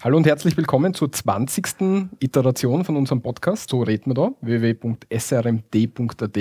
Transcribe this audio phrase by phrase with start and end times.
[0.00, 2.10] Hallo und herzlich willkommen zur 20.
[2.20, 3.68] Iteration von unserem Podcast.
[3.68, 6.38] So reden wir da, www.srmd.at.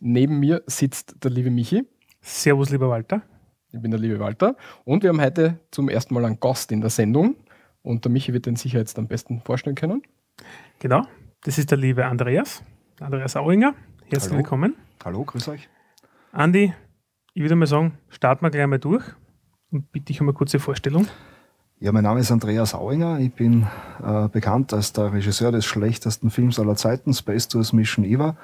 [0.00, 1.86] Neben mir sitzt der liebe Michi.
[2.20, 3.22] Servus, lieber Walter.
[3.70, 4.56] Ich bin der liebe Walter.
[4.82, 7.36] Und wir haben heute zum ersten Mal einen Gast in der Sendung.
[7.80, 10.02] Und der Michi wird den sicher jetzt am besten vorstellen können.
[10.80, 11.06] Genau,
[11.44, 12.64] das ist der liebe Andreas,
[12.98, 13.76] Andreas Auinger.
[14.06, 14.38] Herzlich Hallo.
[14.38, 14.74] willkommen.
[15.04, 15.68] Hallo, grüß euch.
[16.32, 16.74] Andi,
[17.34, 19.04] ich würde mal sagen, starten wir gleich mal durch
[19.70, 21.06] und bitte ich um eine kurze Vorstellung.
[21.82, 23.18] Ja, mein Name ist Andreas Auinger.
[23.18, 23.66] Ich bin
[24.04, 28.36] äh, bekannt als der Regisseur des schlechtesten Films aller Zeiten, Space Tours Mission Eva,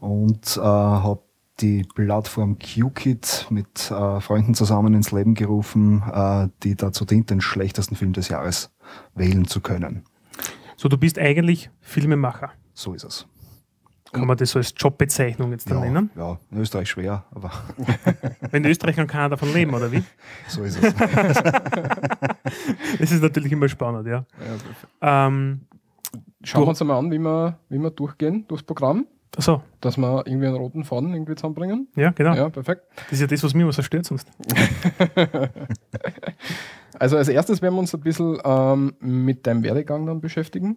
[0.00, 1.22] und äh, habe
[1.60, 7.40] die Plattform QKit mit äh, Freunden zusammen ins Leben gerufen, äh, die dazu dient, den
[7.40, 8.70] schlechtesten Film des Jahres
[9.14, 10.04] wählen zu können.
[10.76, 12.50] So, du bist eigentlich Filmemacher.
[12.74, 13.26] So ist es.
[14.12, 16.10] Kann man das so als Jobbezeichnung jetzt dann Ja, nennen?
[16.14, 17.50] ja, in Österreich schwer, aber
[18.50, 20.02] Wenn Österreich kann keiner davon leben, oder wie?
[20.48, 20.92] so ist es.
[22.98, 24.24] Das ist natürlich immer spannend, ja.
[25.00, 25.62] Ähm,
[26.44, 30.26] Schauen wir uns einmal an, wie wir, wie wir durchgehen durchs Programm, achso, dass wir
[30.26, 31.88] irgendwie einen roten Faden irgendwie zusammenbringen.
[31.96, 32.34] ja, genau.
[32.34, 32.82] Ja, perfekt.
[33.04, 34.28] Das ist ja das, was mich immer so stört sonst.
[36.98, 40.76] Also als erstes werden wir uns ein bisschen ähm, mit deinem Werdegang dann beschäftigen.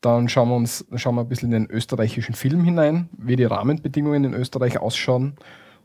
[0.00, 3.44] Dann schauen wir uns schauen wir ein bisschen in den österreichischen Film hinein, wie die
[3.44, 5.36] Rahmenbedingungen in Österreich ausschauen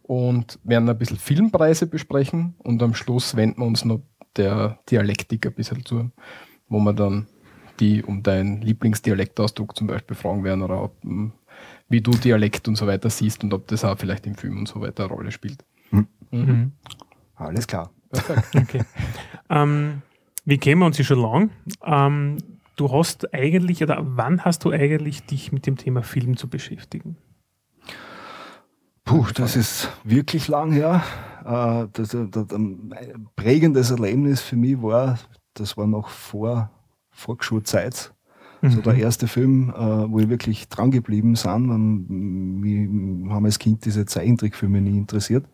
[0.02, 4.02] und werden ein bisschen Filmpreise besprechen und am Schluss wenden wir uns noch
[4.38, 6.12] der Dialektik ein bisschen zu,
[6.70, 7.28] wo wir dann
[7.80, 11.34] die um deinen Lieblingsdialektausdruck zum Beispiel fragen werden oder ob, m,
[11.90, 14.68] wie du Dialekt und so weiter siehst und ob das auch vielleicht im Film und
[14.68, 15.64] so weiter eine Rolle spielt.
[16.32, 16.72] Mhm.
[17.36, 17.92] Alles klar.
[18.56, 18.84] Okay.
[19.50, 20.02] ähm,
[20.46, 21.50] wir kennen uns ja schon lang.
[21.84, 22.38] Ähm,
[22.78, 27.18] du hast eigentlich, oder wann hast du eigentlich dich mit dem Thema Film zu beschäftigen?
[29.08, 31.02] Puh, das ist wirklich lang her.
[31.46, 32.94] Äh, das, das, das, ein
[33.38, 35.18] prägendes Erlebnis für mich war,
[35.54, 36.70] das war noch vor
[37.10, 38.14] Volksschulzeit.
[38.64, 41.52] So der erste Film, äh, wo ich wirklich dran geblieben bin.
[41.54, 45.46] Ähm, Wir haben als Kind diese Zeichentrickfilme nie interessiert.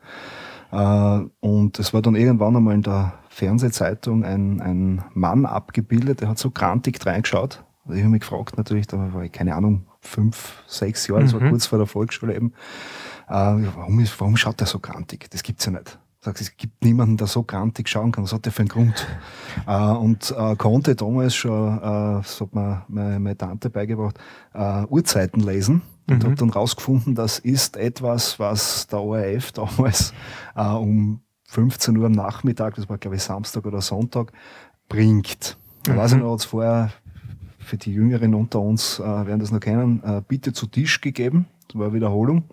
[0.72, 6.30] Äh, und es war dann irgendwann einmal in der Fernsehzeitung ein, ein Mann abgebildet, der
[6.30, 7.63] hat so grantig reingeschaut.
[7.84, 11.50] Also ich habe mich gefragt natürlich, da war ich, keine Ahnung, fünf, sechs Jahre, Mhm.
[11.50, 12.53] kurz vor der Volksschule eben.
[13.28, 13.34] Äh,
[13.75, 15.29] warum, ist, warum schaut der so grantig?
[15.31, 16.00] Das gibt's ja nicht.
[16.22, 18.23] Sagst, es gibt niemanden, der so grantig schauen kann.
[18.23, 19.07] Was hat der für einen Grund?
[19.67, 24.17] äh, und äh, konnte damals schon, äh, das hat mir meine, meine Tante beigebracht,
[24.53, 25.81] äh, Uhrzeiten lesen.
[26.09, 26.23] Und Mhm.
[26.28, 30.13] habe dann rausgefunden, das ist etwas, was der ORF damals
[30.56, 34.31] äh, um 15 Uhr am Nachmittag, das war glaube ich Samstag oder Sonntag,
[34.89, 35.57] bringt.
[35.85, 35.97] Ich Mhm.
[35.97, 36.91] weiß ich noch, hat's vorher
[37.59, 41.45] für die Jüngeren unter uns äh, werden das noch kennen, äh, Bitte zu Tisch gegeben.
[41.73, 42.44] Das war Wiederholung.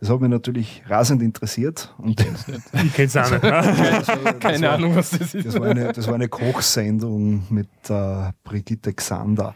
[0.00, 1.94] Das hat mich natürlich rasend interessiert.
[1.96, 3.42] Und Ich kenne es auch nicht.
[3.42, 4.34] ne?
[4.40, 5.46] Keine Ahnung, was das ist.
[5.46, 9.54] das war eine, das war eine Kochsendung mit äh, Brigitte Xander,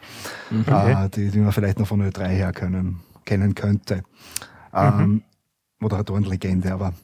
[0.62, 1.04] Okay.
[1.04, 4.04] äh, die, die man vielleicht noch von Ö3 her können, kennen könnte.
[4.72, 5.22] Ähm,
[5.80, 6.94] Moderatorenlegende, aber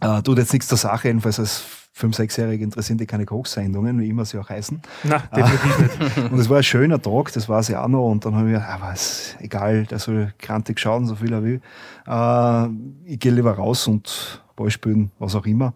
[0.00, 1.64] äh, tut jetzt nichts zur Sache, jedenfalls als
[1.98, 4.82] 5-, 6-Jährige interessieren die keine Kochsendungen, wie immer sie auch heißen.
[5.04, 6.18] Na, definitiv nicht.
[6.32, 8.10] Und es war ein schöner Tag, das war sie auch noch.
[8.10, 11.32] Und dann habe ich mir gedacht, ah, was, egal, der soll krantig schauen, so viel
[11.32, 11.60] er will.
[12.06, 15.74] Äh, ich gehe lieber raus und Ball spielen, was auch immer.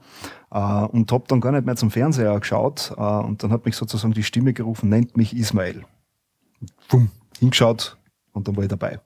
[0.51, 2.93] Äh, und habe dann gar nicht mehr zum Fernseher geschaut.
[2.97, 5.85] Äh, und dann hat mich sozusagen die Stimme gerufen, nennt mich Ismail.
[6.89, 7.97] Bumm, hingeschaut
[8.33, 9.01] und dann war ich dabei.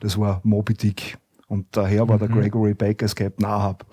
[0.00, 1.18] Das war Moby Dick.
[1.46, 3.84] Und daher war der Gregory Baker Captain Ahab.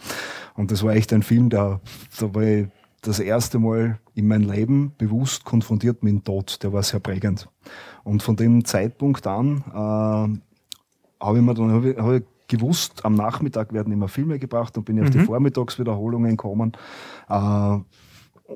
[0.56, 1.82] Und das war echt ein Film, der,
[2.20, 2.68] da war ich
[3.02, 6.62] das erste Mal in meinem Leben bewusst konfrontiert mit dem Tod.
[6.64, 7.50] Der war sehr prägend.
[8.04, 13.06] Und von dem Zeitpunkt an äh, habe ich mir dann hab ich, hab ich gewusst,
[13.06, 15.26] am Nachmittag werden immer Filme gebracht und bin ich auf die Mhm.
[15.26, 16.74] Vormittagswiederholungen gekommen.
[17.30, 17.78] Äh,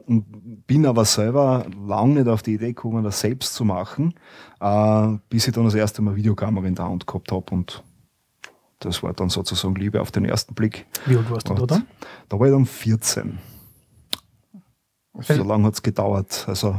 [0.08, 0.26] und
[0.68, 4.14] bin aber selber lange nicht auf die Idee gekommen, das selbst zu machen,
[4.60, 7.82] äh, bis ich dann das erste Mal Videokamera in der Hand gehabt habe und
[8.80, 10.86] das war dann sozusagen Liebe auf den ersten Blick.
[11.06, 11.86] Wie alt warst du da dann?
[12.30, 13.38] Da war ich dann 14.
[15.22, 16.46] So lange hat's gedauert.
[16.48, 16.76] Also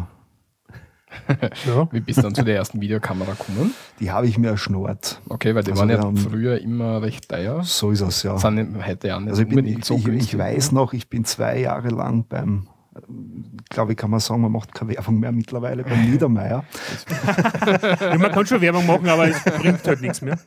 [1.66, 1.88] Ja.
[1.92, 3.72] Wie bist du dann zu der ersten Videokamera gekommen?
[4.00, 5.22] die habe ich mir erschnort.
[5.30, 7.62] Okay, weil die Also waren ja haben- früher immer recht teuer.
[7.62, 8.36] So ist es ja.
[8.36, 11.24] Sind heute ja nicht Also ich, bin, ich, so ich, ich weiß noch, ich bin
[11.24, 12.68] zwei Jahre lang beim,
[13.70, 16.64] glaube ich, kann man sagen, man macht keine Werbung mehr mittlerweile, beim Niedermeier.
[18.00, 18.18] ja.
[18.18, 20.38] Man kann schon Werbung machen, aber es bringt halt nichts mehr.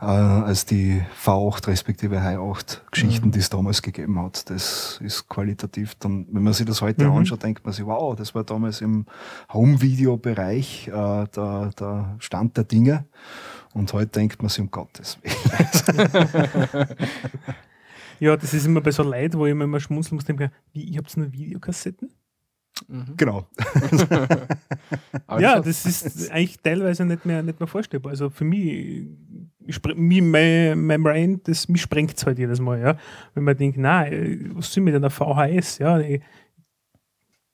[0.01, 3.31] äh, als die V8 respektive Hi8 Geschichten, mhm.
[3.31, 4.49] die es damals gegeben hat.
[4.49, 7.17] Das ist qualitativ dann, wenn man sich das heute mhm.
[7.17, 9.05] anschaut, denkt man sich, wow, das war damals im
[9.51, 13.05] Home-Video-Bereich äh, der, der Stand der Dinge.
[13.73, 16.87] Und heute denkt man sich um Gottes Willen.
[18.19, 20.83] ja, das ist immer bei so Leuten, wo ich immer, immer schmunzeln muss, denke, wie,
[20.83, 22.09] ihr habt nur Videokassetten?
[22.87, 23.13] Mhm.
[23.17, 23.47] Genau.
[25.39, 28.11] ja, das ist eigentlich teilweise nicht mehr, nicht mehr vorstellbar.
[28.11, 29.07] Also für mich,
[29.95, 32.79] mich mein, mein Brain, das, mich sprengt es halt jedes Mal.
[32.79, 32.97] Ja?
[33.33, 35.79] Wenn man denkt, nein, was soll mit einer VHS?
[35.79, 36.21] Ja, ich,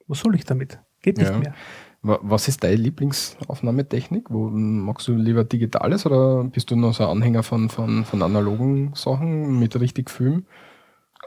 [0.07, 0.79] was soll ich damit?
[1.01, 1.37] Geht nicht ja.
[1.37, 1.53] mehr.
[2.01, 4.27] Was ist deine Lieblingsaufnahmetechnik?
[4.29, 8.21] Wo, magst du lieber Digitales oder bist du noch so ein Anhänger von, von, von
[8.21, 10.45] analogen Sachen mit richtig Film?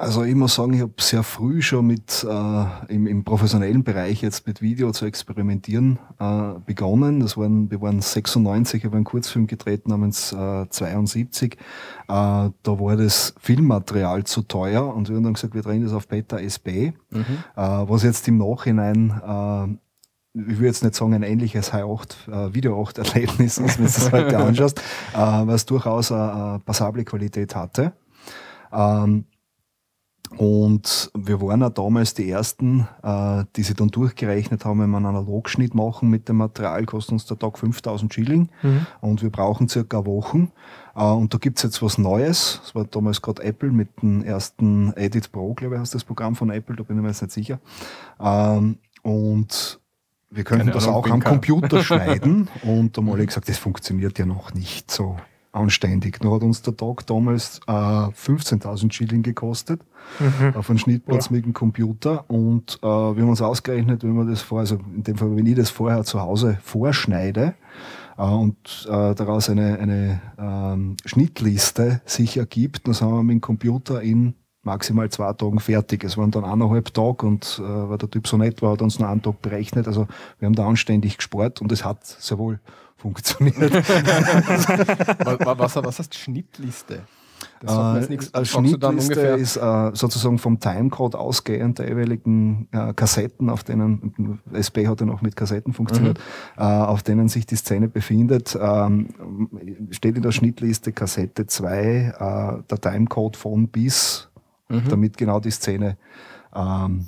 [0.01, 2.65] Also ich muss sagen, ich habe sehr früh schon mit äh,
[2.95, 7.19] im, im professionellen Bereich jetzt mit Video zu experimentieren äh, begonnen.
[7.19, 11.55] Das waren, wir waren 96, ich habe einen Kurzfilm gedreht namens äh, 72.
[11.55, 11.59] Äh,
[12.07, 16.07] da war das Filmmaterial zu teuer und wir haben dann gesagt, wir drehen das auf
[16.07, 17.25] Beta SB, mhm.
[17.57, 19.79] äh, was jetzt im Nachhinein äh,
[20.35, 24.39] ich würde jetzt nicht sagen, ein ähnliches High-8, äh, Video-8-Erlebnis ist, wenn du es heute
[24.47, 27.95] anschaust, äh, was durchaus eine, passable Qualität hatte.
[28.71, 29.25] Ähm,
[30.37, 34.99] und wir waren auch damals die Ersten, äh, die sich dann durchgerechnet haben, wenn wir
[34.99, 38.87] einen Analogschnitt machen mit dem Material, kostet uns der Tag 5000 Schilling mhm.
[39.01, 40.53] und wir brauchen circa Wochen.
[40.95, 42.61] Äh, und da gibt's jetzt was Neues.
[42.63, 46.37] Das war damals gerade Apple mit dem ersten Edit Pro, glaube ich, heißt das Programm
[46.37, 47.59] von Apple, da bin ich mir jetzt nicht sicher.
[48.21, 49.81] Ähm, und
[50.31, 52.49] wir könnten das auch am Computer schneiden.
[52.63, 55.17] Und da habe ich gesagt, das funktioniert ja noch nicht so
[55.59, 56.23] anständig.
[56.23, 59.83] Nur hat uns der Tag damals äh, 15.000 Schilling gekostet
[60.19, 60.55] mhm.
[60.55, 61.33] auf einen Schnittplatz ja.
[61.37, 62.25] mit dem Computer.
[62.29, 65.47] Und äh, wir haben uns ausgerechnet, wenn man das vor, also in dem Fall, wenn
[65.47, 67.55] ich das vorher zu Hause vorschneide
[68.17, 73.41] äh, und äh, daraus eine, eine ähm, Schnittliste sich ergibt, dann sind wir mit dem
[73.41, 76.05] Computer in maximal zwei Tagen fertig.
[76.05, 78.99] Es waren dann eineinhalb Tage und äh, weil der Typ so nett war, hat uns
[78.99, 79.87] noch einen Tag berechnet.
[79.87, 80.07] Also
[80.39, 82.61] wir haben da anständig gespart und es hat sehr wohl
[82.99, 83.73] funktioniert.
[85.25, 87.03] was, was, was heißt Schnittliste?
[87.61, 93.51] Das äh, nichts, als Schnittliste ist äh, sozusagen vom Timecode ausgehend der jeweiligen äh, Kassetten,
[93.51, 96.63] auf denen, SB hat ja noch mit Kassetten funktioniert, mhm.
[96.63, 102.63] äh, auf denen sich die Szene befindet, ähm, steht in der Schnittliste Kassette 2 äh,
[102.69, 104.29] der Timecode von bis
[104.69, 104.89] mhm.
[104.89, 105.97] damit genau die Szene
[106.55, 107.07] ähm,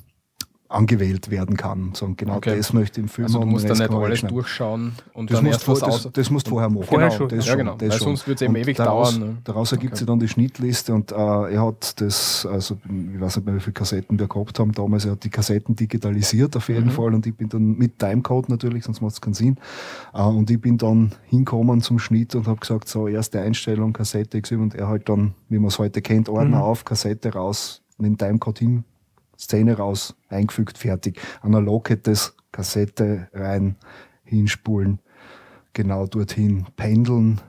[0.71, 1.91] angewählt werden kann.
[1.95, 2.57] So, genau okay.
[2.57, 5.47] das möchte ich im Film Also du musst dann nicht alles durchschauen und das dann
[5.47, 6.03] erst was aus.
[6.05, 6.85] Das, das musst du vorher machen.
[6.85, 7.29] Vorher genau, schon.
[7.29, 7.75] Das ja, genau.
[7.75, 9.31] Das Weil sonst wird es eben ewig daraus, dauern.
[9.31, 9.37] Ne?
[9.43, 9.99] Daraus ergibt okay.
[9.99, 13.61] sich dann die Schnittliste und äh, er hat das, also ich weiß nicht mehr, wie
[13.61, 16.91] viele Kassetten wir gehabt haben damals, er hat die Kassetten digitalisiert auf jeden mhm.
[16.93, 19.57] Fall und ich bin dann mit Timecode natürlich, sonst macht es keinen Sinn.
[20.15, 24.41] Äh, und ich bin dann hinkommen zum Schnitt und habe gesagt, so erste Einstellung, Kassette
[24.41, 26.63] XY und er halt dann, wie man es heute kennt, Ordner mhm.
[26.63, 28.85] auf, Kassette raus, dem Timecode hin
[29.41, 31.21] Szene raus, eingefügt, fertig.
[31.41, 33.77] Analog hätte es Kassette rein,
[34.25, 35.01] hinspulen,
[35.73, 37.41] genau dorthin pendeln,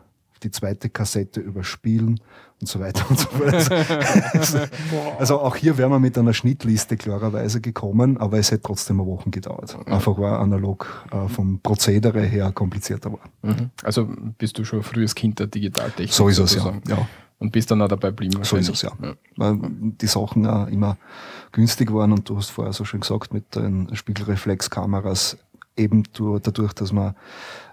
[0.43, 2.19] die zweite Kassette überspielen
[2.61, 3.71] und so weiter und so fort.
[5.19, 9.09] also auch hier wären wir mit einer Schnittliste klarerweise gekommen, aber es hätte trotzdem eine
[9.09, 9.77] Woche gedauert.
[9.87, 13.29] Einfach war analog äh, vom Prozedere her komplizierter war.
[13.41, 13.71] Mhm.
[13.83, 14.07] Also
[14.37, 16.13] bist du schon frühes Kind der Digitaltechnik?
[16.13, 16.73] So ist es, ja.
[16.87, 17.07] ja.
[17.39, 18.43] Und bist dann auch dabei geblieben.
[18.43, 18.91] So ist es, ja.
[19.01, 19.13] ja.
[19.35, 20.97] Weil die Sachen auch immer
[21.51, 25.37] günstig waren und du hast vorher so schön gesagt, mit den Spiegelreflexkameras
[25.77, 26.03] eben
[26.43, 27.15] dadurch, dass man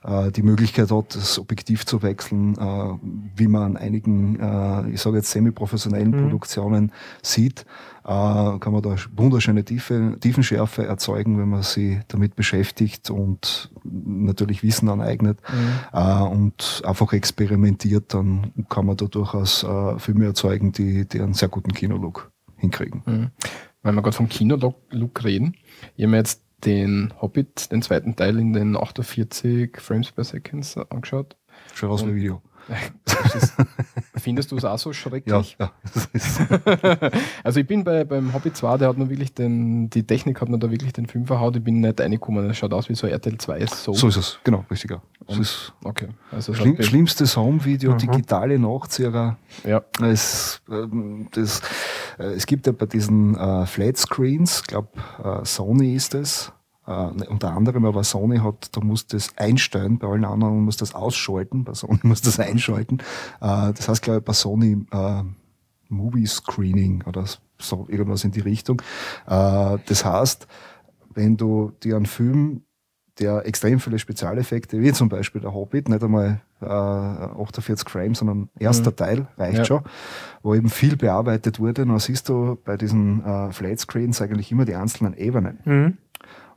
[0.04, 2.98] äh, die Möglichkeit hat, das Objektiv zu wechseln, äh,
[3.36, 6.22] wie man an einigen, äh, ich sage jetzt semi-professionellen mhm.
[6.22, 6.92] Produktionen
[7.22, 7.66] sieht,
[8.04, 14.62] äh, kann man da wunderschöne Tiefe, Tiefenschärfe erzeugen, wenn man sich damit beschäftigt und natürlich
[14.62, 15.98] Wissen aneignet mhm.
[15.98, 21.34] äh, und einfach experimentiert, dann kann man da durchaus äh, Filme erzeugen, die, die einen
[21.34, 23.02] sehr guten Kinolook hinkriegen.
[23.06, 23.30] Mhm.
[23.82, 25.56] Wenn wir gerade vom Kinolook reden,
[25.96, 30.76] ich habe mir jetzt den Hobbit, den zweiten Teil in den 48 Frames per Second
[30.90, 31.36] angeschaut.
[31.74, 32.42] Schon aus dem Video.
[33.34, 33.54] Ist,
[34.16, 35.56] findest du es auch so schrecklich?
[35.58, 37.10] Ja, ja.
[37.44, 40.48] also ich bin bei, beim Hobbit 2, der hat mir wirklich den, die Technik hat
[40.48, 41.56] mir da wirklich den Film verhaut.
[41.56, 42.48] Ich bin nicht reingekommen.
[42.50, 43.92] Es schaut aus wie so RTL 2 so.
[43.92, 45.02] So ist es, genau, richtiger.
[45.26, 46.08] Und, ist okay.
[46.30, 47.98] Also schlimm, schlimmstes Home-Video, mhm.
[47.98, 49.36] digitale Nachzieher.
[49.64, 49.82] Ja.
[50.02, 51.62] Es, ähm, das,
[52.18, 54.88] äh, es gibt ja bei diesen äh, Flat Screens, ich glaube
[55.22, 56.52] äh, Sony ist es,
[56.88, 60.94] Uh, unter anderem, aber Sony hat, da muss das einstellen, bei allen anderen muss das
[60.94, 63.02] ausschalten, bei Sony muss das einschalten.
[63.42, 65.22] Uh, das heißt, glaube ich, bei Sony uh,
[65.90, 67.26] Movie Screening oder
[67.58, 68.80] so irgendwas in die Richtung.
[69.26, 70.46] das heißt,
[71.14, 72.62] wenn du dir einen Film,
[73.18, 78.90] der extrem viele Spezialeffekte, wie zum Beispiel der Hobbit, nicht einmal 48 Frames, sondern erster
[78.90, 78.96] mhm.
[78.96, 79.64] Teil reicht ja.
[79.64, 79.82] schon,
[80.42, 84.76] wo eben viel bearbeitet wurde, dann siehst du bei diesen Flat Screens eigentlich immer die
[84.76, 85.58] einzelnen Ebenen.
[85.64, 85.98] Mhm.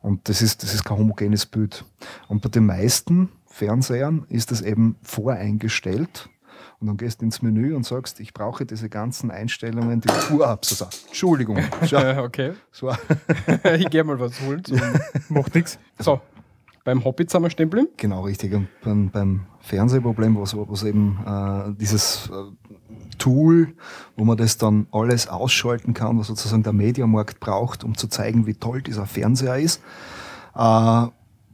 [0.02, 1.86] Und das ist, das ist kein homogenes Bild.
[2.28, 6.30] Und bei den meisten Fernsehern ist das eben voreingestellt.
[6.80, 10.48] Und dann gehst du ins Menü und sagst, ich brauche diese ganzen Einstellungen, die Uhr
[10.48, 10.66] ab.
[10.66, 10.86] So, so.
[11.08, 11.58] Entschuldigung.
[12.18, 12.54] okay.
[12.72, 12.92] So.
[13.78, 14.64] ich gehe mal was holen.
[14.66, 14.76] So.
[15.30, 15.78] Macht nichts.
[16.00, 16.20] So,
[16.84, 18.54] beim Hobbit sind wir stehen Genau, richtig.
[18.54, 22.81] Und beim, beim Fernsehproblem, was, was eben äh, dieses äh,
[23.22, 23.76] Tool,
[24.18, 28.48] wo man das dann alles ausschalten kann, was sozusagen der Mediamarkt braucht, um zu zeigen,
[28.48, 29.80] wie toll dieser Fernseher ist,
[30.56, 31.08] äh,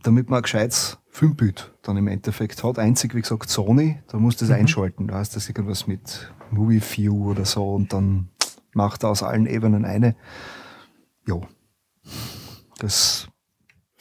[0.03, 2.79] damit man ein gescheites Filmbild dann im Endeffekt hat.
[2.79, 4.55] Einzig, wie gesagt, Sony, da muss das mhm.
[4.55, 5.07] einschalten.
[5.07, 8.29] Da heißt das irgendwas mit Movie View oder so und dann
[8.74, 10.15] macht er aus allen Ebenen eine.
[11.27, 11.41] Ja,
[12.79, 13.27] das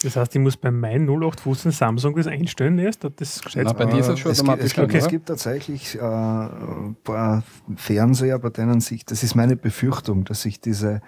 [0.07, 3.05] das heißt, ich muss bei meinem 0815 Samsung das einstellen erst?
[3.05, 6.01] Das Na, bei dir ist es schon es, gibt, es, gibt, es gibt tatsächlich äh,
[6.01, 7.43] ein paar
[7.77, 11.03] Fernseher, bei denen sich, das ist meine Befürchtung, dass sich diese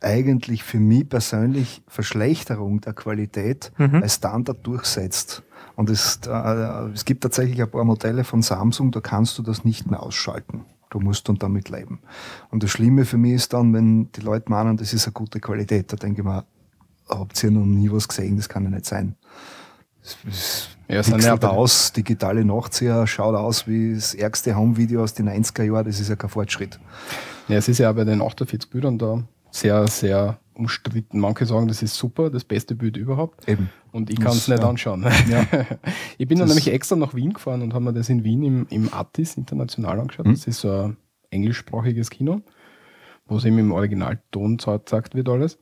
[0.00, 4.02] eigentlich für mich persönlich Verschlechterung der Qualität mhm.
[4.02, 5.42] als Standard durchsetzt.
[5.76, 9.64] Und es, äh, es gibt tatsächlich ein paar Modelle von Samsung, da kannst du das
[9.64, 10.64] nicht mehr ausschalten.
[10.90, 12.00] Du musst dann damit leben.
[12.50, 15.40] Und das Schlimme für mich ist dann, wenn die Leute meinen, das ist eine gute
[15.40, 16.44] Qualität, da denke ich mir,
[17.18, 19.16] habt ihr noch nie was gesehen, das kann ja nicht sein.
[20.02, 25.62] Es, ja, ja aus, digitale Nachzieher, schaut aus wie das ärgste Home-Video aus den 90er
[25.62, 26.78] Jahren, das ist ja kein Fortschritt.
[27.48, 31.18] Ja, es ist ja bei den 48 Bildern da sehr, sehr umstritten.
[31.18, 33.48] Manche sagen, das ist super, das beste Bild überhaupt.
[33.48, 33.70] Eben.
[33.90, 34.68] Und ich kann es nicht ja.
[34.68, 35.06] anschauen.
[35.28, 35.46] Ja.
[36.18, 38.42] ich bin das dann nämlich extra nach Wien gefahren und habe mir das in Wien
[38.42, 40.26] im, im Artis international angeschaut.
[40.26, 40.32] Mhm.
[40.32, 40.96] Das ist so ein
[41.30, 42.40] englischsprachiges Kino,
[43.26, 45.58] wo es eben im Originalton gezeigt wird alles.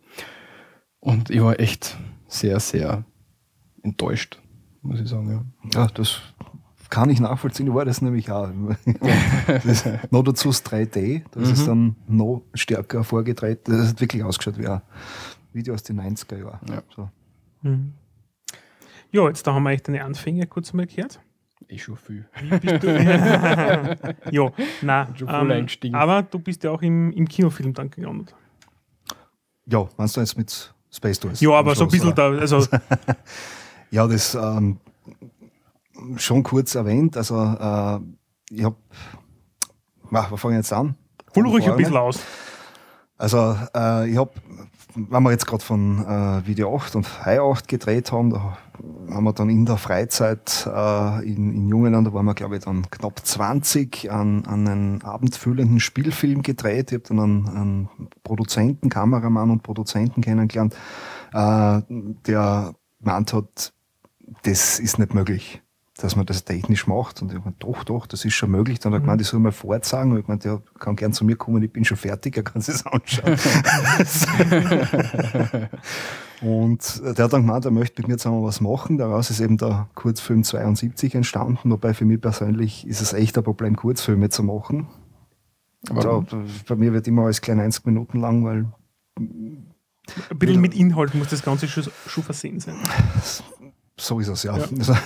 [1.00, 1.96] Und ich war echt
[2.28, 3.04] sehr, sehr
[3.82, 4.40] enttäuscht,
[4.82, 5.52] muss ich sagen.
[5.72, 6.20] Ja, ja das
[6.90, 7.68] kann ich nachvollziehen.
[7.68, 8.50] Ich war das nämlich auch.
[9.46, 11.52] das noch dazu ist 3D, das mhm.
[11.52, 13.66] ist dann noch stärker vorgedreht.
[13.66, 14.82] Das hat wirklich ausgeschaut wie ein
[15.52, 16.60] Video aus den 90er Jahren.
[16.68, 16.82] Ja.
[16.94, 17.08] So.
[17.62, 17.94] Mhm.
[19.12, 21.20] Ja, jetzt da haben wir echt deine Anfänge kurz mal gehört.
[21.68, 22.28] Ich schon viel.
[24.30, 24.52] ja,
[24.82, 25.66] nein.
[25.82, 28.34] Ähm, aber du bist ja auch im, im Kinofilm dann gelandet.
[29.66, 31.40] Ja, meinst du jetzt mit Space Tours.
[31.40, 32.30] Ja, aber so ein bisschen da.
[32.30, 32.66] Also
[33.90, 34.78] ja, das ähm,
[36.16, 37.16] schon kurz erwähnt.
[37.16, 37.98] Also äh,
[38.54, 38.76] ich habe,
[40.10, 40.96] wir fangen jetzt an.
[41.36, 42.18] Hol ruhig ein bisschen aus.
[43.16, 44.32] Also äh, ich habe,
[44.94, 48.58] wenn wir jetzt gerade von äh, Video 8 und High 8 gedreht haben, da
[49.10, 52.64] haben wir dann in der Freizeit äh, in, in Jungenland, da waren wir glaube ich
[52.64, 56.92] dann knapp 20, an, an einen abendfüllenden Spielfilm gedreht.
[56.92, 57.88] Ich habe dann einen, einen
[58.22, 60.74] Produzenten, Kameramann und Produzenten kennengelernt,
[61.32, 61.80] äh,
[62.26, 63.72] der meint hat,
[64.42, 65.62] das ist nicht möglich
[66.02, 67.22] dass man das technisch macht.
[67.22, 68.78] Und ich meine, doch, doch, das ist schon möglich.
[68.78, 69.04] Dann hat er mhm.
[69.04, 70.12] gemeint, ich soll mal vorzeigen.
[70.12, 72.62] Und ich meine, der kann gern zu mir kommen, ich bin schon fertig, er kann
[72.62, 73.32] sich anschauen.
[76.40, 78.98] und der hat dann gemeint, er möchte mit mir zusammen was machen.
[78.98, 81.70] Daraus ist eben der Kurzfilm 72 entstanden.
[81.70, 84.88] Wobei für mich persönlich ist es echt ein Problem, Kurzfilme zu machen.
[85.88, 86.26] Aber
[86.66, 88.66] bei mir wird immer alles klein 90 Minuten lang, weil
[89.18, 92.76] ein bisschen mit Inhalt muss das Ganze schon, schon versehen sein.
[93.98, 94.56] So ist es, ja.
[94.56, 94.66] ja.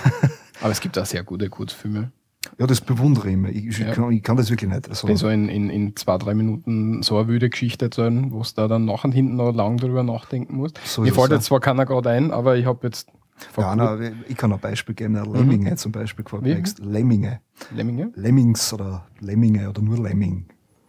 [0.65, 2.11] Aber es gibt auch sehr gute Kurzfilme.
[2.57, 3.49] Ja, das bewundere ich immer.
[3.49, 3.93] Ich, ja.
[3.93, 4.89] kann, ich kann, das wirklich nicht.
[4.89, 8.55] Also, so in, in, in zwei, drei Minuten so eine wüde Geschichte erzählen, wo es
[8.55, 10.71] da dann nach und hinten noch lang drüber nachdenken muss.
[10.83, 13.09] So Mir fällt jetzt zwar keiner gerade ein, aber ich habe jetzt
[13.55, 15.77] Ja, na, ich kann ein Beispiel geben, Lemminge mhm.
[15.77, 17.41] zum Beispiel gefällt mir Lemminge.
[17.69, 18.11] Lemminge?
[18.15, 20.47] Lemmings oder Lemminge oder nur Lemming.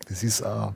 [0.08, 0.74] Das ist ein,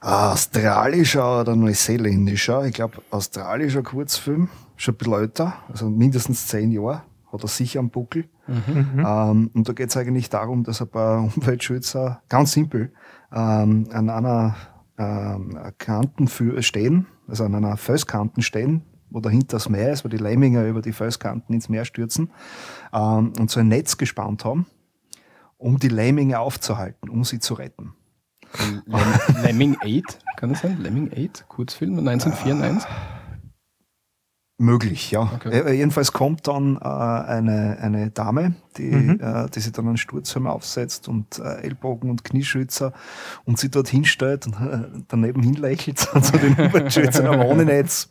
[0.00, 6.70] ein australischer oder neuseeländischer, ich glaube australischer Kurzfilm, schon ein bisschen älter, also mindestens zehn
[6.70, 7.02] Jahre,
[7.32, 8.28] hat er sicher am Buckel.
[8.46, 9.04] Mhm.
[9.04, 12.92] Ähm, und da geht es eigentlich darum, dass ein paar Umweltschützer, ganz simpel,
[13.32, 14.56] ähm, an einer
[14.98, 20.08] ähm, Kanten für stehen, also an einer Felskanten stehen, wo dahinter das Meer ist, wo
[20.08, 22.30] die Lemminger über die Felskanten ins Meer stürzen
[22.92, 24.66] ähm, und so ein Netz gespannt haben,
[25.58, 27.94] um die Lemminge aufzuhalten, um sie zu retten.
[29.42, 30.78] Lemming 8, kann das sein?
[30.80, 32.88] Lemming 8, Kurzfilm 1994?
[34.58, 35.30] Möglich, ja.
[35.34, 35.50] Okay.
[35.50, 39.20] Äh, jedenfalls kommt dann äh, eine, eine Dame, die, mhm.
[39.20, 42.94] äh, die sich dann einen Sturzhelm aufsetzt und äh, Ellbogen und Knieschützer
[43.44, 48.08] und sie dort hinstellt und äh, daneben hinlächelt und so den Umweltschützer am Ohnenetz.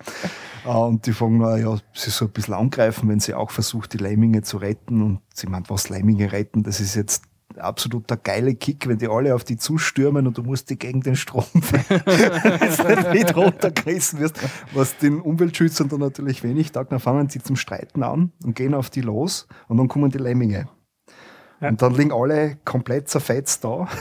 [0.65, 3.97] Äh, und die fangen ja, sie so ein bisschen angreifen, wenn sie auch versucht, die
[3.97, 5.01] Lemminge zu retten.
[5.01, 7.23] Und sie meint, was Lemminge retten, das ist jetzt
[7.57, 11.15] absoluter geile Kick, wenn die alle auf die zustürmen und du musst die gegen den
[11.15, 14.39] Strom jetzt nicht runtergerissen wirst,
[14.73, 16.91] was den Umweltschützern dann natürlich wenig taugt.
[16.91, 20.17] Dann fangen sie zum Streiten an und gehen auf die los und dann kommen die
[20.17, 20.67] Lemminge.
[21.61, 21.69] Ja.
[21.69, 23.87] Und dann liegen alle komplett zerfetzt da.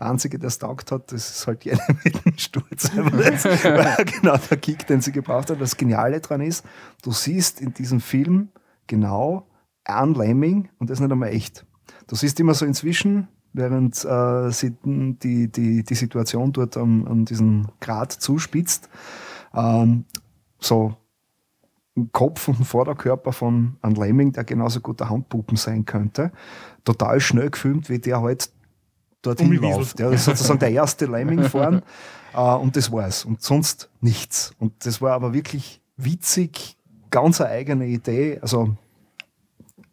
[0.00, 2.88] Der Einzige, der es taugt hat, das ist halt jeder mit dem Sturz.
[4.22, 5.60] Genau der Kick, den sie gebraucht hat.
[5.60, 6.64] Das Geniale daran ist,
[7.02, 8.50] du siehst in diesem Film
[8.86, 9.48] genau
[9.84, 11.66] ein Lemming und das ist nicht einmal echt.
[12.08, 17.24] Du siehst immer so inzwischen, während äh, sie die, die, die Situation dort an, an
[17.24, 18.88] diesen Grat zuspitzt,
[19.54, 20.04] ähm,
[20.58, 20.96] so
[22.12, 26.32] Kopf und Vorderkörper von einem Lemming, der genauso gut der Handpuppen sein könnte,
[26.84, 28.50] total schnell gefilmt, wie der halt
[29.22, 29.98] dorthin läuft.
[30.00, 31.82] Ja, das ist sozusagen der erste Lemming fahren
[32.34, 33.24] äh, und das war's.
[33.24, 34.54] Und sonst nichts.
[34.58, 36.76] Und das war aber wirklich witzig,
[37.10, 38.38] ganz eine eigene Idee.
[38.40, 38.76] Also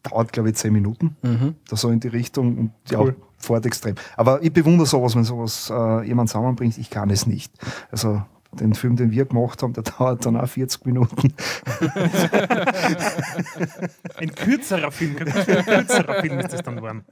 [0.09, 1.15] dauert, glaube ich, zehn Minuten.
[1.21, 1.55] Mhm.
[1.69, 3.15] Da so in die Richtung und ja, cool.
[3.37, 3.95] fährt extrem.
[4.17, 6.77] Aber ich bewundere sowas, wenn sowas äh, jemand zusammenbringt.
[6.77, 7.53] Ich kann es nicht.
[7.91, 8.21] Also
[8.59, 11.33] den Film, den wir gemacht haben, der dauert dann auch 40 Minuten.
[14.17, 17.03] ein kürzerer Film, ein kürzerer Film ist das dann geworden.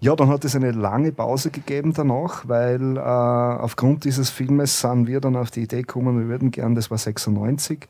[0.00, 5.06] Ja, dann hat es eine lange Pause gegeben danach, weil äh, aufgrund dieses Filmes sind
[5.06, 7.88] wir dann auf die Idee gekommen, wir würden gern, das war 96,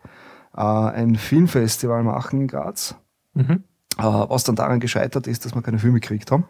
[0.56, 2.94] äh, ein Filmfestival machen in Graz.
[3.36, 3.64] Mhm.
[3.98, 6.44] Äh, was dann daran gescheitert ist, dass wir keine Filme gekriegt haben.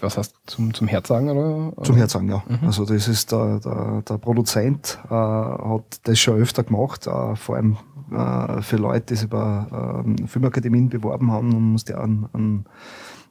[0.00, 1.30] Was heißt zum, zum Herzagen?
[1.30, 1.72] Oder?
[1.84, 2.44] Zum Herzagen, ja.
[2.46, 2.66] Mhm.
[2.66, 7.56] Also das ist der, der, der Produzent äh, hat das schon öfter gemacht, äh, vor
[7.56, 7.78] allem
[8.12, 12.66] äh, für Leute, die sich über äh, Filmakademien beworben haben und musste einen, einen,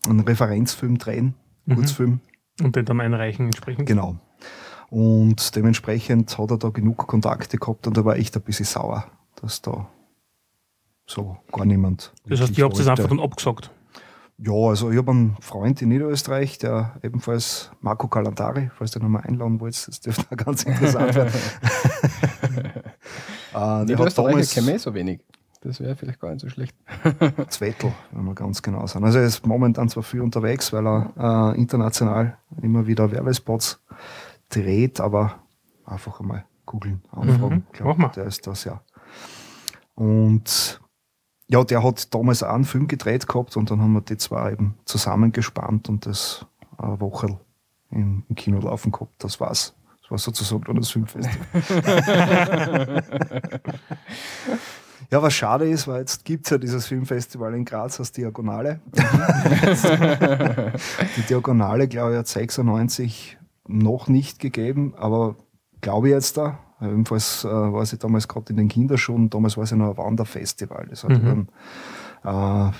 [0.07, 1.75] einen Referenzfilm drehen, mhm.
[1.75, 2.19] Kurzfilm.
[2.63, 3.85] Und den dann einreichen entsprechend.
[3.85, 4.15] Genau.
[4.89, 9.05] Und dementsprechend hat er da genug Kontakte gehabt und da war echt ein bisschen sauer,
[9.39, 9.87] dass da
[11.09, 12.13] so gar niemand.
[12.27, 13.71] Das heißt, ihr habt es einfach dann abgesagt?
[14.37, 19.23] Ja, also ich habe einen Freund in Niederösterreich, der ebenfalls Marco Calantari, falls du nochmal
[19.23, 21.33] einladen wolltest, das dürfte auch ganz interessant werden.
[23.53, 25.19] äh, Niederösterreich kenne ich so wenig.
[25.61, 26.73] Das wäre vielleicht gar nicht so schlecht.
[27.49, 29.03] Zwettel, wenn wir ganz genau sind.
[29.03, 33.81] Also er ist momentan zwar viel unterwegs, weil er äh, international immer wieder Werbespots
[34.47, 35.39] dreht, aber
[35.85, 37.55] einfach einmal googeln, anfragen.
[37.55, 37.73] Mhm.
[37.73, 38.81] Glaub, der ist das ja.
[39.95, 40.79] Und
[41.49, 44.51] ja, der hat damals auch einen Film gedreht gehabt und dann haben wir die zwei
[44.51, 46.45] eben zusammengespannt und das
[46.77, 47.39] eine Woche
[47.89, 49.15] im, im Kino laufen gehabt.
[49.23, 49.73] Das war's.
[50.01, 51.37] Das war sozusagen dann das Filmfestival.
[55.11, 58.79] ja, was schade ist, weil jetzt gibt es ja dieses Filmfestival in Graz als Diagonale.
[61.17, 65.35] die Diagonale, glaube ich, hat 96 noch nicht gegeben, aber
[65.81, 69.65] glaube ich jetzt da, Ebenfalls äh, war sie damals gerade in den Kinderschuhen, damals war
[69.65, 70.87] sie noch ein Wanderfestival.
[70.89, 71.47] Das hat mhm.
[72.23, 72.71] dann, äh,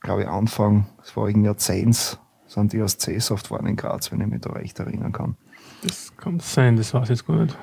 [0.00, 4.20] glaube ich, Anfang, das war irgendwie Jahrzehnts, sind die aus C-Soft waren in Graz, wenn
[4.20, 5.36] ich mich da recht erinnern kann.
[5.82, 7.58] Das kann sein, das weiß ich jetzt gar nicht.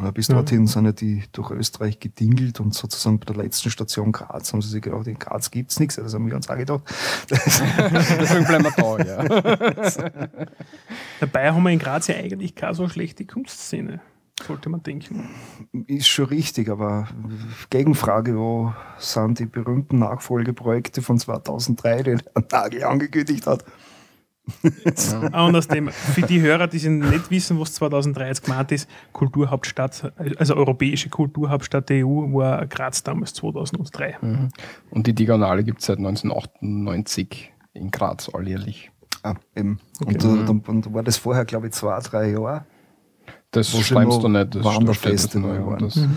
[0.00, 0.66] Ja, bis dorthin ja.
[0.68, 4.68] sind ja die durch Österreich gedingelt und sozusagen bei der letzten Station Graz haben sie
[4.68, 5.96] sich gedacht, in Graz gibt es nichts.
[5.96, 6.82] Das haben wir uns auch gedacht.
[7.30, 10.28] Deswegen bleiben wir da, ja.
[11.20, 14.00] Dabei haben wir in Graz ja eigentlich keine so schlechte Kunstszene
[14.42, 15.28] sollte man denken.
[15.86, 17.08] Ist schon richtig, aber
[17.70, 23.64] Gegenfrage, wo sind die berühmten Nachfolgeprojekte von 2003, die der Nagel angekündigt hat?
[24.62, 25.46] Ja.
[25.46, 30.12] Und aus dem, für die Hörer, die nicht wissen, was 2003 jetzt gemeint ist, Kulturhauptstadt,
[30.38, 34.18] also europäische Kulturhauptstadt der EU, war Graz damals 2003.
[34.20, 34.48] Mhm.
[34.90, 38.90] Und die Diagonale gibt es seit 1998 in Graz alljährlich.
[39.22, 39.80] Ah, eben.
[40.00, 40.14] Okay.
[40.14, 40.48] Und, mhm.
[40.48, 42.64] und, und, war das vorher, glaube ich, zwei, drei Jahre?
[43.50, 44.54] Das schreibst du nicht.
[44.54, 45.78] Das Wanderfestival.
[45.78, 46.16] Das, mhm.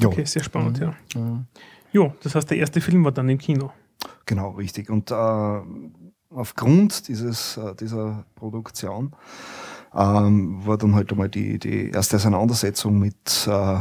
[0.00, 0.08] Ja.
[0.08, 0.94] Okay, sehr spannend, ja.
[1.14, 1.46] Mhm.
[1.92, 3.70] Jo, das heißt, der erste Film war dann im Kino.
[4.26, 4.90] Genau, richtig.
[4.90, 5.60] Und äh,
[6.30, 9.14] aufgrund dieses, äh, dieser Produktion
[9.94, 13.78] ähm, war dann halt einmal die, die erste Auseinandersetzung mit äh,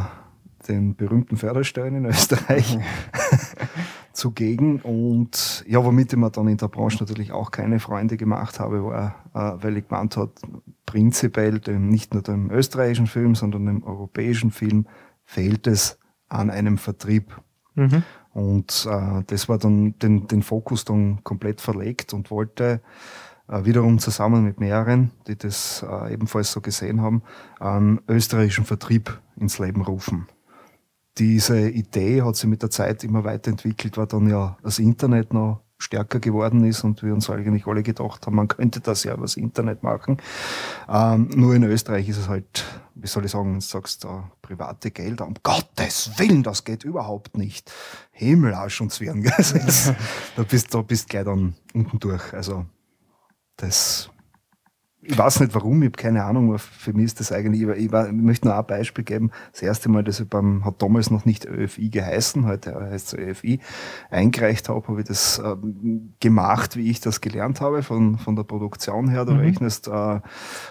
[0.68, 2.78] den berühmten Förderstellen in Österreich
[4.14, 4.80] zugegen.
[4.82, 8.84] Und ja, womit ich mir dann in der Branche natürlich auch keine Freunde gemacht habe,
[8.84, 10.30] war, äh, weil ich gemeint hat,
[10.86, 14.88] prinzipiell dem, nicht nur dem österreichischen Film, sondern dem europäischen Film
[15.26, 15.98] fehlt es
[16.30, 17.40] an einem Vertrieb.
[17.76, 18.04] Mhm.
[18.32, 22.82] Und äh, das war dann den, den Fokus dann komplett verlegt und wollte
[23.48, 27.22] äh, wiederum zusammen mit mehreren, die das äh, ebenfalls so gesehen haben,
[27.60, 30.28] einen österreichischen Vertrieb ins Leben rufen.
[31.20, 35.62] Diese Idee hat sich mit der Zeit immer weiterentwickelt, weil dann ja das Internet noch
[35.84, 39.38] stärker geworden ist und wir uns eigentlich alle gedacht haben, man könnte das ja übers
[39.38, 40.18] Internet machen.
[40.90, 42.66] Ähm, nur in Österreich ist es halt,
[42.96, 47.38] wie soll ich sagen, du sagst da private Gelder, um Gottes Willen, das geht überhaupt
[47.38, 47.72] nicht.
[48.12, 49.24] Himmelarsch und Zwirn.
[49.24, 49.94] Das
[50.36, 52.34] da bist du bist gleich dann unten durch.
[52.34, 52.66] Also
[53.58, 54.10] das
[55.06, 57.92] ich weiß nicht warum, ich habe keine Ahnung, aber für mich ist das eigentlich, ich,
[57.92, 59.32] war- ich möchte nur ein Beispiel geben.
[59.52, 63.20] Das erste Mal, dass ich beim, hat damals noch nicht ÖFI geheißen, heute heißt es
[63.20, 63.60] ÖFI,
[64.10, 68.44] eingereicht habe, habe ich das ähm, gemacht, wie ich das gelernt habe, von, von der
[68.44, 69.26] Produktion her.
[69.26, 69.40] Du Mhm.
[69.40, 70.22] rechnest äh,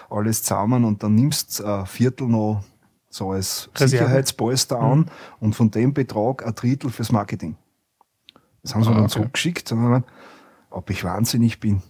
[0.09, 2.63] alles zusammen und dann nimmst äh, Viertel noch
[3.09, 3.69] so als.
[3.75, 7.55] Sicherheitspolster an und von dem Betrag ein Drittel fürs Marketing.
[8.63, 9.13] Das haben sie mir Ah, dann okay.
[9.13, 10.03] zurückgeschickt und dann,
[10.71, 11.83] ob ich wahnsinnig bin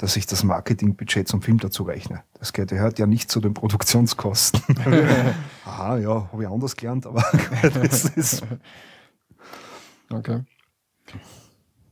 [0.00, 2.22] dass ich das Marketingbudget zum Film dazu rechne.
[2.38, 4.62] Das gehört ja nicht zu den Produktionskosten.
[5.66, 7.22] Aha, ja, habe ich anders gelernt, aber
[7.62, 8.42] das ist,
[10.12, 10.42] Okay.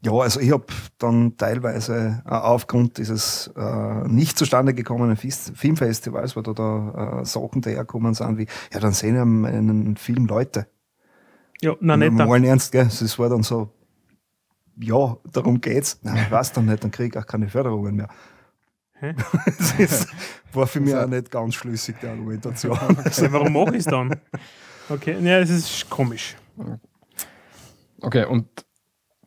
[0.04, 0.64] ja, also ich habe
[0.98, 7.24] dann teilweise äh, aufgrund dieses äh, nicht zustande gekommenen Fis- Filmfestivals, wo da, da äh,
[7.24, 10.66] Sachen daherkommen sind, wie, ja, dann sehen ja meinen Film Leute.
[11.60, 12.84] Ja, na nicht Mal Ernst, gell?
[12.86, 13.70] Das war dann so,
[14.80, 15.98] ja, darum geht's.
[16.02, 18.08] Nein, ich weiß dann nicht, dann kriege ich auch keine Förderungen mehr.
[19.00, 19.14] Hä?
[19.46, 20.08] Das ist,
[20.52, 22.78] war für mich auch nicht ganz schlüssig, die Argumentation.
[23.04, 24.16] Also, Ja, warum mache ich es dann?
[24.88, 26.36] Okay, ja, es ist komisch.
[28.00, 28.46] Okay, und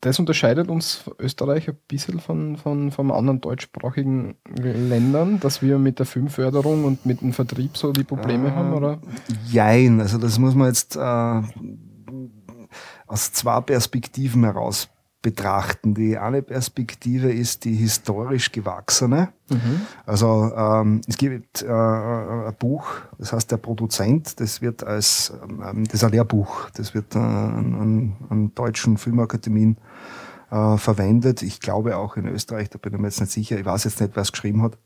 [0.01, 5.99] das unterscheidet uns Österreich ein bisschen von, von, von anderen deutschsprachigen Ländern, dass wir mit
[5.99, 8.55] der Filmförderung und mit dem Vertrieb so die Probleme Ah.
[8.55, 8.99] haben, oder?
[9.45, 11.41] Jein, also das muss man jetzt äh,
[13.05, 14.89] aus zwei Perspektiven heraus
[15.21, 15.93] betrachten.
[15.93, 19.29] Die eine Perspektive ist die historisch gewachsene.
[20.05, 25.83] Also ähm, es gibt äh, ein Buch, das heißt der Produzent, das wird als ähm,
[25.85, 29.77] das ist ein Lehrbuch, das wird äh, an, an, an deutschen Filmakademien
[30.51, 31.41] äh, verwendet.
[31.43, 33.99] Ich glaube auch in Österreich, da bin ich mir jetzt nicht sicher, ich weiß jetzt
[33.99, 34.77] nicht, wer es geschrieben hat.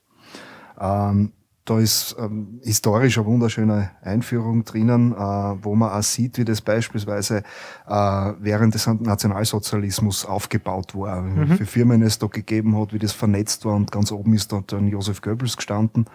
[0.80, 1.32] Ähm,
[1.65, 6.62] da ist ähm, historisch eine wunderschöne Einführung drinnen, äh, wo man auch sieht, wie das
[6.62, 7.43] beispielsweise
[7.88, 7.91] äh,
[8.39, 13.65] während des Nationalsozialismus aufgebaut war, wie viele Firmen es da gegeben hat, wie das vernetzt
[13.65, 16.06] war und ganz oben ist da dann Josef Goebbels gestanden.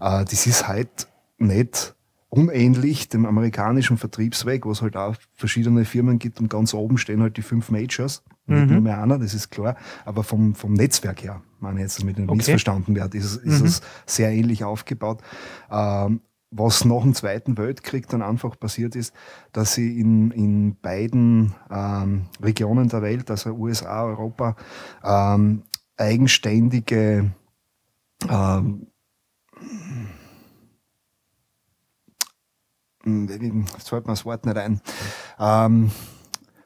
[0.00, 1.06] Äh, das ist halt
[1.38, 1.94] nicht
[2.28, 7.22] unähnlich dem amerikanischen Vertriebsweg, wo es halt auch verschiedene Firmen gibt und ganz oben stehen
[7.22, 8.72] halt die fünf Majors, nicht Mhm.
[8.74, 12.18] nur mehr einer, das ist klar, aber vom, vom Netzwerk her, meine ich jetzt, damit
[12.18, 12.36] nicht Okay.
[12.36, 13.66] missverstanden wird, ist, ist Mhm.
[13.66, 15.20] es sehr ähnlich aufgebaut.
[15.70, 19.12] Ähm, was nach dem Zweiten Weltkrieg dann einfach passiert ist,
[19.52, 24.56] dass sie in, in beiden ähm, Regionen der Welt, also USA, Europa,
[25.04, 25.62] ähm,
[25.98, 27.32] eigenständige
[28.30, 28.86] ähm,
[33.04, 34.80] jetzt fällt mir das Wort nicht ein,
[35.38, 35.90] ähm,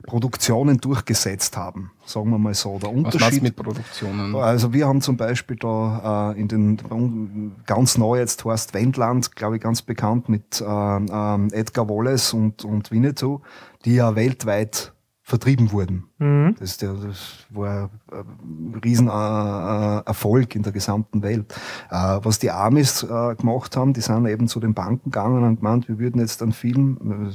[0.03, 2.79] Produktionen durchgesetzt haben, sagen wir mal so.
[2.79, 4.35] Der Was Unterschied du mit Produktionen?
[4.37, 9.57] also wir haben zum Beispiel da äh, in den ganz neu jetzt Horst Wendland, glaube
[9.57, 13.41] ich, ganz bekannt mit äh, ähm, Edgar Wallace und, und Winnetou,
[13.85, 14.93] die ja weltweit
[15.33, 16.05] vertrieben wurden.
[16.19, 16.57] Mhm.
[16.61, 21.55] Das, das war ein riesen äh, äh, in der gesamten Welt.
[21.91, 23.07] Äh, was die Amis
[23.39, 26.53] gemacht haben, die sind eben zu den Banken gegangen und gemeint, wir würden jetzt einen
[26.53, 27.33] Film,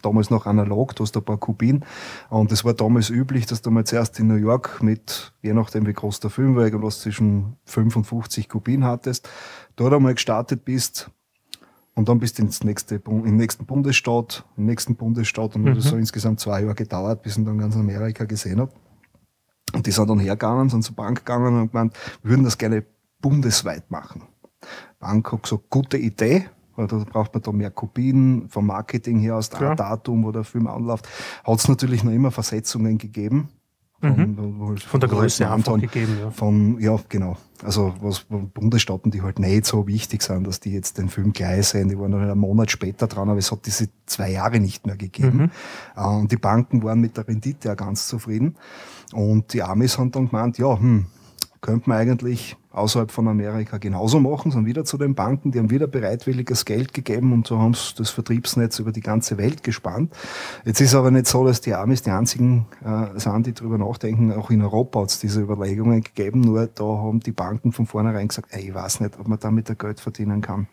[0.00, 1.84] damals noch analog, du hast ein paar Kubin,
[2.30, 5.86] und es war damals üblich, dass du mal zuerst in New York mit, je nachdem
[5.86, 9.28] wie groß der Film war, irgendwas zwischen 55 Kubin hattest,
[9.76, 11.10] dort einmal gestartet bist,
[11.94, 15.96] und dann bist du ins nächste, im nächsten Bundesstaat, im nächsten Bundesstaat und das so
[15.96, 18.72] insgesamt zwei Jahre gedauert, bis ich dann ganz Amerika gesehen habe.
[19.74, 22.84] Und die sind dann hergegangen, sind zur Bank gegangen und gemeint, wir würden das gerne
[23.20, 24.22] bundesweit machen.
[24.98, 29.36] Bank hat gesagt, gute Idee, weil da braucht man da mehr Kopien vom Marketing her
[29.36, 31.08] aus dem Datum, wo der Film anläuft.
[31.44, 33.48] Hat es natürlich noch immer Versetzungen gegeben.
[34.00, 34.14] Mhm.
[34.14, 36.30] Von, wo- wo- Von der halt Größe einfach Anton- gegeben, ja.
[36.30, 37.36] Von, ja, genau.
[37.62, 41.68] Also was Bundesstaaten, die halt nicht so wichtig sind, dass die jetzt den Film gleich
[41.68, 41.88] sehen.
[41.88, 44.96] Die waren noch einen Monat später dran, aber es hat diese zwei Jahre nicht mehr
[44.96, 45.38] gegeben.
[45.38, 45.50] Mhm.
[45.96, 48.56] Äh, Und die Banken waren mit der Rendite ja ganz zufrieden.
[49.12, 51.06] Und die Amis haben dann gemeint, ja, hm,
[51.60, 55.70] könnte man eigentlich außerhalb von Amerika genauso machen, sind wieder zu den Banken, die haben
[55.70, 60.12] wieder bereitwilliges Geld gegeben und so haben sie das Vertriebsnetz über die ganze Welt gespannt.
[60.64, 64.32] Jetzt ist aber nicht so, dass die Amis die einzigen äh, sind, die darüber nachdenken.
[64.32, 68.28] Auch in Europa hat es diese Überlegungen gegeben, nur da haben die Banken von vornherein
[68.28, 70.66] gesagt, ey, ich weiß nicht, ob man damit Geld verdienen kann.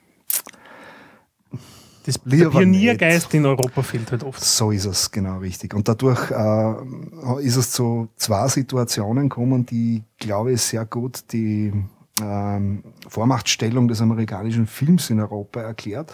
[2.09, 4.43] Das, der Pioniergeist in Europa fehlt halt oft.
[4.43, 5.75] So ist es, genau richtig.
[5.75, 11.71] Und dadurch äh, ist es zu zwei Situationen gekommen, die, glaube ich, sehr gut die
[12.19, 16.11] ähm, Vormachtstellung des amerikanischen Films in Europa erklärt.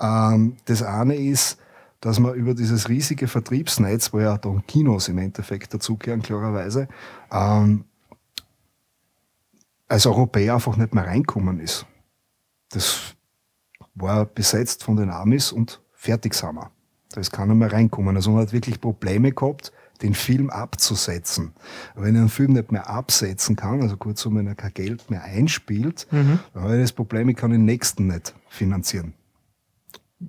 [0.00, 1.58] Ähm, das eine ist,
[2.00, 6.88] dass man über dieses riesige Vertriebsnetz, wo ja dann Kinos im Endeffekt dazugehören, klarerweise,
[7.30, 7.84] ähm,
[9.86, 11.86] als Europäer einfach nicht mehr reinkommen ist.
[12.70, 13.14] Das
[14.00, 16.70] war besetzt von den Amis und fertig sind wir.
[17.12, 18.14] Da ist keiner mehr reinkommen.
[18.16, 21.52] Also man hat wirklich Probleme gehabt, den Film abzusetzen.
[21.94, 25.22] Wenn ich einen Film nicht mehr absetzen kann, also kurzum, wenn er kein Geld mehr
[25.24, 26.38] einspielt, Mhm.
[26.54, 29.12] dann habe ich das Problem, ich kann den nächsten nicht finanzieren.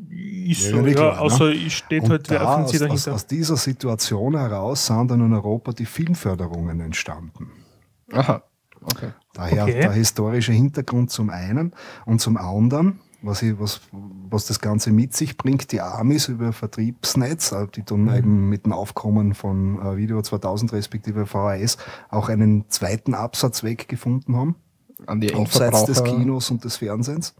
[0.09, 1.21] Ist Ja, so, ja, klar, ne?
[1.21, 3.13] außer es steht halt der da, aus, aus, dahinter.
[3.13, 7.51] aus dieser Situation heraus sind dann in Europa die Filmförderungen entstanden.
[8.13, 8.41] Aha.
[8.81, 9.11] Okay.
[9.33, 9.81] Daher Okay.
[9.81, 11.73] der historische Hintergrund zum einen
[12.05, 16.53] und zum anderen, was, ich, was, was das Ganze mit sich bringt, die Amis über
[16.53, 21.77] Vertriebsnetz, äh, die dann eben mit dem Aufkommen von äh, Video 2000 respektive VHS
[22.09, 24.55] auch einen zweiten Absatzweg gefunden haben,
[25.05, 26.03] An die abseits des.
[26.03, 27.35] Kinos und des Fernsehens.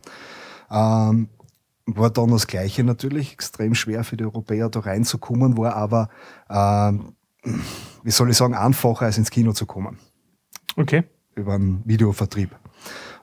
[0.70, 1.30] Ähm,
[1.86, 6.10] war dann das Gleiche natürlich, extrem schwer für die Europäer da reinzukommen, war aber,
[6.50, 7.14] ähm,
[8.04, 9.98] wie soll ich sagen, einfacher als ins Kino zu kommen
[10.78, 11.04] Okay.
[11.36, 12.56] über einen Videovertrieb.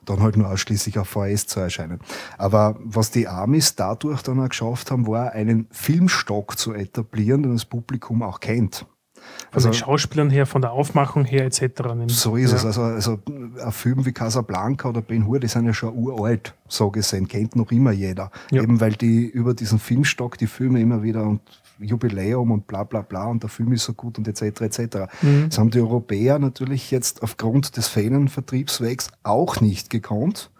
[0.09, 1.99] Dann halt nur ausschließlich auf VHS zu erscheinen.
[2.39, 7.53] Aber was die Amis dadurch dann auch geschafft haben, war einen Filmstock zu etablieren, den
[7.53, 8.87] das Publikum auch kennt.
[9.19, 11.61] Von Also den Schauspielern her, von der Aufmachung her etc.
[12.07, 12.57] so ist ja.
[12.57, 12.65] es.
[12.65, 13.19] Also, also
[13.63, 17.55] ein Film wie Casablanca oder Ben Hur, die sind ja schon uralt, so gesehen, kennt
[17.55, 18.31] noch immer jeder.
[18.51, 18.63] Ja.
[18.63, 21.41] Eben weil die über diesen Filmstock die Filme immer wieder und
[21.79, 24.61] Jubiläum und bla bla bla und der Film ist so gut und etc.
[24.61, 24.79] etc.
[25.21, 25.45] Mhm.
[25.49, 30.51] Das haben die Europäer natürlich jetzt aufgrund des fehlenden Vertriebswegs auch nicht gekonnt.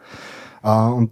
[0.64, 1.12] Äh, und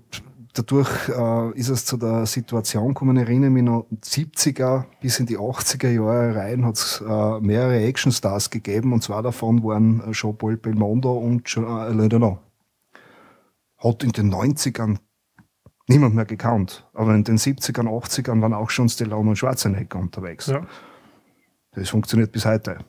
[0.58, 5.26] dadurch äh, ist es zu der Situation gekommen, ich erinnere mich noch, 70er bis in
[5.26, 10.12] die 80er Jahre rein hat es äh, mehrere Actionstars gegeben und zwei davon waren äh,
[10.12, 12.40] Jean-Paul Belmondo und Jean- äh, Alain Delon.
[13.78, 14.98] Hat in den 90ern
[15.88, 20.48] niemand mehr gekannt, aber in den 70ern, 80ern waren auch schon Stallone und Schwarzenegger unterwegs.
[20.48, 20.66] Ja.
[21.74, 22.80] Das funktioniert bis heute.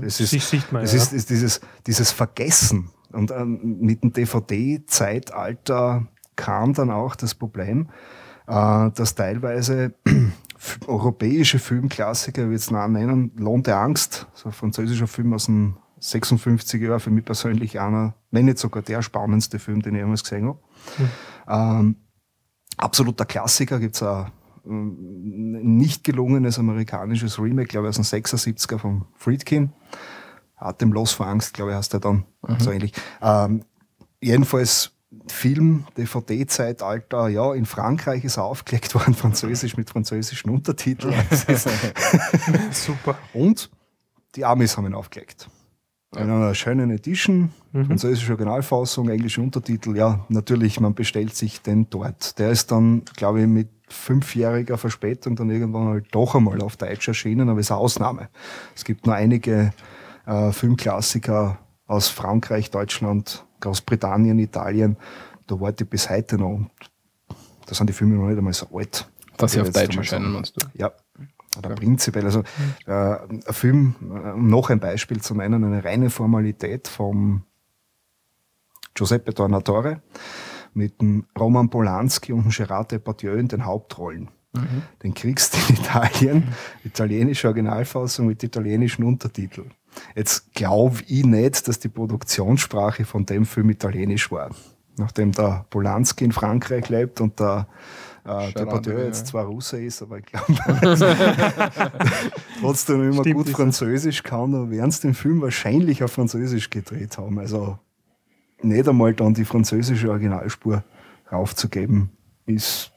[0.00, 0.98] Das ist, sieht man, das ja.
[0.98, 2.90] ist, ist dieses, dieses Vergessen.
[3.12, 6.06] Und ähm, mit dem DVD-Zeitalter
[6.36, 7.88] kam dann auch das Problem,
[8.46, 9.94] äh, dass teilweise
[10.86, 15.46] europäische Filmklassiker, ich will jetzt noch nennen, Lohn der Angst, so ein französischer Film aus
[15.46, 20.00] den 56er Jahren, für mich persönlich einer, wenn nicht sogar der spannendste Film, den ich
[20.00, 20.60] jemals gesehen habe.
[21.48, 21.96] Ähm,
[22.78, 24.30] absoluter Klassiker, gibt's ein
[24.66, 29.72] ähm, nicht gelungenes amerikanisches Remake, glaube ich, aus den 76er von Friedkin.
[30.56, 32.24] Atemlos vor Angst, glaube ich, heißt der dann
[32.58, 32.92] so ähnlich.
[33.22, 33.64] Ähm,
[34.20, 34.92] jedenfalls
[35.28, 41.14] Film, DVD-Zeitalter, ja, in Frankreich ist er aufgelegt worden, französisch mit französischen Untertiteln.
[42.72, 43.18] Super.
[43.32, 43.70] und
[44.34, 45.48] die Amis haben ihn aufgelegt.
[46.16, 49.94] In einer schönen Edition, französische Originalfassung, englische Untertitel.
[49.94, 52.38] Ja, natürlich, man bestellt sich den dort.
[52.38, 57.08] Der ist dann, glaube ich, mit fünfjähriger Verspätung dann irgendwann halt doch einmal auf Deutsch
[57.08, 58.28] erschienen, aber ist eine Ausnahme.
[58.74, 59.72] Es gibt nur einige
[60.26, 64.96] äh, Filmklassiker aus Frankreich, Deutschland, Großbritannien, Italien.
[65.46, 66.54] Da warte ich bis heute noch.
[66.54, 66.70] Und
[67.66, 69.10] da sind die Filme noch nicht einmal so alt.
[69.36, 70.66] Dass sie auf Deutsch erscheinen, meinst du?
[70.74, 70.92] Ja,
[71.56, 72.24] oder prinzipiell.
[72.24, 72.42] Also
[72.86, 77.44] äh, ein Film, äh, um noch ein Beispiel zu nennen, eine reine Formalität vom
[78.94, 80.02] Giuseppe Tornatore
[80.74, 84.30] mit dem Roman Polanski und dem Gerard Depardieu in den Hauptrollen.
[85.02, 89.72] Den kriegst du in Italien, italienische Originalfassung mit italienischen Untertiteln.
[90.14, 94.50] Jetzt glaube ich nicht, dass die Produktionssprache von dem Film italienisch war.
[94.96, 97.68] Nachdem der Polanski in Frankreich lebt und der
[98.28, 99.04] äh, Depardieu Depardieu.
[99.04, 100.54] jetzt zwar Russe ist, aber ich glaube,
[102.60, 103.56] trotzdem immer Stimmt, gut ist.
[103.56, 107.38] Französisch kann, dann werden sie den Film wahrscheinlich auf Französisch gedreht haben.
[107.38, 107.78] Also
[108.62, 110.84] nicht einmal dann die französische Originalspur
[111.30, 112.10] raufzugeben,
[112.46, 112.92] ist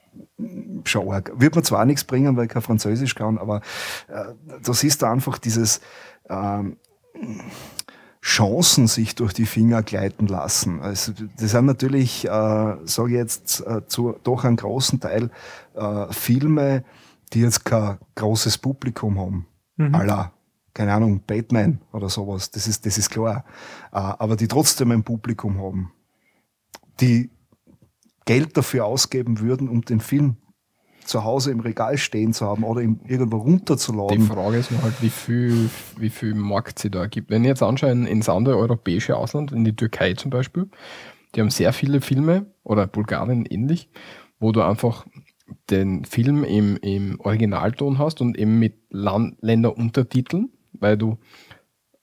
[0.86, 1.32] schon arg.
[1.36, 3.62] Wird mir zwar nichts bringen, weil ich kein Französisch kann, aber
[4.08, 5.82] äh, da siehst du einfach dieses,
[6.30, 6.78] ähm,
[8.24, 10.80] Chancen sich durch die Finger gleiten lassen.
[10.82, 12.30] Also das sind natürlich, äh,
[12.86, 15.32] sage ich jetzt, äh, zu doch einem großen Teil
[15.74, 16.84] äh, Filme,
[17.34, 19.48] die jetzt kein großes Publikum haben.
[19.78, 19.96] Mhm.
[19.96, 20.34] Aller,
[20.74, 22.52] keine Ahnung, Batman oder sowas.
[22.52, 23.44] Das ist, das ist klar.
[23.92, 25.92] Äh, aber die trotzdem ein Publikum haben.
[27.00, 27.32] Die
[28.26, 30.38] Geld dafür ausgeben würden, um den Film
[31.12, 34.20] zu Hause im Regal stehen zu haben oder irgendwo runterzuladen.
[34.20, 37.30] Die Frage ist nur halt, wie viel, wie viel Markt sie da gibt.
[37.30, 40.70] Wenn ich jetzt anschaue ins andere europäische Ausland, in die Türkei zum Beispiel,
[41.36, 43.90] die haben sehr viele Filme oder Bulgarien ähnlich,
[44.40, 45.06] wo du einfach
[45.70, 51.18] den Film im, im Originalton hast und eben mit Land Länderuntertiteln, weil du,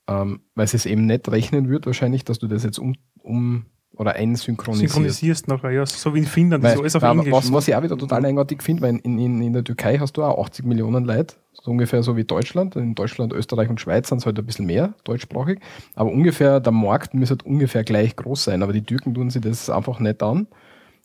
[0.07, 3.65] ähm, weil es eben nicht rechnen wird, wahrscheinlich, dass du das jetzt um, um
[3.99, 4.95] oder einsynchronisierst.
[4.95, 7.33] Synchronisierst nachher, ja, so wie in Finnland, das ist alles auf Englisch.
[7.33, 10.17] Was, was ich auch wieder total eigenartig finde, weil in, in, in der Türkei hast
[10.17, 12.77] du auch 80 Millionen Leute, so ungefähr so wie Deutschland.
[12.77, 15.59] In Deutschland, Österreich und Schweiz sind es halt ein bisschen mehr deutschsprachig,
[15.97, 19.43] aber ungefähr, der Markt müsste halt ungefähr gleich groß sein, aber die Türken tun sich
[19.43, 20.47] das einfach nicht an,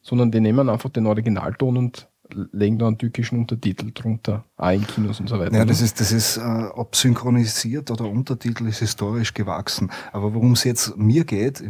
[0.03, 2.07] sondern die nehmen einfach den Originalton und
[2.51, 5.55] legen da einen türkischen Untertitel drunter, auch in Kinos und so weiter.
[5.55, 9.91] Ja, das ist, das ist, äh, ob synchronisiert oder Untertitel ist historisch gewachsen.
[10.11, 11.63] Aber worum es jetzt mir geht,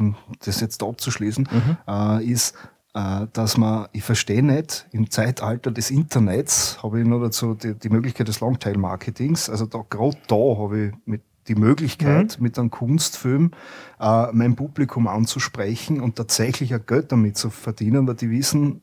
[0.46, 1.78] das jetzt abzuschließen, mhm.
[1.88, 2.56] äh, ist,
[2.94, 7.74] äh, dass man, ich verstehe nicht, im Zeitalter des Internets habe ich nur dazu die,
[7.74, 9.50] die Möglichkeit des Longtail-Marketings.
[9.50, 12.44] Also da, gerade da habe ich mit die Möglichkeit, mhm.
[12.44, 13.52] mit einem Kunstfilm
[14.00, 18.82] äh, mein Publikum anzusprechen und tatsächlich auch Geld damit zu verdienen, weil die wissen,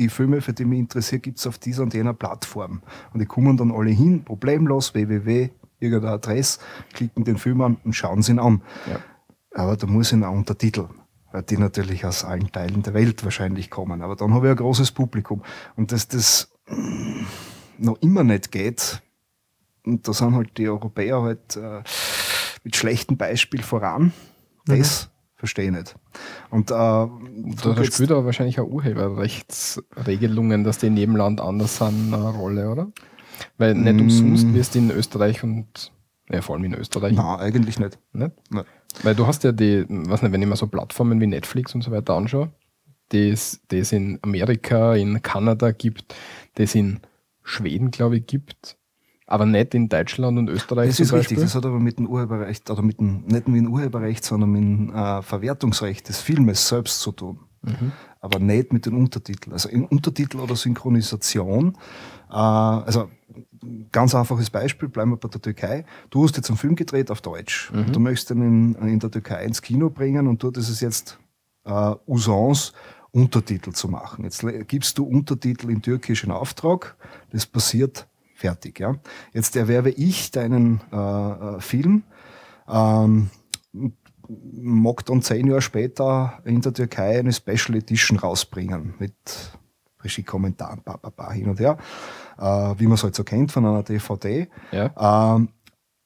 [0.00, 2.82] die Filme, für die mich interessiert, gibt es auf dieser und jener Plattform.
[3.12, 6.58] Und die kommen dann alle hin, problemlos, www, irgendeine Adresse,
[6.92, 8.62] klicken den Film an und schauen sie ihn an.
[8.88, 9.00] Ja.
[9.54, 10.88] Aber da muss ich einen Untertitel,
[11.32, 14.02] weil die natürlich aus allen Teilen der Welt wahrscheinlich kommen.
[14.02, 15.42] Aber dann habe ich ein großes Publikum.
[15.76, 16.52] Und dass das
[17.78, 19.02] noch immer nicht geht,
[19.84, 21.82] und da sind halt die Europäer halt äh,
[22.64, 24.12] mit schlechtem Beispiel voran.
[24.66, 24.78] Mhm.
[24.78, 25.96] Das verstehe ich nicht.
[26.50, 27.08] Und äh, da,
[27.84, 32.92] spielt aber wahrscheinlich auch Urheberrechtsregelungen, dass die in jedem Land anders sind, eine Rolle, oder?
[33.56, 34.00] Weil nicht mm.
[34.00, 35.92] umsonst wirst du in Österreich und
[36.28, 37.14] ja, vor allem in Österreich.
[37.14, 37.98] Nein, eigentlich nicht.
[38.12, 38.32] nicht?
[38.50, 38.64] Nein.
[39.02, 41.80] Weil du hast ja die, was nicht, wenn ich mir so Plattformen wie Netflix und
[41.80, 42.52] so weiter anschaue,
[43.10, 46.14] die es in Amerika, in Kanada gibt,
[46.58, 47.00] die es in
[47.42, 48.76] Schweden, glaube ich, gibt,
[49.30, 50.88] aber nicht in Deutschland und Österreich.
[50.88, 53.72] Das ist richtig, das hat aber mit dem Urheberrecht, oder mit dem, nicht mit dem
[53.72, 57.38] Urheberrecht, sondern mit dem äh, Verwertungsrecht des Filmes selbst zu tun.
[57.62, 57.92] Mhm.
[58.20, 59.52] Aber nicht mit den Untertiteln.
[59.52, 61.76] Also in Untertitel oder Synchronisation,
[62.28, 63.08] äh, also
[63.92, 65.84] ganz einfaches Beispiel, bleiben wir bei der Türkei.
[66.10, 67.70] Du hast jetzt einen Film gedreht auf Deutsch.
[67.72, 67.92] Mhm.
[67.92, 71.20] Du möchtest den in, in, der Türkei ins Kino bringen und dort ist es jetzt
[71.64, 72.72] äh, Usance,
[73.12, 74.24] Untertitel zu machen.
[74.24, 76.96] Jetzt gibst du Untertitel in Türkisch in Auftrag.
[77.30, 78.08] Das passiert
[78.40, 78.80] Fertig.
[78.80, 78.96] Ja.
[79.34, 82.04] Jetzt erwerbe ich deinen äh, äh, Film,
[82.66, 83.28] ähm,
[84.22, 89.12] mag dann zehn Jahre später in der Türkei eine Special Edition rausbringen mit
[90.02, 90.82] Regie-Kommentaren,
[91.34, 91.76] hin und her,
[92.38, 92.44] äh,
[92.78, 94.48] wie man es halt so kennt von einer DVD.
[94.72, 95.36] Ja.
[95.36, 95.50] Ähm,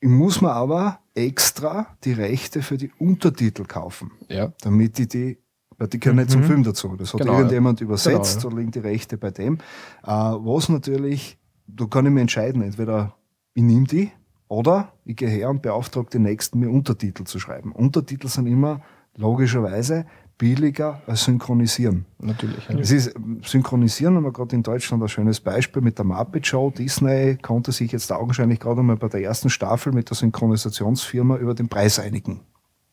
[0.03, 4.53] muss man aber extra die Rechte für die Untertitel kaufen, ja.
[4.61, 5.39] damit die die
[5.79, 6.23] weil die gehören mhm.
[6.23, 6.47] nicht zum mhm.
[6.47, 6.97] Film dazu.
[6.97, 7.87] Das hat genau, irgendjemand ja.
[7.87, 8.51] übersetzt, genau, ja.
[8.51, 9.59] da liegen die Rechte bei dem.
[10.03, 13.15] Äh, was natürlich da kann ich mir entscheiden, entweder
[13.55, 14.11] ich nehme die
[14.49, 17.73] oder ich gehe her und beauftrage den Nächsten, mir Untertitel zu schreiben.
[17.73, 18.83] Untertitel sind immer
[19.17, 22.07] logischerweise billiger als synchronisieren.
[22.19, 22.69] Natürlich.
[22.69, 22.79] Ja.
[22.79, 26.71] Es ist synchronisieren, haben wir gerade in Deutschland ein schönes Beispiel mit der Muppet Show.
[26.71, 31.55] Disney konnte sich jetzt augenscheinlich gerade einmal bei der ersten Staffel mit der Synchronisationsfirma über
[31.55, 32.41] den Preis einigen.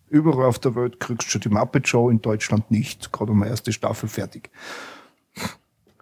[0.08, 3.12] Überall auf der Welt kriegst du schon die Muppet Show, in Deutschland nicht.
[3.12, 4.52] Gerade die erste Staffel fertig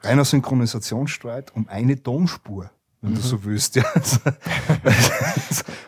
[0.02, 2.70] reiner Synchronisationsstreit um eine Tonspur,
[3.02, 3.16] wenn mhm.
[3.16, 3.76] du so willst.
[3.76, 3.84] Ja.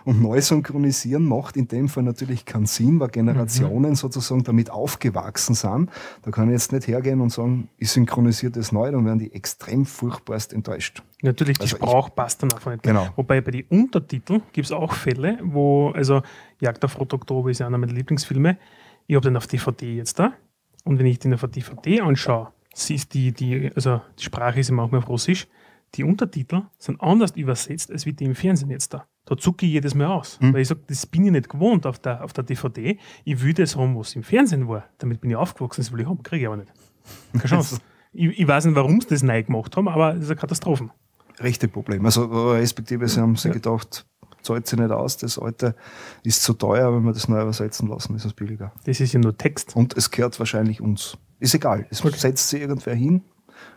[0.06, 3.95] und neu synchronisieren macht in dem Fall natürlich keinen Sinn, weil Generationen mhm.
[3.95, 5.89] sozusagen damit aufgewachsen sind.
[6.21, 9.34] Da kann ich jetzt nicht hergehen und sagen, ich synchronisiere das neu, dann werden die
[9.34, 11.04] extrem furchtbarst enttäuscht.
[11.21, 12.84] Natürlich, die also Sprache ich, passt dann einfach nicht.
[12.84, 13.10] Genau.
[13.15, 16.21] Wobei bei den Untertiteln gibt es auch Fälle, wo, also
[16.60, 18.58] Jagd auf Rot Oktober ist ja einer meiner Lieblingsfilme.
[19.08, 20.34] Ich habe den auf DVD jetzt da.
[20.84, 24.75] Und wenn ich den auf DVD anschaue, siehst die, die, also die Sprache ist ja
[24.75, 25.47] manchmal auf Russisch,
[25.95, 29.05] die Untertitel sind anders übersetzt, als wie die im Fernsehen jetzt da.
[29.25, 30.39] Da zucke ich jedes Mal aus.
[30.39, 30.53] Mhm.
[30.53, 32.97] Weil ich sage, das bin ich nicht gewohnt auf der, auf der DVD.
[33.25, 34.86] Ich will das haben, was im Fernsehen war.
[34.99, 36.71] Damit bin ich aufgewachsen, das will ich haben, kriege ich aber nicht.
[37.34, 37.79] Keine Chance.
[38.13, 40.89] ich, ich weiß nicht, warum sie das neu gemacht haben, aber es ist eine Katastrophe.
[41.41, 42.05] Richtig Problem.
[42.05, 43.53] Also respektive, sie haben sich ja.
[43.53, 44.05] gedacht,
[44.43, 45.75] zahlt sich nicht aus, das alte
[46.23, 48.72] ist zu teuer, wenn wir das neu übersetzen lassen, ist es billiger.
[48.86, 49.76] Das ist ja nur Text.
[49.76, 51.18] Und es gehört wahrscheinlich uns.
[51.39, 51.86] Ist egal.
[51.89, 52.18] Es okay.
[52.18, 53.24] setzt sich irgendwer hin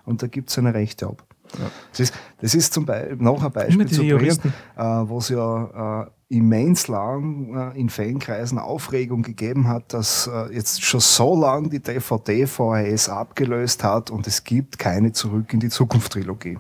[0.05, 1.25] und da gibt es seine Rechte ab.
[1.59, 1.71] Ja.
[1.91, 6.03] Das, ist, das ist zum Beispiel noch ein Beispiel zu bringen, äh, wo es ja
[6.03, 11.69] äh, immens lang äh, in Fankreisen Aufregung gegeben hat, dass äh, jetzt schon so lange
[11.69, 16.59] die DVD VHS abgelöst hat und es gibt keine Zurück in die Zukunft Trilogie.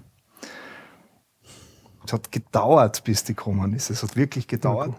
[2.05, 3.91] Es hat gedauert, bis die gekommen ist.
[3.91, 4.91] Es hat wirklich gedauert.
[4.91, 4.99] Okay.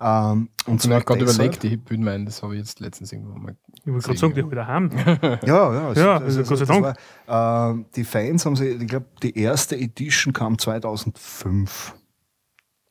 [0.00, 3.38] Ähm, und ich habe gerade überlegt, ich würde meinen, das habe ich jetzt letztens irgendwo
[3.38, 3.56] mal.
[3.84, 4.90] Ich wollte gerade sagen, die wieder haben.
[5.22, 5.88] ja, ja.
[5.88, 6.96] Also, ja, also, Gott sei Dank.
[7.26, 11.94] War, äh, die Fans haben sie, ich glaube, die erste Edition kam 2005.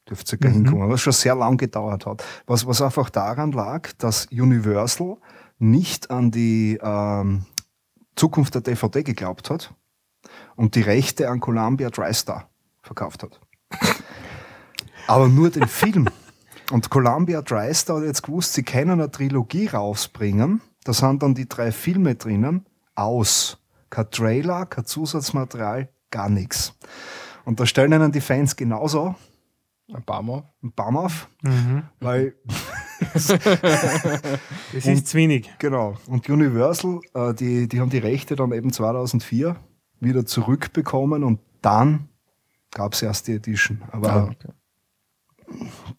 [0.09, 0.55] Dürfte sogar mhm.
[0.55, 2.23] hinkommen, was schon sehr lang gedauert hat.
[2.45, 5.17] Was, was einfach daran lag, dass Universal
[5.57, 7.45] nicht an die ähm,
[8.15, 9.73] Zukunft der DVD geglaubt hat
[10.55, 12.49] und die Rechte an Columbia TriStar
[12.81, 13.39] verkauft hat.
[15.07, 16.07] Aber nur den Film.
[16.71, 20.61] Und Columbia TriStar hat jetzt gewusst, sie können eine Trilogie rausbringen.
[20.83, 22.65] Da sind dann die drei Filme drinnen.
[22.95, 23.57] Aus.
[23.89, 26.73] Kein Trailer, kein Zusatzmaterial, gar nichts.
[27.43, 29.15] Und da stellen ihnen die Fans genauso
[29.93, 31.29] ein Baum Ein Baum auf.
[31.43, 31.83] Mhm.
[31.99, 32.33] Weil.
[33.13, 33.29] das
[34.73, 35.53] ist zu wenig.
[35.59, 35.95] Genau.
[36.07, 39.55] Und Universal, äh, die, die haben die Rechte dann eben 2004
[39.99, 42.09] wieder zurückbekommen und dann
[42.71, 43.83] gab es erst die Edition.
[43.91, 44.51] Aber ah, okay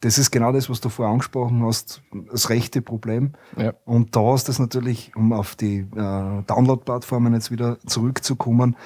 [0.00, 3.32] das ist genau das, was du vorher angesprochen hast, das rechte Problem.
[3.56, 3.74] Ja.
[3.84, 8.76] Und da ist das natürlich, um auf die äh, Download-Plattformen jetzt wieder zurückzukommen,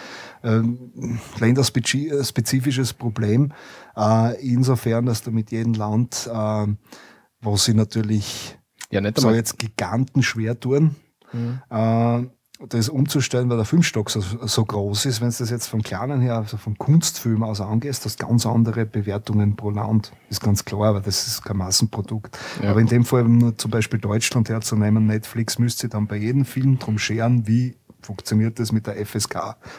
[0.43, 0.61] äh,
[1.39, 3.53] länderspezifisches Problem.
[3.97, 6.67] Äh, insofern, dass du mit jedem Land, äh,
[7.41, 8.59] wo sie natürlich
[8.91, 10.97] ja, nicht so jetzt Giganten schwer tun,
[11.33, 11.61] mhm.
[11.71, 12.27] äh,
[12.69, 16.21] das umzustellen, weil der Filmstock so, so groß ist, wenn du das jetzt vom Kleinen
[16.21, 20.13] her, also vom Kunstfilm aus angehst, hast ganz andere Bewertungen pro Land.
[20.29, 22.39] Ist ganz klar, aber das ist kein Massenprodukt.
[22.63, 22.71] Ja.
[22.71, 26.79] Aber in dem Fall nur zum Beispiel Deutschland herzunehmen, Netflix müsste dann bei jedem Film
[26.79, 29.35] drum scheren, wie funktioniert das mit der FSK.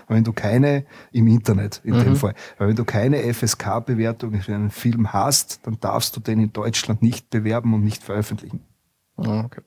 [0.08, 2.04] Weil wenn du keine, im Internet in mhm.
[2.04, 6.40] dem Fall, weil wenn du keine FSK-Bewertung für einen Film hast, dann darfst du den
[6.40, 8.62] in Deutschland nicht bewerben und nicht veröffentlichen.
[9.18, 9.62] Ah, okay.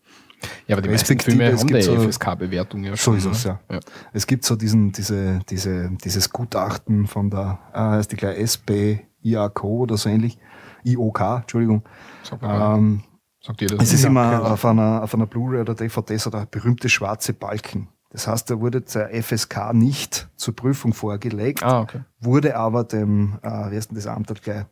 [0.67, 3.21] Ja, aber die meisten Filme haben eine so, FSK-Bewertung ja schon.
[3.21, 3.61] So ist es, ja.
[3.71, 3.81] ja.
[4.13, 9.01] Es gibt so diesen, diese, diese, dieses Gutachten von der, äh, ist die gleich SB,
[9.23, 10.39] IAK oder so ähnlich,
[10.85, 11.83] IOK, Entschuldigung.
[12.23, 13.03] Sag mal, ähm,
[13.45, 13.83] Sagt ihr das?
[13.83, 17.89] Es ist immer auf einer, auf einer Blu-ray oder DVD so der berühmte schwarze Balken.
[18.11, 22.03] Das heißt, da wurde der FSK nicht zur Prüfung vorgelegt, ah, okay.
[22.21, 24.65] wurde aber dem, äh, wie heißt denn das Amt gleich,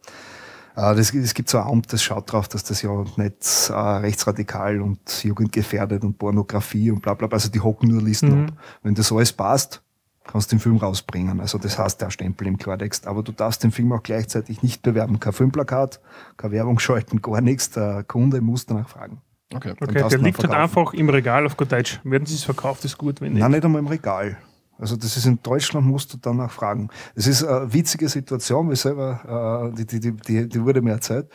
[0.74, 4.80] das, es gibt so ein Amt, das schaut drauf, dass das ja nicht äh, rechtsradikal
[4.80, 8.48] und jugendgefährdet und Pornografie und bla bla bla, also die hocken nur Listen mhm.
[8.48, 8.54] ab.
[8.82, 9.82] Wenn das alles passt,
[10.24, 11.40] kannst du den Film rausbringen.
[11.40, 13.06] Also das heißt der Stempel im Klartext.
[13.06, 15.20] Aber du darfst den Film auch gleichzeitig nicht bewerben.
[15.20, 16.00] Kein Filmplakat,
[16.36, 17.70] keine Werbung schalten, gar nichts.
[17.70, 19.20] Der Kunde muss danach fragen.
[19.54, 22.00] Okay, okay der liegt halt einfach im Regal auf gut Deutsch.
[22.04, 23.40] Werden sie es verkauft, ist gut, wenn nicht.
[23.40, 24.38] Nein, nicht einmal im Regal.
[24.78, 26.88] Also das ist in Deutschland, musst du danach fragen.
[27.14, 31.28] Das ist eine witzige Situation, weil selber, äh, die, die, die, die wurde mir erzählt.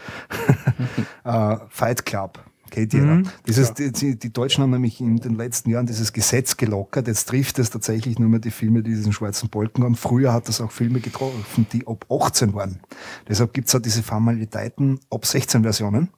[1.23, 2.39] äh, Fight Club.
[2.69, 3.05] Kennt jeder.
[3.05, 7.07] Mhm, dieses, die, die, Deutschen haben nämlich in den letzten Jahren dieses Gesetz gelockert.
[7.07, 9.95] Jetzt trifft es tatsächlich nur mehr die Filme, die diesen schwarzen Bolken haben.
[9.95, 12.79] Früher hat das auch Filme getroffen, die ab 18 waren.
[13.27, 16.09] Deshalb gibt es auch diese Formalitäten ab 16 Versionen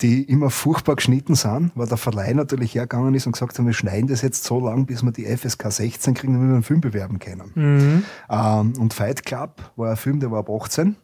[0.00, 3.72] die immer furchtbar geschnitten sind, weil der Verleih natürlich hergegangen ist und gesagt hat, wir
[3.72, 6.80] schneiden das jetzt so lang, bis wir die FSK 16 kriegen, damit wir einen Film
[6.80, 7.52] bewerben können.
[7.54, 8.04] Mhm.
[8.28, 10.96] Ähm, und Fight Club war ein Film, der war ab 18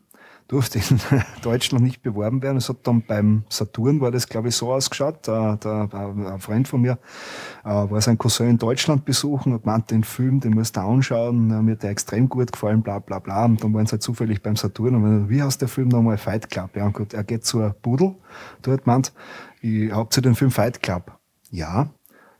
[0.50, 1.00] durfte in
[1.42, 2.56] Deutschland nicht beworben werden.
[2.56, 6.66] Es hat dann beim Saturn, war das glaube ich so ausgeschaut, der, der, ein Freund
[6.66, 6.98] von mir
[7.64, 11.64] äh, war sein Cousin in Deutschland besuchen und meinte, den Film, den musst du anschauen,
[11.64, 13.44] mir hat der extrem gut gefallen, bla bla bla.
[13.44, 16.18] Und dann waren sie halt zufällig beim Saturn und meinte, wie heißt der Film nochmal?
[16.18, 16.70] Fight Club.
[16.74, 18.16] Ja, und gut, er geht zur Pudel,
[18.62, 19.12] dort meint,
[19.60, 21.16] ich habt ihr den Film Fight Club?
[21.50, 21.90] Ja.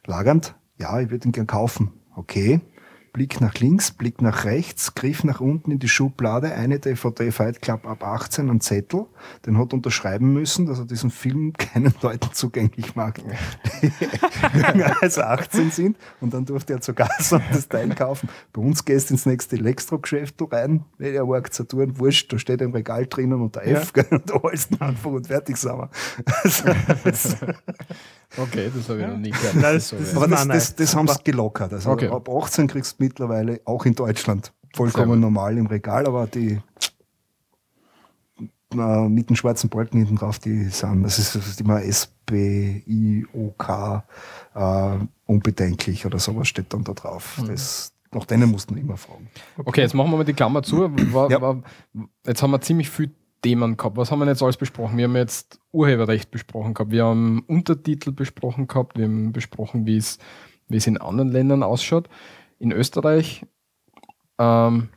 [0.07, 0.57] Lagernd?
[0.79, 1.93] Ja, ich würde ihn gern kaufen.
[2.17, 2.61] Okay.
[3.13, 7.61] Blick nach links, Blick nach rechts, Griff nach unten in die Schublade, eine DVD Fight
[7.61, 9.07] Club ab 18, ein Zettel,
[9.47, 13.23] den hat unterschreiben müssen, dass er diesen Film keinen Leuten zugänglich macht,
[13.83, 13.91] die
[14.59, 15.97] jünger als 18 sind.
[16.21, 18.29] Und dann durfte er zur Gasse und das Teil kaufen.
[18.53, 22.73] Bei uns gehst du ins nächste Elektrogeschäft rein, er war Saturn, wurscht, da steht ein
[22.73, 24.05] Regal drinnen und der F, ja.
[24.11, 25.91] und da holst einfach und fertig sind wir.
[28.37, 29.11] okay, das habe ich ja.
[29.13, 29.63] noch nie gehört.
[29.63, 31.73] Das, das, Aber das, das, das haben sie gelockert.
[31.73, 32.09] Also okay.
[32.09, 36.61] ab 18 kriegst du mittlerweile auch in Deutschland vollkommen normal im Regal, aber die
[38.75, 43.69] äh, mit dem schwarzen Balken hinten drauf, die sind, das ist, das ist immer SBIOK
[44.55, 47.39] äh, unbedenklich oder sowas steht dann da drauf.
[47.39, 47.49] Mhm.
[47.49, 49.29] Das, nach denen mussten wir immer fragen.
[49.57, 49.69] Okay.
[49.69, 50.89] okay, jetzt machen wir mal die Klammer zu.
[51.13, 51.41] War, ja.
[51.41, 51.63] war,
[52.27, 53.11] jetzt haben wir ziemlich viel
[53.43, 53.97] Themen gehabt.
[53.97, 54.99] Was haben wir jetzt alles besprochen?
[54.99, 59.97] Wir haben jetzt Urheberrecht besprochen gehabt, wir haben Untertitel besprochen gehabt, wir haben besprochen, wie
[59.97, 60.19] es,
[60.69, 62.09] in anderen Ländern ausschaut
[62.59, 63.47] in Österreich
[64.39, 64.89] ähm,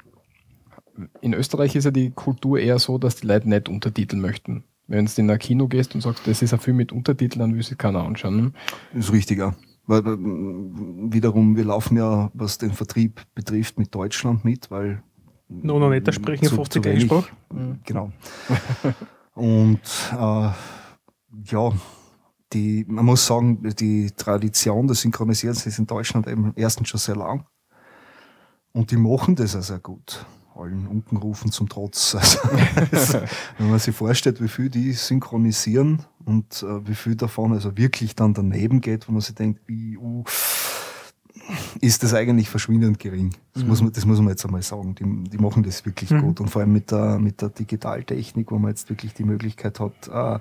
[1.21, 4.63] in Österreich ist ja die Kultur eher so, dass die Leute nicht untertiteln möchten.
[4.87, 7.55] Wenn du in ein Kino gehst und sagst, das ist ein Film mit Untertiteln, dann
[7.55, 8.37] will sich keiner anschauen.
[8.37, 8.51] Ne?
[8.93, 9.55] Das ist richtiger.
[9.85, 15.03] Weil äh, wiederum, wir laufen ja, was den Vertrieb betrifft, mit Deutschland mit, weil.
[15.49, 17.29] No, no, nicht, da sprechen 50 Einsprache.
[17.85, 18.11] Genau.
[19.35, 19.81] und
[20.13, 20.49] äh,
[21.45, 21.71] ja,
[22.53, 27.15] die, man muss sagen, die Tradition des Synchronisierens ist in Deutschland eben erstens schon sehr
[27.15, 27.45] lang.
[28.71, 30.25] Und die machen das auch sehr gut.
[30.55, 32.15] Allen Unkenrufen zum Trotz.
[32.91, 33.21] Also,
[33.57, 38.15] wenn man sich vorstellt, wie viel die synchronisieren und äh, wie viel davon also wirklich
[38.15, 40.23] dann daneben geht, wo man sich denkt, wie, uh,
[41.81, 43.35] ist das eigentlich verschwindend gering.
[43.53, 43.69] Das, mhm.
[43.69, 44.95] muss, man, das muss man jetzt einmal sagen.
[44.95, 46.21] Die, die machen das wirklich mhm.
[46.21, 46.39] gut.
[46.39, 50.07] Und vor allem mit der, mit der Digitaltechnik, wo man jetzt wirklich die Möglichkeit hat,
[50.07, 50.39] äh,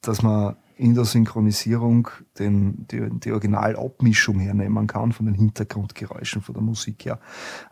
[0.00, 2.08] dass man in der Synchronisierung
[2.38, 7.20] den, die, die Originalabmischung hernehmen kann von den Hintergrundgeräuschen, von der Musik her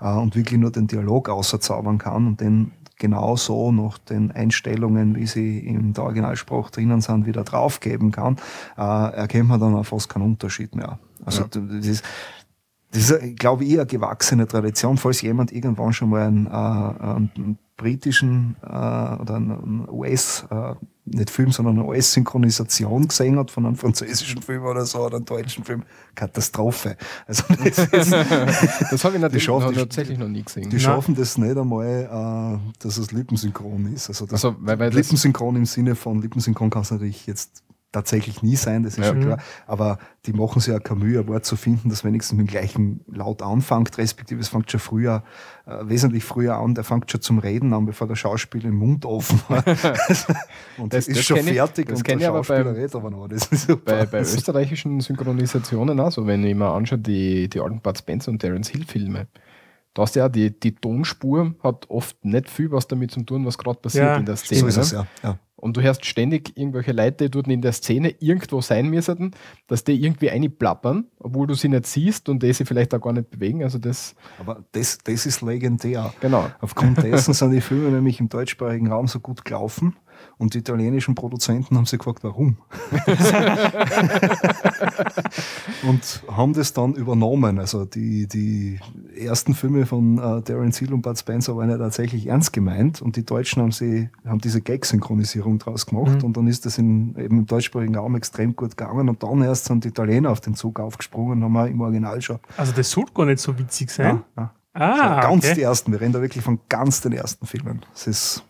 [0.00, 5.26] äh, und wirklich nur den Dialog außerzaubern kann und den genauso nach den Einstellungen, wie
[5.26, 8.36] sie in der Originalsprache drinnen sind, wieder draufgeben kann,
[8.76, 10.98] äh, erkennt man dann auch fast keinen Unterschied mehr.
[11.24, 11.48] Also ja.
[11.48, 12.04] das ist
[12.92, 14.96] das ist, glaube ich, eine gewachsene Tradition.
[14.96, 20.74] Falls jemand irgendwann schon mal einen, äh, einen britischen äh, oder einen US, äh,
[21.04, 25.24] nicht Film, sondern eine US-Synchronisation gesehen hat von einem französischen Film oder so oder einem
[25.24, 25.82] deutschen Film,
[26.14, 26.96] Katastrophe.
[27.26, 30.64] Also das, ist, das habe ich natürlich noch, tatsächlich noch nie gesehen.
[30.64, 30.80] Die Nein.
[30.80, 34.08] schaffen das nicht einmal, äh, dass es lippensynchron ist.
[34.08, 37.62] Also, das also weil, weil Lippensynchron im Sinne von Lippensynchron kann es natürlich jetzt
[37.92, 39.06] tatsächlich nie sein, das ist ja.
[39.06, 39.38] schon klar.
[39.66, 42.50] Aber die machen sich ja keine Mühe, ein Wort zu finden, das wenigstens mit dem
[42.50, 45.24] gleichen Laut anfängt, respektive es fängt schon früher,
[45.66, 49.04] äh, wesentlich früher an, der fängt schon zum Reden an, bevor der Schauspieler im Mund
[49.04, 49.64] offen war.
[50.78, 53.28] und das, das ist schon fertig ich, das und der Schauspieler bei, redet aber noch.
[53.28, 53.92] Das ist super.
[53.96, 58.38] Bei, bei österreichischen Synchronisationen also wenn ich mir anschaue, die, die alten Bud Spencer und
[58.38, 59.26] Terence Hill Filme,
[59.94, 63.44] da hast du ja die, die Tonspur hat oft nicht viel was damit zu tun,
[63.44, 64.60] was gerade passiert ja, in der Szene.
[64.60, 65.06] So ist es, ne?
[65.22, 65.30] ja.
[65.30, 65.38] ja.
[65.60, 69.32] Und du hörst ständig irgendwelche Leute, die dort in der Szene irgendwo sein müssten,
[69.66, 73.12] dass die irgendwie einplappern, obwohl du sie nicht siehst und die sich vielleicht auch gar
[73.12, 73.62] nicht bewegen.
[73.62, 76.12] Also das Aber das, das ist legendär.
[76.20, 76.50] Genau.
[76.60, 79.96] Aufgrund dessen sind die Filme nämlich im deutschsprachigen Raum so gut gelaufen,
[80.40, 82.56] und die italienischen Produzenten haben sich gefragt, warum?
[85.86, 87.58] und haben das dann übernommen.
[87.58, 88.80] Also die, die
[89.14, 93.16] ersten Filme von äh, Darren Seal und Bud Spencer waren ja tatsächlich ernst gemeint und
[93.16, 96.24] die Deutschen haben, sie, haben diese Gag-Synchronisierung draus gemacht mhm.
[96.24, 99.66] und dann ist das in, eben im deutschsprachigen Raum extrem gut gegangen und dann erst
[99.66, 102.38] sind die Italiener auf den Zug aufgesprungen und haben wir im Original schon.
[102.56, 104.24] Also das sollte gar nicht so witzig sein.
[104.38, 104.54] Ja, ja.
[104.72, 105.56] Ah, ganz okay.
[105.56, 107.84] die ersten, wir reden da wirklich von ganz den ersten Filmen.
[107.92, 108.44] Das ist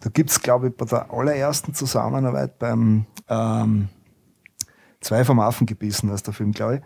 [0.00, 3.88] da gibt es, glaube ich, bei der allerersten Zusammenarbeit beim ähm,
[5.02, 6.82] Zwei vom Affen gebissen, heißt der Film, glaube ich.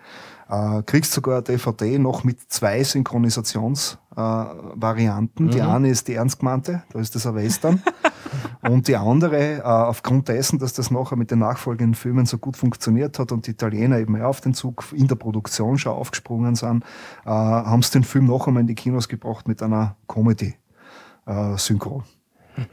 [0.48, 5.48] Äh, kriegst sogar eine DVD noch mit zwei Synchronisations-Varianten.
[5.48, 5.68] Äh, die mhm.
[5.68, 7.82] eine ist die ernst gemeinte, da ist das ein Western.
[8.62, 12.56] und die andere, äh, aufgrund dessen, dass das nachher mit den nachfolgenden Filmen so gut
[12.56, 16.84] funktioniert hat und die Italiener eben auf den Zug in der Produktion schon aufgesprungen sind,
[17.26, 22.04] äh, haben sie den Film noch einmal in die Kinos gebracht mit einer Comedy-Synchron.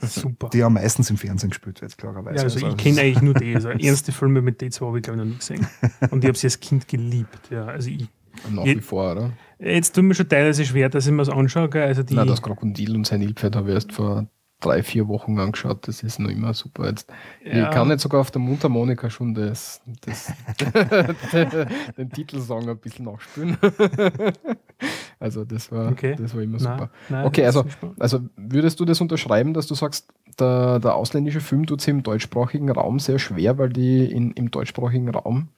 [0.02, 0.50] Super.
[0.50, 2.38] Die ja meistens im Fernsehen gespielt wird, klarerweise.
[2.38, 3.56] Ja, also, also ich kenne eigentlich nur die.
[3.56, 5.68] Also ernste Filme mit D2 habe ich glaube ich noch nie gesehen.
[6.12, 7.50] Und ich habe sie als Kind geliebt.
[7.50, 8.08] Ja, also ich,
[8.50, 9.32] Nach wie vor, oder?
[9.60, 11.70] Jetzt tut mir schon teilweise schwer, dass ich mir das anschaue.
[11.82, 14.28] Also die Nein, das Krokodil und sein Nilpferd habe ich erst vor
[14.64, 15.88] drei, vier Wochen angeschaut.
[15.88, 16.88] Das ist noch immer super.
[16.88, 17.10] Jetzt,
[17.44, 17.66] ja.
[17.66, 20.32] Ich kann nicht sogar auf der Mundharmonika schon das, das
[21.98, 23.58] den Titelsong ein bisschen nachspielen.
[25.20, 26.16] also das war, okay.
[26.18, 26.90] das war immer super.
[27.10, 27.66] Nein, okay, also,
[28.00, 32.04] also würdest du das unterschreiben, dass du sagst, der, der ausländische Film tut sich im
[32.04, 35.50] deutschsprachigen Raum sehr schwer, weil die in, im deutschsprachigen Raum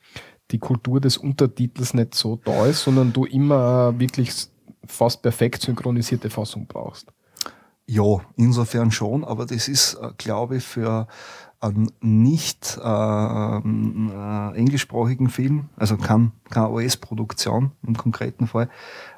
[0.52, 4.32] die Kultur des Untertitels nicht so da ist, sondern du immer wirklich
[4.86, 7.12] fast perfekt synchronisierte Fassung brauchst.
[7.88, 11.08] Ja, insofern schon, aber das ist, äh, glaube ich, für
[11.60, 18.70] einen nicht äh, äh, englischsprachigen Film, also kein, keine US-Produktion im konkreten Fall,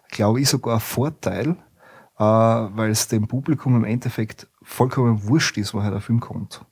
[0.09, 1.55] glaube ich sogar ein Vorteil,
[2.18, 6.65] äh, weil es dem Publikum im Endeffekt vollkommen wurscht ist, woher der Film kommt.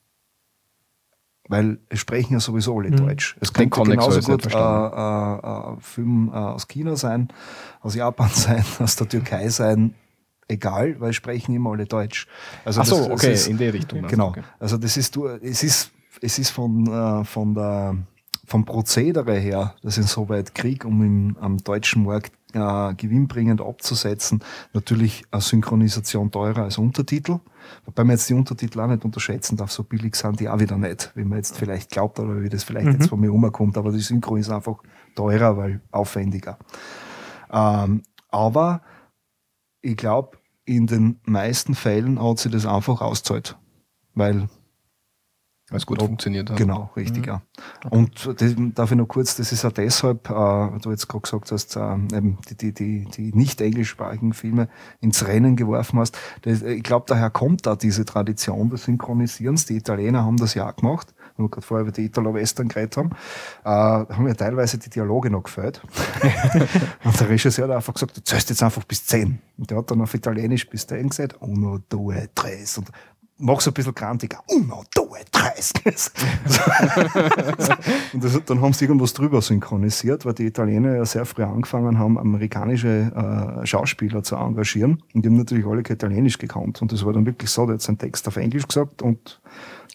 [1.48, 2.98] Weil es sprechen ja sowieso alle mhm.
[2.98, 3.38] Deutsch.
[3.40, 7.30] Es könnte genauso gut ein äh, äh, Film aus China sein,
[7.82, 9.94] aus Japan sein, aus der Türkei sein,
[10.48, 12.28] egal, weil sprechen immer alle Deutsch.
[12.64, 14.04] Also Ach so, das, okay, ist, in die Richtung.
[14.04, 14.28] Also, genau.
[14.30, 14.44] Okay.
[14.60, 15.92] Also das ist, es ist,
[16.22, 17.96] es ist von, äh, von der,
[18.46, 24.42] vom Prozedere her, das insoweit Krieg, um ihn am deutschen Markt äh, gewinnbringend abzusetzen,
[24.74, 27.40] natürlich eine Synchronisation teurer als Untertitel.
[27.86, 30.78] Wobei man jetzt die Untertitel auch nicht unterschätzen darf, so billig sind die auch wieder
[30.78, 32.94] nicht, wie man jetzt vielleicht glaubt oder wie das vielleicht mhm.
[32.94, 34.78] jetzt von mir umkommt, aber die Synchro ist einfach
[35.16, 36.58] teurer, weil aufwendiger.
[37.52, 38.82] Ähm, aber
[39.86, 43.58] ich glaube, in den meisten Fällen hat sie das einfach auszahlt.
[44.16, 44.50] Weil
[45.72, 46.58] es gut funktioniert hat.
[46.58, 47.42] Genau, richtig, ja.
[47.90, 51.52] Und das, darf ich noch kurz, das ist auch deshalb, äh, du jetzt gerade gesagt
[51.52, 54.70] hast, äh, eben die, die, die, die nicht englischsprachigen Filme
[55.02, 56.18] ins Rennen geworfen hast.
[56.44, 59.66] Das, ich glaube, daher kommt da diese Tradition des Synchronisierens.
[59.66, 62.98] Die Italiener haben das ja auch gemacht, wenn wir gerade vorher über die Italo-Western geredet
[62.98, 63.12] haben,
[63.64, 65.82] äh, haben ja teilweise die Dialoge noch gefällt.
[67.04, 69.40] und der Regisseur hat einfach gesagt, du zählst jetzt einfach bis 10.
[69.58, 72.78] Und der hat dann auf Italienisch bis 10 gesagt, uno, due, tres.
[72.78, 72.90] Und
[73.38, 74.38] mach so ein bisschen krantig.
[74.48, 75.74] Uno, due, tres.
[78.14, 82.00] und das, dann haben sie irgendwas drüber synchronisiert, weil die Italiener ja sehr früh angefangen
[82.00, 83.12] haben, amerikanische
[83.62, 85.04] äh, Schauspieler zu engagieren.
[85.14, 86.82] Und die haben natürlich alle kein Italienisch gekannt.
[86.82, 89.42] Und das war dann wirklich so, der hat seinen Text auf Englisch gesagt und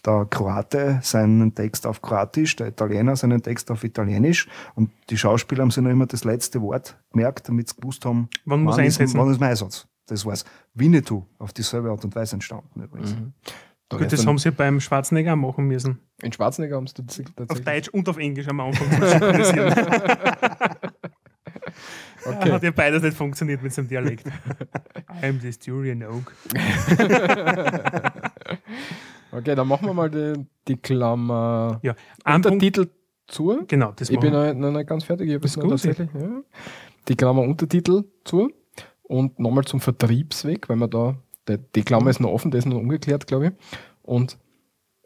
[0.05, 5.61] der Kroate seinen Text auf Kroatisch, der Italiener seinen Text auf Italienisch und die Schauspieler
[5.63, 8.85] haben sich noch immer das letzte Wort gemerkt, damit sie gewusst haben, Wann muss wann
[8.85, 9.19] ist, einsetzen?
[9.19, 9.87] wann ist mein Einsatz.
[10.07, 10.43] Das war's.
[10.73, 13.15] Winnetou auf dieselbe Art und Weise entstanden übrigens.
[13.15, 13.33] Mhm.
[13.89, 15.99] Da Gut, das haben sie beim Schwarzenegger auch machen müssen.
[16.21, 17.65] in Schwarzenegger haben sie das Auf tatsächlich.
[17.65, 18.87] Deutsch und auf Englisch am Anfang.
[22.23, 22.51] Okay.
[22.51, 24.27] Hat ja beides nicht funktioniert mit seinem Dialekt.
[25.23, 26.31] I'm the Sturian Oak.
[29.31, 32.89] Okay, dann machen wir mal die, die Klammer Ja, ein Punkt, Untertitel
[33.27, 33.63] zu.
[33.67, 35.27] genau, das Ich bin noch, noch nicht ganz fertig.
[35.27, 36.09] Ich habe Das es ist noch gut, tatsächlich.
[36.13, 36.41] Ja.
[37.07, 38.51] Die Klammer Untertitel zu.
[39.03, 41.15] Und nochmal zum Vertriebsweg, weil man da,
[41.47, 43.51] der, die Klammer ist noch offen, der ist noch ungeklärt, glaube ich.
[44.03, 44.37] Und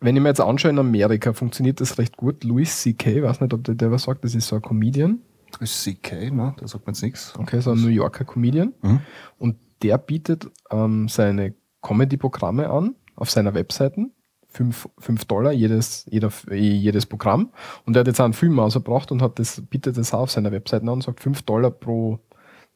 [0.01, 2.43] wenn ich mir jetzt anschaue, in Amerika funktioniert das recht gut.
[2.43, 5.21] Louis C.K., weiß nicht, ob der, der was sagt, das ist so ein Comedian.
[5.51, 6.53] Das ist CK, ne?
[6.57, 7.33] da sagt man jetzt nichts.
[7.37, 8.73] Okay, so ein New Yorker Comedian.
[8.81, 8.99] Mhm.
[9.37, 14.07] Und der bietet ähm, seine Comedy-Programme an auf seiner Webseite.
[14.47, 17.51] 5 Dollar jedes, jeder, jedes Programm.
[17.85, 20.51] Und er hat jetzt einen Film ausgebracht und hat das, bietet das auch auf seiner
[20.51, 22.19] Webseite an und sagt 5 Dollar pro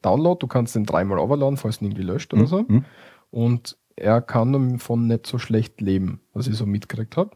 [0.01, 0.37] Download.
[0.39, 2.65] Du kannst den dreimal overladen, falls du ihn irgendwie löscht oder so.
[2.67, 2.85] Mhm.
[3.31, 7.31] Und er kann davon nicht so schlecht leben, was ich so mitgekriegt habe.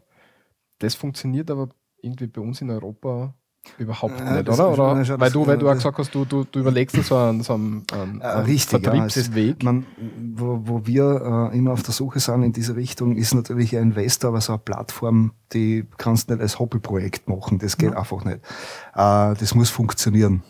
[0.78, 1.70] Das funktioniert aber
[2.02, 3.34] irgendwie bei uns in Europa
[3.78, 4.70] überhaupt Ja, nicht, oder?
[4.70, 4.94] oder?
[5.04, 7.42] das weil du, weil du auch gesagt hast, du, du, du überlegst dir so einen,
[7.42, 9.04] so einen, einen, Äh, einen richtig, ja.
[9.04, 9.62] Es ist, Vertriebsweg.
[9.62, 9.86] man,
[10.34, 13.84] wo, wo wir äh, immer auf der Suche sind in diese Richtung, ist natürlich ein
[13.84, 17.58] Investor, aber so eine Plattform, die kannst du nicht als Hobbyprojekt machen.
[17.58, 18.38] Das geht einfach nicht.
[18.94, 20.42] Äh, das muss funktionieren.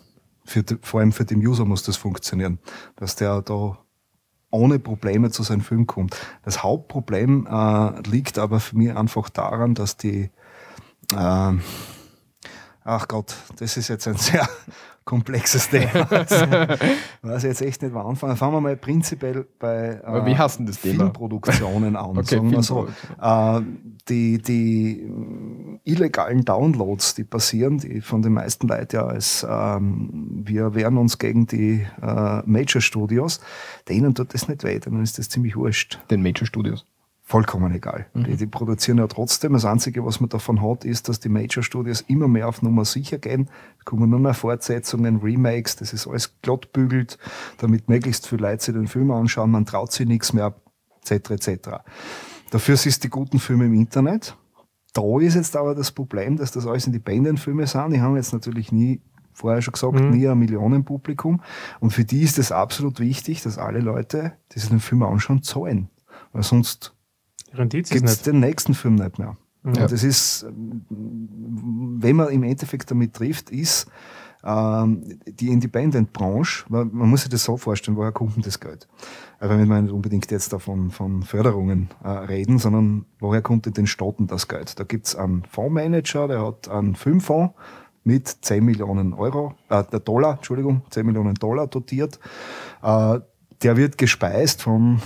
[0.44, 2.58] Für, vor allem für den User muss das funktionieren,
[2.96, 3.78] dass der da
[4.50, 6.16] ohne Probleme zu seinem Film kommt.
[6.44, 10.30] Das Hauptproblem äh, liegt aber für mich einfach daran, dass die
[11.16, 11.52] äh,
[12.84, 14.46] Ach Gott, das ist jetzt ein sehr
[15.04, 16.08] komplexes Thema.
[17.22, 18.36] Weiß ich jetzt echt nicht, wo anfangen.
[18.36, 21.04] Fangen wir mal prinzipiell bei äh, wie heißt denn das Thema?
[21.04, 22.04] Filmproduktionen an.
[22.18, 22.88] Okay, sagen wir so.
[23.20, 23.60] Äh,
[24.08, 30.42] die, die äh, illegalen Downloads, die passieren, die von den meisten Leuten ja als ähm,
[30.44, 33.40] wir wehren uns gegen die äh, Major Studios,
[33.88, 36.86] denen tut das nicht weh, denen ist das ziemlich wurscht Den Major Studios.
[37.26, 38.06] Vollkommen egal.
[38.14, 39.54] Die, die produzieren ja trotzdem.
[39.54, 42.84] Das Einzige, was man davon hat, ist, dass die Major Studios immer mehr auf Nummer
[42.84, 43.48] sicher gehen.
[43.78, 47.18] Es kommen nur mehr Fortsetzungen, Remakes, das ist alles glatt bügelt,
[47.58, 49.50] damit möglichst viele Leute sich den Film anschauen.
[49.50, 50.54] Man traut sich nichts mehr,
[51.00, 51.30] etc.
[51.30, 51.68] etc.
[52.50, 54.36] Dafür ist die guten Filme im Internet.
[54.92, 57.94] Da ist jetzt aber das Problem, dass das alles Independent-Filme sind.
[57.94, 59.00] Die haben jetzt natürlich nie,
[59.32, 60.10] vorher schon gesagt, Mhm.
[60.10, 61.40] nie ein Millionenpublikum.
[61.80, 65.42] Und für die ist es absolut wichtig, dass alle Leute, die sich den Film anschauen,
[65.42, 65.88] zahlen.
[66.32, 66.93] Weil sonst
[67.54, 69.36] Rendiert gibt es es den nächsten Film nicht mehr.
[69.64, 69.70] Ja.
[69.70, 70.46] Und das ist,
[70.90, 73.86] wenn man im Endeffekt damit trifft, ist
[74.44, 78.86] ähm, die Independent-Branche, man muss sich das so vorstellen, woher kommt denn das Geld?
[79.38, 83.72] Also wenn wir nicht unbedingt jetzt davon von Förderungen äh, reden, sondern woher kommt denn
[83.72, 84.78] den Staaten das Geld?
[84.78, 87.54] Da gibt's einen Fondsmanager, der hat einen Filmfonds
[88.04, 92.20] mit 10 Millionen Euro, äh, der Dollar, Entschuldigung, 10 Millionen Dollar dotiert.
[92.82, 93.20] Äh,
[93.62, 95.00] der wird gespeist von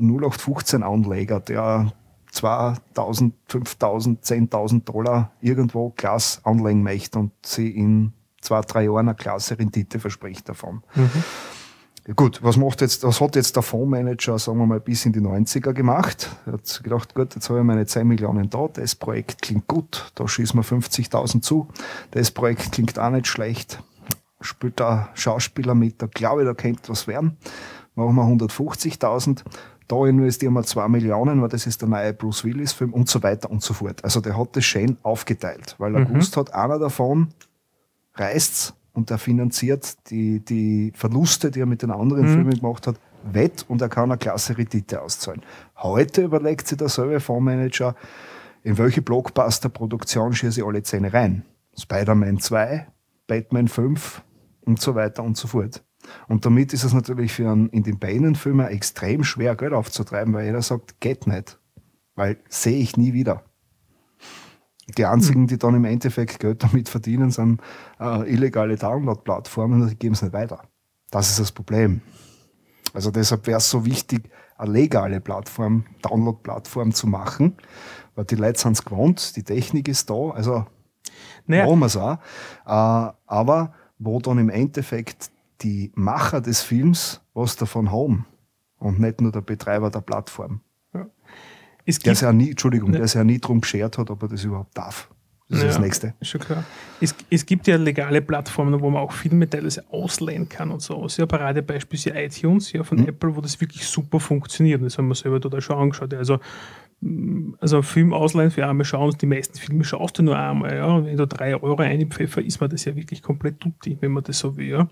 [0.00, 1.92] 0815 Anleger, der
[2.32, 9.14] 2000, 5000, 10.000 Dollar irgendwo Glas anlegen möchte und sie in zwei, drei Jahren eine
[9.14, 10.82] klasse Rendite verspricht davon.
[12.06, 15.12] Ja, gut, was macht jetzt, was hat jetzt der Fondsmanager, sagen wir mal, bis in
[15.12, 16.30] die 90er gemacht?
[16.46, 20.10] Er hat gedacht, gut, jetzt habe ich meine 10 Millionen da, das Projekt klingt gut,
[20.14, 21.68] da schießen wir 50.000 zu,
[22.12, 23.82] das Projekt klingt auch nicht schlecht,
[24.40, 27.36] spielt da Schauspieler mit, da glaube ich, da könnte was werden,
[27.94, 29.44] machen wir 150.000,
[29.88, 33.22] da investieren wir 2 Millionen, weil das ist der neue Bruce Willis Film und so
[33.22, 34.04] weiter und so fort.
[34.04, 36.08] Also der hat das schön aufgeteilt, weil er Mhm.
[36.08, 37.28] gewusst hat, einer davon
[38.14, 42.34] reißt's und er finanziert die, die Verluste, die er mit den anderen Mhm.
[42.34, 42.96] Filmen gemacht hat,
[43.32, 45.42] wett und er kann eine klasse Rendite auszahlen.
[45.76, 47.94] Heute überlegt sich derselbe Fondsmanager,
[48.64, 51.44] in welche Blockbuster-Produktion schieße ich alle Zähne rein?
[51.78, 52.86] Spider-Man 2,
[53.26, 54.22] Batman 5
[54.66, 55.82] und so weiter und so fort.
[56.28, 61.00] Und damit ist es natürlich für einen Independent-Filmer extrem schwer, Geld aufzutreiben, weil jeder sagt,
[61.00, 61.58] geht nicht.
[62.14, 63.44] Weil sehe ich nie wieder.
[64.96, 67.60] Die einzigen, die dann im Endeffekt Geld damit verdienen, sind
[68.00, 70.62] äh, illegale Download-Plattformen und die geben es nicht weiter.
[71.10, 72.00] Das ist das Problem.
[72.94, 77.56] Also deshalb wäre es so wichtig, eine legale Plattform, Download-Plattform zu machen,
[78.14, 80.66] weil die Leute sind es gewohnt, die Technik ist da, also
[81.46, 81.66] naja.
[81.66, 82.18] machen wir es auch.
[82.66, 85.30] Äh, aber wo dann im Endeffekt
[85.62, 88.26] die Macher des Films was davon haben
[88.78, 90.60] und nicht nur der Betreiber der Plattform.
[90.94, 91.06] Ja.
[91.86, 92.98] der sich ja nie, Entschuldigung, ne.
[92.98, 95.08] der sich ja nie drum geschert hat, ob er das überhaupt darf.
[95.48, 96.14] Das ist ja, das Nächste.
[96.20, 96.64] Schon klar.
[97.00, 101.06] Es, es, gibt ja legale Plattformen, wo man auch Filme teilweise ausleihen kann und so.
[101.08, 103.08] Ja, Paradebeispiel ist ja iTunes ja, von mhm.
[103.08, 104.82] Apple, wo das wirklich super funktioniert.
[104.82, 106.12] Das haben wir selber da schon angeschaut.
[106.12, 106.38] Also,
[107.60, 110.76] also Film ausleihen für einmal schauen, die meisten Filme schaust du nur einmal.
[110.76, 110.86] Ja.
[110.86, 114.24] Und wenn du drei Euro einpfeffer, ist man das ja wirklich komplett tutti, wenn man
[114.24, 114.68] das so will.
[114.68, 114.88] Ja.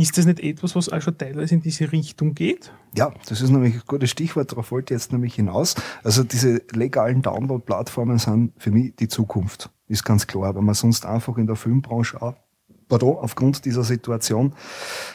[0.00, 2.72] Ist das nicht etwas, was auch schon teilweise in diese Richtung geht?
[2.96, 5.74] Ja, das ist nämlich ein gutes Stichwort, darauf wollte ich jetzt nämlich hinaus.
[6.02, 11.04] Also diese legalen Download-Plattformen sind für mich die Zukunft, ist ganz klar, weil man sonst
[11.04, 12.32] einfach in der Filmbranche auch,
[12.88, 14.54] pardon, aufgrund dieser Situation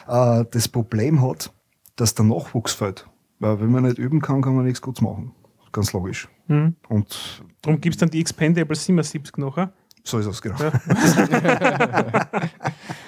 [0.06, 1.52] äh, das Problem hat,
[1.96, 3.08] dass der Nachwuchs fällt.
[3.40, 5.32] Weil wenn man nicht üben kann, kann man nichts Gutes machen.
[5.72, 6.28] Ganz logisch.
[6.46, 6.76] Mhm.
[6.88, 9.72] Und Darum gibt es dann die Expendable 77 nachher.
[10.04, 10.58] So ist es, genau.
[10.60, 10.70] Ja.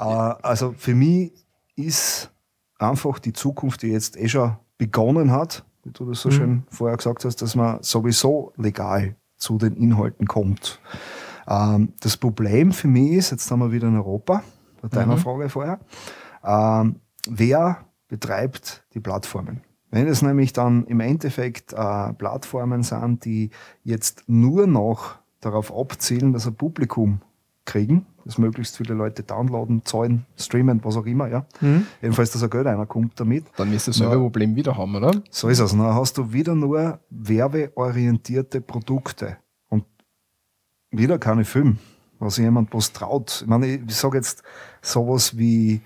[0.00, 1.32] Äh, also für mich
[1.76, 2.30] ist
[2.78, 6.32] einfach die Zukunft, die jetzt eh schon begonnen hat, wie du das so mhm.
[6.32, 10.80] schön vorher gesagt hast, dass man sowieso legal zu den Inhalten kommt.
[11.46, 14.42] Ähm, das Problem für mich ist, jetzt haben wir wieder in Europa,
[14.80, 15.20] bei deiner mhm.
[15.20, 15.80] Frage vorher,
[16.44, 16.96] ähm,
[17.28, 19.60] wer betreibt die Plattformen?
[19.90, 23.50] Wenn es nämlich dann im Endeffekt äh, Plattformen sind, die
[23.82, 27.20] jetzt nur noch darauf abzielen, dass ein Publikum
[27.64, 31.46] kriegen, dass möglichst viele Leute downloaden, zahlen, streamen, was auch immer, ja.
[31.60, 31.86] Mhm.
[32.02, 33.44] Jedenfalls, dass ein Geld einer kommt damit.
[33.56, 35.12] Dann wirst du dasselbe Problem wieder haben, oder?
[35.30, 35.70] So ist es.
[35.70, 39.84] Dann hast du wieder nur werbeorientierte Produkte und
[40.90, 41.78] wieder keine Film,
[42.18, 43.40] was jemand was traut.
[43.42, 44.42] Ich meine, ich sage jetzt
[44.82, 45.80] sowas wie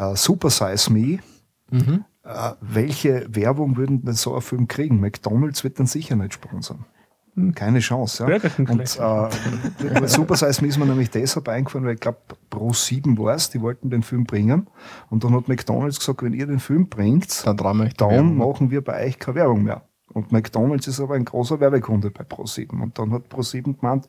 [0.00, 1.18] uh, Super Size Me.
[1.70, 2.04] Mhm.
[2.24, 5.00] Uh, welche Werbung würden denn so ein Film kriegen?
[5.00, 6.84] McDonalds wird dann sicher nicht sponsern.
[7.54, 8.26] Keine Chance.
[8.28, 8.40] Ja.
[8.58, 12.18] Und äh, Super Size Me ist mir nämlich deshalb eingefallen, weil ich glaube,
[12.50, 14.68] Pro 7 war es, die wollten den Film bringen.
[15.10, 19.06] Und dann hat McDonalds gesagt, wenn ihr den Film bringt, dann, dann machen wir bei
[19.06, 19.82] euch keine Werbung mehr.
[20.12, 22.80] Und McDonalds ist aber ein großer Werbekunde bei Pro 7.
[22.80, 24.08] Und dann hat Pro 7 gemeint,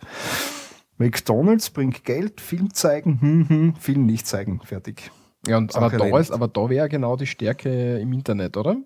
[0.98, 5.12] McDonalds bringt Geld, Film zeigen, hm, hm, Film nicht zeigen, fertig.
[5.48, 8.78] Ja, und, aber, da ist, aber da wäre genau die Stärke im Internet, oder?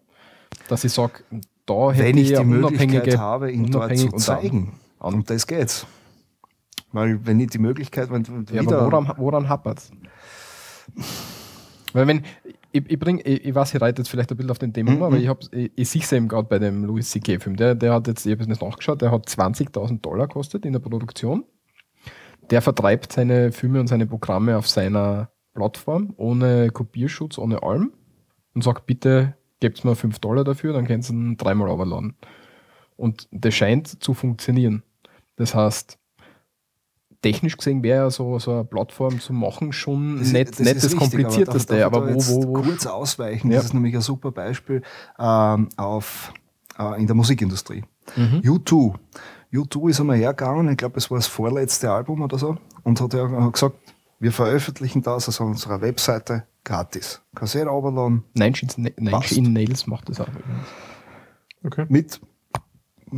[0.67, 1.23] Dass ich sage,
[1.65, 4.73] da hätte Wenn ich die Möglichkeit habe, ihn dort zu zeigen.
[4.99, 5.85] Und, und das geht's.
[6.91, 9.91] Weil wenn ich die Möglichkeit, wenn ja, aber woran, woran hapert
[11.93, 12.23] Weil wenn,
[12.71, 14.91] ich, ich, bring, ich, ich weiß, ich reite jetzt vielleicht ein bisschen auf den Thema
[14.91, 15.03] mhm.
[15.03, 17.55] aber ich, ich, ich sehe es eben gerade bei dem Louis C.K.-Film.
[17.55, 20.73] Der, der hat jetzt, ich habe es nicht nachgeschaut, der hat 20.000 Dollar kostet in
[20.73, 21.45] der Produktion.
[22.49, 27.93] Der vertreibt seine Filme und seine Programme auf seiner Plattform ohne Kopierschutz, ohne allem
[28.53, 32.17] und sagt bitte gebt mir 5 Dollar dafür, dann könnt ihr ihn dreimal runterladen.
[32.97, 34.83] Und das scheint zu funktionieren.
[35.37, 35.97] Das heißt,
[37.21, 40.75] technisch gesehen wäre ja so, so eine Plattform zu machen schon das, nicht das, nicht
[40.75, 42.61] das richtig, komplizierteste, aber, aber wo, wo, wo.
[42.61, 43.57] Kurz ausweichen, ja.
[43.57, 44.81] das ist nämlich ein super Beispiel
[45.17, 46.33] ähm, auf,
[46.77, 47.85] äh, in der Musikindustrie.
[48.17, 48.41] Mhm.
[48.43, 48.95] U2.
[49.53, 53.13] U2 ist einmal hergegangen, ich glaube, es war das vorletzte Album oder so, und hat
[53.13, 53.77] ja gesagt,
[54.19, 57.21] wir veröffentlichen das auf unserer Webseite gratis.
[57.35, 58.23] Kassette runterladen.
[58.33, 58.53] Nine
[59.31, 60.27] in Nails macht das auch.
[61.63, 61.85] Okay.
[61.89, 62.19] Mit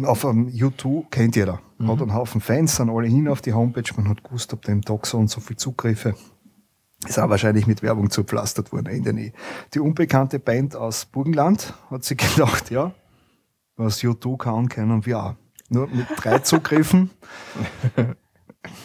[0.04, 1.62] auf einem YouTube kennt jeder.
[1.78, 1.92] Mhm.
[1.92, 3.92] Hat einen Haufen Fans, sind alle hin auf die Homepage.
[3.96, 6.16] Man hat gewusst, ab dem Tag so und so viele Zugriffe.
[7.08, 9.32] Ist auch wahrscheinlich mit Werbung zupflastert worden, Ende nie.
[9.74, 12.94] Die unbekannte Band aus Burgenland hat sich gedacht, ja,
[13.76, 15.36] was YouTube kann, können wir auch.
[15.70, 17.12] Nur mit drei Zugriffen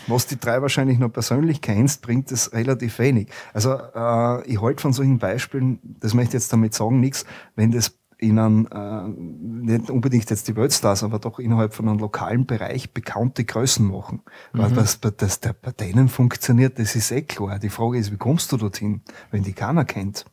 [0.07, 3.28] was die drei wahrscheinlich noch persönlich kennst, bringt es relativ wenig.
[3.53, 7.24] Also äh, ich halte von solchen Beispielen, das möchte ich jetzt damit sagen, nichts,
[7.57, 11.99] wenn das in einem, äh, nicht unbedingt jetzt die Weltstars, aber doch innerhalb von einem
[11.99, 14.22] lokalen Bereich bekannte Größen machen.
[14.53, 14.59] Mhm.
[14.59, 17.59] Weil das, das, der bei denen funktioniert, das ist eh klar.
[17.59, 19.01] Die Frage ist, wie kommst du dorthin,
[19.31, 20.26] wenn die keiner kennt?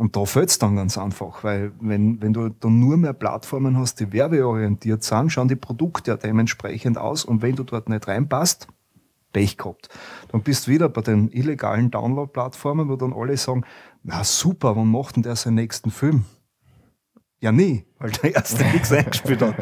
[0.00, 3.76] Und da fällt es dann ganz einfach, weil wenn, wenn du dann nur mehr Plattformen
[3.76, 8.08] hast, die werbeorientiert sind, schauen die Produkte ja dementsprechend aus und wenn du dort nicht
[8.08, 8.66] reinpasst,
[9.34, 9.90] Pech gehabt.
[10.32, 13.66] Dann bist du wieder bei den illegalen Download-Plattformen, wo dann alle sagen,
[14.02, 16.24] na super, wann macht denn der seinen nächsten Film?
[17.40, 19.54] Ja, nie, weil der erste nichts eingespielt hat.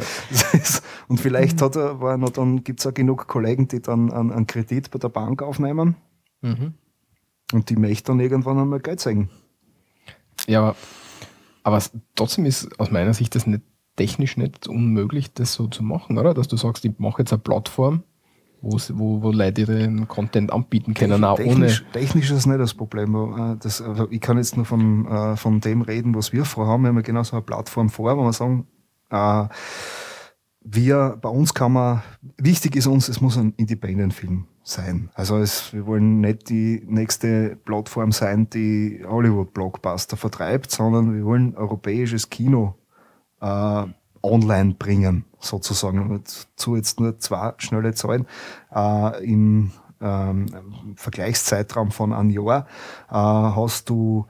[1.09, 4.47] und vielleicht hat er, war noch dann, gibt's auch genug Kollegen, die dann einen, einen
[4.47, 5.97] Kredit bei der Bank aufnehmen.
[6.43, 6.75] Mhm
[7.53, 9.31] Und die möchte dann irgendwann einmal Geld zeigen.
[10.49, 10.77] Ja, aber,
[11.63, 11.83] aber
[12.15, 13.63] trotzdem ist aus meiner Sicht das nicht
[13.97, 16.33] technisch nicht unmöglich, das so zu machen, oder?
[16.33, 18.05] Dass du sagst, ich mache jetzt eine Plattform,
[18.61, 18.79] wo,
[19.23, 21.93] wo Leute ihren Content anbieten können, auch technisch, ohne.
[21.93, 23.15] Technisch ist das nicht das Problem.
[23.15, 26.85] Äh, das, also ich kann jetzt nur vom, äh, von dem reden, was wir vorhaben.
[26.85, 28.67] Wir haben ja genau so eine Plattform vor, wo wir sagen,
[29.11, 29.45] äh,
[30.61, 32.03] wir, bei uns kann man,
[32.37, 35.11] wichtig ist uns, es muss ein Independent-Film sein.
[35.15, 41.57] Also es, wir wollen nicht die nächste Plattform sein, die Hollywood-Blockbuster vertreibt, sondern wir wollen
[41.57, 42.75] europäisches Kino
[43.41, 43.85] äh,
[44.23, 46.23] online bringen, sozusagen.
[46.25, 48.27] Dazu jetzt nur zwei schnelle Zahlen.
[48.75, 50.47] Äh, Im ähm,
[50.97, 52.67] Vergleichszeitraum von einem Jahr
[53.09, 54.27] äh, hast du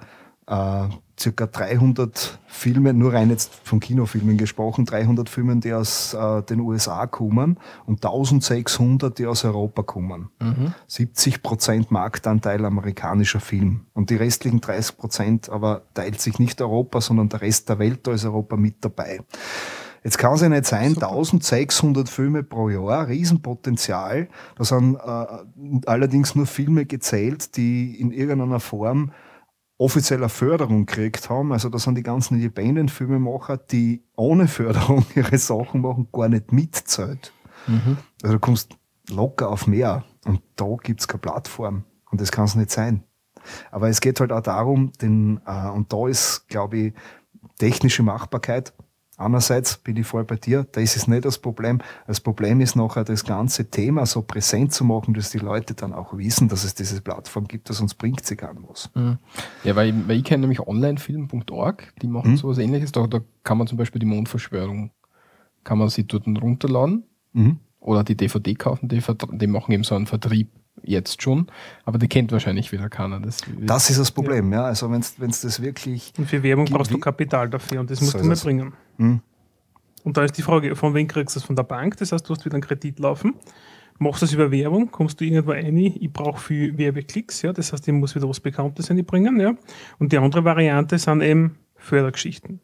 [0.49, 0.89] äh,
[1.19, 6.61] circa 300 Filme, nur rein jetzt von Kinofilmen gesprochen, 300 Filme, die aus äh, den
[6.61, 10.31] USA kommen und 1600, die aus Europa kommen.
[10.41, 10.75] Mhm.
[10.87, 13.87] 70 Prozent Marktanteil amerikanischer Film.
[13.95, 18.07] Und die restlichen 30 Prozent aber teilt sich nicht Europa, sondern der Rest der Welt,
[18.07, 19.21] da ist Europa mit dabei.
[20.05, 21.11] Jetzt kann es ja nicht sein, Super.
[21.11, 24.29] 1600 Filme pro Jahr, Riesenpotenzial.
[24.57, 29.11] Da sind äh, allerdings nur Filme gezählt, die in irgendeiner Form
[29.79, 31.53] offizieller Förderung gekriegt haben.
[31.53, 37.33] Also da sind die ganzen Independent-Filmemacher, die ohne Förderung ihre Sachen machen, gar nicht mitzahlt.
[37.67, 37.97] Mhm.
[38.23, 38.77] Also du kommst
[39.09, 43.05] locker auf mehr und da gibt's keine Plattform und das kann es nicht sein.
[43.71, 46.95] Aber es geht halt auch darum, den, äh, und da ist, glaube ich,
[47.59, 48.75] technische Machbarkeit
[49.19, 51.81] Einerseits bin ich voll bei dir, da ist es nicht das Problem.
[52.07, 55.93] Das Problem ist nachher, das ganze Thema so präsent zu machen, dass die Leute dann
[55.93, 58.91] auch wissen, dass es diese Plattform gibt, sonst bringt sie gar was.
[58.95, 59.19] Mhm.
[59.65, 62.37] Ja, weil, ich, weil ich kenne nämlich onlinefilm.org, die machen mhm.
[62.37, 62.93] sowas ähnliches.
[62.93, 64.93] Da, da kann man zum Beispiel die Mondverschwörung,
[65.65, 67.03] kann man sie dort runterladen
[67.33, 67.59] mhm.
[67.81, 69.03] oder die DVD kaufen, die,
[69.33, 70.49] die machen eben so einen Vertrieb
[70.83, 71.47] jetzt schon,
[71.85, 73.21] aber die kennt wahrscheinlich wieder keiner.
[73.21, 74.61] Das, das ist das Problem, ja.
[74.61, 74.65] ja.
[74.67, 76.13] Also wenn es das wirklich.
[76.19, 78.73] Und für Werbung brauchst du Kapital dafür und das musst so du mir bringen.
[78.97, 79.21] Mhm.
[80.05, 81.47] Und da ist die Frage, von wem kriegst du das?
[81.47, 81.97] Von der Bank?
[81.99, 83.35] Das heißt, du hast wieder einen Kredit laufen.
[83.99, 84.91] Machst du das über Werbung?
[84.91, 85.77] Kommst du irgendwo rein?
[85.77, 87.53] Ich brauche viel Werbeklicks, ja.
[87.53, 89.55] Das heißt, ich muss wieder was Bekanntes bringen, ja.
[89.99, 92.61] Und die andere Variante sind eben Fördergeschichten.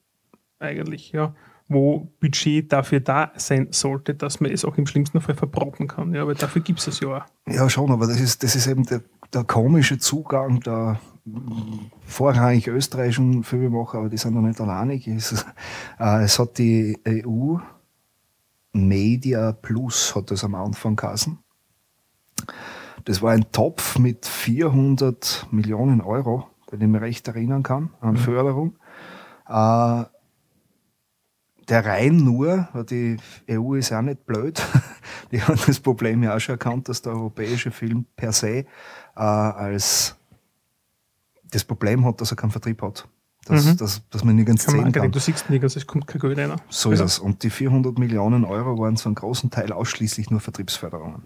[0.60, 1.34] Eigentlich, ja.
[1.66, 6.14] Wo Budget dafür da sein sollte, dass man es auch im schlimmsten Fall verbrocken kann.
[6.14, 7.24] Ja, weil dafür gibt es es ja auch.
[7.48, 9.00] Ja, schon, aber das ist, das ist eben der,
[9.32, 11.00] der komische Zugang der
[12.04, 15.08] vorrangig österreichischen Filmemacher, aber die sind noch nicht alleinig.
[15.08, 15.32] Es,
[15.98, 17.56] äh, es hat die EU
[18.72, 21.38] Media Plus, hat das am Anfang geheißen.
[23.04, 28.14] Das war ein Topf mit 400 Millionen Euro, wenn ich mich recht erinnern kann, an
[28.14, 28.18] mhm.
[28.18, 28.76] Förderung.
[29.46, 30.04] Äh,
[31.68, 33.16] der rein nur, die
[33.50, 34.62] EU ist ja nicht blöd,
[35.32, 38.66] die hat das Problem ja auch schon erkannt, dass der europäische Film per se äh,
[39.16, 40.16] als
[41.50, 43.08] das Problem hat, dass er keinen Vertrieb hat.
[43.46, 43.76] Dass, mhm.
[43.76, 45.12] dass, dass man nirgends sehen kann.
[45.12, 46.54] Du siehst nirgends, es kommt kein Geld rein.
[46.70, 47.18] So ist es.
[47.18, 51.24] Und die 400 Millionen Euro waren zu einem großen Teil ausschließlich nur Vertriebsförderungen.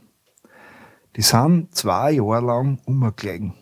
[1.14, 3.55] Die sind zwei Jahre lang umgelegen.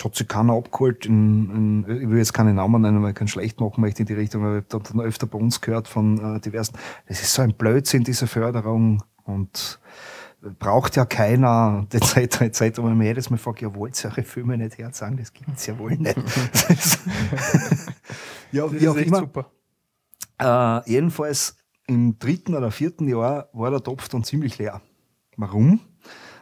[0.00, 1.04] Es hat sich keiner abgeholt.
[1.04, 4.06] In, in, ich will jetzt keine Namen nennen, weil ich keinen schlecht machen möchte in
[4.06, 6.78] die Richtung, aber ich habe dann öfter bei uns gehört von äh, diversen.
[7.06, 9.02] Das ist so ein Blödsinn, diese Förderung.
[9.24, 9.78] Und
[10.58, 12.78] braucht ja keiner, etc., etc.
[12.78, 15.18] Und wenn man jedes Mal fragt, ja, wollt ihr eure Filme nicht herzeigen?
[15.18, 16.16] Das gibt's ja wohl nicht.
[18.52, 19.18] ja, das wie auch immer.
[19.18, 19.50] Super.
[20.38, 24.80] Äh, jedenfalls im dritten oder vierten Jahr war der Topf dann ziemlich leer.
[25.36, 25.80] Warum?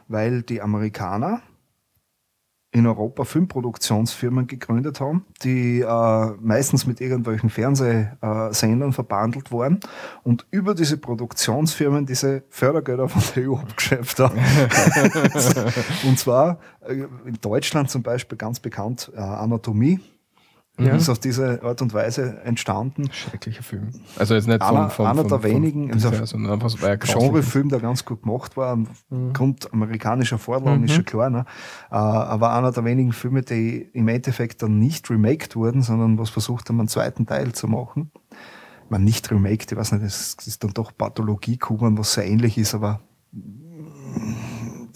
[0.06, 1.42] Weil die Amerikaner
[2.78, 9.80] in Europa Filmproduktionsfirmen gegründet haben, die äh, meistens mit irgendwelchen Fernsehsendern verbandelt waren
[10.22, 14.38] und über diese Produktionsfirmen diese Fördergelder von der EU abgeschöpft haben.
[16.06, 20.00] und zwar äh, in Deutschland zum Beispiel ganz bekannt äh, Anatomie
[20.78, 20.94] ja.
[20.94, 23.10] ist auf diese Art und Weise entstanden.
[23.12, 23.88] Schrecklicher Film.
[24.16, 28.76] Also jetzt nicht einer, von, einer der wenigen also Genrefilm, der ganz gut gemacht war.
[28.76, 29.32] Mhm.
[29.32, 30.84] Grund amerikanischer Vorlagen mhm.
[30.84, 31.30] ist schon klar.
[31.30, 31.44] Ne?
[31.90, 36.30] Uh, aber einer der wenigen Filme, die im Endeffekt dann nicht remaked wurden, sondern was
[36.30, 38.10] versucht haben, einen zweiten Teil zu machen.
[38.88, 42.56] Man nicht remaked, ich weiß nicht, das ist dann doch Pathologie gekommen, was sehr ähnlich
[42.56, 43.00] ist, aber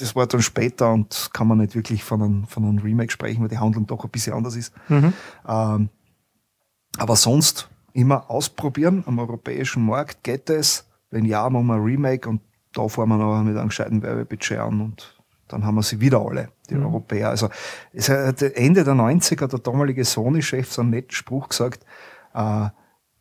[0.03, 3.41] das war dann später und kann man nicht wirklich von einem, von einem Remake sprechen,
[3.41, 4.75] weil die Handlung doch ein bisschen anders ist.
[4.89, 5.13] Mhm.
[5.47, 5.89] Ähm,
[6.99, 10.25] aber sonst immer ausprobieren am europäischen Markt.
[10.25, 10.89] Geht es?
[11.11, 12.41] Wenn ja, machen wir ein Remake und
[12.73, 16.21] da fahren wir noch mit einem gescheiten Werbebudget an und dann haben wir sie wieder
[16.21, 16.87] alle, die mhm.
[16.87, 17.29] Europäer.
[17.29, 17.49] Also
[17.93, 21.85] es hat Ende der 90er der damalige Sony-Chef so einen netten Spruch gesagt,
[22.35, 22.69] äh,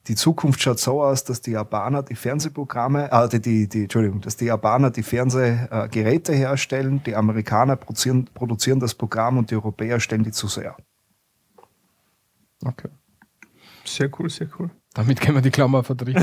[0.08, 4.22] die Zukunft schaut so aus, dass die Japaner die Fernsehprogramme, äh, die, die, die Entschuldigung,
[4.22, 10.00] dass die Japaner die Fernsehgeräte herstellen, die Amerikaner produzieren, produzieren das Programm und die Europäer
[10.00, 10.76] stellen die zu sehr.
[12.64, 12.90] Okay.
[13.86, 14.70] Sehr cool, sehr cool.
[14.94, 16.16] Damit können wir die Klammer verdrehen.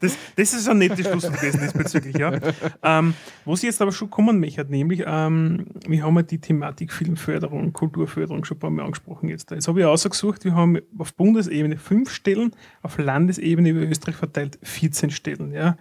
[0.00, 2.38] das, das ist ein nettes Schluss gewesen diesbezüglich, ja.
[2.82, 3.14] Ähm,
[3.46, 7.72] was ich jetzt aber schon kommen möchte, nämlich, ähm, wir haben ja die Thematik Filmförderung,
[7.72, 9.50] Kulturförderung schon ein paar Mal angesprochen jetzt.
[9.50, 14.58] Jetzt habe ich ausgesucht, wir haben auf Bundesebene fünf Stellen, auf Landesebene über Österreich verteilt
[14.62, 15.78] 14 Stellen, ja.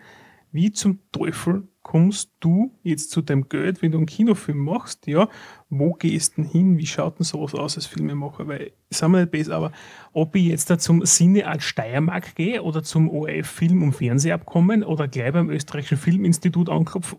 [0.54, 5.28] Wie zum Teufel kommst du jetzt zu dem Geld, wenn du einen Kinofilm machst, ja,
[5.72, 9.22] wo gehst du denn hin, wie schaut denn sowas aus als Filmemacher, weil, sagen wir
[9.22, 9.72] nicht besser, aber
[10.14, 14.84] ob ich jetzt da zum Sinne als Steiermark gehe oder zum ORF Film- und Fernsehabkommen
[14.84, 17.18] oder gleich beim österreichischen Filminstitut anklopfe,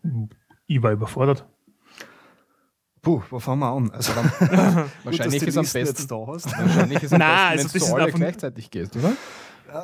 [0.68, 1.49] ich war überfordert.
[3.03, 3.91] Puh, wo fangen wir an?
[3.91, 4.27] Also dann,
[5.03, 6.47] wahrscheinlich, ist am besten, da hast.
[6.47, 9.14] wahrscheinlich ist am Nein, besten, also wenn du alle gleichzeitig gehst, oder?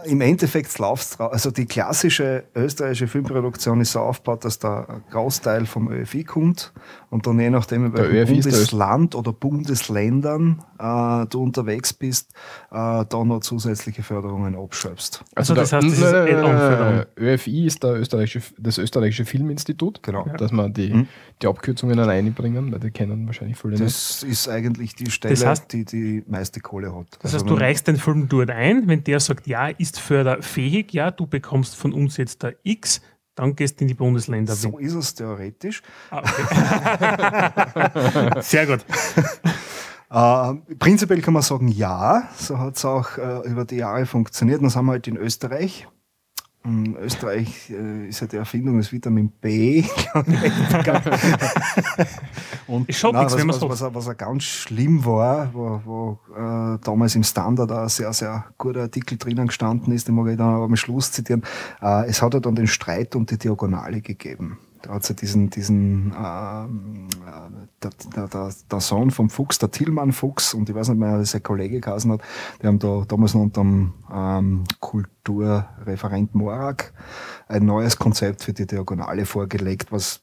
[0.05, 5.67] Im Endeffekt läuft also die klassische österreichische Filmproduktion ist so aufgebaut, dass da ein Großteil
[5.67, 6.73] vom ÖFI kommt
[7.11, 12.33] und dann je nachdem, in welchem Bundesland oder Bundesländern äh, du unterwegs bist,
[12.71, 15.23] äh, da noch zusätzliche Förderungen abschöpfst.
[15.35, 20.27] Also, also das heißt, das ist äh, ÖFI ist der österreichische, das österreichische Filminstitut, genau.
[20.37, 21.09] dass man die, mhm.
[21.43, 24.33] die Abkürzungen reinbringen, weil die kennen wahrscheinlich viele Das nicht.
[24.33, 27.07] ist eigentlich die Stelle, das heißt, die die meiste Kohle hat.
[27.21, 30.93] Das heißt, also, du reichst den Film dort ein, wenn der sagt, ja, ist förderfähig,
[30.93, 33.01] ja, du bekommst von uns jetzt der X,
[33.37, 34.57] dann gehst du in die Bundesländer.
[34.57, 35.83] So ist es theoretisch.
[36.11, 36.33] Ah, okay.
[38.43, 38.85] Sehr gut.
[40.09, 44.63] Äh, prinzipiell kann man sagen, ja, so hat es auch äh, über die Jahre funktioniert.
[44.63, 45.89] Dann sind wir halt in Österreich.
[46.67, 49.85] In Österreich äh, ist ja die Erfindung des Vitamin B.
[52.67, 57.15] Und ich na, was, was, was, was, was ganz schlimm war, wo, wo äh, damals
[57.15, 60.75] im Standard ein sehr, sehr guter Artikel drinnen gestanden ist, den mag ich dann am
[60.75, 61.45] Schluss zitieren.
[61.81, 64.59] Äh, es hat ja dann den Streit um die Diagonale gegeben.
[64.85, 70.69] Ja diesen, diesen ähm, äh, der, der, der, Sohn vom Fuchs, der Tillmann Fuchs, und
[70.69, 72.21] ich weiß nicht mehr, wie sein Kollege geheißen hat,
[72.63, 76.93] die haben da damals noch unter dem ähm, Kulturreferent Morak
[77.49, 80.21] ein neues Konzept für die Diagonale vorgelegt, was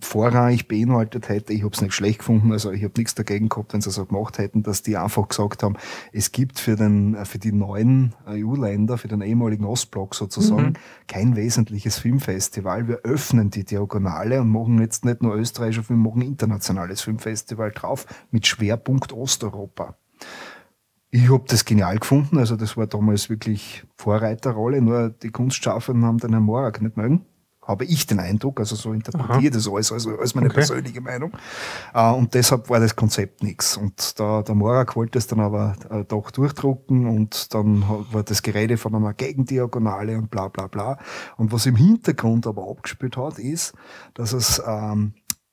[0.00, 1.52] vorrangig beinhaltet hätte.
[1.52, 4.04] Ich habe es nicht schlecht gefunden, also ich habe nichts dagegen gehabt, wenn sie so
[4.06, 5.76] gemacht hätten, dass die einfach gesagt haben,
[6.12, 10.72] es gibt für, den, für die neuen EU-Länder, für den ehemaligen Ostblock sozusagen, mhm.
[11.06, 12.88] kein wesentliches Filmfestival.
[12.88, 18.06] Wir öffnen die Diagonale und machen jetzt nicht nur österreichische Film, machen internationales Filmfestival drauf
[18.30, 19.96] mit Schwerpunkt Osteuropa.
[21.10, 26.18] Ich habe das genial gefunden, also das war damals wirklich Vorreiterrolle, nur die Kunstschaffenden haben
[26.18, 27.24] den Herrn Morak nicht mögen
[27.68, 30.54] habe ich den Eindruck, also so interpretiere das alles als, als meine okay.
[30.54, 31.32] persönliche Meinung.
[31.92, 33.76] Äh, und deshalb war das Konzept nichts.
[33.76, 38.42] Und da, der Morak wollte es dann aber äh, doch durchdrucken und dann war das
[38.42, 40.98] Gerede von einer Gegendiagonale und bla bla bla.
[41.36, 43.74] Und was im Hintergrund aber abgespielt hat, ist,
[44.14, 45.12] dass es ähm,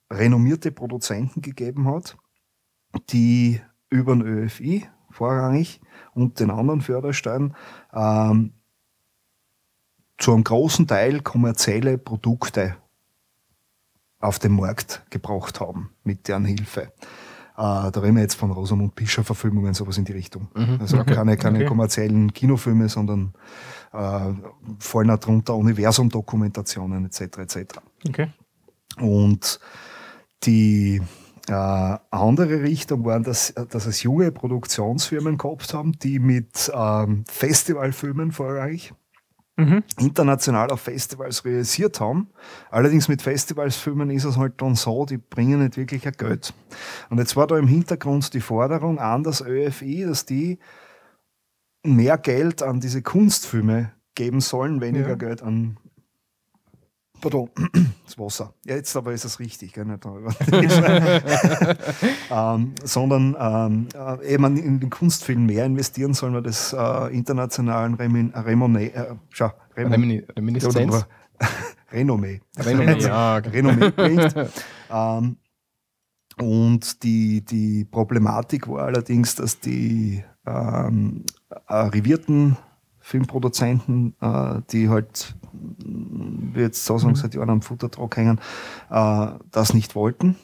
[0.09, 2.17] renommierte Produzenten gegeben hat,
[3.09, 3.59] die
[3.89, 5.81] über den ÖFI vorrangig
[6.13, 7.55] und den anderen Förderstellen
[7.93, 8.53] ähm,
[10.17, 12.77] zu einem großen Teil kommerzielle Produkte
[14.19, 16.91] auf den Markt gebracht haben mit deren Hilfe.
[17.57, 20.49] Äh, da reden wir jetzt von Rosamund Pischer Verfilmungen, sowas in die Richtung.
[20.55, 21.67] Mhm, also okay, keine, keine okay.
[21.67, 23.33] kommerziellen Kinofilme, sondern
[23.93, 24.33] äh,
[24.79, 27.21] fallen darunter Universum-Dokumentationen etc.
[27.37, 27.57] etc.
[28.07, 28.27] Okay.
[28.99, 29.59] Und
[30.43, 31.01] die
[31.47, 38.31] äh, andere Richtung waren, dass, dass es junge Produktionsfirmen gehabt haben, die mit ähm, Festivalfilmen
[38.31, 38.93] vorrangig
[39.57, 39.83] mhm.
[39.99, 42.29] international auf Festivals realisiert haben.
[42.69, 46.53] Allerdings mit Festivalsfilmen ist es halt dann so, die bringen nicht wirklich ein Geld.
[47.09, 50.59] Und jetzt war da im Hintergrund die Forderung an das ÖFI, dass die
[51.83, 55.15] mehr Geld an diese Kunstfilme geben sollen, weniger ja.
[55.15, 55.77] Geld an
[57.25, 57.49] Pardon,
[58.05, 58.53] das Wasser.
[58.65, 59.85] Ja, jetzt aber ist es richtig, gell?
[59.85, 60.05] Nicht
[62.29, 67.95] ähm, sondern ähm, äh, eben in den Kunstfilm mehr investieren sollen wir das äh, internationalen
[67.95, 71.07] Remin, Remone, äh, schau, Remon, Reminiszenz?
[71.91, 72.41] Renommee.
[72.59, 73.37] Renommee, ja.
[73.37, 74.35] Renommee bringt.
[74.91, 75.37] ähm,
[76.39, 81.23] und die, die Problematik war allerdings, dass die ähm,
[81.65, 82.55] arrivierten
[82.99, 85.35] Filmproduzenten, äh, die halt,
[86.55, 87.17] wie jetzt so sagen, mhm.
[87.17, 88.39] seit Jahren am Futtertrag hängen,
[88.89, 90.35] äh, das nicht wollten.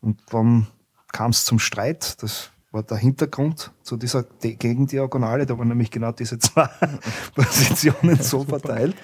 [0.00, 0.66] Und dann
[1.12, 2.22] kam es zum Streit.
[2.22, 5.46] Das war der Hintergrund zu dieser Gegendiagonale.
[5.46, 6.68] Da waren nämlich genau diese zwei
[7.34, 8.96] Positionen so verteilt.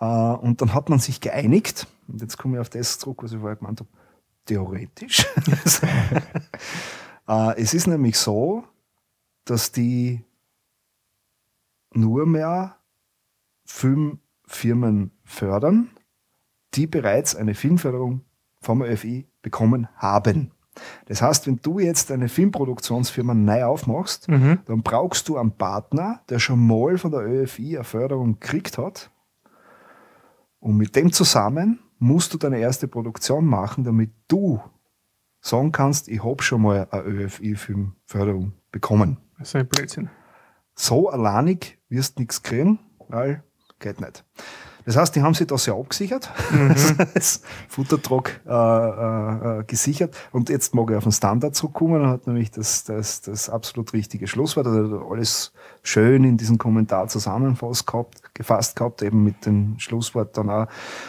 [0.00, 1.86] Äh, und dann hat man sich geeinigt.
[2.08, 3.90] Und jetzt komme ich auf das zurück, was ich vorher gemeint habe.
[4.44, 5.26] Theoretisch.
[7.28, 8.64] äh, es ist nämlich so,
[9.44, 10.24] dass die
[11.92, 12.76] nur mehr
[14.46, 15.90] Filmfirmen fördern,
[16.74, 18.22] die bereits eine Filmförderung
[18.60, 20.52] vom ÖFI bekommen haben.
[21.06, 24.58] Das heißt, wenn du jetzt eine Filmproduktionsfirma neu aufmachst, Mhm.
[24.66, 29.10] dann brauchst du einen Partner, der schon mal von der ÖFI eine Förderung gekriegt hat.
[30.60, 34.60] Und mit dem zusammen musst du deine erste Produktion machen, damit du
[35.40, 39.16] sagen kannst, ich habe schon mal eine ÖFI-Filmförderung bekommen.
[39.38, 40.10] Das ist ein Blödsinn.
[40.74, 43.42] So alleinig wirst du nichts kriegen, weil
[43.78, 44.24] geht nicht.
[44.86, 46.30] Das heißt, die haben sich da sehr abgesichert,
[47.14, 50.16] das Futtertrog äh, äh, äh, gesichert.
[50.30, 52.02] Und jetzt mag ich auf den Standard zurückkommen.
[52.02, 55.52] Er hat nämlich das, das, das absolut richtige Schlusswort, also alles
[55.82, 60.66] schön in diesem Kommentar zusammenfasst gehabt, gefasst gehabt, eben mit dem Schlusswort dann auch,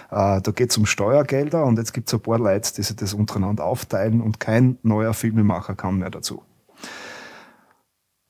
[0.09, 2.95] äh, da geht es um Steuergelder und jetzt gibt es ein paar Leute, die sich
[2.95, 6.41] das untereinander aufteilen und kein neuer Filmemacher kann mehr dazu.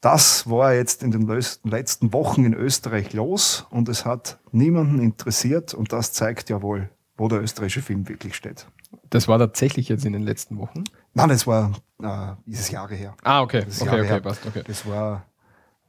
[0.01, 1.27] Das war jetzt in den
[1.63, 6.89] letzten Wochen in Österreich los und es hat niemanden interessiert und das zeigt ja wohl,
[7.17, 8.67] wo der österreichische Film wirklich steht.
[9.09, 10.83] Das war tatsächlich jetzt in den letzten Wochen.
[11.13, 11.71] Nein, das war
[12.01, 13.15] äh, dieses Jahre her.
[13.23, 13.63] Ah, okay.
[13.65, 14.19] Das Okay, Jahre okay, her.
[14.21, 14.63] passt, okay.
[14.67, 15.25] Das war,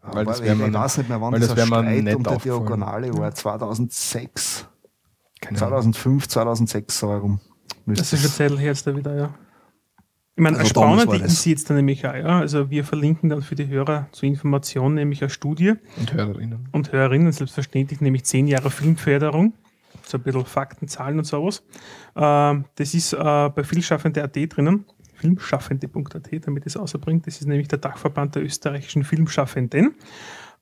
[0.02, 1.66] äh, Weil war das ich, wär ich mir- weiß nicht mehr, wann weil das mir
[1.66, 2.36] Streit nicht um die.
[2.38, 3.34] Diagonale war.
[3.34, 4.66] 2006,
[5.40, 5.68] Keine Ahnung.
[5.92, 7.40] 2005, 2006 so herum.
[7.86, 9.34] Das ist Zettel jetzt da wieder, ja.
[10.38, 11.32] Ich meine, Also eine damals spannende war das.
[11.32, 12.38] ist jetzt dann nämlich auch, ja.
[12.38, 16.68] Also wir verlinken dann für die Hörer zur Information nämlich eine Studie Und Hörerinnen.
[16.70, 19.54] und Hörerinnen, selbstverständlich nämlich zehn Jahre Filmförderung.
[20.04, 21.64] So ein bisschen Fakten, Zahlen und sowas.
[22.14, 24.84] Ähm, das ist äh, bei Filmschaffende.at drinnen.
[25.14, 27.26] Filmschaffende.at, damit es außerbringt.
[27.26, 29.96] Das ist nämlich der Dachverband der österreichischen Filmschaffenden.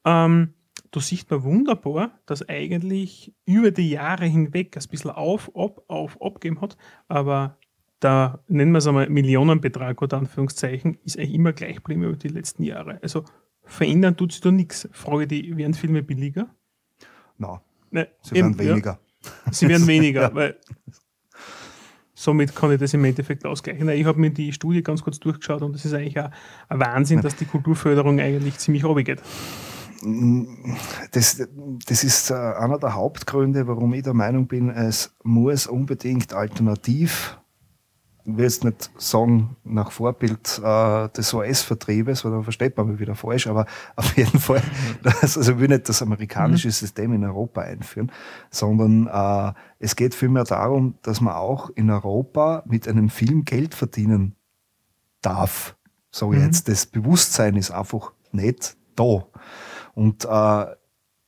[0.07, 0.55] Ähm,
[0.91, 6.21] da sieht man wunderbar, dass eigentlich über die Jahre hinweg ein bisschen auf, ab, auf,
[6.23, 7.59] abgeben hat, aber
[8.01, 12.29] da nennen wir es einmal Millionenbetrag oder Anführungszeichen, ist eigentlich immer gleich geblieben über die
[12.29, 12.99] letzten Jahre.
[13.03, 13.25] Also
[13.65, 14.89] verändern tut sich da nichts.
[14.93, 16.49] Frage die, werden Filme billiger?
[17.39, 17.59] Nein,
[17.91, 18.71] Ne, sie werden eben, ja.
[18.73, 18.99] weniger.
[19.51, 20.57] Sie werden weniger, weil
[22.15, 23.89] somit kann ich das im Endeffekt ausgleichen.
[23.89, 26.31] Ich habe mir die Studie ganz kurz durchgeschaut und es ist eigentlich auch
[26.69, 29.23] ein Wahnsinn, dass die Kulturförderung eigentlich ziemlich runtergeht.
[31.13, 31.49] Das,
[31.87, 37.39] das ist äh, einer der Hauptgründe, warum ich der Meinung bin, es muss unbedingt alternativ,
[38.29, 42.99] ich will jetzt nicht sagen nach Vorbild äh, des US-Vertriebes, weil da versteht man mich
[42.99, 43.67] wieder falsch, aber
[43.97, 44.63] auf jeden Fall,
[45.03, 48.11] das, also ich will nicht das amerikanische System in Europa einführen,
[48.51, 53.75] sondern äh, es geht vielmehr darum, dass man auch in Europa mit einem Film Geld
[53.75, 54.35] verdienen
[55.23, 55.77] darf.
[56.11, 56.41] So Mhm.
[56.41, 59.27] jetzt, das Bewusstsein ist einfach nicht da.
[59.95, 60.67] Und äh,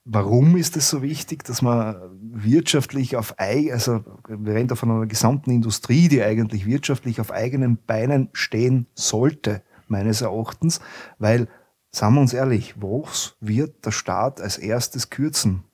[0.05, 1.97] warum ist es so wichtig, dass man
[2.45, 7.31] wirtschaftlich auf ei, also wir reden da von einer gesamten Industrie, die eigentlich wirtschaftlich auf
[7.31, 10.81] eigenen Beinen stehen sollte, meines Erachtens,
[11.19, 11.49] weil,
[11.91, 15.65] sagen wir uns ehrlich, was wird der Staat als erstes kürzen?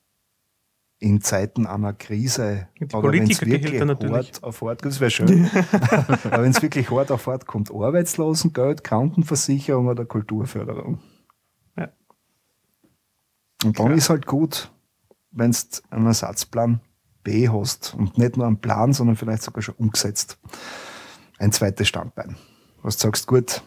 [1.00, 2.68] In Zeiten einer Krise.
[2.80, 5.50] Die Oder wenn's Politikergehälter wirklich hart auf hart, das wäre schön.
[6.24, 11.00] Aber wenn es wirklich hart auf hart kommt, Arbeitslosengeld, Krankenversicherung oder Kulturförderung.
[11.76, 11.90] Ja.
[13.64, 13.98] Und dann Klar.
[13.98, 14.72] ist halt gut,
[15.34, 15.58] wenn du
[15.90, 16.80] einen Ersatzplan
[17.22, 20.38] B hast und nicht nur einen Plan, sondern vielleicht sogar schon umgesetzt.
[21.38, 22.36] Ein zweites Standbein.
[22.82, 23.62] Was du sagst, gut,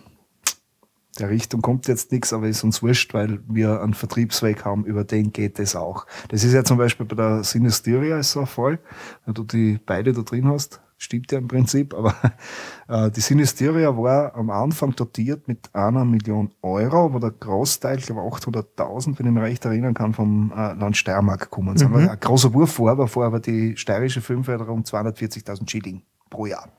[1.19, 5.03] der Richtung kommt jetzt nichts, aber ist uns wurscht, weil wir einen Vertriebsweg haben, über
[5.03, 6.05] den geht es auch.
[6.29, 8.79] Das ist ja zum Beispiel bei der Synestheria ist so ein Fall,
[9.25, 12.15] wenn du die beide da drin hast, stimmt ja im Prinzip, aber
[12.87, 18.07] äh, die Synestheria war am Anfang dotiert mit einer Million Euro, aber der Großteil, ich
[18.07, 21.91] glaube 800.000, wenn ich mich recht erinnern kann, vom äh, Land Steiermark gekommen sind.
[21.91, 22.09] Mhm.
[22.09, 26.69] Ein großer Wurf war, aber vorher war die steirische Filmförderung 240.000 Schilling pro Jahr.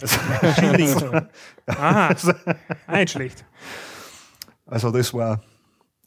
[0.54, 0.94] Schilling.
[1.66, 2.14] Aha,
[2.86, 3.44] ah, nicht schlecht.
[4.66, 5.42] Also das war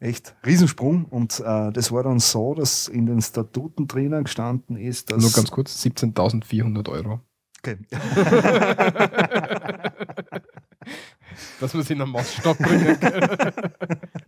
[0.03, 5.11] echt Riesensprung und äh, das war dann so, dass in den Statuten drinnen gestanden ist,
[5.11, 7.21] dass Nur ganz kurz, 17.400 Euro.
[7.59, 7.77] okay.
[11.59, 13.23] Dass man sie in einen Maßstab bringen kann.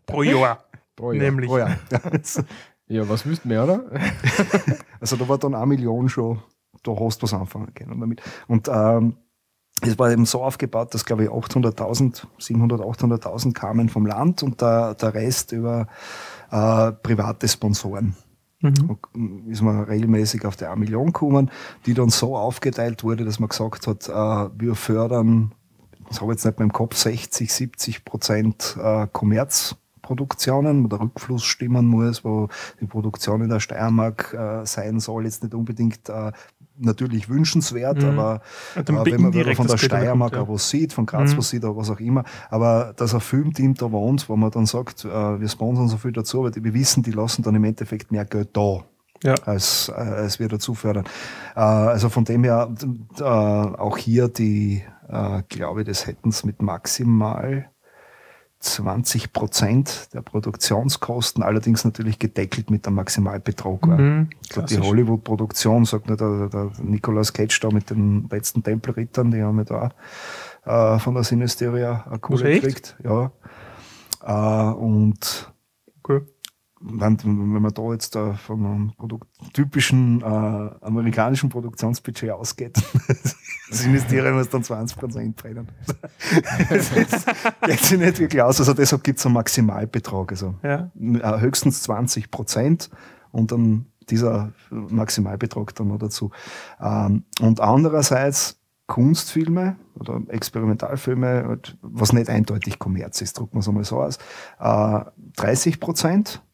[0.06, 0.64] Pro Jahr.
[0.96, 1.24] Pro Jahr.
[1.24, 1.50] Nämlich.
[1.50, 1.78] oh ja.
[2.88, 3.84] Ja, was wüsst mehr, oder?
[5.00, 6.40] Also da war dann eine Million schon,
[6.84, 8.22] da hast du was anfangen können damit.
[8.48, 9.18] Und ähm,
[9.82, 14.62] es war eben so aufgebaut, dass glaube ich 800.000, 700, 800.000 kamen vom Land und
[14.62, 15.88] der, der Rest über
[16.52, 18.16] äh, private Sponsoren.
[18.62, 18.98] Mhm.
[19.14, 21.52] Und ist man regelmäßig auf die 1 Million gekommen,
[21.86, 25.52] die dann so aufgeteilt wurde, dass man gesagt hat, äh, wir fördern,
[26.08, 29.08] das habe ich jetzt nicht mehr im Kopf, 60, 70 Prozent äh,
[30.06, 32.48] Produktionen, wo der Rückfluss stimmen muss, wo
[32.80, 36.32] die Produktion in der Steiermark äh, sein soll, jetzt nicht unbedingt äh,
[36.78, 38.20] natürlich wünschenswert, mhm.
[38.20, 38.42] aber
[38.76, 40.54] äh, wenn man wieder von der Steiermark kommt, ja.
[40.54, 41.38] was sieht, von Graz mhm.
[41.38, 44.66] was sieht oder was auch immer, aber dass ein Filmteam da wohnt, wo man dann
[44.66, 47.64] sagt, äh, wir sponsern so viel dazu, aber die, wir wissen, die lassen dann im
[47.64, 48.84] Endeffekt mehr Geld da.
[49.24, 49.34] Ja.
[49.46, 51.06] Als, äh, als wir dazu fördern.
[51.56, 52.70] Äh, also von dem her,
[53.22, 54.84] auch hier die,
[55.50, 57.70] glaube ich, das hätten es mit maximal
[58.66, 63.98] 20 Prozent der Produktionskosten, allerdings natürlich gedeckelt mit dem Maximalbetrag war.
[63.98, 68.64] Mhm, ich glaube, die Hollywood-Produktion, sagt nur der, der Nicolas Cage da mit den letzten
[68.64, 69.92] Tempelrittern, die haben ja
[70.66, 72.98] da äh, von der Sinisteria eine Kohle gekriegt.
[73.04, 73.32] Ja.
[74.24, 75.54] Äh, und
[76.04, 76.22] okay
[76.82, 82.78] wenn, wenn man da jetzt äh, von einem Produkt, typischen äh, amerikanischen Produktionsbudget ausgeht,
[83.70, 85.70] das Investieren muss dann 20 Prozent brennen.
[86.70, 88.60] das geht sich nicht wirklich aus.
[88.60, 90.32] Also deshalb gibt es einen Maximalbetrag.
[90.32, 90.92] Also ja.
[91.00, 92.90] Äh, höchstens 20 Prozent
[93.32, 96.32] und dann dieser Maximalbetrag dann noch dazu.
[96.80, 103.84] Ähm, und andererseits Kunstfilme oder Experimentalfilme, was nicht eindeutig Kommerz ist, drücken wir es einmal
[103.84, 104.20] so aus,
[104.60, 106.45] 30 äh, Prozent ähm,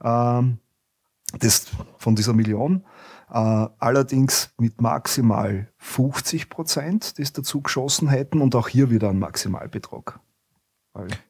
[0.00, 1.66] das
[1.98, 2.84] von dieser Million.
[3.28, 9.10] Äh, allerdings mit maximal 50 Prozent, die es dazu geschossen hätten und auch hier wieder
[9.10, 10.20] ein Maximalbetrag.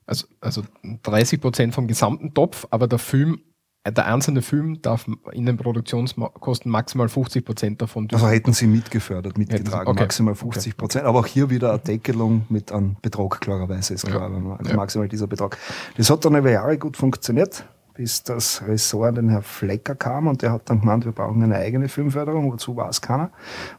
[0.06, 0.62] Also, also
[1.02, 3.40] 30 Prozent vom gesamten Topf, aber der Film,
[3.82, 8.09] äh, der einzelne Film darf in den Produktionskosten maximal 50 Prozent davon.
[8.12, 10.02] Also hätten sie mitgefördert, mitgetragen, okay.
[10.02, 11.05] maximal 50 Prozent.
[11.05, 11.09] Okay.
[11.09, 14.76] Aber auch hier wieder eine Deckelung mit einem Betrag, klarerweise ist klar, also ja.
[14.76, 15.56] maximal dieser Betrag.
[15.97, 17.64] Das hat dann über Jahre gut funktioniert
[17.97, 21.43] bis das Ressort an den Herr Flecker kam und der hat dann gemeint, wir brauchen
[21.43, 23.31] eine eigene Filmförderung, wozu war es keiner.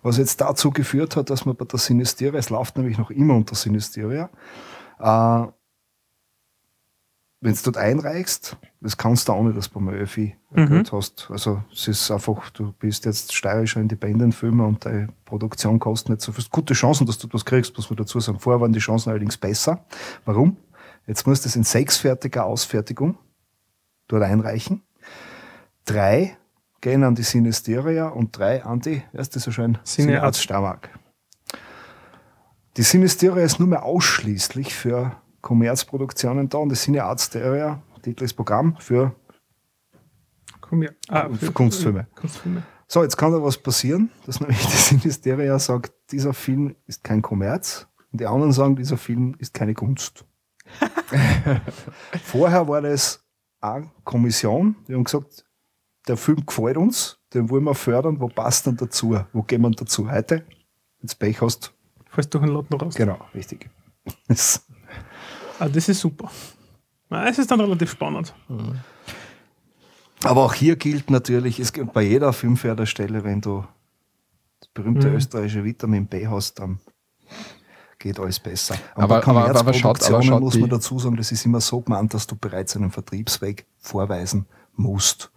[0.02, 3.36] Was jetzt dazu geführt hat, dass man bei der Sinisteria, es läuft nämlich noch immer
[3.36, 4.30] unter Sinisteria,
[5.00, 5.48] äh,
[7.40, 10.84] wenn du dort einreichst, das kannst du auch nicht, dass du beim ÖFI mhm.
[10.92, 11.30] hast.
[11.30, 16.32] Also es ist einfach, du bist jetzt steirischer Independent-Filmer und deine Produktion kostet nicht so
[16.32, 16.44] viel.
[16.52, 18.40] Gute Chancen, dass du das kriegst, muss man dazu sagen.
[18.40, 19.86] Vorher waren die Chancen allerdings besser.
[20.26, 20.58] Warum?
[21.06, 23.20] Jetzt musst du es in sechsfertiger Ausfertigung
[24.08, 24.84] dort einreichen.
[25.86, 26.38] Drei
[26.82, 30.90] gehen an die Sinesteria und drei an die, erst ist so schön, Cinearzt Starmark.
[32.78, 38.78] Die Sinesteria ist nur mehr ausschließlich für Kommerzproduktionen da und die Cinearzteria, Titel ist Programm
[38.80, 39.16] für,
[41.10, 42.08] ah, für, für Kunstfilme.
[42.16, 42.64] Kunstfilme.
[42.88, 47.22] So, jetzt kann da was passieren, dass nämlich die Sinesteria sagt, dieser Film ist kein
[47.22, 50.26] Kommerz und die anderen sagen, dieser Film ist keine Kunst.
[52.24, 53.27] Vorher war das
[53.62, 55.46] eine Kommission, die haben gesagt,
[56.08, 59.20] der Film gefällt uns, den wollen wir fördern, wo passt dann dazu?
[59.34, 60.10] Wo gehen wir dazu?
[60.10, 60.46] Heute,
[61.00, 61.74] wenn du Pech hast.
[62.10, 62.96] Fällst du einen Lot noch raus?
[62.96, 63.70] Genau, richtig.
[65.60, 66.32] ah, das ist super.
[67.10, 68.34] Es ist dann relativ spannend.
[68.48, 68.80] Mhm.
[70.24, 73.66] Aber auch hier gilt natürlich, es gibt bei jeder Filmförderstelle, wenn du
[74.60, 75.16] das berühmte mhm.
[75.16, 76.80] österreichische Vitamin B hast, dann
[78.00, 78.76] geht alles besser.
[78.96, 81.62] Und aber, bei aber, aber schaut, aber schaut muss man dazu sagen, das ist immer
[81.62, 84.46] so gemeint, dass du bereits einen Vertriebsweg vorweisen
[84.76, 85.32] musst.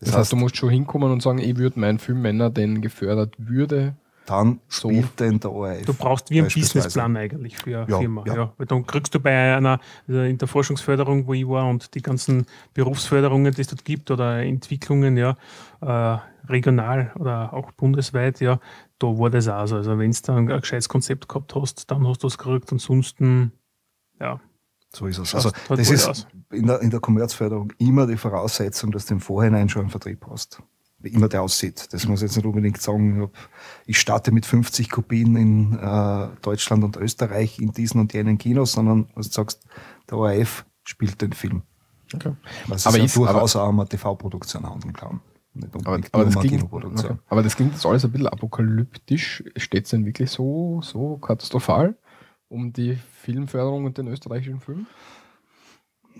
[0.00, 2.40] Das, das heißt, heißt, du musst schon hinkommen und sagen, ich würde meinen Film, wenn
[2.40, 3.94] er denn gefördert würde,
[4.26, 5.84] dann so spielt denn der ORF.
[5.84, 8.24] Du brauchst wie einen Businessplan eigentlich für eine ja, Firma.
[8.26, 8.34] Ja.
[8.34, 8.52] ja.
[8.56, 12.02] Weil dann kriegst du bei einer, also in der Forschungsförderung, wo ich war und die
[12.02, 15.36] ganzen Berufsförderungen, die es dort gibt oder Entwicklungen, ja,
[15.80, 18.58] äh, regional oder auch bundesweit, ja,
[19.02, 19.76] da war das auch so.
[19.76, 22.70] Also wenn du dann ein gescheites Konzept gehabt hast, dann hast du es gekriegt.
[22.72, 23.52] Ansonsten,
[24.20, 24.40] ja.
[24.94, 25.34] So ist es.
[25.34, 29.68] Also das ist in der, in der Kommerzförderung immer die Voraussetzung, dass du im Vorhinein
[29.68, 30.62] schon einen Vertrieb hast.
[30.98, 31.92] Wie immer der aussieht.
[31.92, 33.30] Das muss ich jetzt nicht unbedingt sagen,
[33.86, 38.72] ich starte mit 50 Kopien in äh, Deutschland und Österreich in diesen und jenen Kinos,
[38.72, 39.64] sondern was du sagst,
[40.08, 41.62] der ORF spielt den Film.
[42.14, 42.34] Okay.
[42.68, 45.20] Was aber ist ja durchaus auch eine TV-Produktion handeln kann.
[45.54, 47.16] Aber, aber, das klingt, okay.
[47.28, 49.44] aber, das klingt, jetzt alles ein bisschen apokalyptisch.
[49.56, 51.96] Steht es denn wirklich so, so katastrophal
[52.48, 54.86] um die Filmförderung und den österreichischen Film?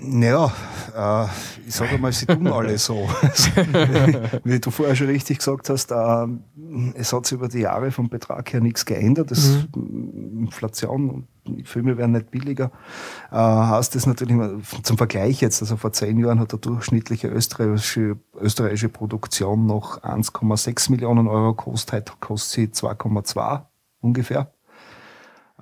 [0.05, 0.53] Naja,
[0.97, 1.27] äh,
[1.67, 3.09] ich sage mal, sie tun alle so.
[4.45, 6.27] Wie du vorher schon richtig gesagt hast, äh,
[6.95, 9.31] es hat sich über die Jahre vom Betrag her nichts geändert.
[9.31, 10.47] Das mhm.
[10.47, 12.71] Inflation die Filme werden nicht billiger.
[13.31, 14.37] Äh, heißt das natürlich
[14.83, 20.91] zum Vergleich jetzt, also vor zehn Jahren hat der durchschnittliche österreichische, österreichische Produktion noch 1,6
[20.91, 23.63] Millionen Euro gekostet, heute kostet sie 2,2
[24.01, 24.53] ungefähr.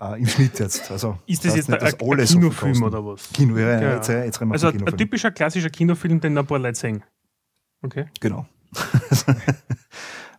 [0.02, 0.90] Uh, Im Schnitt jetzt.
[0.90, 3.28] Also, ist das, das jetzt ein, ein Kinofilm so oder was?
[3.34, 3.94] Kino, ja, ja.
[3.96, 7.04] Jetzt, jetzt also ein typischer klassischer Kinofilm, den ein paar Leute sehen.
[7.82, 8.06] Okay.
[8.18, 8.46] Genau.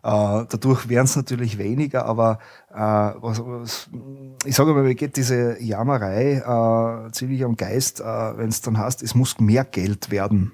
[0.03, 2.39] Äh, dadurch werden es natürlich weniger, aber
[2.71, 3.89] äh, was, was,
[4.45, 8.79] ich sage mal, mir geht diese Jammerei äh, ziemlich am Geist, äh, wenn es dann
[8.79, 10.53] heißt, es muss mehr Geld werden.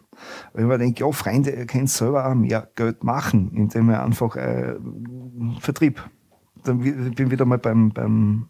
[0.53, 4.35] Ich mir denke, ja, Freunde, ihr könnt selber auch mehr Geld machen, indem ihr einfach
[4.35, 4.75] äh,
[5.61, 6.03] Vertrieb
[6.67, 8.49] dann bin wieder mal beim, beim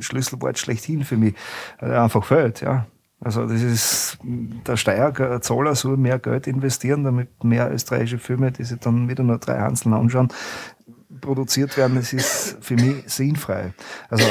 [0.00, 1.34] Schlüsselwort schlechthin für mich.
[1.78, 2.86] Einfach fehlt, ja.
[3.24, 8.80] Also das ist der Steuerzahler soll mehr Geld investieren, damit mehr österreichische Filme, die sich
[8.80, 10.28] dann wieder nur drei einzeln anschauen,
[11.20, 11.94] produziert werden.
[11.94, 13.74] Das ist für mich sinnfrei.
[14.08, 14.26] Also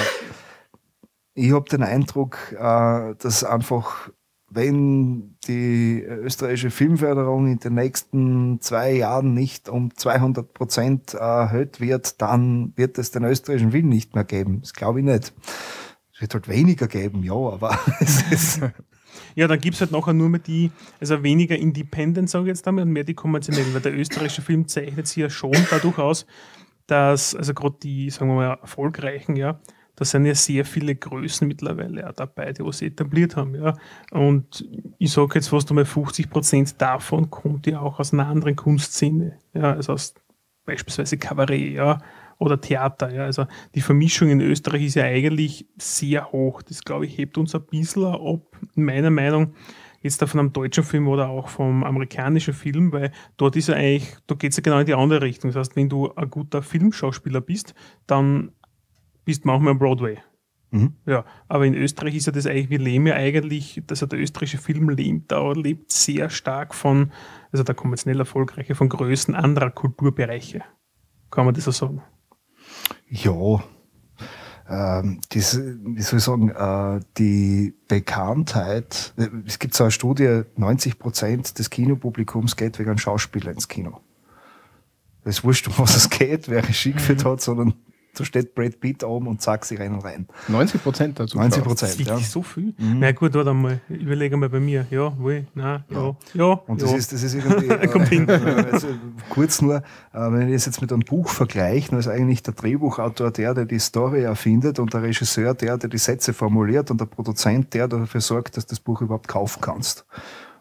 [1.34, 4.10] ich habe den Eindruck, äh, dass einfach,
[4.54, 12.22] wenn die österreichische Filmförderung in den nächsten zwei Jahren nicht um 200 Prozent erhöht wird,
[12.22, 14.60] dann wird es den österreichischen Film nicht mehr geben.
[14.62, 15.34] Das glaube ich nicht.
[16.14, 18.62] Es wird halt weniger geben, ja, aber es ist.
[19.36, 22.66] Ja, dann gibt es halt nachher nur mehr die, also weniger Independent, sage ich jetzt
[22.66, 26.26] damit, und mehr die konventionellen, weil der österreichische Film zeichnet sich ja schon dadurch aus,
[26.88, 29.60] dass, also gerade die, sagen wir mal, erfolgreichen, ja,
[30.02, 33.78] da sind ja sehr viele Größen mittlerweile auch dabei, die was etabliert haben, ja.
[34.10, 34.68] Und
[34.98, 39.38] ich sage jetzt fast einmal 50 Prozent davon kommt ja auch aus einer anderen Kunstszene,
[39.54, 40.16] ja, also aus
[40.66, 42.00] beispielsweise Kabarett, ja,
[42.40, 43.14] oder Theater.
[43.14, 43.26] Ja.
[43.26, 43.46] Also
[43.76, 46.64] die Vermischung in Österreich ist ja eigentlich sehr hoch.
[46.64, 49.54] Das, glaube ich, hebt uns ein bisschen ab, in meiner Meinung,
[50.02, 53.76] jetzt da von einem deutschen Film oder auch vom amerikanischen Film, weil dort ist ja
[53.76, 55.52] eigentlich, da geht es ja genau in die andere Richtung.
[55.52, 57.76] Das heißt, wenn du ein guter Filmschauspieler bist,
[58.08, 58.52] dann
[59.26, 60.18] bist du manchmal am Broadway.
[60.72, 60.94] Mhm.
[61.06, 64.58] Ja, aber in Österreich ist ja das eigentlich, wir leben ja eigentlich, also der österreichische
[64.58, 67.12] Film lebt da, lebt sehr stark von,
[67.52, 70.64] also der kommerziell erfolgreiche, von Größen anderer Kulturbereiche.
[71.30, 72.02] Kann man das so sagen?
[73.10, 73.62] Ja,
[74.70, 80.44] ähm, diese, wie soll ich sagen, äh, die Bekanntheit, äh, es gibt so eine Studie,
[80.56, 84.00] 90 Prozent des Kinopublikums geht wegen einem Schauspieler ins Kino.
[85.26, 87.74] Es ist wurscht, um was es geht, wer Regie geführt hat, sondern
[88.22, 90.28] da steht Brad Pitt oben und zack, sie rennen rein.
[90.48, 91.38] 90 Prozent dazu.
[91.38, 92.18] 90 Prozent, ja.
[92.20, 92.74] so viel?
[92.78, 93.00] Mhm.
[93.00, 94.86] Na gut, warte mal, überlege mal bei mir.
[94.90, 96.16] Ja, wohl, nein, ja, ja.
[96.34, 96.98] ja und das, ja.
[96.98, 97.68] Ist, das ist irgendwie,
[98.32, 98.88] äh, also,
[99.30, 99.82] kurz nur, äh,
[100.14, 103.66] wenn ich das jetzt mit einem Buch vergleiche, dann ist eigentlich der Drehbuchautor der, der
[103.66, 107.88] die Story erfindet und der Regisseur der, der die Sätze formuliert und der Produzent der,
[107.88, 110.06] der dafür sorgt, dass du das Buch überhaupt kaufen kannst.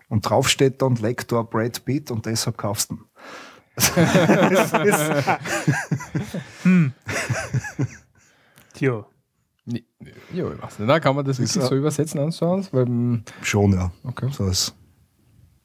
[0.08, 3.00] Und drauf steht dann Lektor Brad Pitt und deshalb kaufst du ihn
[6.62, 6.92] hm.
[8.74, 9.06] Tja.
[9.66, 10.88] Ja, ich weiß nicht.
[10.88, 12.66] Da kann man das wirklich so übersetzen anschauen?
[12.72, 13.92] Weil, hm, Schon, ja.
[14.04, 14.28] Okay.
[14.32, 14.74] So ist.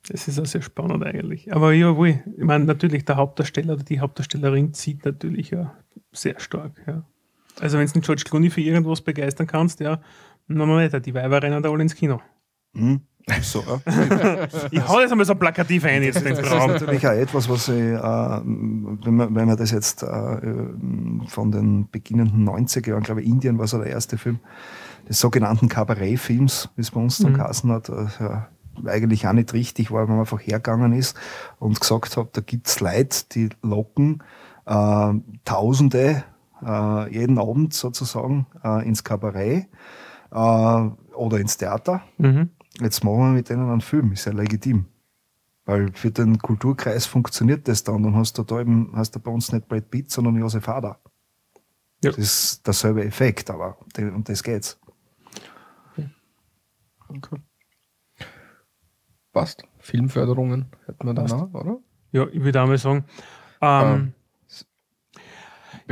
[0.07, 1.51] Das ist auch sehr spannend eigentlich.
[1.53, 5.75] Aber ja, wohl, ich meine, natürlich der Hauptdarsteller oder die Hauptdarstellerin zieht natürlich ja
[6.11, 7.03] sehr stark, ja.
[7.59, 10.01] Also wenn du den George Clooney für irgendwas begeistern kannst, ja,
[10.47, 10.99] weiter.
[10.99, 12.21] Die Weiber rennen da alle ins Kino.
[12.73, 13.01] Mhm.
[13.41, 13.63] So,
[14.71, 17.75] ich hau das einmal so plakativ ein jetzt Das ist natürlich auch etwas, was ich,
[17.75, 20.07] äh, wenn, man, wenn man das jetzt äh,
[21.27, 24.39] von den beginnenden 90er Jahren, glaube ich, Indien war so der erste Film,
[25.09, 27.37] des sogenannten Kabarettfilms, wie es bei uns dann mhm.
[27.37, 31.17] geheißen hat, äh, eigentlich auch nicht richtig war, wenn man einfach hergegangen ist
[31.59, 34.21] und gesagt hat, da gibt's Leute, die locken
[34.65, 35.13] äh,
[35.45, 36.23] Tausende
[36.63, 39.67] äh, jeden Abend sozusagen äh, ins Kabarett
[40.31, 42.01] äh, oder ins Theater.
[42.17, 42.49] Mhm
[42.79, 44.85] jetzt machen wir mit denen einen Film, ist ja legitim.
[45.65, 48.03] Weil für den Kulturkreis funktioniert das dann.
[48.03, 50.99] Dann hast du da eben, hast du bei uns nicht Brad Pitt, sondern Josef Hader.
[52.03, 52.11] Ja.
[52.11, 54.79] Das ist derselbe Effekt, aber um das geht's.
[57.07, 57.37] Okay.
[59.31, 59.63] Passt.
[59.79, 61.79] Filmförderungen hätten wir dann auch, oder?
[62.11, 63.05] Ja, ich würde auch mal sagen,
[63.61, 64.13] ähm, ähm,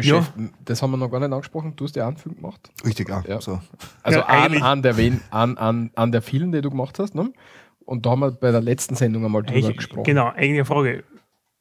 [0.01, 0.25] ja.
[0.65, 1.75] Das haben wir noch gar nicht angesprochen.
[1.75, 2.71] Du hast ja einen Film gemacht.
[2.85, 3.23] Richtig, auch.
[3.25, 3.39] Ja.
[3.41, 3.59] So.
[4.01, 7.15] Also ja, an, an, der wen, an, an, an der vielen, die du gemacht hast.
[7.15, 7.31] Ne?
[7.85, 10.03] Und da haben wir bei der letzten Sendung einmal drüber eigentlich, gesprochen.
[10.03, 11.03] Genau, eigene Frage.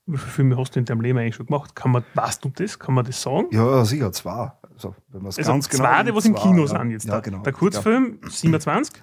[0.07, 1.77] Wie viele Filme hast du in deinem Leben eigentlich schon gemacht?
[1.77, 2.79] Kann man, weißt du das?
[2.79, 3.47] Kann man das sagen?
[3.53, 4.53] Ja, sicher, zwei.
[4.75, 7.07] Also, wenn also ganz genau zwei, die was im Kino sind jetzt.
[7.07, 7.39] Ja, genau.
[7.43, 9.03] Der Kurzfilm, 27?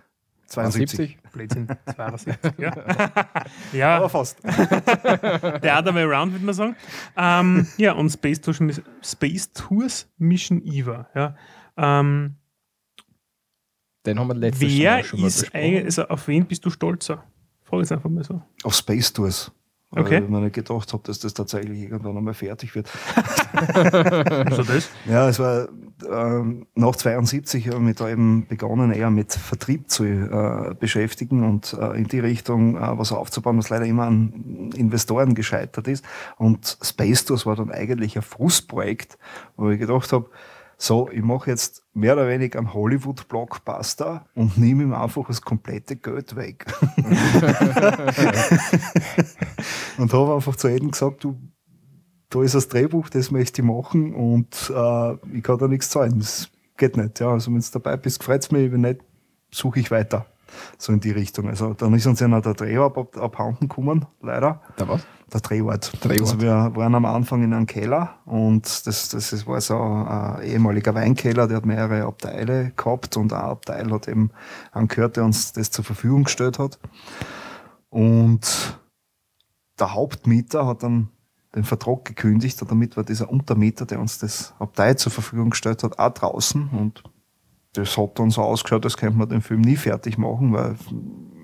[0.50, 1.18] 72.
[1.32, 2.74] Blödsinn, 72, ja.
[3.74, 3.98] ja.
[3.98, 4.42] Aber fast.
[4.44, 6.76] The other way around, würde man sagen.
[7.16, 8.60] Ähm, ja, und Space Tours,
[9.04, 11.08] Space Tours Mission Eva.
[11.16, 11.36] Ja.
[11.78, 12.36] Ähm,
[14.06, 16.70] Den haben wir letztes Wer Mal schon mal ist eigentlich, also auf wen bist du
[16.70, 17.24] stolzer?
[17.64, 18.42] Frage es einfach mal so.
[18.64, 19.52] Auf Space Tours.
[19.92, 20.18] Okay.
[20.18, 22.90] Weil ich mir nicht gedacht habe, dass das tatsächlich irgendwann einmal fertig wird.
[24.48, 24.90] Wieso das?
[25.06, 25.68] Ja, es war
[26.08, 31.44] ähm, nach 72 habe ich mich da eben begonnen, eher mit Vertrieb zu äh, beschäftigen
[31.44, 36.06] und äh, in die Richtung äh, was aufzubauen, was leider immer an Investoren gescheitert ist.
[36.38, 39.18] Und Space Tours war dann eigentlich ein Frustprojekt,
[39.58, 40.30] wo ich gedacht habe,
[40.82, 45.98] so, ich mache jetzt mehr oder weniger einen Hollywood-Blockbuster und nehme ihm einfach das komplette
[45.98, 46.66] Geld weg.
[49.98, 51.38] und habe einfach zu jedem gesagt, du
[52.30, 56.20] da ist das Drehbuch, das möchte ich machen und äh, ich kann da nichts zahlen.
[56.20, 57.20] Das geht nicht.
[57.20, 59.02] Ja, also wenn du dabei bist, freut's mich, wenn nicht,
[59.52, 60.28] suche ich weiter.
[60.78, 61.48] So in die Richtung.
[61.50, 64.62] Also dann ist uns ja noch der Drehort ab, abhanden gekommen, leider.
[64.78, 65.06] Da was?
[65.32, 65.92] Der Drehort.
[66.04, 66.22] Drehort.
[66.22, 70.42] Also wir waren am Anfang in einem Keller und das, das ist- war so ein
[70.44, 74.32] ehemaliger Weinkeller, der hat mehrere Abteile gehabt und ein Abteil hat eben
[74.72, 76.80] angehört, der uns das zur Verfügung gestellt hat.
[77.90, 78.80] Und
[79.80, 81.10] der Hauptmieter hat dann
[81.56, 85.84] den Vertrag gekündigt und damit war dieser Untermieter, der uns das Abteil zur Verfügung gestellt
[85.84, 87.04] hat, auch draußen und
[87.74, 90.76] das hat dann so ausgeschaut, als könnte man den Film nie fertig machen, weil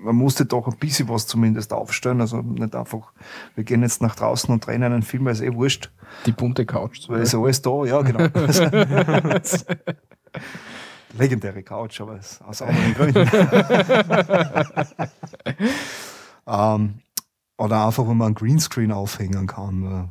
[0.02, 2.20] man musste doch ein bisschen was zumindest aufstellen.
[2.20, 3.12] Also nicht einfach,
[3.54, 5.90] wir gehen jetzt nach draußen und drehen einen Film, weil es eh wurscht,
[6.26, 7.08] Die bunte Couch.
[7.08, 8.28] weil ist alles da, ja genau.
[11.18, 13.28] Legendäre Couch, aber es- aus anderen Gründen.
[16.46, 16.94] ähm,
[17.58, 20.10] oder einfach, wenn man einen Greenscreen aufhängen kann.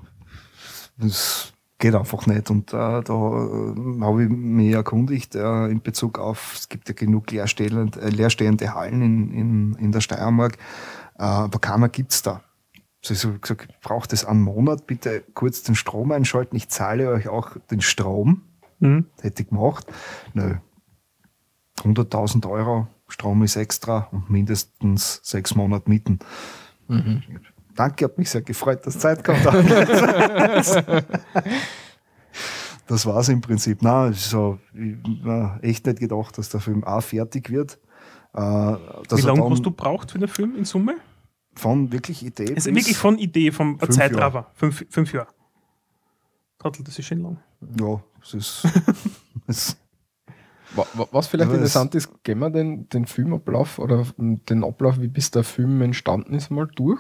[0.98, 2.50] Das geht einfach nicht.
[2.50, 6.96] Und äh, da äh, habe ich mich erkundigt äh, in Bezug auf, es gibt ja
[6.96, 10.58] genug leerstehende, äh, leerstehende Hallen in, in, in der Steiermark,
[11.18, 12.42] äh, aber keiner gibt's da.
[13.02, 16.70] So ich habe gesagt, ich brauche das einen Monat, bitte kurz den Strom einschalten, ich
[16.70, 18.42] zahle euch auch den Strom.
[18.80, 19.06] Mhm.
[19.22, 19.86] Hätte ich gemacht.
[20.34, 20.56] Nö.
[21.80, 26.20] 100.000 Euro, Strom ist extra und mindestens sechs Monate Mieten.
[27.76, 29.46] Danke, hat mich sehr gefreut, dass Zeit kommt.
[32.88, 33.80] das war's im Prinzip.
[33.82, 34.96] Na, so, ich
[35.26, 37.80] hab echt nicht gedacht, dass der Film auch fertig wird.
[38.34, 40.96] Äh, Wie lange dann hast du braucht für den Film in Summe?
[41.58, 44.52] von wirklich Idee Also bis- wirklich von Idee, vom Fünf Zeitraffer.
[44.56, 45.30] Fünf, fünf Jahre.
[46.60, 47.38] Trottel, das ist schon lang.
[47.80, 48.68] Ja, es ist,
[49.48, 49.78] es,
[50.76, 54.66] Wa- wa- Was vielleicht Aber es- interessant ist, gehen wir den, den Filmablauf oder den
[54.66, 57.00] Ablauf, wie bis der Film entstanden ist, mal durch.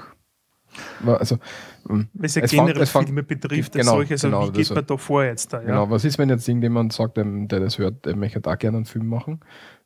[1.05, 1.37] Also,
[1.85, 4.13] Weil es ja Es generell fängt- Filme betrifft, genau, solche.
[4.15, 5.59] Also genau, wie geht das- man da vor jetzt da?
[5.61, 5.65] Ja?
[5.67, 8.77] genau, was ist, wenn jetzt irgendjemand sagt, ähm, der das hört, der möchte da gerne
[8.77, 9.39] einen Film machen?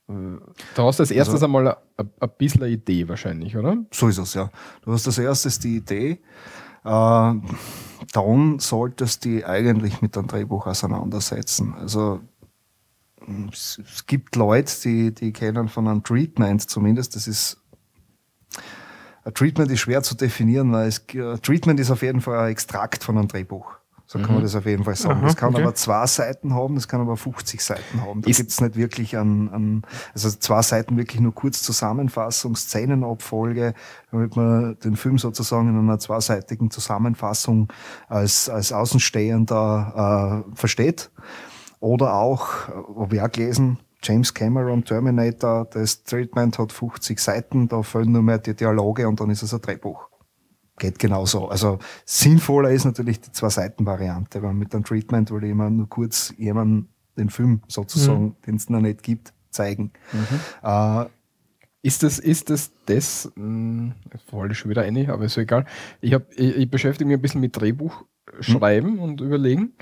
[0.08, 3.78] Da hast du als erstes Also- einmal ein ein bisschen eine Idee wahrscheinlich, oder?
[3.92, 4.50] So ist es, ja.
[4.82, 6.20] Du hast als erstes die Idee,
[6.84, 7.34] äh,
[8.14, 11.76] dann solltest du dich eigentlich mit einem Drehbuch auseinandersetzen.
[11.78, 12.22] Also
[13.52, 17.58] es gibt Leute, die, die kennen von einem Treatment zumindest, das ist
[19.30, 22.52] ein Treatment ist schwer zu definieren, weil es, ein Treatment ist auf jeden Fall ein
[22.52, 23.80] Extrakt von einem Drehbuch.
[24.12, 25.20] So kann man das auf jeden Fall sagen.
[25.20, 25.62] Aha, das kann okay.
[25.62, 28.24] aber zwei Seiten haben, das kann aber 50 Seiten haben.
[28.24, 29.84] Da gibt's nicht wirklich an, an,
[30.16, 33.76] also zwei Seiten wirklich nur kurz Zusammenfassung, Szenenabfolge,
[34.10, 37.72] damit man den Film sozusagen in einer zweiseitigen Zusammenfassung
[38.08, 41.12] als, als Außenstehender äh, versteht.
[41.80, 47.68] Oder auch, äh, habe ich auch gelesen, James Cameron, Terminator, das Treatment hat 50 Seiten,
[47.68, 50.08] da fehlen nur mehr die Dialoge und dann ist es ein Drehbuch.
[50.78, 51.50] Geht genauso.
[51.50, 56.88] Also sinnvoller ist natürlich die Zwei-Seiten-Variante, weil mit einem Treatment ich immer nur kurz jemanden
[57.18, 59.92] den Film sozusagen, den es noch nicht gibt, zeigen.
[60.64, 61.06] Äh,
[61.82, 65.42] Ist das, ist das das, mh, jetzt falle ich schon wieder eine, aber ist so
[65.42, 65.66] egal.
[66.02, 68.04] Ich, hab, ich, ich beschäftige mich ein bisschen mit Drehbuch
[68.42, 69.74] schreiben und überlegen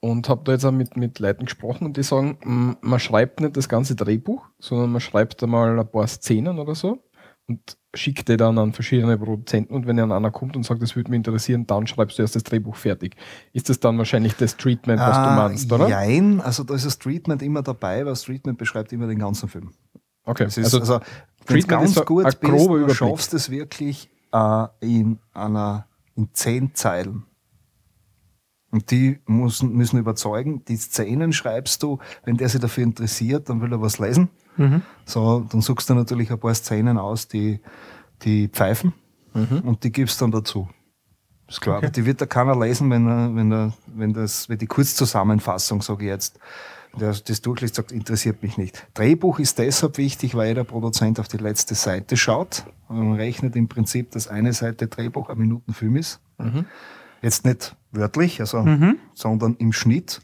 [0.00, 3.56] und habe da jetzt auch mit, mit Leuten gesprochen und die sagen, man schreibt nicht
[3.56, 7.02] das ganze Drehbuch, sondern man schreibt einmal ein paar Szenen oder so
[7.48, 10.94] und schickt die dann an verschiedene Produzenten und wenn dann einer kommt und sagt, das
[10.94, 13.16] würde mich interessieren, dann schreibst du erst das Drehbuch fertig.
[13.52, 15.88] Ist das dann wahrscheinlich das Treatment, was du äh, meinst, oder?
[15.88, 19.48] Jein, also da ist das Treatment immer dabei, weil das Treatment beschreibt immer den ganzen
[19.48, 19.72] Film.
[20.24, 23.50] Okay, Das ist, also, also, wenn du Treatment ganz ist gut bist, du schaffst es
[23.50, 27.24] wirklich äh, in einer in zehn Zeilen.
[28.70, 30.64] Und die müssen, müssen überzeugen.
[30.66, 34.28] Die Szenen schreibst du, wenn der sich dafür interessiert, dann will er was lesen.
[34.56, 34.82] Mhm.
[35.06, 37.60] So, dann suchst du natürlich ein paar Szenen aus, die,
[38.22, 38.92] die pfeifen
[39.34, 39.60] Mhm.
[39.60, 40.68] und die gibst dann dazu.
[41.48, 41.78] Ist klar.
[41.78, 41.90] Okay.
[41.94, 46.04] Die wird da keiner lesen, wenn er, wenn er, wenn das, wenn die Kurzzusammenfassung, sage
[46.04, 46.38] ich jetzt,
[46.98, 48.86] der das durchliest, sagt, interessiert mich nicht.
[48.94, 52.64] Drehbuch ist deshalb wichtig, weil jeder Produzent auf die letzte Seite schaut.
[52.88, 56.20] Und man rechnet im Prinzip, dass eine Seite Drehbuch ein Minutenfilm ist.
[56.38, 56.64] Mhm.
[57.22, 58.98] Jetzt nicht wörtlich, also, Mhm.
[59.14, 60.20] sondern im Schnitt.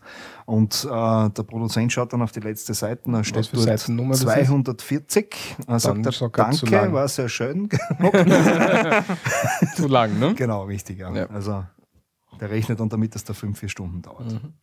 [0.46, 0.88] Und äh,
[1.30, 4.26] der Produzent schaut dann auf die letzte Seite, da steht dort Seitennummer das ist?
[4.46, 5.56] 240.
[5.66, 6.92] Dann sagt er, sagt er, zu danke, lang.
[6.92, 7.68] war sehr schön.
[9.76, 10.34] Zu lang, ne?
[10.34, 11.10] genau, richtig, ja.
[11.14, 11.26] Ja.
[11.30, 11.64] Also
[12.40, 14.32] der rechnet dann damit, dass der fünf, vier Stunden dauert.
[14.32, 14.54] Mhm.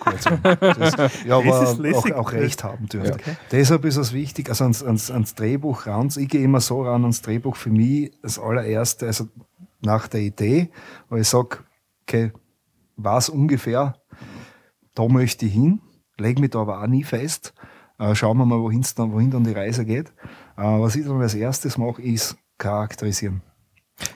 [0.00, 0.24] Kurz.
[0.24, 3.10] Das, ja, aber auch, auch recht haben dürfte.
[3.10, 3.14] Ja.
[3.16, 3.36] Okay.
[3.50, 6.08] Deshalb ist es wichtig, also ans, ans, ans Drehbuch ran.
[6.16, 9.28] Ich gehe immer so ran ans Drehbuch für mich das allererste, also
[9.82, 10.70] nach der Idee,
[11.08, 11.58] weil ich sage,
[12.08, 12.32] okay,
[12.96, 13.96] was ungefähr,
[14.94, 15.80] da möchte ich hin,
[16.16, 17.52] lege mich da aber auch nie fest.
[17.98, 20.08] Äh, schauen wir mal, wohin's dann, wohin dann die Reise geht.
[20.56, 23.42] Äh, was ich dann als erstes mache, ist charakterisieren.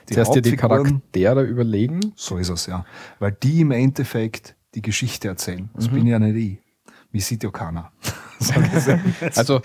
[0.09, 2.13] die Zuerst dir die Charaktere überlegen.
[2.15, 2.85] So ist es, ja.
[3.19, 5.69] Weil die im Endeffekt die Geschichte erzählen.
[5.73, 5.95] Das Mhm.
[5.95, 6.57] bin ja nicht ich.
[7.11, 7.91] Mich sieht ja keiner.
[9.35, 9.61] Also,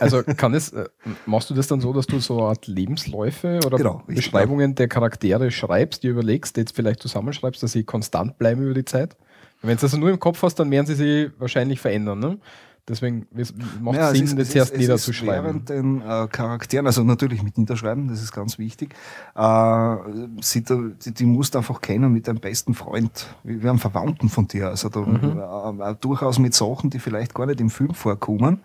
[0.00, 0.86] also kann es, äh,
[1.26, 4.88] machst du das dann so, dass du so eine Art Lebensläufe oder Genau, Beschreibungen der
[4.88, 9.16] Charaktere schreibst, dir überlegst, die jetzt vielleicht zusammenschreibst, dass sie konstant bleiben über die Zeit?
[9.62, 12.18] Wenn du das nur im Kopf hast, dann werden sie sich wahrscheinlich verändern.
[12.18, 12.38] Ne?
[12.86, 15.44] Deswegen es macht Ja, es Sinn, ist- das ist niederzuschreiben.
[15.44, 18.94] Während den äh, Charakteren, also natürlich mit Niederschreiben, das ist ganz wichtig,
[19.34, 19.96] äh,
[20.42, 24.48] sie, die, die musst du einfach kennen mit deinem besten Freund, wie einem Verwandten von
[24.48, 24.68] dir.
[24.68, 25.80] Also da, Mhm.
[25.80, 28.60] äh, äh, durchaus mit Sachen, die vielleicht gar nicht im Film vorkommen,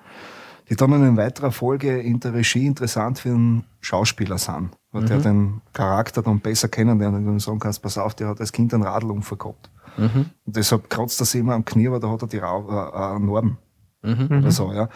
[0.69, 5.07] die dann in weiterer Folge in der Regie interessant für einen Schauspieler sind, weil Mhm.
[5.07, 8.73] der den Charakter dann besser kennenlernt und sagen kannst, pass auf, der hat als Kind
[8.73, 9.69] einen Radlunfall gehabt.
[9.97, 10.25] Mhm.
[10.45, 13.15] Und deshalb kratzt er sich immer am Knie, aber da hat er die Ra äh,
[13.15, 13.57] äh, Narben
[14.01, 14.39] Mhm.
[14.39, 14.89] oder so, ja.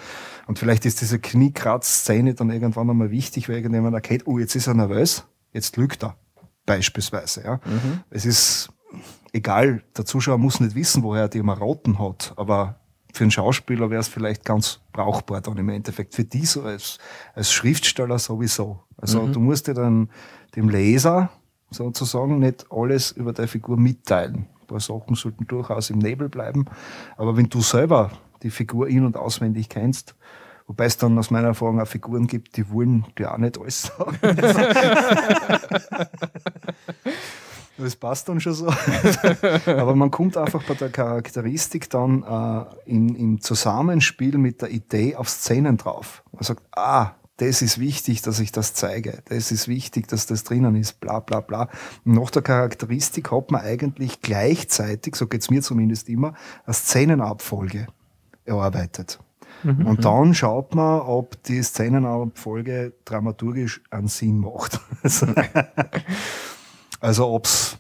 [0.48, 4.68] Und vielleicht ist diese Kniekratz-Szene dann irgendwann einmal wichtig, weil irgendjemand erkennt, oh, jetzt ist
[4.68, 6.16] er nervös, jetzt lügt er.
[6.66, 7.60] Beispielsweise, ja.
[8.10, 8.70] Es ist
[9.34, 12.80] egal, der Zuschauer muss nicht wissen, woher er die Marotten hat, aber
[13.14, 16.16] für einen Schauspieler wäre es vielleicht ganz brauchbar dann im Endeffekt.
[16.16, 16.98] Für die so als,
[17.36, 18.84] als Schriftsteller sowieso.
[18.98, 20.10] Also du musst dir dann
[20.56, 21.30] dem Leser
[21.70, 24.48] sozusagen nicht alles über deine Figur mitteilen.
[24.62, 26.66] Ein paar Sachen sollten durchaus im Nebel bleiben.
[27.16, 28.12] Aber wenn du selber
[28.44, 30.16] die Figur in- und auswendig kennst,
[30.68, 33.84] wobei es dann aus meiner Erfahrung auch Figuren gibt, die wollen dir auch nicht alles
[33.84, 34.18] sagen.
[37.78, 38.68] Das passt dann schon so.
[39.66, 45.16] Aber man kommt einfach bei der Charakteristik dann äh, in, im Zusammenspiel mit der Idee
[45.16, 46.24] auf Szenen drauf.
[46.32, 49.24] Man sagt, ah, das ist wichtig, dass ich das zeige.
[49.26, 51.68] Das ist wichtig, dass das drinnen ist, bla bla bla.
[52.06, 57.88] Und nach der Charakteristik hat man eigentlich gleichzeitig, so geht's mir zumindest immer, eine Szenenabfolge
[58.46, 59.20] erarbeitet.
[59.64, 64.80] Und dann schaut man, ob die Szenenabfolge dramaturgisch einen Sinn macht.
[65.04, 65.28] Also,
[67.00, 67.78] also ob's,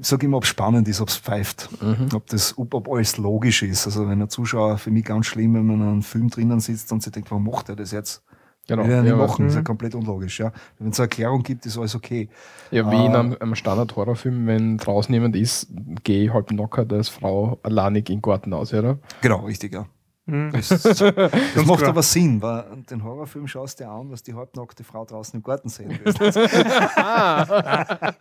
[0.00, 1.68] sag immer, ob's spannend ist, ob's pfeift,
[2.14, 3.86] ob das, ob, ob alles logisch ist.
[3.86, 6.92] Also wenn ein Zuschauer für mich ganz schlimm, wenn man in einem Film drinnen sitzt
[6.92, 8.22] und sich denkt, warum macht er das jetzt?
[8.70, 8.84] Genau.
[8.84, 9.64] Will er nicht Ja, machen, das ist ja mhm.
[9.64, 10.52] komplett unlogisch, ja.
[10.78, 12.28] Wenn es eine Erklärung gibt, ist alles okay.
[12.70, 13.18] Ja, wie in Ah.
[13.20, 15.66] einem, einem Standard-Horrorfilm, wenn draußen jemand ist,
[16.04, 18.98] gehe ich halb knockert als Frau alleinig in den Garten aus, oder?
[19.22, 19.86] Genau, richtig, ja.
[20.26, 20.52] Mhm.
[20.52, 21.00] Das, das
[21.66, 21.88] macht klar.
[21.90, 25.42] aber Sinn, weil den Horrorfilm schaust du dir an, was die halbnackte Frau draußen im
[25.42, 26.14] Garten sehen will.
[26.96, 28.14] Ah,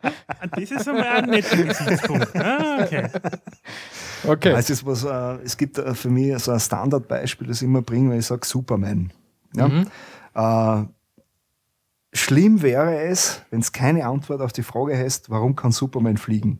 [0.55, 2.35] Das ist einmal ein netter Gesichtspunkt.
[2.35, 3.07] Ah, okay.
[4.27, 4.53] Okay.
[4.57, 7.81] Es, ist was, äh, es gibt äh, für mich so ein Standardbeispiel, das ich immer
[7.81, 9.11] bringe, wenn ich sage Superman.
[9.55, 9.67] Ja?
[9.67, 9.87] Mhm.
[10.39, 10.85] Äh,
[12.13, 16.59] schlimm wäre es, wenn es keine Antwort auf die Frage heißt, warum kann Superman fliegen?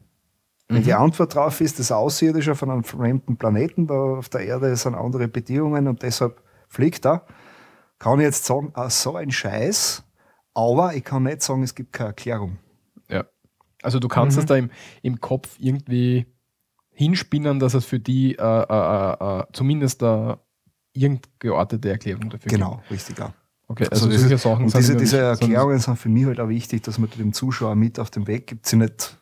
[0.71, 4.75] Wenn die Antwort drauf ist, das Außerirdische von einem fremden Planeten, da auf der Erde
[4.75, 7.25] sind andere Bedingungen und deshalb fliegt er,
[7.97, 10.03] kann ich jetzt sagen, ah, so ein Scheiß,
[10.53, 12.59] aber ich kann nicht sagen, es gibt keine Erklärung.
[13.09, 13.25] Ja.
[13.81, 14.41] Also du kannst Mhm.
[14.41, 14.69] das da im,
[15.01, 16.27] im Kopf irgendwie
[16.91, 20.35] hinspinnen, dass es für die äh, äh, äh, äh, zumindest äh,
[20.93, 22.91] irgendeine Erklärung dafür Genau, gibt.
[22.91, 23.33] richtig, ja.
[23.71, 26.83] Okay, also, Also das- Sachen Und diese, diese Erklärungen sind für mich halt auch wichtig,
[26.83, 29.17] dass man dem Zuschauer mit auf den Weg gibt, sie nicht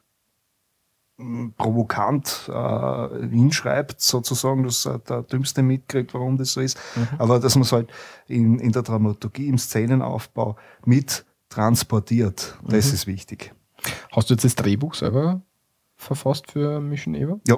[1.17, 7.07] mm, provokant äh, hinschreibt, sozusagen, dass äh, der Dümmste mitkriegt, warum das so ist, Mhm.
[7.17, 7.89] aber dass man es halt
[8.27, 10.55] in, in der Dramaturgie, im Szenenaufbau
[10.85, 12.57] mit transportiert.
[12.63, 12.93] Das Mhm.
[12.93, 13.53] ist wichtig.
[14.13, 15.41] Hast du jetzt das Drehbuch selber
[15.97, 17.37] verfasst für Mission Eva?
[17.47, 17.57] Ja.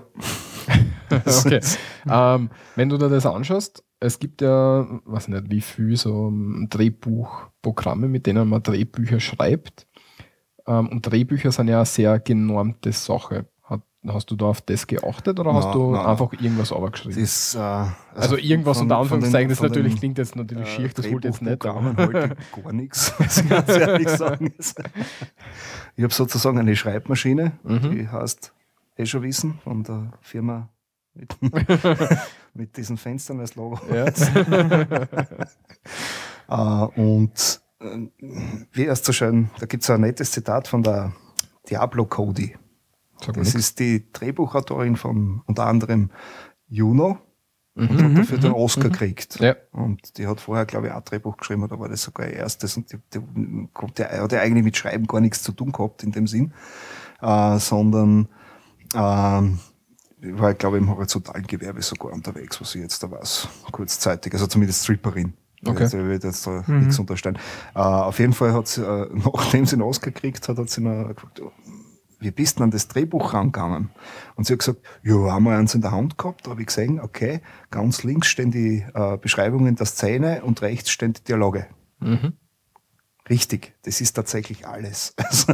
[1.11, 1.59] okay.
[2.09, 6.31] ähm, wenn du dir das anschaust, es gibt ja, weiß nicht, wie viel so
[6.69, 9.87] Drehbuchprogramme, mit denen man Drehbücher schreibt.
[10.67, 13.47] Ähm, und Drehbücher sind ja eine sehr genormte Sache.
[14.07, 16.05] Hast du da auf das geachtet oder hast Na, du na.
[16.05, 17.19] einfach irgendwas runtergeschrieben?
[17.19, 20.71] Das, äh, also also, irgendwas von- unter Anführungszeichen, das natürlich den, klingt jetzt natürlich äh,
[20.71, 21.59] schier, das ich jetzt nicht.
[21.59, 21.81] Gar
[22.71, 24.53] nichts, muss ich ganz ehrlich sagen.
[25.97, 27.91] Ich habe sozusagen eine Schreibmaschine, Mhm.
[27.91, 28.53] die heißt
[28.95, 30.69] eh schon wissen, von der Firma
[31.13, 31.35] mit,
[32.53, 33.79] mit diesen Fenstern als Logo.
[33.93, 34.05] Ja.
[36.47, 38.07] Äh, und äh,
[38.71, 41.13] wie erst so schön, da gibt es ein nettes Zitat von der
[41.69, 42.55] Diablo Cody.
[43.21, 46.09] Sag Das ist die Drehbuchautorin von unter anderem
[46.67, 47.19] Juno
[47.75, 48.03] und Mhm.
[48.03, 49.39] hat dafür den Oscar gekriegt.
[49.39, 49.55] Ja.
[49.71, 52.33] Und die hat vorher, glaube ich, auch ein Drehbuch geschrieben, oder war das sogar ihr
[52.33, 52.75] erstes.
[52.77, 53.19] Und die, die,
[53.97, 56.53] die hat ja eigentlich mit Schreiben gar nichts zu tun gehabt in dem Sinn,
[57.21, 58.27] äh, sondern
[58.93, 59.59] ähm,
[60.21, 64.33] ich war, glaube ich, im horizontalen Gewerbe sogar unterwegs, was ich jetzt da weiß, kurzzeitig,
[64.33, 65.33] also zumindest Stripperin.
[65.65, 65.83] Okay.
[65.83, 67.37] Also, ich will jetzt da nichts unterstellen.
[67.75, 70.81] Äh, auf jeden Fall hat sie, äh, nachdem sie einen Oscar gekriegt hat, hat sie
[70.81, 71.51] noch gefragt, oh,
[72.19, 73.89] wie bist du denn an das Drehbuch rangegangen?
[74.35, 76.67] Und sie hat gesagt, ja, haben wir eins in der Hand gehabt, da habe ich
[76.67, 77.41] gesehen, okay,
[77.71, 81.67] ganz links stehen die äh, Beschreibungen der Szene und rechts stehen die Dialoge.
[81.99, 82.33] Mhm.
[83.29, 85.13] Richtig, das ist tatsächlich alles.
[85.29, 85.53] Also,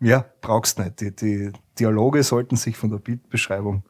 [0.00, 1.00] mehr brauchst nicht.
[1.00, 3.84] Die, die Dialoge sollten sich von der Bildbeschreibung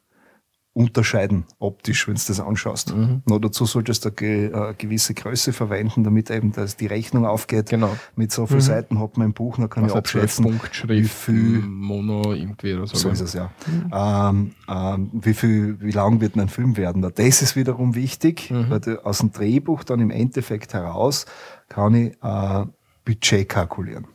[0.77, 2.95] unterscheiden, optisch, wenn du das anschaust.
[2.95, 3.23] Mhm.
[3.25, 7.69] Nur dazu solltest du eine gewisse Größe verwenden, damit eben dass die Rechnung aufgeht.
[7.69, 7.97] Genau.
[8.15, 8.63] Mit so vielen mhm.
[8.63, 12.75] Seiten hat man ein Buch, dann kann Was ich abschätzen, Punktschrift, wie viel Mono irgendwie
[12.75, 12.95] oder so.
[12.95, 13.51] So ist es ja.
[13.65, 13.91] Mhm.
[13.91, 17.01] Ähm, ähm, wie viel, wie lang wird ein Film werden?
[17.01, 18.69] Das ist wiederum wichtig, mhm.
[18.69, 21.25] weil aus dem Drehbuch dann im Endeffekt heraus
[21.69, 22.65] kann ich äh,
[23.05, 24.07] Budget kalkulieren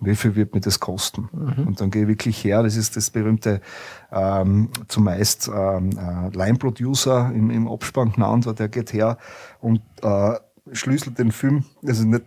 [0.00, 1.28] wie viel wird mir das kosten?
[1.32, 1.66] Mhm.
[1.66, 3.60] Und dann gehe ich wirklich her, das ist das berühmte
[4.10, 9.18] ähm, zumeist ähm, äh, Line-Producer im, im Abspann genannt, der geht her
[9.60, 10.34] und äh,
[10.72, 12.24] schlüsselt den Film, also nicht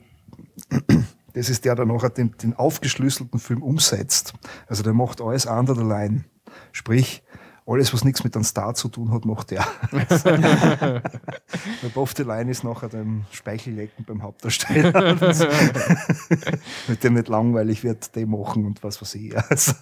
[1.34, 4.34] das ist der, der nachher den, den aufgeschlüsselten Film umsetzt.
[4.68, 6.26] Also der macht alles under the line.
[6.72, 7.23] Sprich,
[7.66, 9.66] alles, was nichts mit einem Star zu tun hat, macht er.
[9.92, 11.02] der
[11.94, 15.16] Bofte Line ist nachher dem Speichellecken beim Hauptdarsteller.
[16.88, 19.34] mit dem nicht langweilig wird, den machen und was weiß ich.
[19.38, 19.74] Also,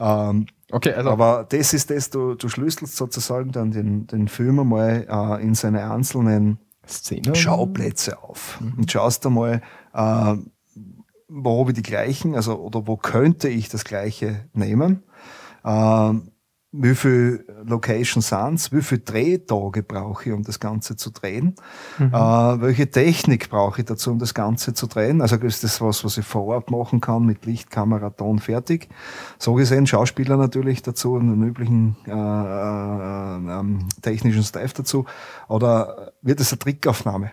[0.00, 1.10] ähm, okay, also.
[1.10, 5.54] Aber das ist das, du, du schlüsselst sozusagen dann den, den Film einmal äh, in
[5.54, 7.34] seine einzelnen Szene?
[7.34, 8.74] Schauplätze auf mhm.
[8.78, 9.62] und schaust einmal,
[9.94, 10.34] äh,
[11.28, 15.04] wo habe ich die gleichen, also oder wo könnte ich das gleiche nehmen.
[15.64, 16.29] Ähm,
[16.72, 21.56] wie viele Locations sind wie viele Drehtage brauche ich, um das Ganze zu drehen,
[21.98, 22.14] mhm.
[22.14, 25.20] äh, welche Technik brauche ich dazu, um das Ganze zu drehen.
[25.20, 28.88] Also ist das was, was ich vor Ort machen kann mit Licht, Kamera, Ton, fertig.
[29.38, 35.06] So gesehen Schauspieler natürlich dazu, einen üblichen äh, äh, ähm, technischen Staff dazu.
[35.48, 37.32] Oder wird es eine Trickaufnahme?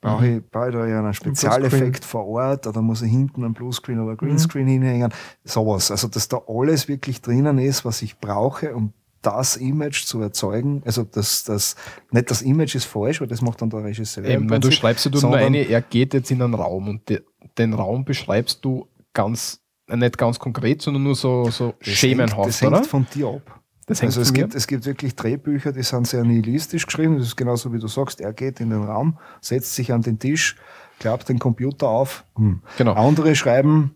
[0.00, 3.54] Brauche ich, brauche ich da ja einen Spezialeffekt vor Ort oder muss ich hinten einen
[3.54, 4.70] Bluescreen oder Greenscreen mhm.
[4.70, 5.14] hinhängen?
[5.44, 5.90] Sowas.
[5.90, 8.92] Also, dass da alles wirklich drinnen ist, was ich brauche, um
[9.22, 10.82] das Image zu erzeugen.
[10.84, 11.76] Also, das, das,
[12.10, 14.24] nicht das Image ist falsch, weil das macht dann der Regisseur.
[14.24, 17.22] Eben, weil du schreibst du nur eine, er geht jetzt in einen Raum und de,
[17.56, 22.62] den Raum beschreibst du ganz, nicht ganz konkret, sondern nur so, so schemenhaft, hängt, das
[22.62, 22.76] oder?
[22.76, 26.86] hängt von dir ab also es gibt, es gibt wirklich Drehbücher, die sind sehr nihilistisch
[26.86, 27.18] geschrieben.
[27.18, 30.18] Das ist genauso wie du sagst, er geht in den Raum, setzt sich an den
[30.18, 30.56] Tisch,
[30.98, 32.24] klappt den Computer auf.
[32.36, 32.62] Hm.
[32.78, 32.94] Genau.
[32.94, 33.94] Andere schreiben,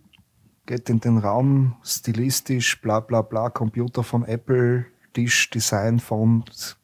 [0.66, 6.76] geht in den Raum, stilistisch, bla bla bla, Computer von Apple, Tisch, Design, Font,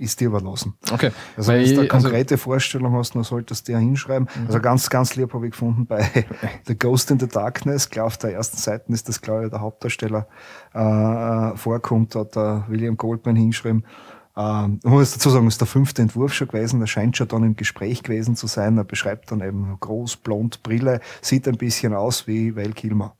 [0.00, 0.74] ist dir überlassen.
[0.90, 1.10] Okay.
[1.36, 4.28] Also wenn du eine also konkrete also, Vorstellung hast, dann solltest du die hinschreiben.
[4.34, 4.46] Mhm.
[4.46, 6.08] Also ganz, ganz lieb habe ich gefunden bei
[6.66, 9.60] The Ghost in the Darkness, klar auf der ersten Seite ist das, glaube ich, der
[9.60, 10.26] Hauptdarsteller
[10.72, 13.84] äh, vorkommt, hat der William Goldman hingeschrieben,
[14.40, 16.80] ähm, ich muss dazu sagen, es ist der fünfte Entwurf schon gewesen.
[16.80, 18.78] Er scheint schon dann im Gespräch gewesen zu sein.
[18.78, 23.16] Er beschreibt dann eben groß, blond, Brille, sieht ein bisschen aus wie Val Kilmer.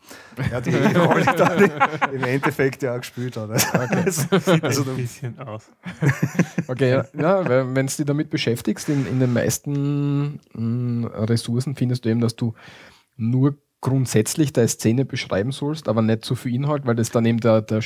[0.51, 1.71] Ja, die Rolle dann
[2.13, 3.51] im Endeffekt ja auch gespielt hat.
[3.51, 4.11] Okay.
[4.11, 5.71] sieht also ein bisschen aus.
[6.69, 11.77] okay, ja, ja wenn du dich damit beschäftigst, in, in den meisten mh, mm, Ressourcen
[11.77, 12.55] findest du eben, dass du
[13.17, 17.41] nur grundsätzlich der Szene beschreiben sollst, aber nicht zu viel Inhalt, weil das dann eben
[17.41, 17.81] der, der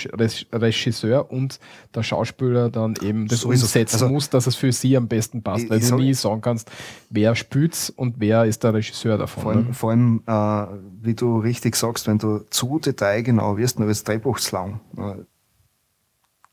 [0.52, 1.60] Regisseur und
[1.94, 5.42] der Schauspieler dann eben das so umsetzen also, muss, dass es für sie am besten
[5.42, 6.70] passt, weil du nie sagen kannst,
[7.10, 9.42] wer spült's und wer ist der Regisseur davon.
[9.42, 9.74] Vor allem, ne?
[9.74, 14.02] vor allem äh, wie du richtig sagst, wenn du zu detailgenau wirst, dann wird es
[14.02, 14.80] drehbuchslang.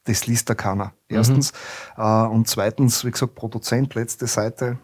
[0.03, 0.93] Das liest da keiner.
[1.07, 1.53] Erstens.
[1.97, 2.03] Mhm.
[2.03, 4.77] Äh, und zweitens, wie gesagt, Produzent, letzte Seite,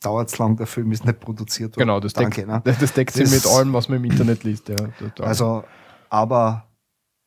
[0.00, 1.86] dauert es lang, der Film ist nicht produziert worden.
[1.86, 2.62] Genau, das deckt, Danke, ne?
[2.80, 4.68] das deckt sich mit allem, was man im Internet liest.
[4.68, 4.76] Ja,
[5.20, 5.64] also,
[6.08, 6.68] aber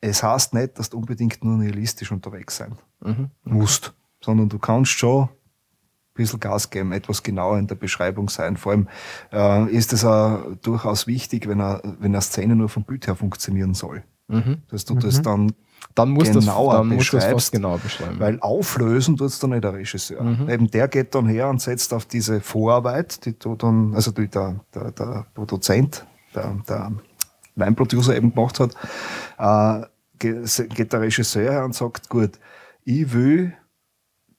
[0.00, 3.30] es heißt nicht, dass du unbedingt nur nihilistisch unterwegs sein mhm.
[3.44, 5.28] musst, sondern du kannst schon ein
[6.14, 8.56] bisschen Gas geben, etwas genauer in der Beschreibung sein.
[8.56, 8.88] Vor allem
[9.32, 13.16] äh, ist es auch durchaus wichtig, wenn, er, wenn eine Szene nur vom Bild her
[13.16, 14.02] funktionieren soll.
[14.28, 14.62] Mhm.
[14.68, 15.00] Dass du mhm.
[15.00, 15.52] das dann
[15.94, 18.18] dann muss genauer das, dann muss das fast genau beschreiben.
[18.18, 20.22] Weil auflösen tut es dann nicht der Regisseur.
[20.22, 20.48] Mhm.
[20.48, 24.28] Eben der geht dann her und setzt auf diese Vorarbeit, die du dann, also die
[24.28, 26.92] der, der, der Produzent, der, der
[27.56, 28.74] Line-Producer eben gemacht hat,
[29.38, 29.86] äh,
[30.18, 32.38] geht der Regisseur her und sagt, gut,
[32.84, 33.54] ich will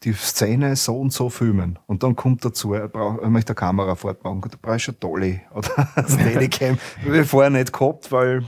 [0.03, 1.79] die Szene so und so filmen.
[1.85, 4.41] Und dann kommt dazu, er, braucht, er möchte eine Kamera fortbauen.
[4.41, 5.69] Da brauche ich schon Dolly oder
[6.07, 6.77] Steadicam.
[7.05, 8.43] Habe ich vorher nicht gehabt, weil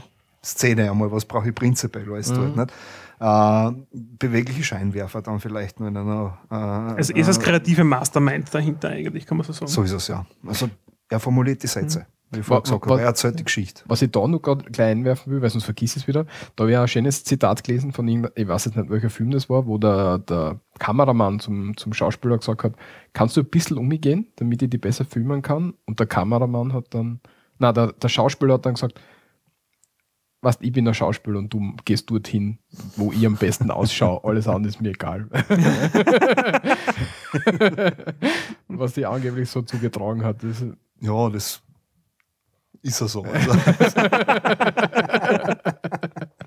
[0.46, 2.34] Szene einmal, was brauche ich prinzipiell alles mhm.
[2.34, 2.56] dort.
[2.56, 2.72] Nicht?
[3.18, 3.72] Äh,
[4.18, 6.38] bewegliche Scheinwerfer dann vielleicht nur in einer.
[6.50, 9.70] Äh, also ist das kreative Mastermind dahinter eigentlich, kann man so sagen.
[9.70, 10.26] So ist es ja.
[10.46, 10.68] Also
[11.08, 12.00] er formuliert die Sätze.
[12.00, 12.04] Mhm.
[12.32, 13.84] Wie ich vorher gesagt habe, er erzählt die Geschichte.
[13.86, 16.64] Was ich da noch gerade gleich einwerfen will, weil sonst vergiss ich es wieder, da
[16.64, 19.48] habe ich ein schönes Zitat gelesen von ihm, ich weiß jetzt nicht, welcher Film das
[19.48, 22.74] war, wo der, der Kameramann zum, zum Schauspieler gesagt hat,
[23.12, 25.74] kannst du ein bisschen umgehen, damit ich die besser filmen kann?
[25.86, 27.20] Und der Kameramann hat dann,
[27.58, 29.00] na, der, der Schauspieler hat dann gesagt,
[30.42, 32.58] weißt, ich bin der Schauspieler und du gehst dorthin,
[32.96, 34.24] wo ich am besten ausschaue.
[34.24, 35.28] Alles andere ist mir egal.
[38.68, 40.42] Was die angeblich so zugetragen hat.
[40.42, 40.64] Das
[41.00, 41.62] ja, das
[42.82, 43.24] ist er so.
[43.24, 43.52] Also,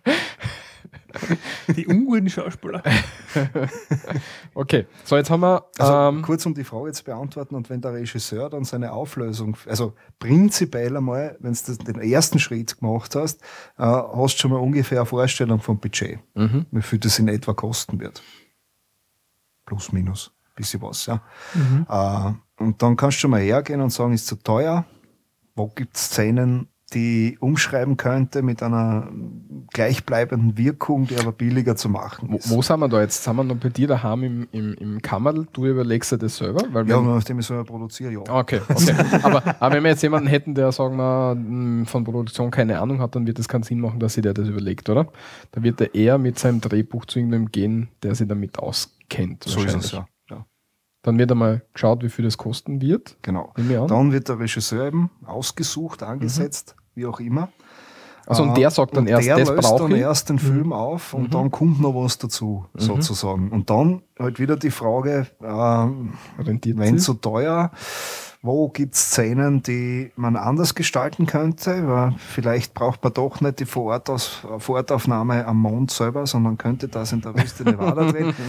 [1.75, 2.83] Die unguten Schauspieler.
[4.55, 5.65] Okay, so jetzt haben wir.
[5.77, 9.55] also ähm, kurz um die Frage zu beantworten, und wenn der Regisseur dann seine Auflösung,
[9.67, 13.41] also prinzipiell einmal, wenn du den ersten Schritt gemacht hast,
[13.77, 16.65] äh, hast du schon mal ungefähr eine Vorstellung vom Budget, mhm.
[16.71, 18.21] wie viel das in etwa kosten wird.
[19.65, 21.21] Plus, minus, bisschen was, ja.
[21.53, 21.85] Mhm.
[21.87, 24.85] Äh, und dann kannst du schon mal hergehen und sagen, ist zu teuer.
[25.55, 29.09] Wo gibt es Szenen, die umschreiben könnte mit einer
[29.73, 32.49] gleichbleibenden Wirkung, die aber billiger zu machen wo, ist.
[32.49, 33.23] wo sind wir da jetzt?
[33.23, 35.47] Sind wir noch bei dir daheim im, im, im Kammerl?
[35.53, 36.63] Du überlegst dir das selber?
[36.71, 38.19] Weil ja, wenn- nachdem ich so produziere, ja.
[38.19, 38.95] Okay, okay.
[39.23, 43.15] aber, aber wenn wir jetzt jemanden hätten, der, sagen wir, von Produktion keine Ahnung hat,
[43.15, 45.07] dann wird es keinen Sinn machen, dass sich der das überlegt, oder?
[45.51, 49.43] Da wird er eher mit seinem Drehbuch zu irgendjemandem gehen, der sich damit auskennt.
[49.43, 50.07] so ist es, ja.
[51.01, 53.15] Dann wird einmal geschaut, wie viel das kosten wird.
[53.21, 53.53] Genau.
[53.55, 57.49] Dann wird der Regisseur eben ausgesucht, angesetzt, wie auch immer.
[58.27, 60.01] Also und Äh, der sagt dann und erst, der das löst dann ich.
[60.01, 61.29] erst den Film auf und Mhm.
[61.31, 63.49] dann kommt noch was dazu, sozusagen.
[63.49, 65.25] Und dann halt wieder die Frage,
[66.37, 67.03] Rentiert wenn sich?
[67.05, 67.71] so teuer,
[68.41, 71.85] wo gibt es Szenen, die man anders gestalten könnte?
[71.87, 77.11] Weil vielleicht braucht man doch nicht die Vorortaus Vorortaufnahme am Mond selber, sondern könnte das
[77.11, 78.33] in der Wüste Nevada drehen.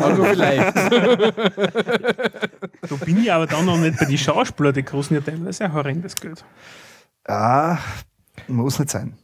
[0.00, 0.76] Also vielleicht.
[0.76, 1.30] Da
[3.04, 6.16] bin ich aber dann noch nicht bei den Schauspielern, die kosten ja teilweise ein horrendes
[6.16, 6.44] Geld.
[7.28, 7.78] Ja,
[8.48, 9.14] muss nicht sein.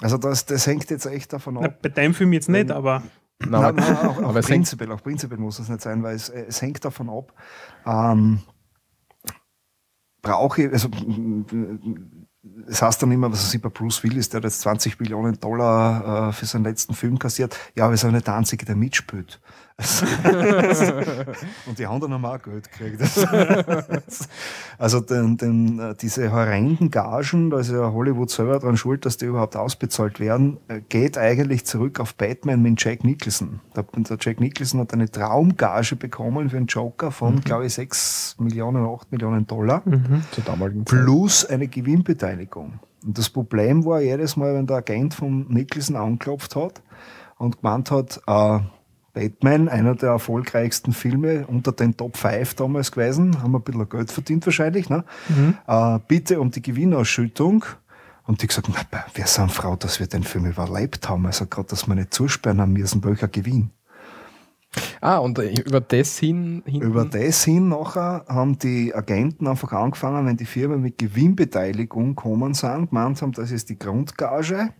[0.00, 1.78] Also das, das hängt jetzt echt davon Na, ab.
[1.82, 3.02] bei deinem Film jetzt nicht, aber
[3.48, 6.28] Nein, aber, Nein, auch, auch hängt, prinzipiell, auch prinzipiell muss es nicht sein, weil es,
[6.28, 7.32] es hängt davon ab,
[7.86, 8.40] ähm,
[10.22, 10.88] brauche ich, also
[12.66, 16.28] es heißt dann immer, was ich, bei Bruce Willis, der hat jetzt 20 Millionen Dollar
[16.28, 17.56] äh, für seinen letzten Film kassiert.
[17.74, 19.40] Ja, aber er ist auch nicht der Einzige, der mitspielt.
[21.66, 23.02] Und die anderen haben auch Geld gekriegt.
[24.78, 29.26] also den, den, diese horrenden Gagen, da ist ja Hollywood selber dran schuld, dass die
[29.26, 33.60] überhaupt ausbezahlt werden, äh, geht eigentlich zurück auf Batman mit Jack Nicholson.
[33.74, 38.36] Der, der Jack Nicholson hat eine Traumgage bekommen für einen Joker von, glaube ich, 6
[38.38, 39.82] Millionen, 8 Millionen Dollar
[40.30, 41.04] zur damaligen Zeit.
[41.04, 42.80] plus eine Gewinnbeteiligung.
[43.04, 46.82] Und das Problem war jedes Mal, wenn der Agent von Nicholson angeklopft hat
[47.38, 48.60] und gemeint hat, äh,
[49.12, 53.88] Batman, einer der erfolgreichsten Filme unter den Top 5 damals gewesen, haben wir ein bisschen
[53.88, 55.04] Geld verdient wahrscheinlich, ne?
[55.66, 57.64] Äh, bitte um die Gewinnausschüttung.
[58.24, 61.26] Und die gesagt, na, wir sind froh, dass wir den Film überlebt haben.
[61.26, 63.70] Also gerade, dass wir nicht zusperren haben müssen, welcher Gewinn.
[65.00, 69.72] Ah, und äh, über das hin, hinten, Über das hin nachher haben die Agenten einfach
[69.72, 74.70] angefangen, wenn die Firmen mit Gewinnbeteiligung kommen sind, gemeint haben, das ist die Grundgage.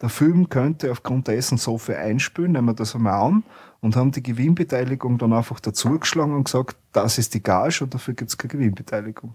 [0.00, 3.42] Der Film könnte aufgrund dessen so viel einspülen, nehmen wir das einmal an,
[3.80, 8.14] und haben die Gewinnbeteiligung dann einfach dazugeschlagen und gesagt, das ist die Gage und dafür
[8.14, 9.34] gibt es keine Gewinnbeteiligung.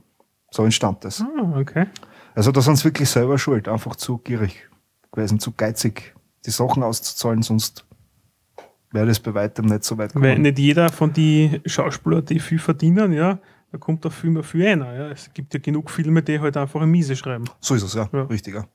[0.52, 1.22] So entstand das.
[1.22, 1.88] ah, okay.
[2.36, 4.70] Also da sind sie wirklich selber schuld, einfach zu gierig
[5.12, 6.14] gewesen, zu geizig,
[6.46, 7.86] die Sachen auszuzahlen, sonst
[8.92, 10.42] wäre das bei weitem nicht so weit Weil gekommen.
[10.44, 13.40] nicht jeder von den Schauspielern, die viel verdienen, ja,
[13.72, 14.94] da kommt der Film viel einer.
[14.94, 15.10] Ja.
[15.10, 17.46] Es gibt ja genug Filme, die halt einfach eine Miese schreiben.
[17.60, 18.10] So ist es, ja.
[18.14, 18.24] Ja.
[18.24, 18.68] Richtiger.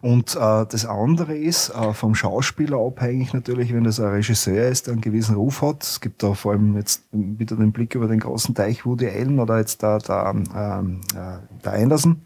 [0.00, 4.86] Und äh, das andere ist äh, vom Schauspieler abhängig natürlich, wenn das ein Regisseur ist,
[4.86, 5.82] der einen gewissen Ruf hat.
[5.82, 9.38] Es gibt da vor allem jetzt wieder den Blick über den großen Teich Woody Allen
[9.38, 12.22] oder jetzt der, der, ähm, äh, der Anderson.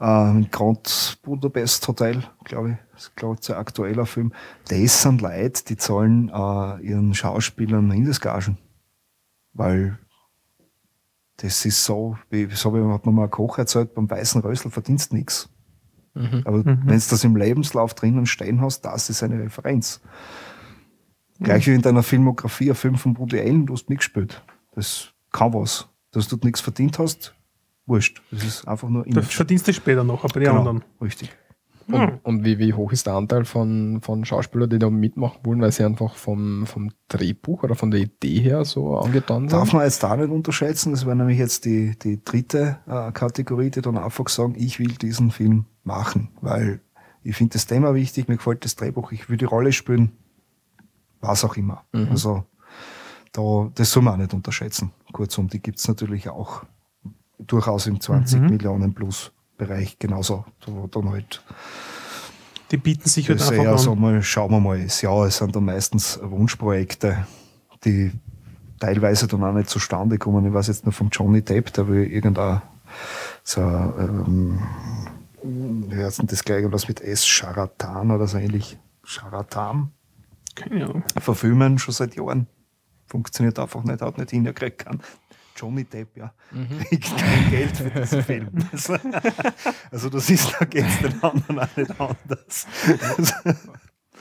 [0.00, 4.32] Ähm, Grand Budapest Hotel, glaube ich, das ist glaube ich ein aktueller Film.
[4.68, 8.58] Das sind Leute, die zahlen äh, ihren Schauspielern Mindestgagen.
[9.54, 9.98] Weil
[11.38, 15.12] das ist so, wie, so wie hat mir mal Koch erzählt, beim weißen Rösel verdienst
[15.12, 15.48] nichts.
[16.16, 16.42] Mhm.
[16.44, 16.64] Aber Mhm.
[16.86, 20.00] wenn du das im Lebenslauf drinnen stehen hast, das ist eine Referenz.
[21.38, 24.42] Gleich wie in deiner Filmografie, ein Film von Woody Allen, du hast mitgespielt.
[24.74, 25.88] Das kann was.
[26.12, 27.34] Dass du nichts verdient hast,
[27.84, 28.22] wurscht.
[28.30, 29.34] Das ist einfach nur Image.
[29.34, 30.82] verdienst du später noch, aber die Genau, anderen.
[31.02, 31.30] richtig.
[31.88, 32.18] Und, Hm.
[32.24, 35.70] und wie, wie hoch ist der Anteil von, von Schauspielern, die da mitmachen wollen, weil
[35.70, 39.74] sie einfach vom, vom Drehbuch oder von der Idee her so angetan Darf sind?
[39.78, 43.82] man jetzt da nicht unterschätzen, das wäre nämlich jetzt die, die dritte äh, Kategorie, die
[43.82, 46.80] dann einfach sagen, ich will diesen Film machen, weil
[47.22, 50.10] ich finde das Thema wichtig, mir gefällt das Drehbuch, ich will die Rolle spielen,
[51.20, 51.84] was auch immer.
[51.92, 52.08] Mhm.
[52.10, 52.44] Also
[53.32, 54.90] da, das soll man auch nicht unterschätzen.
[55.12, 56.64] Kurzum, die gibt's natürlich auch
[57.38, 58.46] durchaus im 20 Mhm.
[58.48, 61.42] Millionen plus Bereich genauso, wo dann halt
[62.70, 63.78] Die bieten sich halt einfach an.
[63.78, 67.26] so mal, schauen wir mal, ja, es sind dann meistens Wunschprojekte,
[67.84, 68.12] die
[68.80, 70.46] teilweise dann auch nicht zustande kommen.
[70.46, 72.60] Ich weiß jetzt nur vom Johnny Depp, der will irgendein,
[73.42, 74.60] so, ähm,
[75.42, 79.92] wie heißt denn das gleich, was mit S, Charatan oder so ähnlich, Charatan,
[80.54, 81.04] Keine Ahnung.
[81.18, 82.48] verfilmen schon seit Jahren.
[83.06, 85.00] Funktioniert einfach nicht, hat nicht hingekriegt kann.
[85.56, 86.32] Johnny Depp, ja,
[86.88, 88.48] kriegt kein Geld für diesen Film.
[88.72, 88.96] Also,
[89.90, 92.66] also das ist, da geht es den anderen auch nicht anders.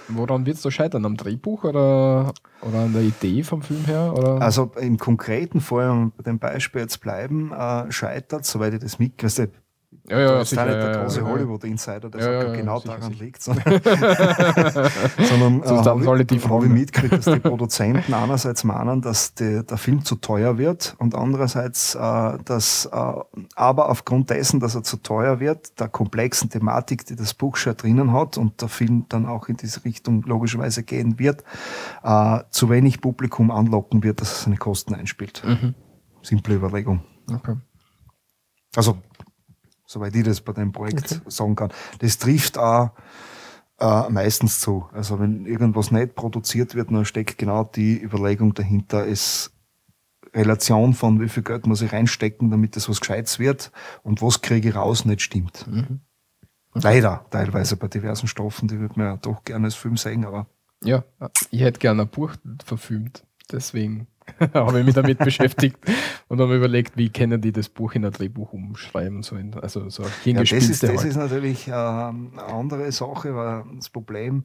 [0.08, 1.06] Woran wird es da scheitern?
[1.06, 4.14] Am Drehbuch oder, oder an der Idee vom Film her?
[4.16, 4.42] Oder?
[4.42, 9.00] Also im konkreten Fall, um bei dem Beispiel jetzt bleiben, äh, scheitert, soweit ich das
[9.00, 9.52] mitkriege,
[10.08, 11.32] ja, ja, da ist sicher, nicht der ja, große ja, ja.
[11.32, 13.64] Hollywood-Insider, der Ja, sagt, ja, ja, genau sicher, daran liegt sondern,
[15.20, 19.78] sondern äh, habe ich, hab ich mitgekriegt, dass die Produzenten einerseits meinen, dass die, der
[19.78, 23.14] Film zu teuer wird und andererseits, äh, dass äh,
[23.56, 27.76] aber aufgrund dessen, dass er zu teuer wird, der komplexen Thematik, die das Buch schon
[27.76, 31.44] drinnen hat und der Film dann auch in diese Richtung logischerweise gehen wird,
[32.04, 35.44] äh, zu wenig Publikum anlocken wird, dass er seine Kosten einspielt.
[35.46, 35.74] Mhm.
[36.22, 37.02] Simple Überlegung.
[37.32, 37.56] Okay.
[38.76, 38.98] Also,
[39.86, 41.72] soweit ich das bei dem Projekt sagen kann.
[42.00, 42.92] Das trifft auch
[43.80, 44.88] äh, meistens zu.
[44.94, 49.52] Also, wenn irgendwas nicht produziert wird, dann steckt genau die Überlegung dahinter, ist
[50.34, 53.72] Relation von wie viel Geld muss ich reinstecken, damit das was Gescheites wird
[54.04, 55.66] und was kriege ich raus, nicht stimmt.
[56.74, 60.48] Leider, teilweise bei diversen Stoffen, die würde man ja doch gerne als Film sehen, aber
[60.84, 61.06] Ja,
[61.52, 62.34] ich hätte gerne ein Buch
[62.66, 63.26] verfilmt.
[63.50, 64.08] Deswegen
[64.54, 65.78] habe ich mich damit beschäftigt
[66.28, 69.24] und habe mir überlegt, wie können die das Buch in ein Drehbuch umschreiben.
[69.24, 71.04] So in, also so Ja, das ist, das halt.
[71.06, 74.44] ist natürlich äh, eine andere Sache, weil das Problem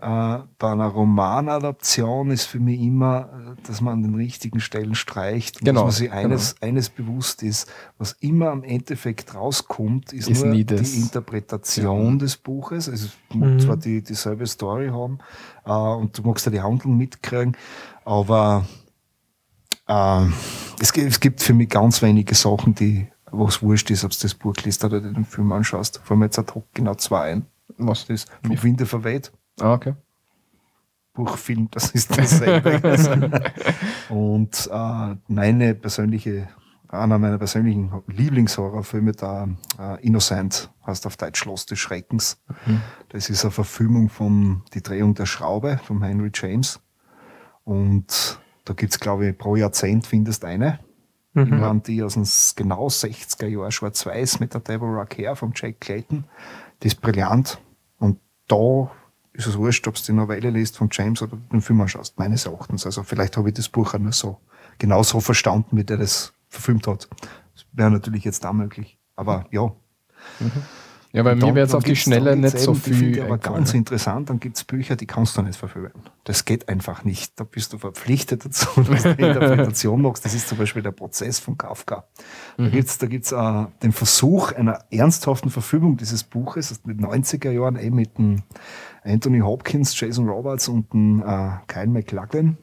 [0.00, 4.94] äh, bei einer Romanadaption ist für mich immer, äh, dass man an den richtigen Stellen
[4.94, 10.12] streicht und Genau, dass man sich eines, eines bewusst ist, was immer am Endeffekt rauskommt,
[10.12, 10.60] ist, Ist nur die
[10.98, 12.88] Interpretation des Buches.
[12.88, 13.58] Also es Mhm.
[13.58, 15.18] zwar die, dieselbe Story haben
[15.64, 17.56] äh, und du magst ja die Handlung mitkriegen,
[18.04, 18.64] aber
[19.88, 20.26] äh,
[20.80, 24.12] es, gibt, es gibt für mich ganz wenige Sachen, die wo es wurscht ist, ob
[24.12, 26.00] du das Buch liest oder den Film anschaust.
[26.04, 27.46] Vor mir jetzt ad hoc genau zwei ein.
[27.76, 28.06] Was?
[28.06, 29.94] Das vom Winde verweht, Ah, okay.
[31.14, 32.80] Buch, Film, das ist dasselbe.
[34.10, 36.48] Und äh, meine persönliche,
[36.88, 39.48] einer meiner persönlichen Lieblingshorrorfilme, da
[39.78, 42.38] äh, Innocent, heißt auf Deutsch Schloss des Schreckens.
[43.08, 46.80] Das ist eine Verfilmung von Die Drehung der Schraube von Henry James.
[47.64, 50.80] Und da gibt's glaube ich, pro Jahrzehnt findest eine.
[51.32, 51.42] Mhm.
[51.44, 51.60] Mhm.
[51.62, 55.80] Waren die aus dem s- genau 60er Jahr schwarz-weiß mit der Deborah Kerr vom Jack
[55.80, 56.24] Clayton.
[56.82, 57.58] Die ist brillant.
[57.98, 58.18] Und
[58.48, 58.90] da
[59.32, 62.46] ist es wurscht, ob du die Novelle liest von James oder den Film anschaust, meines
[62.46, 62.84] Erachtens.
[62.86, 64.40] Also vielleicht habe ich das Buch auch nur so,
[64.78, 67.08] genau so verstanden, wie der das verfilmt hat.
[67.54, 68.98] Das wäre natürlich jetzt auch möglich.
[69.14, 69.72] Aber ja.
[71.12, 73.16] Ja, bei mir wäre jetzt dann auf die Schnelle nicht so eben, die finde viel.
[73.16, 75.92] ich aber ganz interessant, dann gibt's Bücher, die kannst du nicht verfilmen.
[76.24, 77.38] Das geht einfach nicht.
[77.40, 80.24] Da bist du verpflichtet dazu, dass du eine Interpretation machst.
[80.24, 82.04] Das ist zum Beispiel der Prozess von Kafka.
[82.58, 82.64] Mhm.
[82.64, 87.50] Da gibt's da gibt's äh, den Versuch einer ernsthaften Verfilmung dieses Buches aus den 90er
[87.50, 88.42] Jahren eben mit dem
[89.04, 92.58] Anthony Hopkins, Jason Roberts und dem äh, Kyle McLachlan,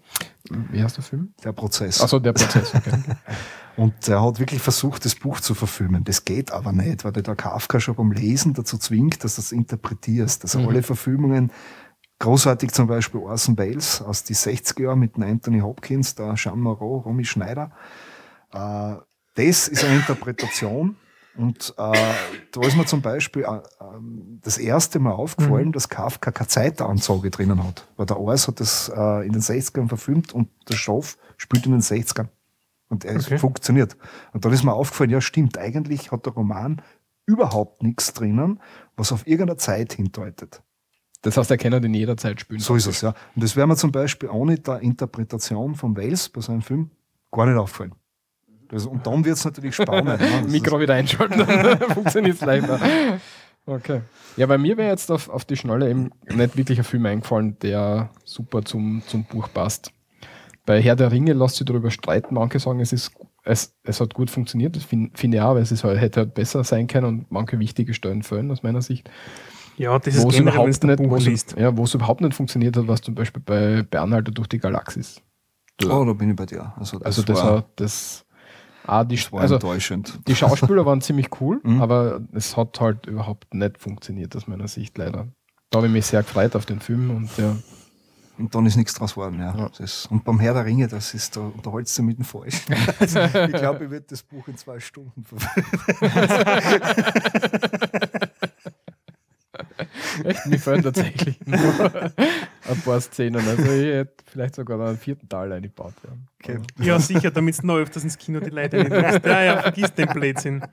[0.72, 1.34] Wie heißt der Film?
[1.44, 2.02] der Prozess.
[2.02, 2.74] Achso, der Prozess.
[2.76, 2.92] Okay.
[3.76, 6.04] Und er hat wirklich versucht, das Buch zu verfilmen.
[6.04, 9.52] Das geht aber nicht, weil der Kafka schon beim Lesen dazu zwingt, dass du das
[9.52, 10.44] interpretierst.
[10.44, 11.52] Also alle Verfilmungen,
[12.20, 16.98] großartig zum Beispiel Orson Welles aus die 60er Jahren mit Anthony Hopkins, der Jean Moreau,
[17.00, 17.72] Romy Schneider.
[18.52, 18.96] Äh,
[19.36, 20.96] das ist eine Interpretation.
[21.36, 22.14] Und äh,
[22.52, 27.32] da ist mir zum Beispiel äh, ähm, das erste Mal aufgefallen, dass Kafka keine Zeitansage
[27.32, 27.88] drinnen hat.
[27.98, 31.72] Weil der Ors hat das äh, in den 60ern verfilmt und der Stoff spielt in
[31.72, 32.28] den 60ern.
[32.94, 33.40] Und er ist Okay.
[33.40, 33.98] funktioniert.
[34.34, 36.80] Und dann ist mir aufgefallen, ja stimmt, eigentlich hat der Roman
[37.26, 38.60] überhaupt nichts drinnen,
[38.96, 40.62] was auf irgendeine Zeit hindeutet.
[41.24, 42.60] Das heißt, er kann in jeder Zeit spielen.
[42.60, 43.16] So ist es, ja.
[43.34, 46.92] Und das wäre mir zum Beispiel ohne der Interpretation von Wales bei seinem Film
[47.32, 47.96] gar nicht aufgefallen.
[48.68, 50.20] Das, und dann wird es natürlich spannend.
[50.20, 50.44] ne?
[50.50, 52.80] Mikro wieder einschalten, dann funktioniert es leichter.
[53.66, 54.02] Okay.
[54.36, 57.58] Ja, bei mir wäre jetzt auf, auf die Schnelle eben nicht wirklich ein Film eingefallen,
[57.60, 59.93] der super zum, zum Buch passt.
[60.66, 62.36] Bei Herr der Ringe lässt sich darüber streiten.
[62.36, 63.12] Manche sagen, es, ist,
[63.44, 64.76] es, es hat gut funktioniert.
[64.76, 67.32] Das finde find ich auch, weil es ist halt, hätte halt besser sein können und
[67.32, 69.10] manche wichtige Stellen fehlen aus meiner Sicht.
[69.78, 71.56] Ja, das ist generell, wenn überhaupt nicht, Buch wo es- liest.
[71.58, 73.42] ja, wo es überhaupt nicht funktioniert hat, was zum Beispiel
[73.90, 75.22] bei, Anhalter durch die Galaxis.
[75.82, 76.72] ist, oh, da bin ich bei dir.
[76.78, 78.26] Also das, Also das war, das.
[78.86, 80.20] Ah, die, war also enttäuschend.
[80.28, 81.82] die Schauspieler waren ziemlich cool, Mhm.
[81.82, 85.28] aber es hat halt überhaupt nicht funktioniert aus meiner Sicht leider.
[85.72, 87.56] Da habe ich mich sehr gefreut auf den Film und ja.
[88.38, 89.56] Und dann ist nichts draus geworden, ja.
[89.56, 89.70] Ja.
[89.78, 92.62] Das, und beim Herr der Ringe, das ist, da unterholst du mit dem Falsch.
[93.00, 95.72] Also, ich glaube, ich werde das Buch in zwei Stunden verfilmen.
[100.24, 102.12] Echt, mir fehlen tatsächlich nur
[102.70, 103.48] ein paar Szenen.
[103.48, 105.94] Also ich hätte vielleicht sogar noch einen vierten Teil eingebaut.
[106.04, 106.10] Ja.
[106.42, 106.60] Okay.
[106.80, 109.26] Ja, sicher, damit du noch öfters ins Kino die Leute nicht lässt.
[109.26, 110.66] Ja, ja, vergiss den Blödsinn.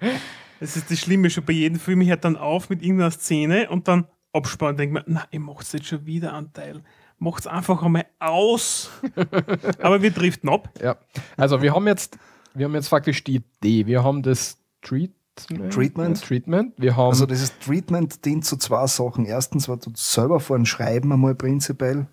[0.61, 2.01] Das ist das Schlimme schon bei jedem Film.
[2.01, 5.73] Ich hört dann auf mit irgendeiner Szene und dann abspannen denke mir, na, ihr macht
[5.73, 6.83] jetzt schon wieder einen Teil.
[7.21, 8.91] Macht's einfach einmal aus.
[9.83, 10.69] Aber wir driften ab.
[10.83, 10.97] Ja,
[11.37, 12.19] also wir haben jetzt
[12.55, 13.87] wir haben jetzt faktisch die Idee.
[13.87, 15.73] Wir haben das Treatment.
[15.73, 16.21] Treatment.
[16.23, 16.73] Treatment.
[16.79, 19.25] Wir haben Also dieses Treatment dient zu zwei Sachen.
[19.25, 22.07] Erstens, weil du selber vor ein Schreiben einmal prinzipiell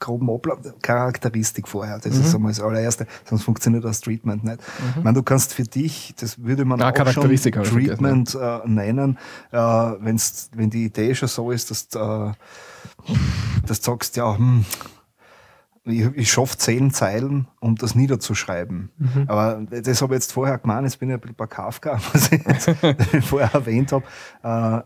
[0.00, 1.98] groben Ablauf, Charakteristik vorher.
[1.98, 2.20] Das Mhm.
[2.20, 4.58] ist einmal das allererste, sonst funktioniert das Treatment nicht.
[4.96, 9.18] Ich meine, du kannst für dich, das würde man Ah, auch schon Treatment äh, nennen,
[9.50, 12.32] äh, wenn's, wenn die Idee schon so ist, dass, äh,
[13.66, 14.64] dass du sagst, ja, hm,
[15.84, 18.90] ich, ich schaffe zehn Zeilen, um das niederzuschreiben.
[19.26, 22.30] Aber das habe ich jetzt vorher gemeint, jetzt bin ich ein bisschen bei Kafka, was
[22.32, 24.04] ich jetzt vorher erwähnt habe.
[24.42, 24.82] Äh,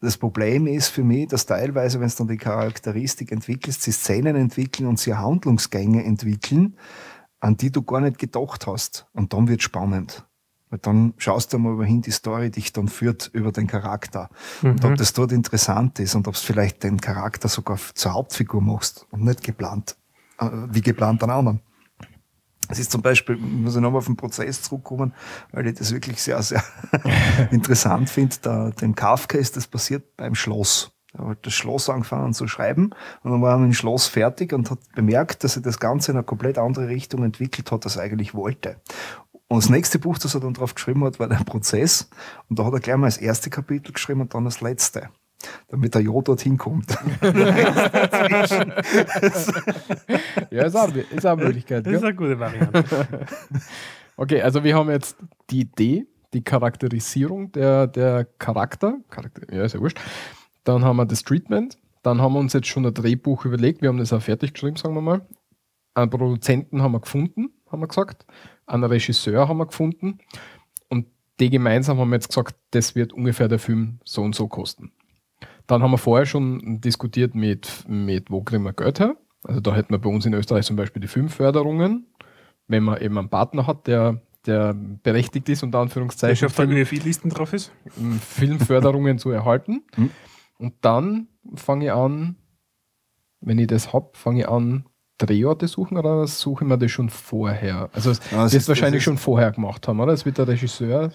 [0.00, 4.34] das Problem ist für mich, dass teilweise, wenn du dann die Charakteristik entwickelst, sie Szenen
[4.34, 6.76] entwickeln und sie Handlungsgänge entwickeln,
[7.40, 9.06] an die du gar nicht gedacht hast.
[9.12, 10.24] Und dann wird spannend.
[10.70, 14.30] Weil dann schaust du mal, wohin die Story dich dann führt über den Charakter.
[14.62, 18.62] Und ob das dort interessant ist und ob es vielleicht den Charakter sogar zur Hauptfigur
[18.62, 19.96] machst und nicht geplant,
[20.38, 21.60] äh, wie geplant an anderen.
[22.68, 25.12] Es ist zum Beispiel, muss ich nochmal auf den Prozess zurückkommen,
[25.50, 26.62] weil ich das wirklich sehr, sehr
[27.50, 28.36] interessant finde.
[28.42, 30.92] Da, dem Kafka ist das passiert beim Schloss.
[31.12, 32.90] Er hat das Schloss angefangen zu schreiben
[33.24, 36.12] und dann war er mit dem Schloss fertig und hat bemerkt, dass er das Ganze
[36.12, 38.76] in eine komplett andere Richtung entwickelt hat, als er eigentlich wollte.
[39.50, 42.08] Und das nächste Buch, das er dann drauf geschrieben hat, war der Prozess.
[42.48, 45.08] Und da hat er gleich mal das erste Kapitel geschrieben und dann das letzte.
[45.66, 46.90] Damit der Jo dorthin kommt.
[50.50, 51.84] ja, ist auch, ist auch eine Möglichkeit.
[51.84, 52.84] Das ist eine gute Variante.
[54.16, 55.16] Okay, also wir haben jetzt
[55.48, 58.98] die Idee, die Charakterisierung der, der Charakter.
[59.08, 59.50] Charakter.
[59.50, 59.98] Ja, ist ja wurscht.
[60.62, 61.78] Dann haben wir das Treatment.
[62.02, 63.80] Dann haben wir uns jetzt schon ein Drehbuch überlegt.
[63.80, 65.26] Wir haben das auch fertig geschrieben, sagen wir mal.
[65.94, 68.26] Einen Produzenten haben wir gefunden, haben wir gesagt.
[68.70, 70.18] Einen Regisseur haben wir gefunden.
[70.88, 71.06] Und
[71.40, 74.92] die gemeinsam haben wir jetzt gesagt, das wird ungefähr der Film so und so kosten.
[75.66, 79.16] Dann haben wir vorher schon diskutiert mit, mit wo kriegen wir Geld her.
[79.44, 82.06] Also da hätten wir bei uns in Österreich zum Beispiel die Filmförderungen,
[82.68, 86.70] wenn man eben einen Partner hat, der, der berechtigt ist, unter Der Anführungszeichen, der Film,
[86.72, 87.72] ÖFI-Listen drauf ist.
[88.20, 89.82] Filmförderungen zu erhalten.
[89.96, 90.10] Mhm.
[90.58, 92.36] Und dann fange ich an,
[93.40, 94.84] wenn ich das habe, fange ich an,
[95.26, 97.88] Drehorte suchen oder suche ich mir das schon vorher?
[97.92, 100.12] Also es Ja, es wird ist- wahrscheinlich schon vorher gemacht haben, oder?
[100.12, 101.10] Es wird der Regisseur.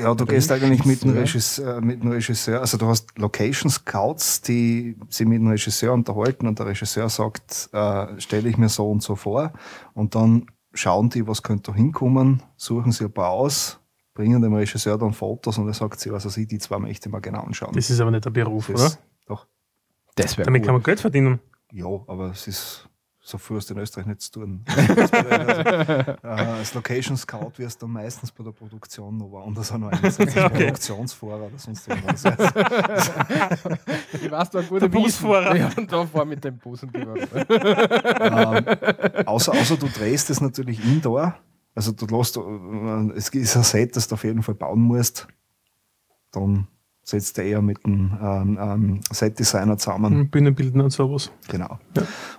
[0.00, 1.66] Ja, du gehst eigentlich mit dem, Regisseur.
[1.74, 6.46] Regisseur, mit dem Regisseur, also du hast Location Scouts, die sich mit dem Regisseur unterhalten
[6.46, 9.52] und der Regisseur sagt, äh, stelle ich mir so und so vor
[9.92, 13.78] und dann schauen die, was könnte da hinkommen, suchen sie ein paar aus,
[14.14, 17.08] bringen dem Regisseur dann Fotos und er sagt sie, was er sieht, die zwei möchte
[17.08, 17.72] ich mal genau anschauen.
[17.74, 18.98] Das ist aber nicht der Beruf, Das- oder?
[19.26, 19.46] Doch.
[20.14, 20.72] Das Damit kann cool.
[20.78, 21.40] man Geld verdienen.
[21.72, 22.88] Ja, aber es ist
[23.28, 24.64] so viel hast du in Österreich nicht zu tun.
[24.94, 29.72] Das also, äh, als Location Scout wirst du dann meistens bei der Produktion noch woanders
[29.72, 32.22] auch noch eingesetzt, als Produktionsfahrer oder sonst irgendwas.
[34.12, 35.56] Ich weiß, da ein guter Busfahrer.
[35.56, 38.64] Ja, und da fahr mit dem Bus und die ähm,
[39.26, 41.36] außer, außer du drehst es natürlich indoor.
[41.74, 42.40] Also du lässt, äh,
[43.16, 45.26] es ist ein Set, das du auf jeden Fall bauen musst.
[46.30, 46.68] Dann
[47.08, 50.20] setzt du eher mit einem ähm, ähm, Set-Designer zusammen.
[50.20, 51.30] Und Bühnenbilden und sowas.
[51.48, 51.78] Genau.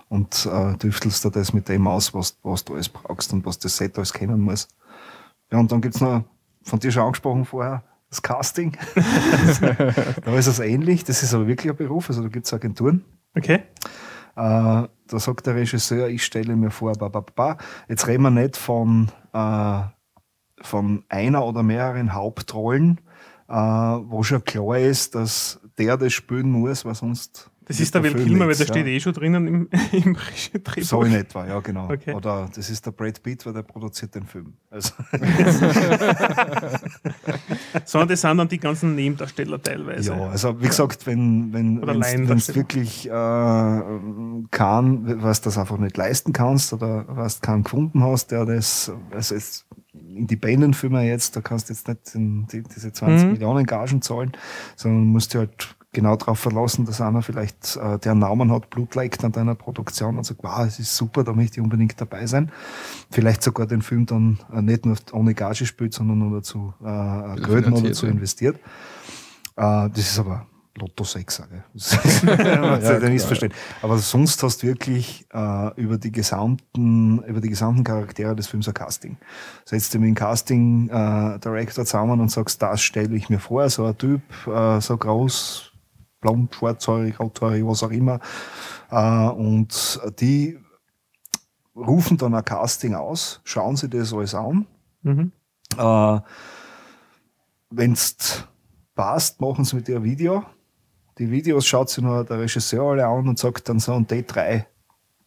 [0.08, 3.58] Und äh, tüftelst du das mit dem aus, was, was du alles brauchst und was
[3.58, 4.68] das Set alles kennen muss.
[5.50, 6.24] Ja, und dann gibt's noch,
[6.62, 8.76] von dir schon angesprochen vorher, das Casting.
[10.24, 13.04] da ist es ähnlich, das ist aber wirklich ein Beruf, also da gibt's Agenturen.
[13.34, 13.54] Okay.
[13.54, 13.62] Äh,
[14.36, 14.88] da
[15.18, 17.56] sagt der Regisseur, ich stelle mir vor, ba, ba, ba.
[17.88, 19.80] jetzt reden wir nicht von, äh,
[20.60, 23.00] von einer oder mehreren Hauptrollen,
[23.48, 27.50] wo schon klar ist, dass der das spielen muss, weil sonst.
[27.64, 28.92] Das ist der Film Kilmer, weil der steht ja.
[28.92, 30.16] eh schon drinnen im, im
[30.64, 30.82] Drehbuch.
[30.82, 31.90] So in etwa, ja, genau.
[31.90, 32.14] Okay.
[32.14, 34.54] Oder das ist der Brad Pitt, weil der produziert den Film.
[34.70, 34.94] Also,
[37.84, 40.12] Sondern das sind dann die ganzen Nebendarsteller teilweise.
[40.12, 43.10] ja, also wie gesagt, wenn wenn es wirklich äh,
[44.50, 49.34] kann, was das einfach nicht leisten kannst oder was keinen gefunden hast, der das, also
[49.34, 49.66] jetzt
[50.18, 53.32] Independent-Filme jetzt, da kannst du jetzt nicht in die, diese 20 Mhm.
[53.32, 54.32] Millionen Gagen zahlen,
[54.76, 58.70] sondern musst du halt genau darauf verlassen, dass einer vielleicht äh, der einen Namen hat,
[58.70, 61.98] Blut leckt an deiner Produktion und sagt, wow, es ist super, da möchte ich unbedingt
[62.00, 62.52] dabei sein.
[63.10, 67.40] Vielleicht sogar den Film dann äh, nicht nur ohne Gage spielt, sondern nur dazu äh,
[67.40, 68.12] Geld dazu ja.
[68.12, 68.56] investiert.
[69.56, 70.46] Äh, das ist aber
[70.78, 71.64] Lotto 6, sage
[72.26, 73.00] ja, klar.
[73.10, 73.52] nicht verstehen.
[73.82, 78.68] Aber sonst hast du wirklich äh, über die gesamten, über die gesamten Charaktere des Films
[78.68, 79.16] ein Casting.
[79.64, 83.68] Setzt du mit dem Casting äh, Director zusammen und sagst, das stelle ich mir vor,
[83.70, 85.72] so ein Typ, äh, so groß,
[86.20, 88.20] blond, schwarzhaarig, rothaarig, was auch immer.
[88.90, 90.58] Äh, und die
[91.76, 94.66] rufen dann ein Casting aus, schauen sie das alles an
[95.02, 95.30] Mhm.
[95.76, 96.20] äh,
[97.70, 98.16] Wenn es
[98.94, 100.44] passt, machen sie mit dir ein Video.
[101.18, 104.24] Die Videos schaut sich noch der Regisseur alle an und sagt dann so, und die
[104.24, 104.66] drei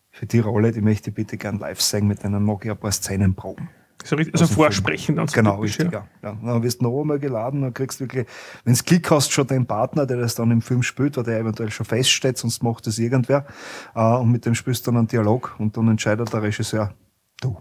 [0.10, 2.78] für die Rolle, die möchte ich bitte gern live sehen, mit denen mag ich ein
[2.78, 3.70] paar Szenen proben.
[4.04, 6.08] So richtig, also vorsprechen dann so Genau, typisch, richtig, ja.
[6.24, 6.38] ja.
[6.44, 8.26] Dann wirst du noch einmal geladen, dann kriegst du wirklich,
[8.64, 11.40] wenn du Klick hast, schon den Partner, der das dann im Film spielt, weil der
[11.40, 13.46] eventuell schon feststeht, sonst macht das irgendwer.
[13.94, 16.94] Äh, und mit dem spielst du dann einen Dialog und dann entscheidet der Regisseur,
[17.42, 17.58] du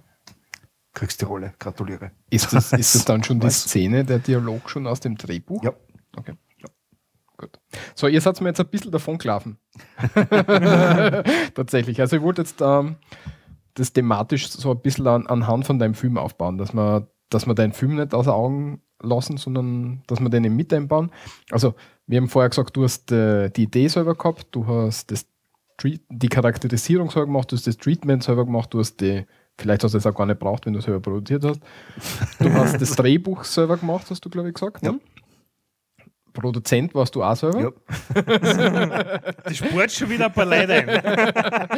[0.94, 2.12] kriegst die Rolle, gratuliere.
[2.30, 3.50] Ist das, ist das dann schon die?
[3.50, 5.62] Szene, der Dialog schon aus dem Drehbuch?
[5.62, 5.72] Ja.
[6.16, 6.32] Okay.
[7.40, 7.58] Gut.
[7.94, 9.56] So, ihr seid mir jetzt ein bisschen davon gelaufen.
[11.54, 11.98] Tatsächlich.
[11.98, 12.96] Also ich wollte jetzt ähm,
[13.72, 17.56] das thematisch so ein bisschen an, anhand von deinem Film aufbauen, dass man, dass man
[17.56, 21.10] deinen Film nicht außer Augen lassen, sondern dass wir den eben mit einbauen.
[21.50, 21.74] Also,
[22.06, 25.26] wir haben vorher gesagt, du hast äh, die Idee selber gehabt, du hast das
[25.82, 29.24] die Charakterisierung selber gemacht, du hast das Treatment selber gemacht, du hast die,
[29.56, 31.60] vielleicht hast du es auch gar nicht braucht, wenn du es selber produziert hast.
[32.38, 34.84] Du hast das Drehbuch selber gemacht, hast du, glaube ich, gesagt.
[34.84, 34.92] Ja.
[34.92, 35.00] Ne?
[36.40, 37.60] Produzent warst du auch selber.
[38.14, 39.32] Ja.
[39.48, 41.68] Die spurt schon wieder ein paar Leute ein.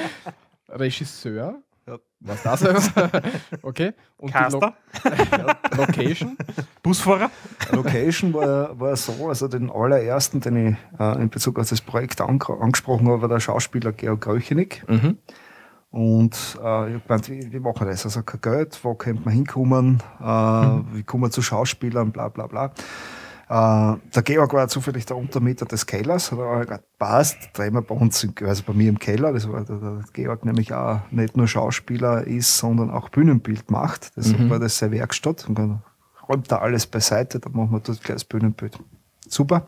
[0.81, 1.57] Regisseur.
[1.87, 1.99] Ja.
[2.21, 3.23] Warst du auch selber?
[3.63, 3.93] okay.
[4.17, 4.61] Und Lo
[5.77, 6.37] Location.
[6.83, 7.31] Busfahrer.
[7.73, 12.21] Location war, war so, also den allerersten, den ich äh, in Bezug auf das Projekt
[12.21, 14.85] ange angesprochen habe, war der Schauspieler Georg Gröchenig.
[14.87, 15.19] Mhm.
[15.93, 18.07] Und äh, ich gemeint, wie, wie machen wir das?
[18.07, 22.47] Also kein Geld, wo könnte man hinkommen, äh, wie kommen wir zu Schauspielern, bla bla
[22.47, 22.73] bla.
[23.49, 27.83] Äh, der Georg war zufällig der Untermieter des Kellers, hat er gesagt, passt, drehen wir
[27.83, 31.37] bei uns, also bei mir im Keller, das war der, der Georg nämlich auch nicht
[31.37, 34.13] nur Schauspieler ist, sondern auch Bühnenbild macht.
[34.17, 34.51] Deshalb Mhm.
[34.51, 35.49] war das seine Werkstatt.
[35.49, 35.83] Und dann
[36.29, 38.79] räumt er alles beiseite, dann machen wir dort gleich das Bühnenbild.
[39.29, 39.67] Super.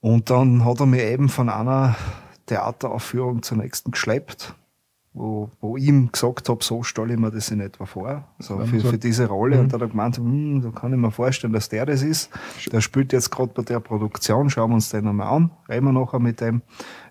[0.00, 1.96] Und dann hat er mich eben von einer
[2.46, 4.54] Theateraufführung zur nächsten geschleppt,
[5.14, 8.58] wo, wo ich ihm gesagt habe, so stelle ich mir das in etwa vor, so
[8.66, 9.56] für, für diese Rolle.
[9.56, 9.62] Mhm.
[9.62, 12.30] Und da hat er gemeint, hm, da kann ich mir vorstellen, dass der das ist.
[12.72, 15.92] Der spielt jetzt gerade bei der Produktion, schauen wir uns den einmal an, reden wir
[15.92, 16.62] nachher mit dem.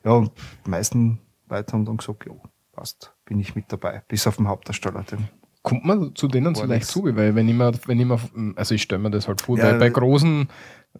[0.04, 0.32] Ja, und
[0.66, 1.20] die meisten
[1.50, 2.34] Leute haben dann gesagt, ja,
[2.74, 5.04] passt, bin ich mit dabei, bis auf den Hauptdarsteller.
[5.04, 5.30] Den.
[5.62, 6.92] Kommt man zu denen so War leicht nix.
[6.92, 8.20] zu, weil wenn ich mir, wenn ich mir,
[8.58, 10.50] also ich stelle mir das halt vor, Ja, weil bei großen,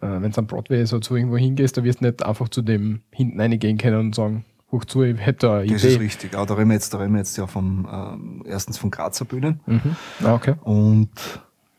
[0.00, 3.38] wenn es am Broadway so irgendwo hingehst, da wirst du nicht einfach zu dem hinten
[3.38, 6.04] reingehen können und sagen, hoch zu, ich hätte eine Das ist Idee.
[6.04, 6.36] richtig.
[6.36, 9.24] Auch da reden wir jetzt, da reden wir jetzt ja vom, ähm, erstens von Grazer
[9.24, 9.60] Bühnen.
[9.66, 9.96] Mhm.
[10.24, 10.54] Ah, okay.
[10.62, 11.10] Und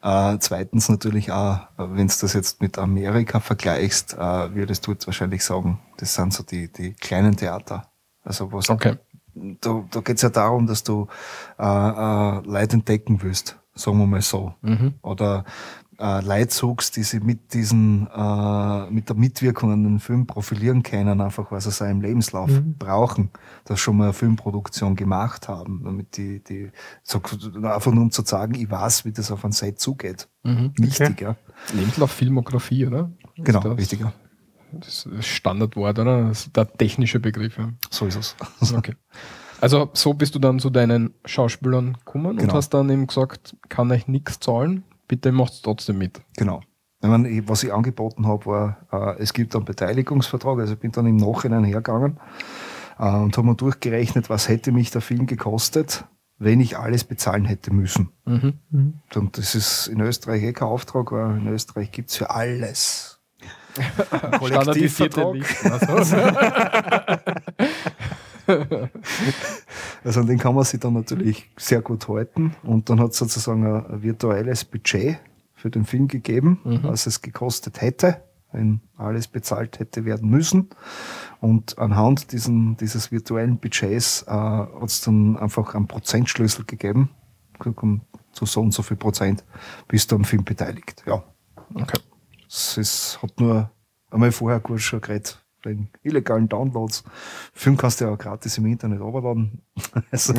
[0.02, 5.08] äh, zweitens natürlich auch, wenn du das jetzt mit Amerika vergleichst, äh, würdest du jetzt
[5.08, 7.88] wahrscheinlich sagen, das sind so die, die kleinen Theater.
[8.24, 8.96] Also was Okay.
[9.36, 11.08] da, da geht es ja darum, dass du
[11.60, 14.54] äh, äh, Leute entdecken willst, sagen wir mal so.
[14.62, 14.94] Mhm.
[15.02, 15.44] Oder
[15.98, 21.22] äh, suchst, die sich mit diesen, äh, mit der Mitwirkung an den Film profilieren können,
[21.22, 22.76] einfach weil sie es auch im Lebenslauf Mhm.
[22.78, 23.30] brauchen,
[23.66, 26.72] dass schon mal eine Filmproduktion gemacht haben, damit die, die
[27.04, 27.22] so,
[27.64, 30.28] einfach nur um zu sagen, ich weiß, wie das auf ein Set zugeht.
[30.44, 30.74] Mhm.
[30.78, 31.36] Wichtig, ja.
[31.74, 33.12] Lebenslauf, Filmografie, oder?
[33.38, 34.14] Genau, Ist das, wichtig, ja.
[34.74, 36.28] Das ist Standardwort, oder?
[36.30, 37.58] Das ist der technische Begriff.
[37.58, 37.70] Ja.
[37.90, 38.36] So ist es.
[38.76, 38.96] Okay.
[39.62, 42.54] Also so bist du dann zu deinen Schauspielern gekommen und Genau.
[42.56, 46.22] hast dann eben gesagt, kann euch nichts zahlen, bitte macht's trotzdem mit.
[46.38, 46.62] Genau.
[47.02, 50.60] Ich meine, was ich angeboten habe, war, äh, es gibt einen Beteiligungsvertrag.
[50.60, 52.20] Also ich bin dann im Nachhinein hergegangen
[52.98, 56.06] äh, und habe mir durchgerechnet, was hätte mich der Film gekostet,
[56.38, 58.10] wenn ich alles bezahlen hätte müssen.
[58.26, 59.00] Mhm.
[59.14, 63.20] Und das ist in Österreich eh kein Auftrag, weil in Österreich gibt's für alles.
[64.40, 65.36] Kollektivvertrag.
[65.36, 65.72] Listen.
[65.72, 66.16] Also.
[70.04, 72.56] Also an den kann man sich dann natürlich sehr gut halten.
[72.64, 75.18] Und dann hat es sozusagen ein, virtuelles Budget
[75.54, 76.84] für den Film gegeben, Mhm.
[76.84, 80.70] was es gekostet hätte, wenn alles bezahlt hätte werden müssen.
[81.42, 87.10] Und anhand diesen, dieses virtuellen Budgets äh, hat es dann einfach einen Prozentschlüssel gegeben.
[88.32, 89.44] Zu so und so viel Prozent
[89.88, 91.04] bist du am Film beteiligt.
[91.08, 91.24] Ja.
[91.74, 92.00] Okay.
[92.48, 93.72] Es ist, hat nur
[94.12, 97.04] einmal vorher kurz schon geredet, wegen illegalen Downloads.
[97.54, 99.62] Film kannst du ja auch gratis im Internet runterladen.
[100.12, 100.34] Also,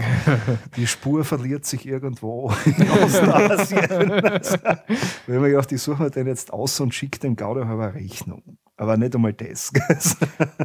[0.77, 4.11] die Spur verliert sich irgendwo in Ostasien.
[4.13, 4.57] Also,
[5.27, 8.43] wenn man ja auf die Suche den jetzt aus und schickt dem Gauder halber Rechnung.
[8.79, 9.73] Aber nicht einmal das.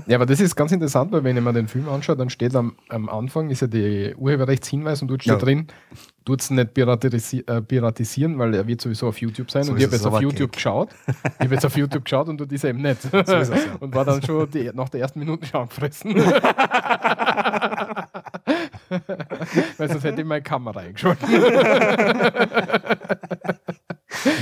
[0.06, 2.54] Ja, aber das ist ganz interessant, weil wenn ich mir den Film anschaue, dann steht
[2.56, 5.40] am, am Anfang ist ja die Urheberrechtshinweis und dort steht Ja.
[5.40, 5.68] drin,
[6.26, 9.64] tut es nicht piratisi äh, piratisieren, weil er wird sowieso auf YouTube sein.
[9.64, 10.54] So und ich habe jetzt auf YouTube Gag.
[10.54, 10.90] geschaut.
[11.08, 13.04] Ich habe jetzt auf YouTube geschaut und ist er eben nicht.
[13.06, 13.76] ist es, ja.
[13.80, 16.16] Und war dann schon die, nach der ersten Minute schon angefressen.
[19.78, 21.28] weil sonst hätte ich meine Kamera eingeschaltet.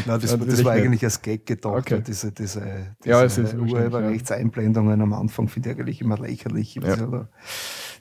[0.05, 0.85] Nein, das, Natürlich das war nicht.
[0.85, 1.75] eigentlich als Gag gedacht.
[1.75, 2.01] Okay.
[2.05, 6.75] Diese, diese, diese Ja, es ist wahrscheinlich, Urheberrechtseinblendungen am Anfang finde ich eigentlich immer lächerlich.
[6.75, 6.95] Ja.
[6.95, 7.27] Ja.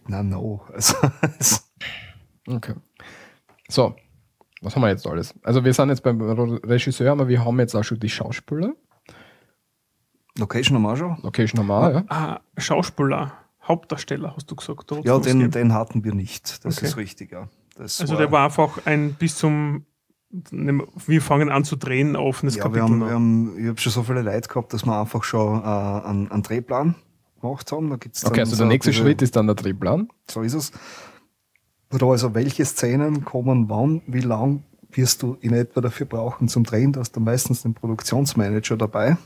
[0.09, 0.63] Na, no.
[0.73, 0.95] Also,
[2.49, 2.75] Okay.
[3.70, 3.95] So,
[4.62, 5.35] was haben wir jetzt alles?
[5.43, 8.73] Also wir sind jetzt beim Regisseur, aber wir haben jetzt auch schon die Schauspieler.
[10.39, 11.16] Location haben wir schon.
[11.23, 12.05] Location haben wir auch, ja.
[12.09, 13.32] Ah, Schauspieler
[13.62, 14.90] Hauptdarsteller, hast du gesagt.
[14.90, 16.65] Dort Ja, den, den hatten wir nicht.
[16.65, 16.86] Das Okay.
[16.86, 17.49] ist richtig, ja.
[17.77, 19.85] Das also der war einfach ein bis zum
[20.31, 22.82] wir fangen an zu drehen, offenes ja, wir Kapitel.
[22.82, 23.07] haben, noch.
[23.07, 26.31] wir haben, ich habe schon so viele Leute gehabt, dass wir einfach schon äh, einen,
[26.31, 26.95] einen Drehplan
[27.40, 27.89] gemacht haben.
[27.89, 30.09] Da gibt's dann Okay, also so der nächste diese- Schritt ist dann der Drehplan.
[30.31, 30.73] So ist es.
[31.90, 36.93] Also welche Szenen kommen wann, wie lang wirst du in etwa dafür brauchen zum Drehen?
[36.93, 39.16] Da hast du meistens den Produktionsmanager dabei.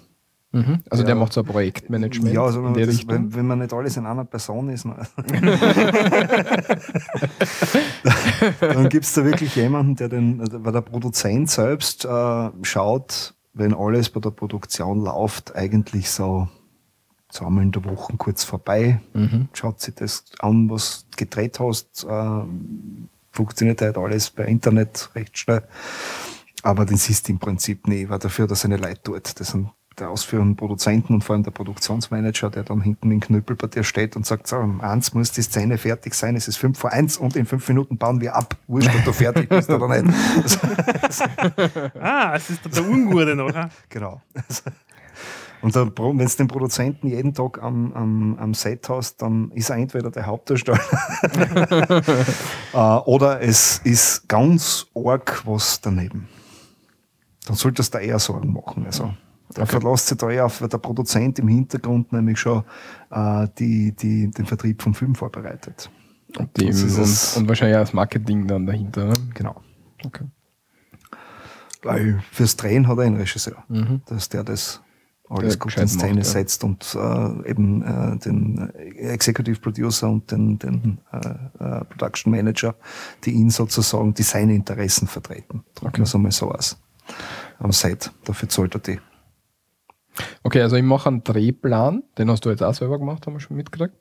[0.52, 0.80] Mhm.
[0.90, 1.06] Also Ja.
[1.06, 4.26] der macht so ein Projektmanagement Ja, also das, wenn, wenn man nicht alles in einer
[4.26, 4.97] Person ist, ne?
[8.60, 13.34] dann gibt es da wirklich jemanden, der den, also weil der Produzent selbst äh, schaut,
[13.55, 16.48] wenn alles bei der Produktion läuft, eigentlich so
[17.41, 19.49] in der Woche kurz vorbei, Mhm.
[19.55, 22.05] schaut sich das an, was du gedreht hast.
[22.05, 22.43] Äh,
[23.33, 25.63] funktioniert halt alles per Internet recht schnell.
[26.63, 29.41] Aber den siehst du im Prinzip nie, weil dafür, dass eine Leute tut.
[29.41, 33.57] Das sind der ausführende Produzenten und vor allem der Produktionsmanager, der dann hinten dem Knüppel
[33.57, 36.57] bei dir steht und sagt, so, um eins muss die Szene fertig sein, es ist
[36.57, 38.57] fünf vor eins und in fünf Minuten bauen wir ab.
[38.69, 40.15] Wurscht, ob du fertig bist oder nicht.
[42.01, 43.51] Ah, es ist der Ungute noch.
[43.89, 44.23] Genau.
[45.62, 49.76] Und wenn du den Produzenten jeden Tag am, am, am Set hast, dann ist er
[49.76, 50.80] entweder der Hauptdarsteller
[52.72, 56.28] äh, oder es ist ganz arg was daneben.
[57.47, 58.84] Dann solltest du eher Sorgen machen.
[58.86, 59.14] Also,
[59.55, 59.80] da Okay.
[59.80, 62.64] verlässt sich da eher auf, weil der Produzent im Hintergrund nämlich schon
[63.10, 65.90] äh, die, die, den Vertrieb vom Film vorbereitet.
[66.39, 67.36] Und, es.
[67.36, 69.06] und, und wahrscheinlich auch das Marketing dann dahinter.
[69.06, 69.14] Ne?
[69.34, 69.60] Genau.
[70.05, 70.24] Okay.
[71.82, 74.02] Weil fürs Drehen hat er einen Regisseur, Mhm.
[74.06, 74.80] dass der das
[75.33, 76.25] alles Der gut gescheit in Szene ja.
[76.25, 82.75] setzt und äh, eben äh, den Executive Producer und den, den äh, äh, Production Manager,
[83.25, 85.65] die ihn sozusagen, die seine Interessen vertreten.
[85.75, 85.99] Drücken Okay.
[85.99, 86.79] wir es einmal so aus.
[87.59, 88.11] Am Set.
[88.25, 89.01] Dafür zahlt er die.
[90.43, 93.41] Okay, also ich mache einen Drehplan, den hast du jetzt auch selber gemacht, haben wir
[93.41, 93.95] schon mitgekriegt.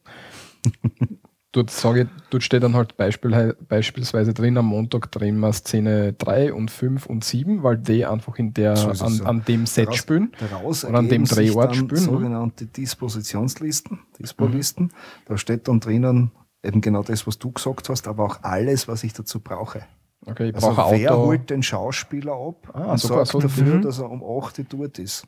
[1.52, 6.14] dort, sage ich, dort steht dann halt Beispiel, beispielsweise drin, am Montag drehen wir Szene
[6.14, 9.24] 3 und 5 und 7, weil die einfach in der, So an, ja.
[9.26, 10.32] an dem Set Daraus- spielen.
[10.40, 12.02] Daraus Oder an dem Drehort dann spielen?
[12.02, 14.92] Sogenannte Dispositionslisten, Dispo-Listen.
[15.26, 16.32] Da steht dann drinnen
[16.64, 19.82] eben genau das, was du gesagt hast, aber auch alles, was ich dazu brauche.
[20.26, 21.26] Okay, ich Also brauche wer Auto.
[21.26, 23.82] holt den Schauspieler ab Ah, und sogar sorgt so- dafür, mhm.
[23.82, 25.26] dass er um 8 Uhr dort ist?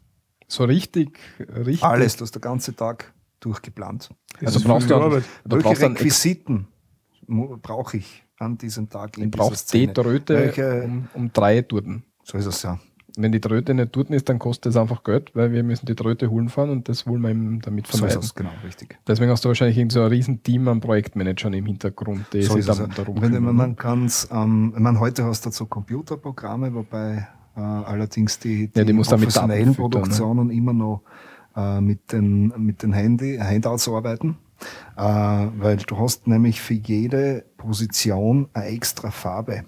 [0.47, 1.83] So richtig, richtig.
[1.83, 3.11] Alles, das ist der ganze Tag
[3.45, 4.09] durchgeplant.
[4.43, 5.23] Also ist brauchst du, Arbeit.
[5.45, 6.67] du Welche brauchst Requisiten
[7.61, 9.87] brauche ich an diesem Tag in du brauchst die?
[9.87, 12.03] Tröte Welche- um, um drei Turten.
[12.23, 12.79] So ist es ja.
[13.15, 15.93] Wenn die Tröte nicht dort ist, dann kostet es einfach Geld, weil wir müssen die
[15.93, 18.23] Tröte holen fahren und das wollen wir eben damit So ist vermeiden.
[18.23, 18.97] es, genau, richtig.
[19.05, 22.67] Deswegen hast du wahrscheinlich so ein riesen Team an Projektmanagern im Hintergrund, die So sich
[22.67, 22.75] es.
[22.75, 22.95] dann ja.
[22.95, 28.39] darum Wenn, man kann's, ähm, ich meine, heute hast du so Computerprogramme, wobei äh, allerdings
[28.39, 29.75] die, die, Ja, die professionellen ne?
[29.75, 31.03] Produktionen immer noch
[31.55, 34.37] äh, mit den, mit den Handy, Handouts arbeiten.
[34.95, 39.65] Äh, weil du hast nämlich für jede Position eine extra Farbe.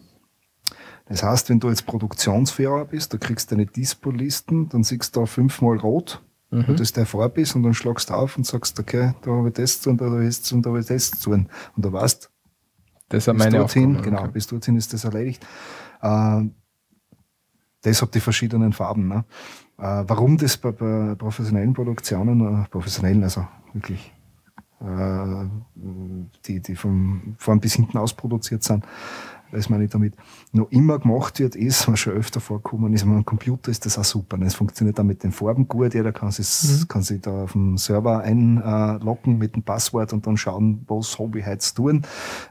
[1.07, 5.26] Das heißt, wenn du jetzt Produktionsführer bist, du kriegst deine Dispo-Listen, dann siehst du da
[5.26, 6.68] fünfmal rot, Mhm.
[6.68, 9.49] weil das der Farbe ist, und dann schlagst du auf und sagst, okay, da habe
[9.49, 11.30] ich das zu tun, da habe ich das zu tun, da habe ich das zu
[11.32, 11.49] tun.
[11.76, 12.32] Und du weißt,
[13.10, 14.32] das bis dorthin, genau, okay.
[14.32, 15.45] bis dorthin ist das erledigt.
[16.02, 16.44] Äh,
[17.84, 19.07] deshalb die verschiedenen Farben.
[19.07, 19.26] Ne?
[19.77, 24.14] Äh, warum das bei, bei professionellen Produktionen, äh, professionellen, also wirklich,
[24.80, 25.45] äh,
[26.45, 28.85] die, die vom vorn bis hinten aus produziert sind,
[29.56, 30.14] weiß man nicht damit,
[30.52, 34.03] noch immer gemacht wird, ist, was schon öfter vorkommen ist, am Computer ist das auch
[34.03, 34.38] super.
[34.41, 36.48] Es funktioniert auch mit den Farben gut, jeder kann sich,
[36.82, 36.88] Mhm.
[36.88, 41.45] kann sich da auf dem Server einloggen mit dem Passwort und dann schauen, was ich
[41.45, 42.02] heute tun.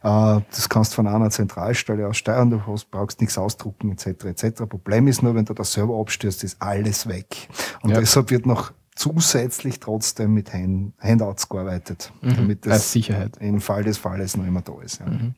[0.02, 4.24] Äh, Das kannst du von einer Zentralstelle aus steuern, du hast, brauchst nichts ausdrucken, etc.
[4.24, 4.66] etc.
[4.68, 7.48] Problem ist nur, wenn du der Server abstürzt, ist alles weg.
[7.82, 8.00] Und Ja.
[8.00, 12.36] deshalb wird noch zusätzlich trotzdem mit Hand, Handouts gearbeitet, Mhm.
[12.36, 13.36] damit Als das Sicherheit.
[13.40, 15.00] im Fall des Falles noch immer da ist.
[15.00, 15.06] Ja.
[15.06, 15.34] Mhm.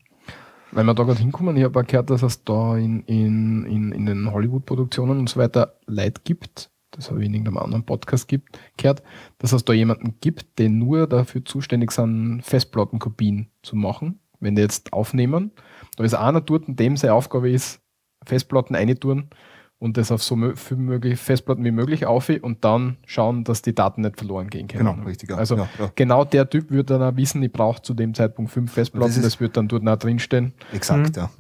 [0.72, 4.06] Wenn wir da gerade hinkommen, ich habe gehört, dass es da in, in, in, in
[4.06, 8.58] den Hollywood-Produktionen und so weiter Leute gibt, das habe ich in irgendeinem anderen Podcast gibt,
[8.76, 9.02] gehört,
[9.38, 14.62] dass es da jemanden gibt, der nur dafür zuständig sind, Festplattenkopien zu machen, wenn die
[14.62, 15.52] jetzt aufnehmen.
[15.96, 17.80] Da ist einer dort, und dem seine Aufgabe ist,
[18.24, 19.30] Festplatten eintun
[19.78, 23.60] und das auf so mö- viel möglich Festplatten wie möglich auf und dann schauen, dass
[23.60, 24.86] die Daten nicht verloren gehen können.
[24.86, 25.30] Genau, richtig.
[25.30, 25.36] ja.
[25.36, 25.90] Also ja, ja.
[25.94, 29.22] genau der Typ wird dann auch wissen, ich brauche zu dem Zeitpunkt fünf Festplatten, Das
[29.22, 30.54] das, wird dann dort noch drinstehen.
[30.72, 31.30] Exakt, ja.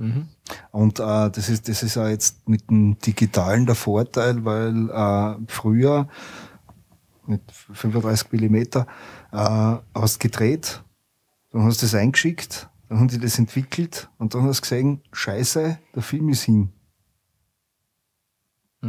[0.70, 5.36] Und äh, das ist das ist ja jetzt mit dem Digitalen der Vorteil, weil äh,
[5.48, 6.08] früher
[7.26, 8.86] mit 35 Millimeter
[9.32, 10.82] äh, hast gedreht,
[11.50, 15.00] dann hast du das eingeschickt, dann haben die das entwickelt und dann hast du gesehen,
[15.12, 16.70] scheiße, der Film ist hin.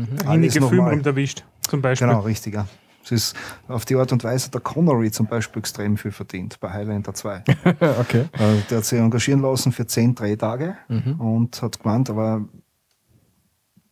[0.02, 0.08] Mhm.
[0.20, 0.68] Alles Einige.
[0.68, 2.08] Filme erwischt, zum Beispiel.
[2.08, 2.68] Genau, richtig, ja.
[3.04, 3.36] Es ist
[3.70, 7.44] auf die Art und Weise der Connery zum Beispiel extrem viel verdient bei Highlander 2.
[8.00, 8.26] okay.
[8.34, 11.14] Äh, Der hat sich engagieren lassen für zehn Drehtage Mhm.
[11.22, 12.44] und hat gemeint, aber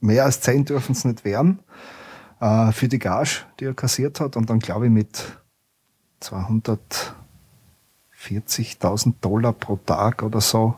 [0.01, 1.59] mehr als zehn dürfen es nicht werden
[2.41, 4.35] äh, für die Gage, die er kassiert hat.
[4.35, 5.23] Und dann glaube ich mit
[8.19, 10.75] 240.000 Dollar pro Tag oder so,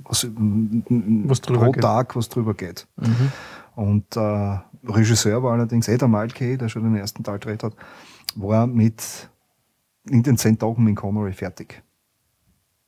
[0.00, 1.82] was, Was drüber pro geht.
[1.82, 2.86] Tag, was drüber geht.
[2.96, 3.32] Mhm.
[3.76, 4.58] Und äh,
[4.88, 7.74] Regisseur war allerdings eh der Malke, der schon den ersten Teil gedreht hat,
[8.34, 9.28] war mit
[10.10, 11.82] in den zehn Tagen mit Connery fertig.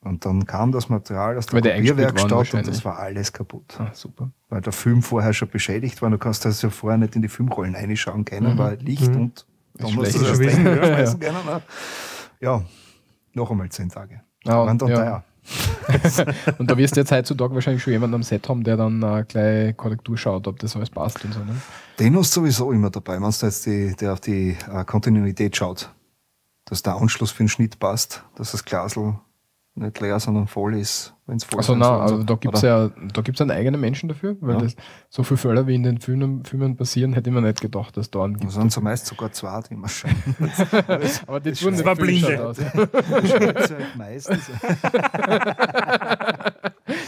[0.00, 3.76] Und dann kam das Material aus der Kopierwerkstatt und das war alles kaputt.
[3.78, 4.30] Ah, super.
[4.48, 6.08] Weil der Film vorher schon beschädigt war.
[6.10, 8.58] Du kannst also vorher nicht in die Filmrollen reinschauen können, Mhm.
[8.58, 9.20] weil Licht Mhm.
[9.20, 10.76] und dann Ist musst du das Ding ja.
[10.76, 11.62] können.
[12.40, 12.62] Ja,
[13.34, 14.22] noch einmal zehn Tage.
[14.46, 14.96] Ah, Waren dann ja.
[14.96, 15.24] teuer.
[16.58, 19.24] Und da wirst du jetzt heutzutage wahrscheinlich schon jemanden am Set haben, der dann äh,
[19.26, 21.40] gleich Korrektur schaut, ob das alles passt und so.
[21.40, 21.56] Ne?
[21.98, 25.56] Den hast du sowieso immer dabei, wenn du jetzt die, der auf die äh, Kontinuität
[25.56, 25.90] schaut.
[26.66, 29.14] Dass der Anschluss für den Schnitt passt, dass das Glasl
[29.80, 32.22] nicht leer, sondern voll ist, wenn es voll Also na, soll und also so.
[32.24, 34.60] da gibt es ja, da gibt's einen eigenen Menschen dafür, weil Ja.
[34.62, 34.76] das
[35.08, 38.10] so viele Fälle wie in den Filmen, Filmen passieren, hätte ich mir nicht gedacht, dass
[38.10, 38.52] da einen Da gibt.
[38.52, 40.12] sind zumeist sogar zwei, die immer schauen.
[41.26, 42.46] Aber die Das tun nicht war Blinde.
[42.46, 42.56] aus.
[42.56, 44.50] Das sie halt meistens.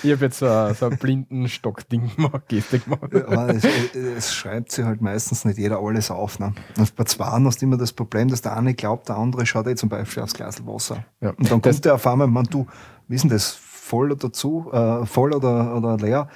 [0.02, 3.14] Ich habe jetzt so, ein- so einen blinden Stockding gemacht, Gestik gemacht.
[3.14, 6.38] Aber es, es schreibt sich halt meistens nicht jeder alles auf.
[6.38, 6.52] Ne?
[6.78, 9.66] Und bei zwei hast du immer das Problem, dass der eine glaubt, der andere schaut
[9.66, 11.04] eh zum Beispiel aufs Glas Wasser.
[11.20, 11.30] Ja.
[11.30, 12.66] Und dann Das- kommt der auf einmal, man, du,
[13.08, 13.58] wie ist denn das?
[13.90, 16.28] Voll oder zu, äh, voll oder, oder leer?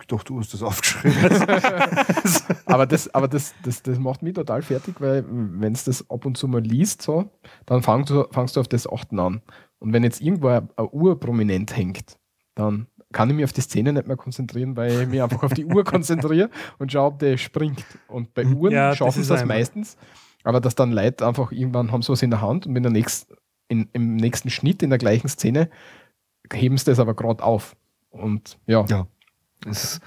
[0.00, 1.18] Ich doch, du hast das aufgeschrieben.
[2.66, 6.24] Aber das, aber das, das, das macht mich total fertig, weil wenn du das ab
[6.24, 7.30] und zu mal liest, so,
[7.66, 9.42] dann fangst du, fangst du auf das Achten an.
[9.80, 12.16] Und wenn jetzt irgendwo eine Uhr prominent hängt,
[12.58, 15.54] dann kann ich mich auf die Szene nicht mehr konzentrieren, weil ich mich einfach auf
[15.54, 17.84] die Uhr konzentriere und schaue, ob der springt.
[18.08, 19.58] Und bei Uhren Ja, das schaffen sie das einmal.
[19.58, 19.96] meistens,
[20.44, 22.92] aber dass dann Leute einfach irgendwann haben sie was in der Hand und in der
[22.92, 23.34] nächsten,
[23.68, 25.70] in, im nächsten Schnitt in der gleichen Szene
[26.52, 27.76] heben sie das aber gerade auf.
[28.10, 29.06] Und ja, Ja.
[29.64, 30.00] Das,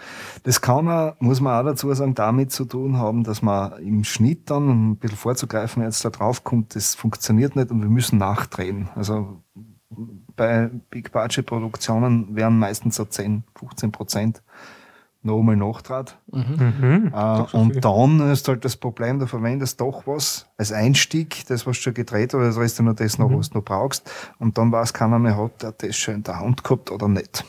[0.44, 4.06] das kann man, muss man auch dazu sagen, damit zu tun haben, dass man im
[4.06, 7.82] Schnitt dann, um ein bisschen vorzugreifen, wenn jetzt da drauf kommt, das funktioniert nicht und
[7.82, 8.88] wir müssen nachdrehen.
[8.95, 9.44] Also
[10.41, 14.41] bei Big Budget Produktionen wären meistens so 10, 15 Prozent
[15.23, 16.18] noch einmal Nachtrat.
[16.31, 17.11] Mhm.
[17.13, 17.81] Äh, so und viel.
[17.81, 21.93] dann ist halt das Problem, du verwendest doch was als Einstieg, das, was du schon
[21.93, 23.38] gedreht hast, das ist nur das noch, Mhm.
[23.38, 24.09] was du noch brauchst.
[24.39, 27.45] Und dann weiß keiner mehr, hat der das schon in der Hand gehabt oder nicht.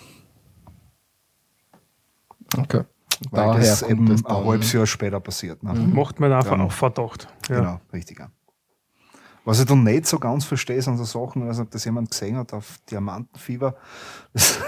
[2.58, 2.82] okay.
[3.30, 5.62] Weil Daher das kommt eben das ein halbes Jahr später passiert.
[5.62, 5.72] Ne?
[5.72, 5.94] Mhm.
[5.94, 6.64] Macht man einfach Ja.
[6.64, 7.28] auch Verdacht.
[7.48, 7.56] Ja.
[7.56, 8.18] Genau, richtig.
[8.18, 8.28] ja.
[9.44, 12.36] Was ich dann nicht so ganz verstehe, sind so Sachen, also ob das jemand gesehen
[12.36, 13.74] hat auf Diamantenfieber,
[14.32, 14.60] das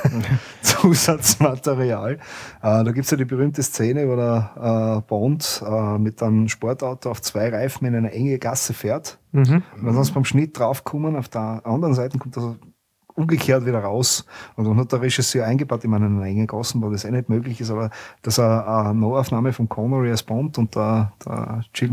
[0.62, 2.14] Zusatzmaterial.
[2.14, 2.18] Äh,
[2.60, 7.22] da gibt's ja die berühmte Szene, wo der äh, Bond äh, mit einem Sportauto auf
[7.22, 9.18] zwei Reifen in eine enge Gasse fährt.
[9.32, 9.62] Mhm.
[9.76, 12.56] Und wenn sie beim Schnitt draufkommen, auf der anderen Seite kommt er
[13.14, 14.26] umgekehrt wieder raus.
[14.56, 17.28] Und dann hat der Regisseur eingebaut, ich meine, in engen Gassen, wo das eh nicht
[17.28, 17.90] möglich ist, aber
[18.22, 21.92] dass er eine Nahaufnahme von Connery als Bond und der, der Jill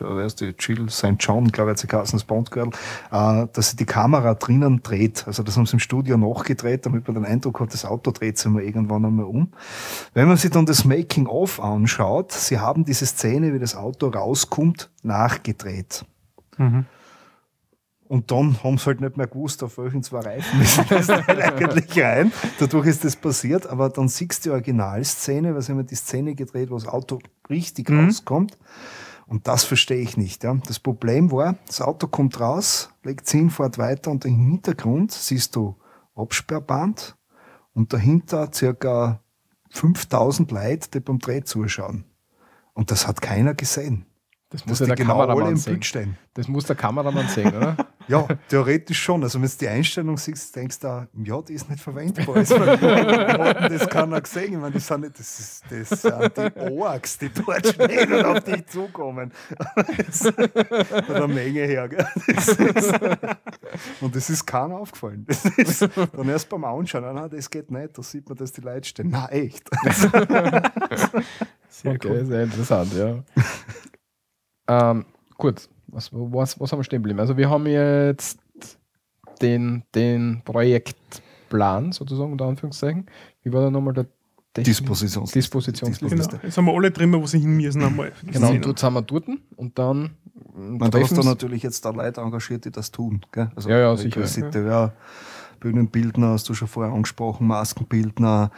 [0.00, 1.16] wer ist die Jill St.
[1.18, 2.70] John, glaube ich, hat sie geheißen, das Bond-Girl,
[3.12, 5.24] äh, dass sie die Kamera drinnen dreht.
[5.26, 8.38] Also das haben sie im Studio nachgedreht, damit man den Eindruck hat, das Auto dreht
[8.38, 9.52] sich mal irgendwann einmal um.
[10.12, 14.90] Wenn man sich dann das Making-of anschaut, sie haben diese Szene, wie das Auto rauskommt,
[15.02, 16.04] nachgedreht.
[16.58, 16.86] Mhm.
[18.06, 21.40] Und dann haben sie halt nicht mehr gewusst, auf welchen zwei Reifen müssen das Teil
[21.42, 22.32] eigentlich rein.
[22.60, 26.34] Dadurch ist das passiert, aber dann siehst du die Originalszene, weil sie haben die Szene
[26.34, 27.18] gedreht, wo das Auto
[27.48, 28.04] richtig Mhm.
[28.04, 28.58] rauskommt.
[29.34, 30.44] Und das verstehe ich nicht.
[30.44, 30.54] Ja.
[30.64, 35.56] Das Problem war, das Auto kommt raus, legt hin, fährt weiter und im Hintergrund siehst
[35.56, 35.74] du
[36.14, 37.16] Absperrband
[37.72, 39.24] und dahinter circa
[39.70, 42.04] 5000 Leute, die beim Dreh zuschauen.
[42.74, 44.06] Und das hat keiner gesehen.
[44.54, 45.72] Das Muss ja der genau alle Kameramann im sehen.
[45.72, 46.16] Bild stehen.
[46.34, 47.76] Das muss der Kameramann sehen, oder?
[48.06, 49.22] Ja, theoretisch schon.
[49.22, 52.36] Also wenn du die Einstellung siehst, denkst du, ja, die ist nicht verwendbar.
[52.44, 54.52] Also, das keiner gesehen.
[54.52, 58.24] Ich meine, das sind, nicht, das, ist, das sind die Orks, die dort stehen und
[58.26, 59.32] auf dich zukommen.
[60.12, 61.88] Von der Menge her.
[61.88, 62.06] Gell?
[62.26, 62.94] Das ist,
[64.02, 65.24] und das ist keiner aufgefallen.
[65.26, 67.96] Das ist, dann erst beim Anschauen, nein, das geht nicht.
[67.96, 69.08] Da sieht man, dass die Leute stehen.
[69.10, 69.70] Na echt.
[71.70, 72.26] Sehr okay, cool.
[72.26, 73.24] sehr interessant, ja.
[74.68, 75.04] Ähm,
[75.36, 77.20] gut, was, was, was haben wir stehen geblieben?
[77.20, 78.38] Also wir haben jetzt
[79.42, 83.06] den, den Projektplan sozusagen, unter Anführungszeichen.
[83.42, 84.06] Wie war da nochmal der
[84.54, 84.86] Technik-
[85.32, 86.08] Dispositionsliste.
[86.08, 86.28] Genau.
[86.42, 88.12] Jetzt haben wir alle drin, wo sie hin müssen einmal.
[88.24, 89.24] Genau, und dort sind wir dort
[89.56, 90.10] und dann
[90.54, 93.24] Man, du hast da sie- natürlich jetzt da Leute engagiert, die das tun.
[93.32, 93.50] Gell?
[93.56, 94.20] Also Ja, ja, sicher.
[94.20, 94.92] Regisseur,
[95.60, 98.50] Bühnenbildner hast du schon vorher angesprochen, Maskenbildner,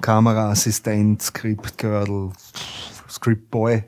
[0.00, 2.30] Kameraassistent, Scriptgirl,
[3.08, 3.82] Scriptboy,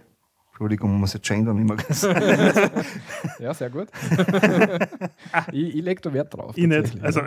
[0.62, 1.76] Entschuldigung, muss jetzt gendern immer.
[3.40, 3.88] Ja, sehr gut.
[5.52, 6.56] ich ich lege da Wert drauf.
[6.56, 7.02] Ich nicht.
[7.02, 7.20] Also,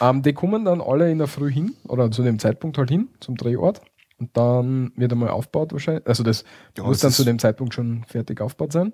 [0.00, 3.08] ähm, die kommen dann alle in der Früh hin oder zu dem Zeitpunkt halt hin,
[3.18, 3.80] zum Drehort.
[4.18, 6.06] Und dann wird einmal aufgebaut wahrscheinlich.
[6.06, 6.44] Also das
[6.76, 8.92] Ja, muss es dann zu dem Zeitpunkt schon fertig aufgebaut sein.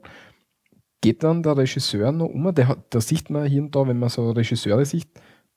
[1.02, 2.54] Geht dann der Regisseur noch um?
[2.54, 5.08] Der hat, da sieht man hier und da, wenn man so Regisseure sieht,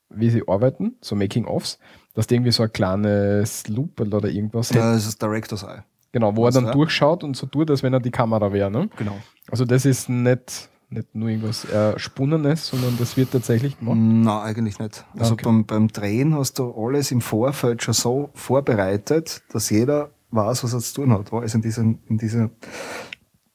[0.09, 1.79] wie sie arbeiten, so Making-ofs,
[2.13, 5.83] dass die irgendwie so ein kleines Loop oder irgendwas Ja, das ist Director's Eye.
[6.17, 6.71] Genau, wo er Was, dann ja?
[6.71, 8.71] durchschaut und so tut, als wenn er die Kamera wäre.
[8.71, 8.89] Ne?
[8.97, 9.15] Genau.
[9.51, 13.97] Also das ist nicht, nicht nur irgendwas Erspunnenes, sondern das wird tatsächlich gemacht.
[13.99, 15.05] Nein, eigentlich nicht.
[15.15, 15.45] Also Okay.
[15.45, 20.73] beim, beim Drehen hast du alles im Vorfeld schon so vorbereitet, dass jeder weiß, was
[20.73, 22.49] er zu tun hat, alles in dieser, in dieser,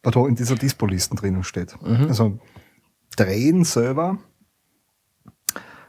[0.05, 1.75] in dieser Dispo-Listen drinnen steht.
[1.83, 2.07] Mhm.
[2.07, 2.39] Also
[3.17, 4.19] Drehen selber,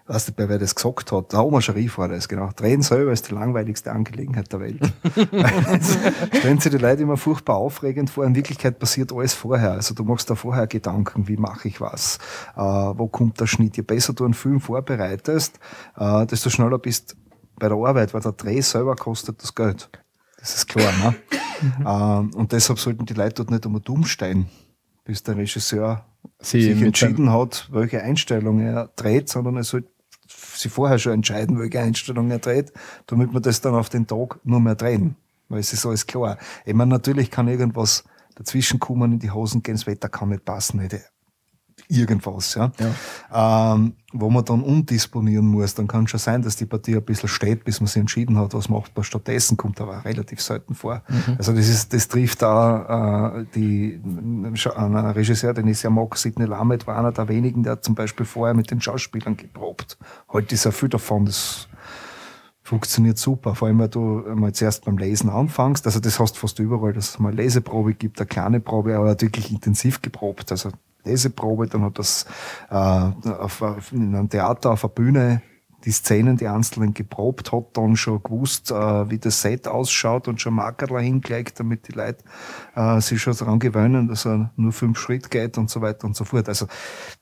[0.05, 2.49] weißt du, bei wer das gesagt hat, der Oma Scharif war das, genau.
[2.55, 4.93] Drehen selber ist die langweiligste Angelegenheit der Welt.
[6.37, 8.25] Stellen sich die Leute immer furchtbar aufregend vor.
[8.25, 9.71] In Wirklichkeit passiert alles vorher.
[9.71, 12.19] Also du machst da vorher Gedanken, wie mache ich was,
[12.55, 13.77] äh, wo kommt der Schnitt.
[13.77, 15.59] Je besser du einen Film vorbereitest,
[15.97, 17.15] äh, desto schneller bist
[17.55, 19.89] bei der Arbeit, weil der Dreh selber kostet das Geld.
[20.37, 21.15] Das ist klar, ne?
[21.87, 24.47] ähm, und deshalb sollten die Leute dort nicht einmal dumm stehen,
[25.05, 26.03] bis der Regisseur
[26.39, 29.89] Sie sich entschieden hat, welche Einstellung er dreht, sondern er sollte
[30.63, 32.73] sich vorher schon entscheiden, welche Einstellung er dreht,
[33.07, 35.15] damit wir das dann auf den Tag nur mehr drehen.
[35.49, 36.37] Weil es ist alles klar.
[36.65, 38.03] Ich meine, natürlich kann irgendwas
[38.35, 41.12] dazwischen kommen, in die Hosen gehen, das Wetter kann nicht passen, nicht
[41.87, 42.71] irgendwas, ja.
[43.33, 47.29] Ähm, wo man dann umdisponieren muss, dann kann schon sein, dass die Partie ein bisschen
[47.29, 51.01] steht, bis man sich entschieden hat, was macht man stattdessen, kommt aber relativ selten vor.
[51.37, 56.45] Also das ist, das trifft da äh, die, ein Regisseur, den ich sehr mag, Sidney
[56.45, 59.97] Lamed, war einer der wenigen, der hat zum Beispiel vorher mit den Schauspielern geprobt.
[60.31, 61.67] Heute ist ja viel davon, das
[62.61, 66.39] funktioniert super, vor allem weil du mal zuerst beim Lesen anfängst, also das hast du
[66.39, 70.01] fast überall, dass es mal eine Leseprobe gibt, eine kleine Probe, aber er wirklich intensiv
[70.01, 70.69] geprobt, also
[71.03, 72.25] Leseprobe, dann hat das
[72.69, 75.41] äh, auf, auf, in einem Theater auf der Bühne
[75.85, 80.39] die Szenen, die einzelnen geprobt, hat dann schon gewusst, äh, wie das Set ausschaut und
[80.39, 82.23] schon Markerl hingelegt, damit die Leute
[82.75, 86.15] äh, sich schon daran gewöhnen, dass er nur fünf Schritt geht und so weiter und
[86.15, 86.47] so fort.
[86.47, 86.67] Also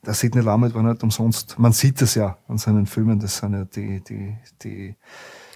[0.05, 3.53] der Sidney Lamed war nicht umsonst, man sieht es ja an seinen Filmen, das sind
[3.53, 4.95] ja die, die, die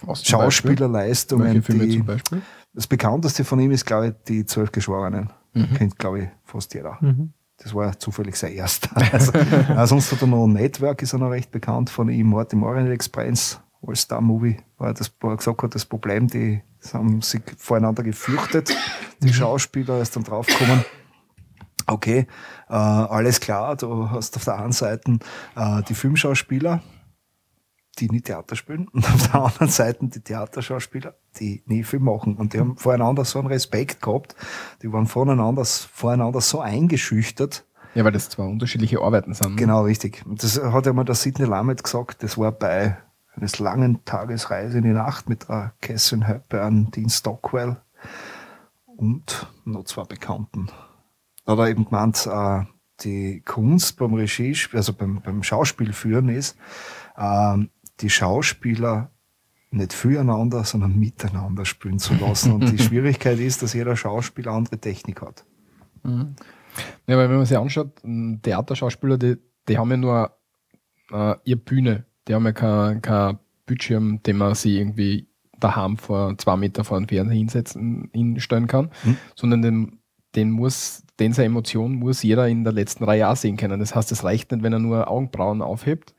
[0.02, 0.72] Was zum Beispiel?
[0.72, 2.42] Schauspielerleistungen, Welche Filme die, zum Beispiel?
[2.74, 5.32] das bekannteste von ihm ist, glaube ich, die Zwölf Geschworenen.
[5.54, 5.74] Mhm.
[5.76, 6.98] Kennt, glaube ich, fast jeder.
[7.02, 7.34] Mhm.
[7.66, 8.90] Das war zufällig sein erster.
[9.12, 12.30] Also, äh, sonst hat er noch Network, ist er noch recht bekannt von ihm.
[12.30, 16.62] Martin Orient Express, All-Star-Movie, war das, wo er gesagt hat, das Problem, die
[16.94, 18.72] haben sich voreinander gefürchtet.
[19.24, 20.86] Die Schauspieler ist dann draufgekommen.
[21.88, 22.28] Okay,
[22.70, 25.18] äh, alles klar, du hast auf der einen Seite
[25.56, 26.84] äh, die Filmschauspieler,
[27.96, 32.36] die nie Theater spielen, und auf der anderen Seite die Theaterschauspieler, die nie Film machen.
[32.36, 34.36] Und die haben voreinander so einen Respekt gehabt,
[34.82, 37.66] die waren voneinander, voreinander so eingeschüchtert.
[37.94, 39.52] Ja, weil das zwei unterschiedliche Arbeiten sind.
[39.52, 39.56] ne?
[39.56, 40.26] Genau, richtig.
[40.26, 42.98] Und das hat ja mal der Sidney Lamed gesagt, das war bei
[43.36, 47.78] eines langen Tagesreise in die Nacht mit der Catherine Hepburn, Dean Stockwell
[48.86, 50.70] und noch zwei Bekannten.
[51.46, 52.64] Da hat er eben gemeint, äh,
[53.02, 56.58] die Kunst beim Regie, also beim, beim Schauspiel führen ist,
[57.18, 57.70] ähm,
[58.02, 59.12] die Schauspieler
[59.72, 62.52] nicht füreinander, sondern miteinander spielen zu lassen.
[62.52, 65.46] Und die Schwierigkeit ist, dass jeder Schauspieler andere Technik hat.
[66.04, 66.36] Mhm.
[67.08, 68.02] Ja, weil wenn man sich anschaut,
[68.42, 70.38] Theaterschauspieler, die, die haben ja nur
[71.12, 72.06] äh, ihre Bühne.
[72.28, 75.28] Die haben ja kein, kein Bildschirm, den man sie irgendwie
[75.60, 79.18] daheim vor zwei Meter vor den Fernseher hinsetzen, hinstellen kann, Hm.
[79.36, 80.00] sondern den,
[80.36, 83.80] den muss, den seine Emotion muss jeder in der letzten Reihe auch sehen können.
[83.80, 86.14] Das heißt, es reicht nicht, wenn er nur Augenbrauen aufhebt,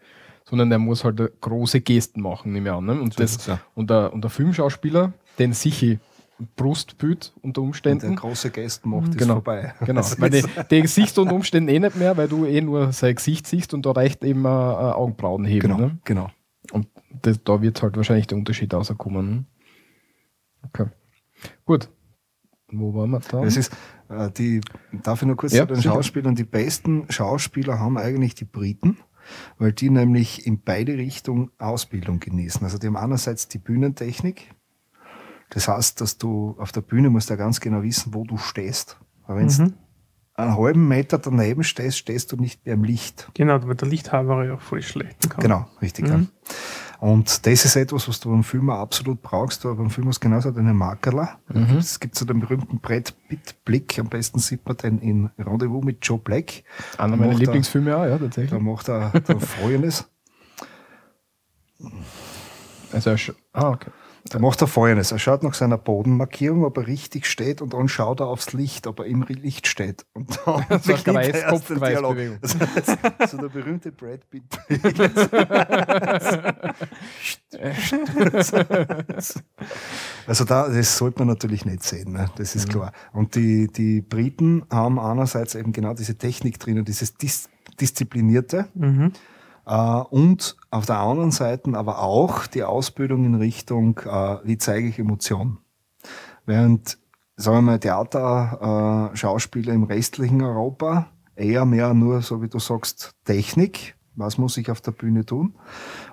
[0.49, 2.85] sondern der muss halt große Gesten machen, nehme ich an.
[2.87, 3.01] Ne?
[3.01, 3.61] Und, So das, ja.
[3.75, 5.99] und, der, und der Filmschauspieler, den sich
[6.55, 8.17] Brustbild unter Und der Umständen.
[8.17, 9.35] große Gäste macht, ist Genau.
[9.35, 9.75] vorbei.
[9.87, 13.15] Genau, weil die, die Sicht unter Umständen eh nicht mehr, weil du eh nur sein
[13.15, 15.61] Gesicht siehst und da reicht eben äh, Augenbrauen heben.
[15.69, 15.99] Genau, Ne?
[16.05, 16.31] genau.
[16.73, 16.89] Und
[17.23, 19.31] das, da wird halt wahrscheinlich der Unterschied rauskommen.
[19.31, 19.45] Ne?
[20.69, 20.87] Okay.
[21.65, 21.89] Gut.
[22.71, 23.45] Wo waren wir da?
[23.45, 23.73] Es ist,
[24.09, 24.61] äh, die,
[25.05, 25.91] darf ich noch kurz Ja, zu den sicher.
[25.95, 26.35] Schauspielern?
[26.35, 28.99] Die besten Schauspieler haben eigentlich die Briten,
[29.59, 32.63] weil die nämlich in beide Richtungen Ausbildung genießen.
[32.65, 34.55] Also die haben einerseits die Bühnentechnik.
[35.51, 38.99] Das heißt, dass du auf der Bühne musst ja ganz genau wissen, wo du stehst.
[39.27, 39.75] Weil wenn du Mhm.
[40.35, 43.31] einen halben Meter daneben stehst, stehst du nicht mehr im Licht.
[43.35, 45.41] Genau, weil der Lichthaber ja voll schlecht kann.
[45.43, 46.07] Genau, richtig.
[46.07, 46.11] Mhm.
[46.11, 46.21] Ja.
[47.01, 49.65] Und das ist etwas, was du beim Film absolut brauchst.
[49.67, 51.39] Aber beim Film hast du genauso deine Markerler.
[51.53, 51.77] Mhm.
[51.77, 53.99] Es gibt so den berühmten Brett Pitt Blick.
[53.99, 56.63] Am besten sieht man den in Rendezvous mit Joe Black.
[56.99, 58.61] Einer meiner er- Lieblingsfilme auch, ja, Da tatsächlich.
[58.61, 60.09] macht er da Folgendes.
[62.93, 63.15] Also,
[63.53, 63.91] ah, okay.
[64.31, 65.13] Da macht er Folgendes.
[65.13, 68.87] Er schaut nach seiner Bodenmarkierung, ob er richtig steht und dann schaut er aufs Licht,
[68.87, 70.07] ob er im Licht steht.
[70.15, 72.17] Und dann So eine beginnt der erste Dialog.
[72.41, 74.45] Das ist so der berühmte Brad Pitt.
[80.27, 82.31] also da, das sollte man natürlich nicht sehen, ne?
[82.37, 82.93] das ist klar.
[83.13, 87.49] Und die, die Briten haben einerseits eben genau diese Technik drinnen, dieses Dis
[87.81, 89.13] Disziplinierte, Mhm.
[89.67, 94.89] Äh, und auf der anderen Seite aber auch die Ausbildung in Richtung, äh, wie zeige
[94.89, 95.59] ich Emotion.
[96.47, 96.99] Während,
[97.37, 99.17] sagen wir mal, Theater, äh,
[99.73, 103.95] im restlichen Europa eher mehr nur, so wie du sagst, Technik.
[104.15, 105.55] Was muss ich auf der Bühne tun?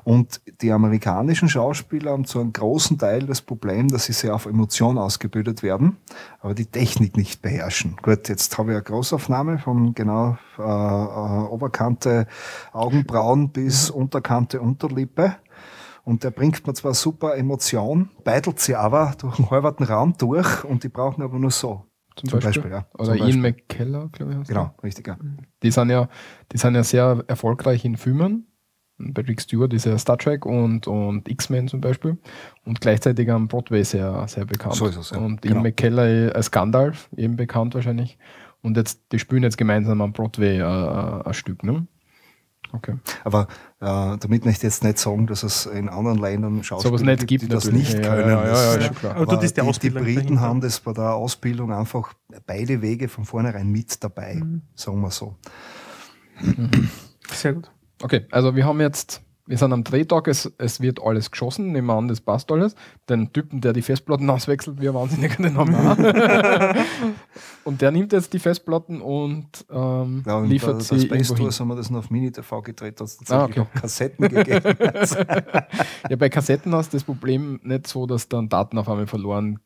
[0.03, 4.45] Und die amerikanischen Schauspieler haben zu einem großen Teil das Problem, dass sie sehr auf
[4.45, 5.97] Emotion ausgebildet werden,
[6.39, 7.95] aber die Technik nicht beherrschen.
[8.01, 12.27] Gut, jetzt habe ich eine Großaufnahme von genau äh, äh, Oberkante
[12.73, 15.35] Augenbrauen bis Unterkante Unterlippe.
[16.03, 20.65] Und der bringt mir zwar super Emotion, beidelt sie aber durch den halben Raum durch
[20.65, 21.85] und die brauchen aber nur so.
[22.15, 22.63] Zum, Zum Beispiel.
[22.63, 22.85] Beispiel, ja.
[22.93, 23.41] Oder Zum Ian Beispiel.
[23.41, 24.47] McKellar, glaube ich.
[24.47, 25.17] Genau, richtig, ja.
[25.63, 26.09] Die sind ja,
[26.51, 28.52] die sind ja sehr erfolgreich in Filmen.
[29.11, 32.17] Bei Rick Stewart ist ja Star Trek und, und X-Men zum Beispiel.
[32.65, 34.75] Und gleichzeitig am Broadway sehr, sehr bekannt.
[34.75, 35.17] So ist es, ja.
[35.17, 35.55] Und Genau.
[35.55, 38.17] Ian McKellar eh als Gandalf, eben bekannt wahrscheinlich.
[38.61, 41.85] Und jetzt, die spielen jetzt gemeinsam am Broadway äh, äh, ein Stück, ne?
[42.71, 42.95] Okay.
[43.23, 43.47] Aber
[43.81, 47.27] äh, damit möchte ich jetzt nicht sagen, dass es in anderen Ländern Schauspieler Sowas nicht
[47.27, 47.93] gibt die das natürlich.
[47.93, 48.30] nicht Ja, können.
[48.30, 49.11] ja, ja, Das- ja.
[49.11, 50.41] Aber du, das ist die die, Briten dahinter.
[50.41, 52.13] haben das bei der Ausbildung einfach
[52.47, 54.61] beide Wege von vornherein mit dabei, Mhm.
[54.73, 55.35] sagen wir so.
[57.31, 57.69] Sehr gut.
[58.01, 61.87] Okay, also wir haben jetzt, wir sind am Drehtag, es, es wird alles geschossen, nehmen
[61.87, 62.75] wir an, das passt alles.
[63.09, 66.75] Den Typen, der die Festplatten auswechselt, wie ein Wahnsinniger, den haben wir.
[67.63, 71.37] Und der nimmt jetzt die Festplatten und ähm, Ja, und liefert bei, sie bei Space.
[71.37, 73.69] Tours haben wir das noch auf Mini-TV gedreht, hat es Ah, tatsächlich okay.
[73.77, 74.75] auch Kassetten gegeben.
[76.09, 79.55] Ja, bei Kassetten hast du das Problem nicht so, dass dann Daten auf einmal verloren
[79.55, 79.59] gehen,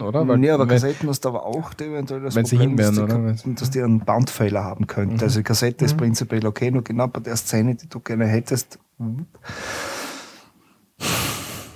[0.00, 0.24] oder?
[0.36, 3.36] nee, aber wenn- Kassetten hast du aber auch eventuell das Wenn sie Problem, dass, hinwären,
[3.36, 3.54] die, oder?
[3.60, 5.16] dass die einen Bandfehler haben könnte.
[5.16, 5.20] Mhm.
[5.22, 5.98] Also die Kassette ist Mhm.
[5.98, 8.78] prinzipiell okay, nur genau bei der Szene, die du gerne hättest,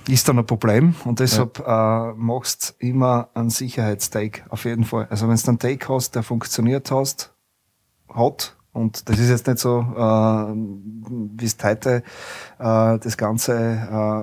[0.07, 5.07] ist dann ein Problem und deshalb äh, machst immer einen Sicherheitstake auf jeden Fall.
[5.09, 7.33] Also wenn du einen Take hast, der funktioniert hast,
[8.13, 12.03] hat und das ist jetzt nicht so, äh, wie es heute
[12.59, 13.53] äh, das Ganze,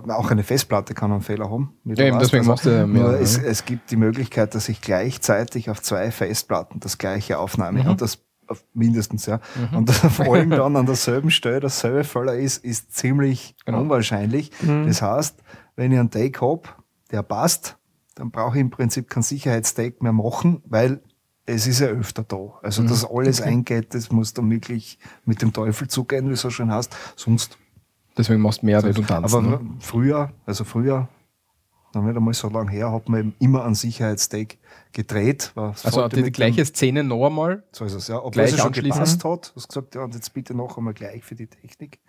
[0.07, 1.73] äh, auch eine Festplatte kann einen Fehler haben.
[1.85, 3.47] Ja, eben, deswegen machst du ja mehr, nur es, ne?
[3.47, 7.91] es gibt die Möglichkeit, dass ich gleichzeitig auf zwei Festplatten das gleiche aufnahme Mhm.
[7.91, 8.19] und das
[8.75, 9.41] mindestens, ja.
[9.75, 13.81] Und vor allem dann an derselben Stelle dasselbe Fehler ist, ist ziemlich Genau.
[13.81, 14.51] unwahrscheinlich.
[14.61, 14.87] Mhm.
[14.87, 15.37] Das heißt,
[15.77, 17.79] wenn ich einen Take hab, der passt,
[18.15, 21.01] dann brauche ich im Prinzip keinen Sicherheitstake mehr machen, weil
[21.47, 22.59] es ist ja öfter da.
[22.63, 22.89] Also, Mhm.
[22.89, 26.71] dass alles eingeht, das muss dann wirklich mit dem Teufel zugehen, wie es so schön
[26.73, 26.95] heißt.
[27.17, 27.59] Sonst.
[28.17, 29.33] Deswegen machst du mehr Redundanz.
[29.33, 29.61] Aber ne?
[29.81, 31.09] früher, also früher,
[31.95, 34.57] noch nicht einmal so lange her, hat man eben immer einen Sicherheitstake
[34.93, 35.53] gedreht.
[35.57, 37.65] Also die mit gleiche Szene noch einmal.
[37.73, 38.19] so ist es, ja.
[38.19, 39.53] Obwohl Gleich es schon gepasst hat.
[39.55, 42.01] Du hast gesagt, ja, und jetzt bitte noch einmal gleich für die Technik.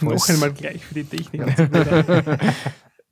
[0.00, 1.42] Noch Falls- einmal gleich für die Technik.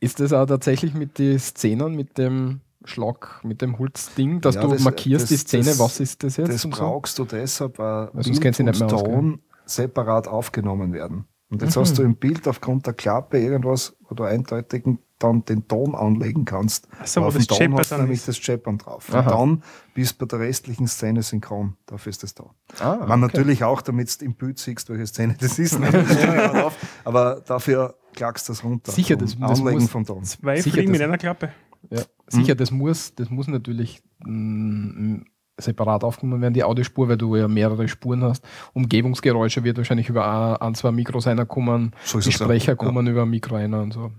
[0.00, 4.62] Ist das auch tatsächlich mit den Szenen, mit dem Schlag, mit dem Holzding, dass Ja,
[4.62, 6.48] du das- markierst das- die Szene, das- was ist das jetzt?
[6.52, 6.68] Das so?
[6.70, 8.26] brauchst du deshalb, weil Weil Bild
[8.60, 9.12] und nicht mehr aus, gell?
[9.14, 11.24] Ton separat aufgenommen werden.
[11.50, 11.80] Und jetzt Mhm.
[11.80, 14.84] hast du im Bild aufgrund der Klappe irgendwas, wo du eindeutig
[15.18, 16.88] dann den Ton anlegen kannst.
[17.14, 18.28] Wo Auf das dem Ton hast du dann nämlich ist.
[18.28, 19.14] das Chappern drauf.
[19.14, 19.34] Aha.
[19.34, 19.62] Und dann
[19.94, 21.76] bist du bei der restlichen Szene synchron.
[21.86, 22.44] Dafür ist das da.
[22.80, 23.36] Ah, Man okay.
[23.36, 25.78] natürlich auch, damit du im Bild siehst, welche Szene das ist.
[27.04, 28.92] Aber dafür klackst du das runter.
[28.92, 30.24] Sicher, das- das Anlegen muss- vom Ton.
[30.24, 31.50] Zwei Sicher, Fliegen mit das- einer Klappe.
[31.90, 35.16] Ja, sicher, das muss, das muss natürlich mm,
[35.58, 38.44] separat aufgenommen werden, die Audiospur, weil du ja mehrere Spuren hast.
[38.72, 42.32] Umgebungsgeräusche wird wahrscheinlich über ein, ein zwei Mikros einer kommen, So die ja.
[42.32, 42.76] Sprecher Ja.
[42.76, 44.12] kommen über ein Mikro einer und so.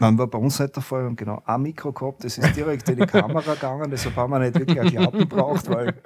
[0.00, 1.02] Nein, war bei uns nicht der Fall.
[1.02, 4.30] Wir haben genau ein Mikro gehabt, das ist direkt in die Kamera gegangen, deshalb haben
[4.32, 5.92] wir nicht wirklich eine Klappe gebraucht, weil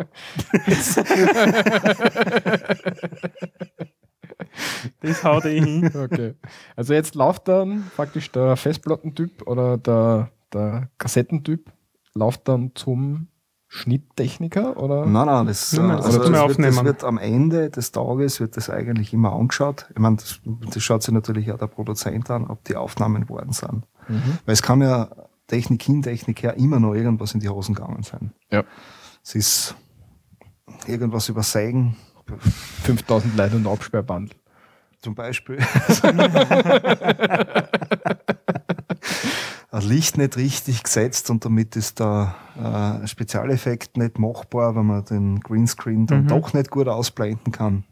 [5.00, 5.90] Das haut eh hin.
[5.94, 6.34] Okay.
[6.76, 11.70] Also jetzt läuft dann praktisch der Festplattentyp oder der, der Kassettentyp
[12.14, 13.28] läuft dann zum
[13.68, 15.05] Schnitttechniker oder?
[15.05, 16.84] Nein, nein, das, Nein, äh, das also das, wir wird, das aufnehmen.
[16.86, 19.86] wird am Ende des Tages wird das eigentlich immer angeschaut.
[19.90, 20.40] Ich meine, das,
[20.72, 23.84] das schaut sich natürlich auch der Produzent an, ob die Aufnahmen worden sind.
[24.09, 24.38] Mhm.
[24.46, 25.10] Weil es kann ja
[25.48, 28.32] Technik hin, Technik her immer noch irgendwas in die Hosen gegangen sein.
[28.50, 28.64] Ja.
[29.22, 29.74] Es ist
[30.86, 31.96] irgendwas übersägen,
[32.84, 34.36] 5000 Leute und Absperrband.
[35.00, 35.59] zum Beispiel.
[39.70, 42.34] ein Licht nicht richtig gesetzt und damit ist der
[43.02, 46.28] äh, Spezialeffekt nicht machbar, wenn man den Greenscreen dann Mhm.
[46.28, 47.84] doch nicht gut ausblenden kann.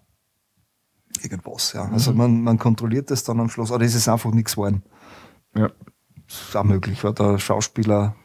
[1.22, 1.88] Irgendwas, ja.
[1.92, 4.82] Also man, man kontrolliert das dann am Schluss, aber das ist einfach nichts geworden.
[5.54, 5.70] Ja.
[6.28, 8.16] Das ist auch möglich, weil der Schauspieler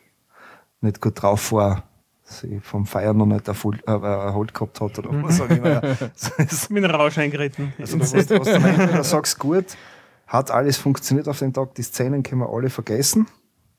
[0.81, 1.83] nicht gut drauf war,
[2.39, 5.69] sie vom Feiern noch nicht erholt, äh, erholt gehabt hat oder was auch immer.
[5.71, 5.81] Ja.
[5.81, 7.73] Das ist- Mit dem Rausch eingeritten.
[7.79, 9.65] Also du, was, was du Ende sagst, gut,
[10.27, 13.27] hat alles funktioniert auf den Tag, die Szenen können wir alle vergessen,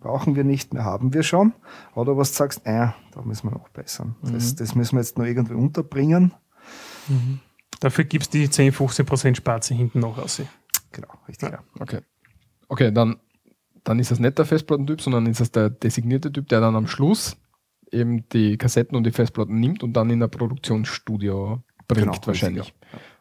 [0.00, 1.52] brauchen wir nicht mehr, haben wir schon.
[1.94, 4.16] Oder was du sagst, äh, da müssen wir noch bessern.
[4.22, 6.32] Das, das müssen wir jetzt noch irgendwie unterbringen.
[7.80, 10.40] Dafür gibt es die 10, 15% Spaze hinten noch aus.
[10.92, 11.50] Genau, richtig.
[11.50, 11.58] Ja.
[11.80, 12.00] Okay.
[12.68, 13.16] Okay, dann,
[13.84, 16.86] dann ist es nicht der Festplattentyp, sondern ist es der designierte Typ, der dann am
[16.86, 17.36] Schluss
[17.92, 22.74] eben die Kassetten und die Festplatten nimmt und dann in ein Produktionsstudio bringt Genau, wahrscheinlich.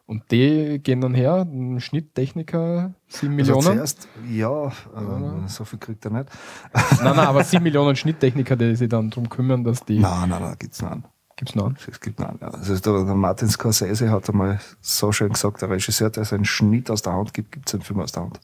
[0.07, 3.61] Und die gehen dann her, ein Schnitttechniker, 7 Also Millionen.
[3.77, 4.71] zuerst, ja, äh,
[5.01, 5.47] Ja.
[5.47, 6.29] so viel kriegt er nicht.
[6.73, 9.99] nein, nein, aber 7 Millionen Schnitttechniker, die sich dann darum kümmern, dass die.
[9.99, 11.05] Nein, nein, nein, gibt's einen.
[11.37, 11.77] Gibt's noch einen?
[11.89, 12.39] Es gibt noch einen.
[12.41, 12.49] ja.
[12.49, 16.91] Also der, der Martin Scorsese hat einmal so schön gesagt, der Regisseur, der seinen Schnitt
[16.91, 18.39] aus der Hand gibt, gibt seinen Film aus der Hand.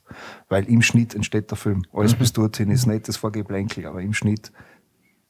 [0.48, 1.84] Weil im Schnitt entsteht der Film.
[1.94, 4.52] Alles bis dorthin ist nicht das Vorgeplänkel, aber im Schnitt,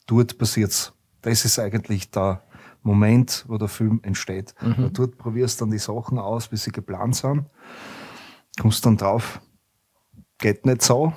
[0.08, 0.92] dort passiert's.
[1.22, 2.42] Das ist eigentlich der
[2.82, 4.54] Moment, wo der Film entsteht.
[4.60, 7.44] Und dort probierst du dann die Sachen aus, wie sie geplant sind.
[8.60, 9.40] Kommst dann drauf,
[10.38, 11.12] geht nicht so.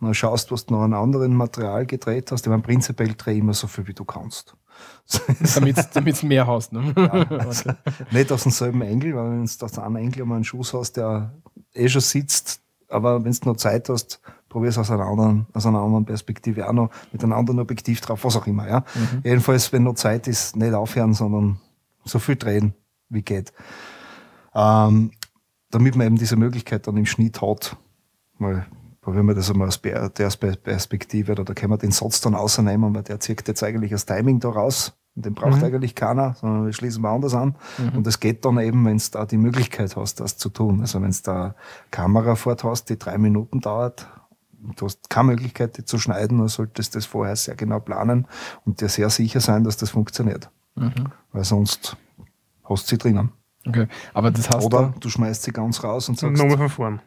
[0.00, 2.46] Dann schaust, was du noch an anderen Material gedreht hast.
[2.46, 4.56] Ich meine, prinzipiell dreh immer so viel, wie du kannst.
[5.94, 6.72] Damit du mehr hast.
[6.72, 6.92] Ne?
[6.96, 7.74] okay.
[8.10, 11.34] Nicht aus demselben Engel, weil wenn du aus einem Engel mal einen Schuss hast, der
[11.74, 14.20] eh schon sitzt, aber wenn du noch Zeit hast,
[14.52, 18.22] probier's aus einer anderen, aus einer anderen Perspektive auch noch, mit einem anderen Objektiv drauf,
[18.24, 18.84] was auch immer, ja.
[19.24, 21.58] Jedenfalls, wenn noch Zeit ist, nicht aufhören, sondern
[22.04, 22.74] so viel drehen,
[23.08, 23.52] wie geht.
[24.54, 25.12] Ähm,
[25.70, 27.78] damit man eben diese Möglichkeit dann im Schnitt hat,
[28.36, 28.66] mal
[29.00, 32.34] probieren wir das einmal aus der Spe- Perspektive, oder da können wir den Satz dann
[32.34, 34.92] ausnehmen, weil der zieht jetzt eigentlich das Timing da raus.
[35.14, 37.54] Und den braucht eigentlich keiner, sondern wir schließen wir anders an.
[37.94, 40.80] Und das geht dann eben, wenn du da die Möglichkeit hast, das zu tun.
[40.80, 41.54] Also wenn du da
[41.90, 44.06] Kamerafahrt hast, die drei Minuten dauert,
[44.76, 48.26] du hast keine Möglichkeit, die zu schneiden, dann solltest du das vorher sehr genau planen
[48.64, 50.50] und dir sehr sicher sein, dass das funktioniert.
[51.32, 51.96] Weil sonst
[52.64, 53.30] hast du sie drinnen.
[53.66, 53.86] okay.
[54.14, 57.00] Aber das heißt, Oder du schmeißt sie ganz raus und Und sagst, nochmal von vorn.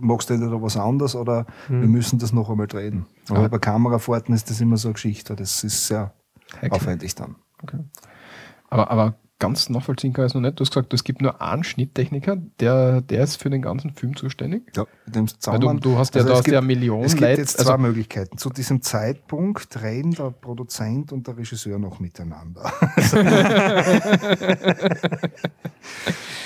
[0.00, 3.06] magst du entweder was anderes oder wir müssen das noch einmal drehen.
[3.28, 5.36] Aber bei Kamerafahrten ist das immer so eine Geschichte.
[5.36, 6.12] Das ist sehr
[6.56, 6.70] Okay.
[6.72, 7.36] aufwendig dann.
[7.62, 7.78] Okay.
[8.70, 10.60] Aber, aber ganz nachvollziehen kann ich es noch nicht.
[10.60, 14.14] Du hast gesagt, es gibt nur einen Schnitttechniker, der, der ist für den ganzen Film
[14.16, 14.62] zuständig.
[14.76, 17.22] Ja, dem du, du hast ja Also da hast ja gibt- eine Million Es gibt
[17.22, 17.40] Leute.
[17.40, 18.38] jetzt zwei Also, Möglichkeiten.
[18.38, 22.72] Zu diesem Zeitpunkt drehen der Produzent und der Regisseur noch miteinander.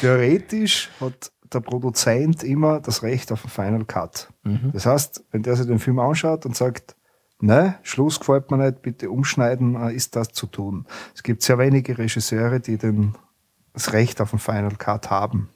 [0.01, 4.29] Theoretisch hat der Produzent immer das Recht auf einen Final Cut.
[4.45, 4.71] Mhm.
[4.73, 6.97] Das heißt, wenn der sich den Film anschaut und sagt,
[7.40, 10.86] ne, Schluss gefällt mir nicht, bitte umschneiden, äh, ist das zu tun.
[11.15, 13.15] Es gibt sehr wenige Regisseure, die den,
[13.73, 15.48] das Recht auf einen Final Cut haben.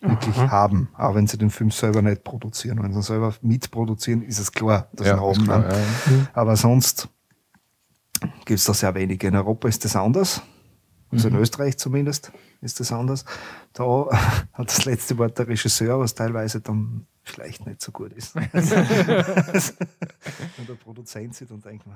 [0.00, 2.80] Wirklich haben, auch wenn sie den Film selber nicht produzieren.
[2.80, 5.32] Wenn sie ihn selber mitproduzieren, ist es klar, dass sie ja, haben.
[5.32, 5.68] ist klar, ne?
[5.70, 6.26] ja.
[6.34, 7.08] Aber sonst
[8.44, 9.26] gibt es da sehr wenige.
[9.26, 10.40] In Europa ist das anders.
[11.10, 13.24] Also in Österreich zumindest ist das anders.
[13.72, 14.06] Da
[14.52, 18.34] hat das letzte Wort der Regisseur, was teilweise dann vielleicht nicht so gut ist.
[18.36, 18.44] Wenn
[20.66, 21.84] der Produzent sieht und denkt,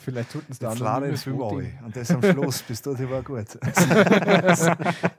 [0.00, 1.72] Vielleicht jetzt lade den anonymes Voting.
[1.84, 3.46] Und das am Schluss, bis dahin war gut.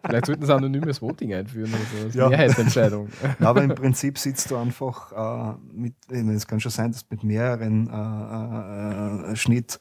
[0.06, 1.74] vielleicht sollten sie anonymes Voting einführen.
[1.74, 2.30] Also als Ja.
[2.30, 3.10] Mehrheitsentscheidung.
[3.40, 7.24] Aber im Prinzip sitzt du einfach äh, mit, es kann schon sein, dass du mit
[7.24, 9.80] mehreren äh, äh, Schnitt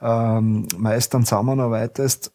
[0.00, 2.32] ähm, Meistern zusammenarbeitest,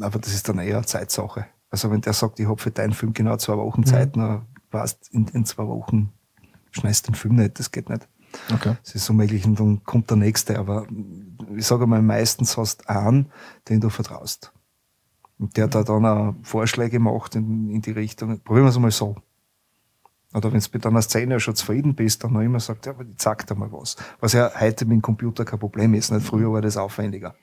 [0.00, 1.46] aber das ist dann eher Zeitsache.
[1.70, 5.10] Also wenn der sagt, ich habe für deinen Film genau zwei Wochen Zeit, dann weißt
[5.12, 6.12] in, in zwei Wochen
[6.70, 8.08] schneidest den Film nicht, das geht nicht.
[8.52, 8.76] Okay.
[8.84, 10.86] Es ist unmöglich und dann kommt der nächste, aber
[11.56, 13.30] ich sage mal, meistens hast du einen,
[13.68, 14.52] den du vertraust.
[15.38, 18.90] Und der da dann auch Vorschläge macht in, in die Richtung, probieren wir es mal
[18.90, 19.16] so.
[20.36, 23.04] Oder wenn du mit einer Szene schon zufrieden bist, dann noch immer sagt, ja, aber
[23.04, 23.96] die sagt da mal was.
[24.20, 26.12] Was ja heute mit dem Computer kein Problem ist.
[26.12, 27.34] Nicht früher war das aufwendiger.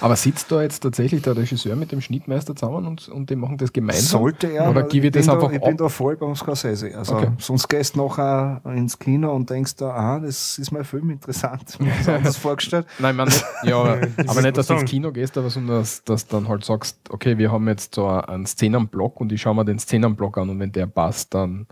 [0.00, 3.56] Aber sitzt da jetzt tatsächlich der Regisseur mit dem Schnittmeister zusammen und, und die machen
[3.56, 4.20] das gemeinsam?
[4.22, 5.78] Sollte er, Oder gebe ich bin das da, einfach Ich bin ab?
[5.78, 6.92] da voll beim Scorsese.
[6.98, 7.28] Also, Okay.
[7.38, 11.78] sonst gehst du nachher ins Kino und denkst da, ah, das ist mein Film interessant.
[11.78, 12.84] Ich mir das vorgestellt.
[12.98, 16.02] Nein, man nicht, ja, aber, aber nicht, dass du ins Kino gehst, aber sondern dass,
[16.02, 19.64] dass dann halt sagst, okay, wir haben jetzt so einen Szenenblock und ich schaue mir
[19.64, 21.68] den Szenenblock an und wenn der passt, dann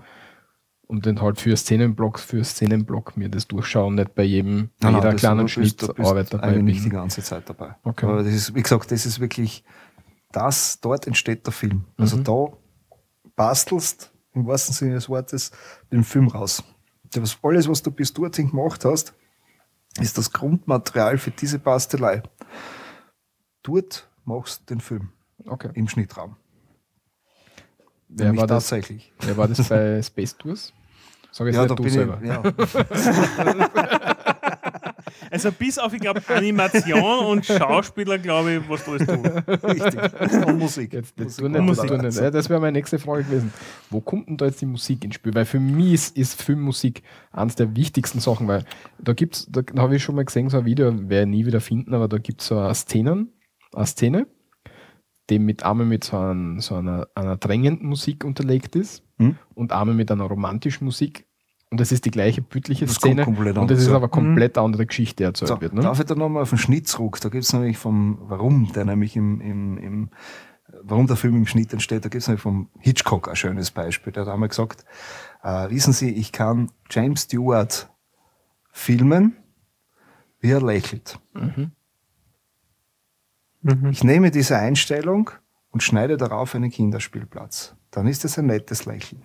[0.89, 5.13] und dann halt für Szenenblock, für Szenenblock mir das durchschauen, nicht bei jedem, bei jeder
[5.13, 6.99] das- kleinen bist- Schnitt du bist Arbeit dabei eigentlich die bin.
[6.99, 7.77] ganze Zeit dabei.
[7.85, 8.07] Okay.
[8.07, 9.65] Aber das ist, wie gesagt, das ist wirklich,
[10.33, 11.85] das, dort entsteht der Film.
[11.97, 12.25] Also Mhm.
[12.25, 12.47] da
[13.37, 15.53] bastelst, im wahrsten Sinne des Wortes,
[15.93, 16.63] den Film raus.
[17.13, 19.15] Das, alles, was du bis dorthin gemacht hast,
[20.01, 22.23] ist das Grundmaterial für diese Bastelei.
[23.63, 25.11] Dort machst du den Film
[25.47, 25.71] Okay.
[25.75, 26.37] im Schnittraum.
[28.09, 29.13] Wer war, das, tatsächlich.
[29.21, 30.73] wer war das bei Space Tours?
[31.39, 32.19] Sag jetzt Ja, nicht du selber.
[32.21, 32.29] ich.
[32.29, 32.43] Ja.
[35.31, 39.27] Also bis auf, ich glaube, Animation und Schauspieler, glaube ich, was du alles tun.
[39.27, 40.47] Richtig.
[40.47, 40.93] Und Musik.
[40.95, 41.91] Jetzt, jetzt Musik.
[41.91, 43.53] Ja, das wäre meine nächste Frage gewesen.
[43.91, 45.35] Wo kommt denn da jetzt die Musik ins Spiel?
[45.35, 48.65] Weil für mich ist, ist Filmmusik eines der wichtigsten Sachen, weil
[48.99, 51.47] da gibt's, da, da habe ich schon mal gesehen, so ein Video, werde ich nie
[51.47, 53.33] wieder finden, aber da gibt es so eine Szenen,
[53.75, 54.27] eine Szene,
[55.31, 59.37] die mit einmal mit so, ein, so einer, einer drängenden Musik unterlegt ist Hm?
[59.55, 61.27] und einmal mit einer romantischen Musik.
[61.71, 63.25] Und das ist die gleiche bildliche Das Szene.
[63.25, 65.75] komplett Und das ist aber komplett eine andere Geschichte, die erzählt So, wird.
[65.75, 65.83] Ne?
[65.83, 67.21] Darf ich da nochmal auf den Schnitt zurück?
[67.21, 70.11] Da gibt es nämlich vom, warum der nämlich im, im, im
[70.83, 74.13] warum der Film im Schnitt entsteht, da gibt es nämlich vom Hitchcock ein schönes Beispiel.
[74.13, 74.85] Der hat einmal gesagt,
[75.43, 77.91] äh, wissen Sie, ich kann James Stewart
[78.71, 79.37] filmen,
[80.41, 81.19] wie er lächelt.
[81.35, 81.73] Mhm.
[83.91, 85.31] Ich nehme diese Einstellung
[85.71, 87.77] und schneide darauf einen Kinderspielplatz.
[87.91, 89.23] Dann ist es ein nettes Lächeln.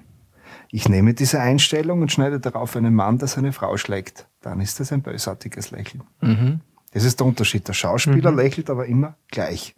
[0.75, 4.25] Ich nehme diese Einstellung und schneide darauf einen Mann, der seine Frau schlägt.
[4.41, 6.01] Dann ist es ein bösartiges Lächeln.
[6.19, 6.61] Mhm.
[6.93, 7.67] Das ist der Unterschied.
[7.67, 9.75] Der Schauspieler lächelt aber immer gleich.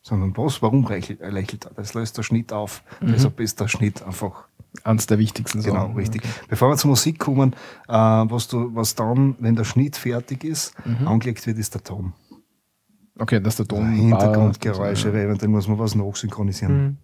[0.00, 0.62] Sondern was?
[0.62, 1.68] Warum lächelt, er lächelt?
[1.76, 2.82] Das löst der Schnitt auf.
[3.02, 4.44] Deshalb ist der Schnitt einfach
[4.82, 5.96] Eines der wichtigsten genau Sachen.
[5.96, 6.22] richtig.
[6.48, 7.52] Bevor wir zur Musik kommen,
[7.88, 10.72] äh, was, du, was dann, wenn der Schnitt fertig ist,
[11.04, 12.14] angelegt wird, ist der Ton.
[13.18, 13.90] Okay, dass der Ton.
[13.92, 16.96] Hintergrundgeräusche, eventuell muss man was nachsynchronisieren, Mhm.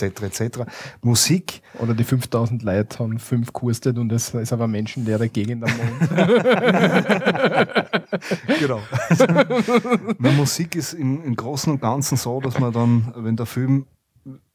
[0.00, 0.22] Etc.
[0.22, 0.60] etc.
[1.02, 5.70] Musik, Oder die 5000 Leute haben fünf gehurstet und das ist aber menschenleere Gegend am
[5.76, 6.10] Mond.
[8.58, 8.80] genau.
[10.18, 13.86] Na, Musik ist im, im Großen und Ganzen so, dass man dann, wenn der Film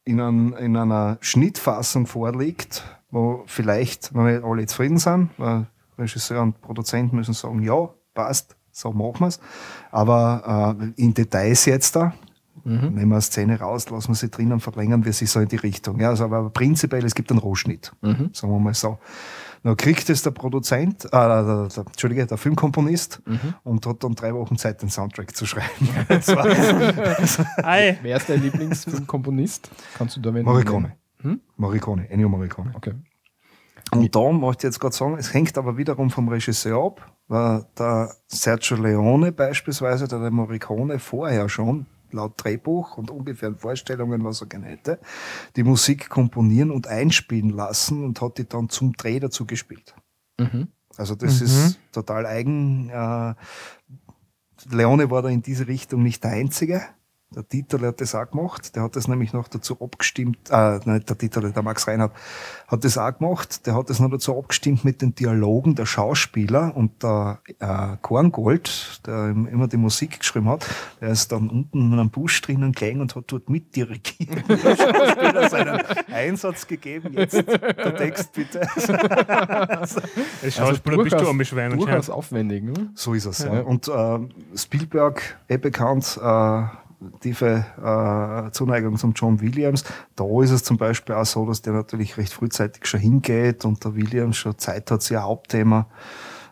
[0.06, 6.42] in, ein, in einer Schnittfassung vorliegt, wo vielleicht noch nicht alle zufrieden sind, weil Regisseur
[6.42, 9.40] und Produzent müssen sagen, ja, passt, so machen wir es.
[9.92, 12.14] Aber äh, in Details jetzt da,
[12.64, 15.58] nehmen wir eine Szene raus, lassen wir sie drinnen, verlängern wir sie so in die
[15.58, 16.00] Richtung.
[16.00, 18.98] Ja, also, aber prinzipiell, es gibt einen Rohschnitt, sagen wir mal so.
[19.64, 23.22] Dann kriegt es der Produzent, äh, der, der, Entschuldige, der Filmkomponist
[23.64, 25.88] und hat dann drei Wochen Zeit, den Soundtrack zu schreiben.
[27.64, 29.70] Ei, Wer ist dein Lieblingsfilmkomponist?
[29.98, 30.98] Kannst du da wen Morricone.
[31.22, 31.40] Hm?
[31.56, 32.72] Morricone, Ennio Morricone.
[32.76, 32.94] Okay.
[33.94, 37.66] Und da möchte ich jetzt gerade sagen, es hängt aber wiederum vom Regisseur ab, weil
[37.78, 44.42] der Sergio Leone beispielsweise, der den Morricone vorher schon laut Drehbuch und ungefähren Vorstellungen, was
[44.42, 45.00] er gerne hätte,
[45.56, 49.96] die Musik komponieren und einspielen lassen und hat die dann zum Dreh dazu gespielt.
[50.40, 50.70] Mhm.
[50.98, 51.46] Also das Mhm.
[51.46, 52.90] ist total eigen.
[52.90, 53.34] Äh,
[54.70, 56.82] Leone war da in diese Richtung nicht der Einzige.
[57.36, 58.76] Der Dieter hat das auch gemacht.
[58.76, 62.14] Der hat das nämlich noch dazu abgestimmt, äh, nicht der Dieter, der Max Reinhardt
[62.68, 63.66] hat das auch gemacht.
[63.66, 69.02] Der hat das noch dazu abgestimmt mit den Dialogen der Schauspieler und der äh, Korngold,
[69.06, 70.66] der ihm immer die Musik geschrieben hat,
[71.00, 74.48] der ist dann unten in einem Busch drinnen gelegen und hat dort mitdirigiert.
[74.64, 75.82] Der Schauspieler seinen
[76.12, 77.14] Einsatz gegeben.
[77.14, 78.62] Jetzt der Text bitte.
[78.78, 79.96] als
[80.50, 82.10] Schauspieler bist du am Schwein durchaus anscheinend.
[82.10, 82.64] aufwendig.
[82.64, 82.92] Ne?
[82.96, 83.40] So ist es.
[83.40, 83.56] Ja.
[83.56, 83.62] Ja.
[83.62, 84.20] Und äh,
[84.58, 86.64] Spielberg, eh bekannt, äh,
[87.20, 89.84] tiefe äh, Zuneigung zum John Williams.
[90.16, 93.84] Da ist es zum Beispiel auch so, dass der natürlich recht frühzeitig schon hingeht und
[93.84, 95.88] der Williams schon Zeit hat, sich ein Hauptthema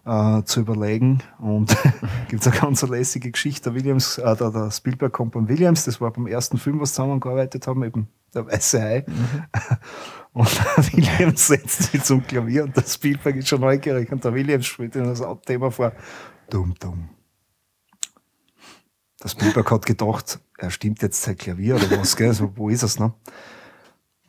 [0.05, 1.19] äh, zu überlegen.
[1.39, 1.75] Und
[2.30, 3.71] gibt es eine ganz lässige Geschichte.
[3.71, 6.93] Der Williams, äh, der, der Spielberg kommt beim Williams, das war beim ersten Film, was
[6.93, 9.05] zusammengearbeitet haben, eben der Weiße Hai.
[10.33, 14.33] Und der Williams setzt sich zum Klavier und der Spielberg ist schon neugierig und der
[14.33, 15.91] Williams spielt in das Hauptthema vor.
[16.49, 17.09] Dumm, dumm.
[19.24, 22.33] Der Spielberg hat gedacht, er stimmt jetzt sein Klavier oder was, gell?
[22.33, 23.14] So, wo ist es, ne?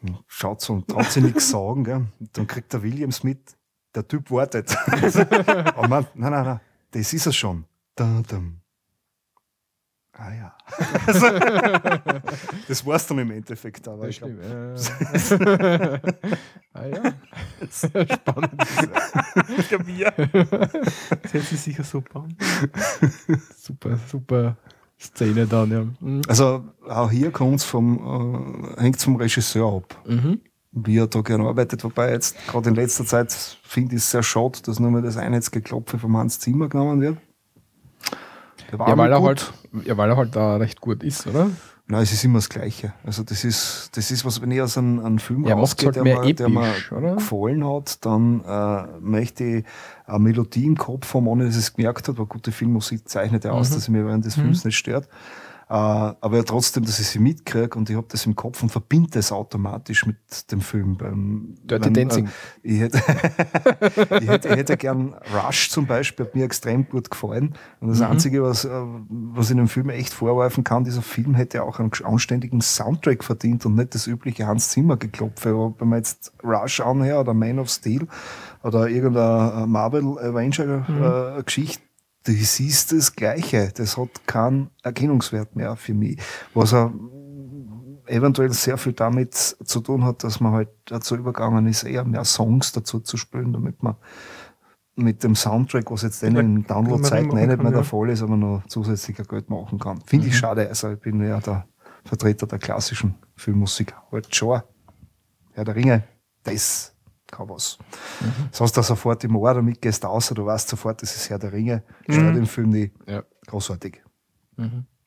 [0.02, 2.06] Und Schaut so und traut sich nichts sagen, gell?
[2.20, 3.56] Und dann kriegt der Williams mit,
[3.94, 4.76] der Typ wartet.
[5.76, 7.64] Aber man, nein, nein, nein, das ist es schon.
[7.96, 8.58] Dum, dum.
[10.14, 10.54] Ah ja.
[11.06, 11.26] Also,
[12.68, 14.30] das war's dann im Endeffekt, aber Das ich glaub.
[14.30, 14.74] Äh.
[16.74, 17.14] ah ja.
[17.70, 18.58] Spannend.
[19.68, 20.12] Klavier.
[21.22, 22.36] Das hört sich sicher super an.
[23.56, 24.58] Super, super
[25.02, 25.84] Szene dann, ja.
[26.00, 26.22] Mhm.
[26.28, 30.02] Also auch hier kommt's vom, äh, hängt's vom Regisseur ab.
[30.06, 30.40] Mhm.
[30.74, 31.84] wie er da gerne arbeitet.
[31.84, 33.30] Wobei jetzt gerade in letzter Zeit
[33.62, 37.18] finde ich es sehr schade, dass nur mal das Einheitsgeklopfe vom Hans Zimmer genommen wird.
[38.70, 39.52] Der war Ja, weil er halt,
[39.84, 41.50] ja, weil er halt da recht gut ist, oder?
[41.92, 42.94] Nein, es ist immer das Gleiche.
[43.04, 45.96] Also das ist, das ist was, wenn ich aus einem, einem Film macht's rausgehe, halt
[45.96, 49.64] der, mir, der mir episch, gefallen hat, dann äh, möchte ich
[50.06, 53.44] eine Melodie im Kopf haben, ohne dass ich es gemerkt habe, weil gute Filmmusik zeichnet
[53.44, 53.74] ja aus, Mhm.
[53.74, 55.06] dass sie mir während des Films nicht stört.
[55.72, 58.68] Äh, aber ja trotzdem, dass ich sie mitkriege und ich habe das im Kopf und
[58.68, 60.18] verbinde das automatisch mit
[60.52, 60.98] dem Film.
[60.98, 62.26] Beim, Dirty beim, Dancing.
[62.26, 62.30] Äh,
[62.62, 62.98] ich, hätte,
[64.20, 67.54] ich, hätte, ich hätte gern Rush zum Beispiel, hat mir extrem gut gefallen.
[67.80, 68.04] Und das Mhm.
[68.04, 68.70] Einzige, was, äh,
[69.08, 73.64] was ich dem Film echt vorwerfen kann, dieser Film hätte auch einen anständigen Soundtrack verdient
[73.64, 75.48] und nicht das übliche Hans Zimmer geklopfe.
[75.54, 78.06] Aber wenn man jetzt Rush anhört oder Man of Steel
[78.62, 81.82] oder irgendeine Marvel Avenger äh, Geschichte,
[82.24, 83.72] du siehst das Gleiche.
[83.74, 86.18] Das hat keinen Erkennungswert mehr für mich.
[86.54, 86.92] Was er
[88.06, 92.24] eventuell sehr viel damit zu tun hat, dass man halt dazu übergegangen ist, eher mehr
[92.24, 93.96] Songs dazu zu spielen, damit man
[94.94, 97.84] mit dem Soundtrack, was jetzt in den Download-Zeiten eh nicht mehr der.
[97.84, 100.02] Fall ist, aber noch zusätzlicher Geld machen kann.
[100.02, 100.68] Finde ich schade.
[100.68, 101.66] Also ich bin ja der
[102.04, 103.94] Vertreter der klassischen Filmmusik.
[104.10, 104.60] Halt schon.
[105.52, 106.04] Herr der Ringe,
[106.42, 106.91] das
[107.32, 107.78] kann was.
[108.50, 111.28] Das hast du sofort im Ohr, damit gehst du raus, du weißt sofort, das ist
[111.30, 111.82] Herr der Ringe.
[112.08, 112.94] Stört den Film nicht.
[113.08, 113.24] Ja.
[113.46, 114.00] Großartig.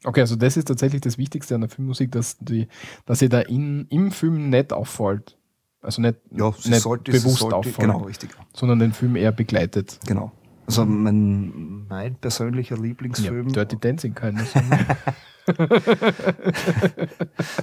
[0.03, 2.67] Okay, also das ist tatsächlich das Wichtigste an der Filmmusik, dass die,
[3.05, 5.37] dass sie da in, im Film nicht auffällt.
[5.81, 8.31] Also nicht, Ja, nicht sollte, bewusst sollte, auffallen, genau, richtig.
[8.53, 9.99] sondern den Film eher begleitet.
[10.07, 10.31] Genau.
[10.65, 14.69] Also mein, mein persönlicher Lieblingsfilm, Dirty Dancing kann ich sagen.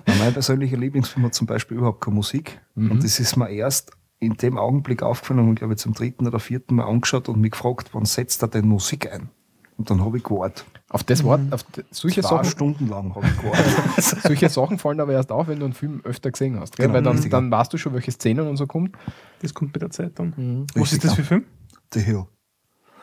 [0.07, 2.61] mein persönlicher Lieblingsfilm hat zum Beispiel überhaupt keine Musik.
[2.77, 2.93] Mhm.
[2.93, 3.91] Und das ist mir erst
[4.23, 7.51] in dem Augenblick aufgefallen und glaube ich zum dritten oder vierten Mal angeschaut und mich
[7.53, 9.29] gefragt, wann setzt er denn Musik ein?
[9.79, 10.65] Und dann habe ich gewartet.
[10.91, 14.23] Auf das Wort, auf d- solche Zwei Sachen, Stunden lang habe ich gewartet.
[14.23, 16.77] solche Sachen fallen aber erst auf, wenn du einen Film öfter gesehen hast.
[16.77, 17.31] Genau, Weil dann, richtig.
[17.31, 18.97] dann weißt du schon, welche Szenen und so kommt.
[19.41, 20.35] Das kommt bei der Zeit dann.
[20.37, 20.67] Mhm.
[20.75, 21.45] Was ist das für ein Film?
[21.93, 22.27] The Hill.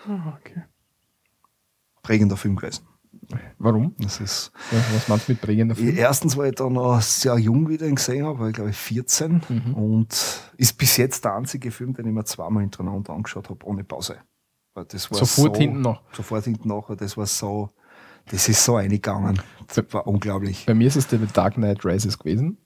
[0.07, 0.63] Ah, okay.
[2.03, 2.85] Prägender Film gewesen.
[3.59, 3.93] Warum?
[3.99, 5.95] Das ist, Ja, was meinst du mit prägender Film?
[5.95, 8.75] erstens, weil ich da noch sehr jung wieder ihn gesehen habe, weil ich glaube ich
[8.77, 9.73] 14 Mhm.
[9.75, 13.83] und ist bis jetzt der einzige Film, den ich mir zweimal hintereinander angeschaut habe, ohne
[13.83, 14.17] Pause.
[14.73, 16.01] Weil das war Sofort so, hinten noch.
[16.13, 17.69] Sofort hinten nachher, das war so,
[18.27, 19.39] das ist so eingegangen.
[19.67, 20.65] Das war unglaublich.
[20.65, 22.57] Bei mir ist es der The Dark Knight Rises gewesen.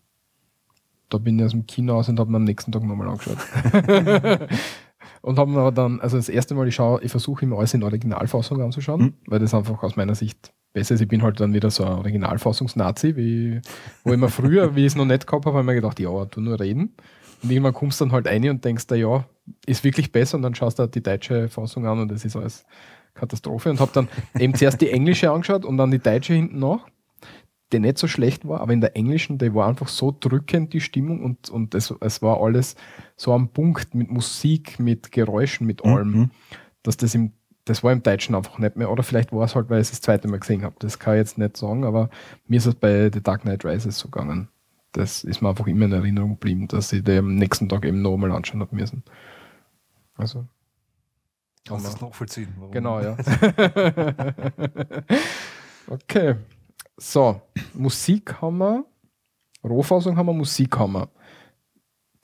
[1.09, 3.38] Da bin ich aus dem Kino aus und habe mir am nächsten Tag nochmal angeschaut.
[5.24, 7.74] und habe mir aber dann, also das erste Mal, ich schaue, ich versuche immer alles
[7.74, 9.14] in Originalfassung anzuschauen, Mhm.
[9.27, 11.02] weil das einfach aus meiner Sicht besser ist.
[11.02, 13.61] Ich bin halt dann wieder so ein Originalfassungs-Nazi, wie,
[14.03, 16.00] wo ich mir früher, wie ich es noch nicht gehabt habe, habe ich mir gedacht,
[16.00, 16.95] ja, tu nur reden.
[17.42, 19.26] Und irgendwann kommst du dann halt rein und denkst da, ja,
[19.66, 22.66] ist wirklich besser und dann schaust du die deutsche Fassung an und das ist alles
[23.14, 24.08] Katastrophe und habe dann
[24.40, 26.88] eben zuerst die englische angeschaut und dann die deutsche hinten nach,
[27.72, 30.82] die nicht so schlecht war, aber in der englischen, die war einfach so drückend, die
[30.82, 32.76] Stimmung und, und es, es war alles
[33.16, 36.32] so am Punkt mit Musik, mit Geräuschen, mit allem, Mhm.
[36.83, 37.33] dass das im
[37.66, 38.92] das war im Deutschen einfach nicht mehr.
[38.92, 40.75] Oder vielleicht war es halt, weil ich es das zweite Mal gesehen habe.
[40.80, 42.09] Das kann ich jetzt nicht sagen, aber
[42.48, 44.50] mir ist es bei The Dark Knight Rises so gegangen.
[44.92, 48.01] Das ist mir einfach immer in Erinnerung geblieben, dass ich den am nächsten Tag eben
[48.01, 49.03] nochmal anschauen habe müssen.
[50.16, 50.45] Also.
[51.66, 52.53] Kannst du das nachvollziehen?
[52.58, 52.72] Warum?
[52.72, 53.16] Genau, ja.
[55.88, 56.35] okay.
[56.98, 57.42] So,
[57.74, 58.85] Musik haben wir,
[59.64, 61.09] Rohfassung haben wir, Musik haben wir.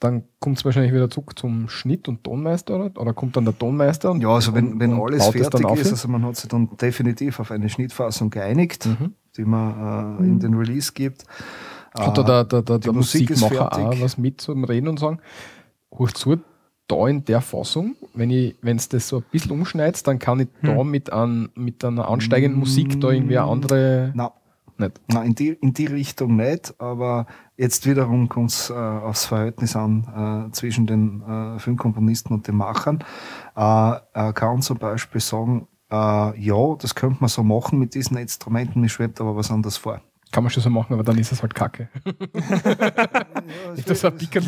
[0.00, 3.00] Dann kommt es wahrscheinlich wieder zurück zum Schnitt und Tonmeister, oder?
[3.00, 4.10] Oder kommt dann der Tonmeister?
[4.10, 7.50] Und, Ja, also wenn, wenn alles fertig ist, also man hat sich dann definitiv auf
[7.50, 9.12] eine Schnittfassung geeinigt, Mhm.
[9.36, 11.24] die man äh, in den Release gibt.
[11.92, 14.02] Hat da der, der, der, die der Musik ist Musikmacher auch fertig.
[14.02, 15.18] was mit zum Reden und sagen,
[15.94, 16.36] hört zu,
[16.88, 20.40] da in der Fassung, wenn ich, wenn es das so ein bisschen umschneidet, dann kann
[20.40, 20.76] ich Hm.
[20.76, 24.12] da mit, an, mit einer ansteigenden Musik da irgendwie eine andere.
[24.14, 24.32] Na,
[24.80, 25.00] Nicht.
[25.08, 27.26] na in, die, in die Richtung nicht, aber
[27.56, 32.56] jetzt wiederum kommt es äh, aufs Verhältnis an äh, zwischen den äh, Filmkomponisten und den
[32.56, 33.04] Machern.
[33.54, 38.16] Äh, er kann zum Beispiel sagen, äh, ja, das könnte man so machen mit diesen
[38.16, 40.00] Instrumenten, mir schwebt aber was anderes vor.
[40.32, 41.88] Kann man schon so machen, aber dann ist es halt kacke.
[43.74, 44.42] Nicht das ein Pickel.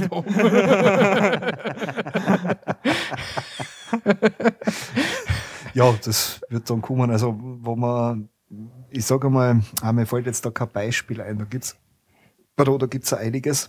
[5.75, 7.11] Ja, das wird dann kommen.
[7.11, 8.29] Also, wo man,
[8.93, 11.39] ich sage mal, ah, mir fällt jetzt da kein Beispiel ein.
[11.39, 11.77] Da gibt's,
[12.59, 13.69] oder da gibt's ja einiges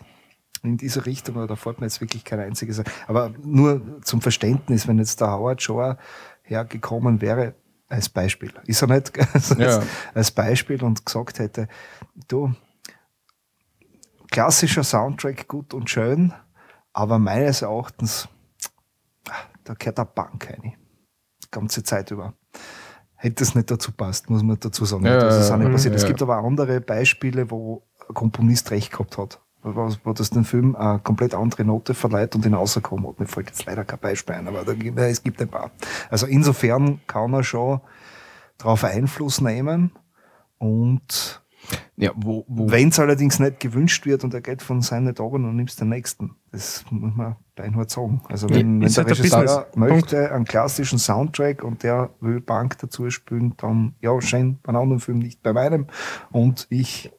[0.62, 2.86] in dieser Richtung, aber da fällt mir jetzt wirklich kein einziges ein.
[3.08, 5.98] Aber nur zum Verständnis, wenn jetzt der Howard Shore
[6.44, 7.56] hergekommen wäre,
[7.90, 9.78] als Beispiel, ist er nicht, also Ja.
[9.78, 11.68] als, als Beispiel und gesagt hätte,
[12.28, 12.54] du,
[14.32, 16.34] klassischer Soundtrack gut und schön,
[16.92, 18.28] aber meines Erachtens,
[19.30, 20.74] ah, da gehört eine Bank rein
[21.44, 22.34] die ganze Zeit über.
[23.24, 25.06] Hätte es nicht dazu passt, muss man dazu sagen.
[25.06, 25.96] Ja, das ist auch nicht ja, passiert.
[25.96, 26.10] Es ja.
[26.10, 29.40] gibt aber andere Beispiele, wo ein Komponist recht gehabt hat.
[29.62, 33.22] Wo, das den Film eine komplett andere Note verleiht und ihn rausgekommen hat.
[33.22, 35.72] Mir fällt jetzt leider kein Beispiel ein, aber gibt, es gibt ein paar.
[36.10, 37.80] Also insofern kann er schon
[38.58, 39.94] darauf Einfluss nehmen
[40.58, 41.42] und
[41.96, 45.80] Ja, Wenn es allerdings nicht gewünscht wird und er geht von seinen Tagen und nimmst
[45.80, 46.36] den nächsten.
[46.52, 48.22] Das muss man beinhart sagen.
[48.30, 52.42] Also Ja, wenn, wenn ist der halt Regisseur möchte einen klassischen Soundtrack und der will
[52.42, 55.88] Bank dazu spielen, dann ja, schön bei einem anderen Film, nicht bei meinem.
[56.32, 57.12] Und ich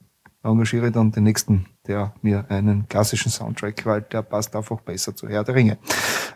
[0.43, 5.29] engagiere dann den nächsten, der mir einen klassischen Soundtrack, weil der passt einfach besser zu
[5.29, 5.79] Herr der Ringe.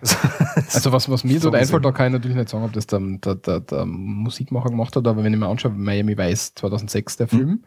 [0.01, 0.17] Also,
[0.73, 2.87] Also was, was mir So dort einfällt, da kann ich natürlich nicht sagen, ob das
[2.87, 7.17] der, der, der, der Musikmacher gemacht hat, aber wenn ich mir anschaue, Miami Vice 2006,
[7.17, 7.65] der Film,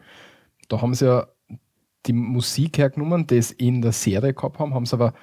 [0.68, 1.26] da haben sie ja
[2.06, 5.14] die Musik hergenommen, die es in der Serie gehabt haben, haben sie aber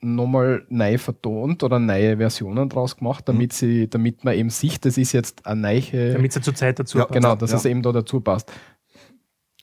[0.00, 4.96] nochmal neu vertont oder neue Versionen draus gemacht, damit sie, damit man eben sieht, das
[4.96, 7.14] ist jetzt eine neue, Damit es zur Zeit dazu Ja, passt.
[7.14, 7.58] genau, dass ja.
[7.58, 8.50] es eben da dazu passt.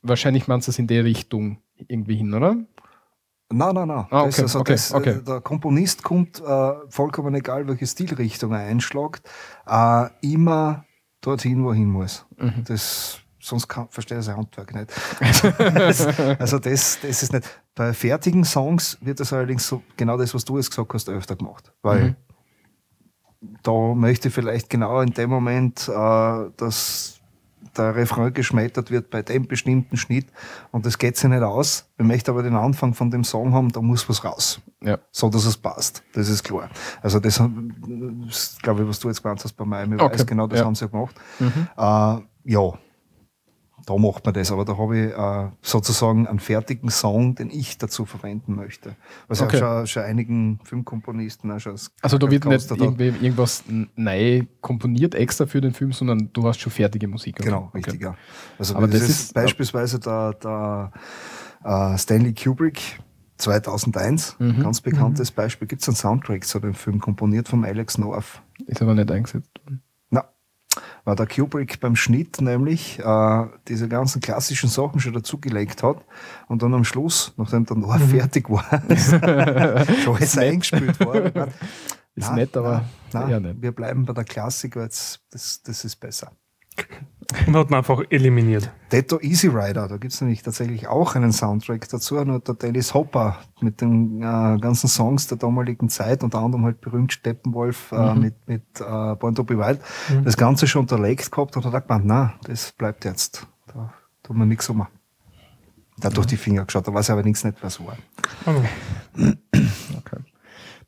[0.03, 2.55] Wahrscheinlich meint es in die Richtung irgendwie hin, oder?
[3.49, 4.05] Nein, nein, nein.
[4.11, 5.09] Ah, Das okay, also okay, das, okay.
[5.11, 9.21] äh, Der Komponist kommt, äh, vollkommen egal, welche Stilrichtung er einschlägt,
[9.65, 10.85] äh, immer
[11.21, 12.25] dorthin, wo er hin muss.
[12.37, 12.63] Mhm.
[12.67, 14.91] Das, sonst kann, verstehe ich sein Handwerk nicht.
[15.59, 16.05] das,
[16.39, 17.47] also das, das ist nicht.
[17.75, 21.35] Bei fertigen Songs wird das allerdings so, genau das, was du jetzt gesagt hast, öfter
[21.35, 21.71] gemacht.
[21.81, 22.15] Weil
[23.41, 23.57] Mhm.
[23.63, 27.13] da möchte ich vielleicht genau in dem Moment, äh, dass
[27.77, 30.27] der Refrain geschmettert wird bei dem bestimmten Schnitt
[30.71, 31.87] und das geht sich nicht aus.
[31.99, 34.59] Ich möchte aber den Anfang von dem Song haben, da muss was raus.
[34.81, 34.97] Ja.
[35.11, 36.01] So, dass es passt.
[36.13, 36.69] Das ist klar.
[37.03, 40.47] Also das, das glaube ich, was du jetzt gemeint hast bei Miami Okay, Vice, genau
[40.47, 40.65] das ja.
[40.65, 41.15] haben sie ja gemacht.
[41.39, 41.67] Mhm.
[41.77, 42.73] Äh, ja,
[43.87, 47.77] da macht man das, aber da habe ich äh, sozusagen einen fertigen Song, den ich
[47.77, 48.95] dazu verwenden möchte.
[49.29, 49.57] Was Okay.
[49.59, 52.69] ja schon, schon einigen Filmkomponisten auch schon als Also da wird nicht
[53.21, 53.63] irgendwas
[53.95, 57.37] neu komponiert extra für den Film, sondern du hast schon fertige Musik.
[57.37, 57.77] Genau, Okay.
[57.77, 58.15] richtig, ja.
[58.59, 60.91] Also Aber das, das ist ist- beispielsweise der, der
[61.63, 62.99] äh, Stanley Kubrick
[63.37, 64.63] 2001, Mhm.
[64.63, 68.41] ganz bekanntes Beispiel, gibt es einen Soundtrack zu dem Film, komponiert von Alex North.
[68.65, 69.49] Ist aber nicht eingesetzt.
[69.63, 69.81] worden.
[71.07, 76.03] Weil der Kubrick beim Schnitt nämlich äh, diese ganzen klassischen Sachen schon dazugelegt hat
[76.49, 78.09] und dann am Schluss, nachdem der Noah Mhm.
[78.09, 78.65] fertig war,
[80.03, 81.15] schon alles eingespielt war.
[82.15, 83.61] Ist na, nett, aber na, nicht.
[83.61, 86.33] wir bleiben bei der Klassik, weil jetzt, das, das ist besser.
[87.45, 88.71] Und hat man einfach eliminiert.
[88.91, 92.93] Detto Easy Rider, da gibt es nämlich tatsächlich auch einen Soundtrack dazu, nur der Dennis
[92.93, 98.13] Hopper mit den äh, ganzen Songs der damaligen Zeit, unter anderem halt berühmt Steppenwolf äh,
[98.15, 98.21] Mhm.
[98.21, 100.23] mit, mit äh, Born to Be Wild, Mhm.
[100.23, 104.37] das Ganze schon unterlegt gehabt und hat er gemeint, na, das bleibt jetzt, da tun
[104.37, 104.87] wir nichts um.
[105.99, 107.97] Da hat durch die Finger geschaut, da weiß er allerdings nicht, was war.
[108.45, 108.63] Also,
[109.97, 110.17] Okay.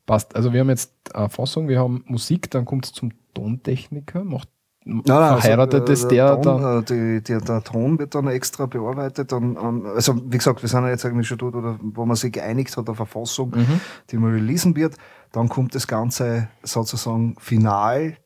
[0.06, 0.34] Passt.
[0.34, 4.48] Also wir haben jetzt eine Fassung, wir haben Musik, dann kommt es zum Tontechniker, macht
[4.84, 6.82] verheiratet also, es äh, der Ton, dann.
[6.82, 9.32] äh, die, die, der Ton wird dann extra bearbeitet.
[9.32, 9.56] Ähm,
[9.94, 12.76] also wie gesagt, wir sind ja jetzt eigentlich schon dort, oder, wo man sich geeinigt
[12.76, 13.80] hat auf eine Fassung, Mhm.
[14.10, 14.96] die man releasen wird.
[15.32, 18.16] Dann kommt das Ganze sozusagen final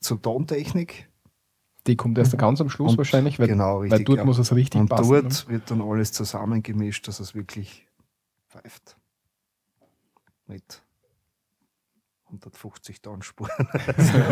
[0.00, 1.08] zur Tontechnik.
[1.86, 4.24] Die kommt erst ganz am Schluss Und- wahrscheinlich, weil, genau, weil richtig, dort ja.
[4.24, 5.10] muss es richtig Und passen.
[5.12, 5.22] ne?
[5.22, 7.86] dort wird dann alles zusammengemischt, dass es wirklich
[8.48, 8.96] pfeift.
[10.46, 10.81] Mit
[12.32, 13.50] 150 Tonspuren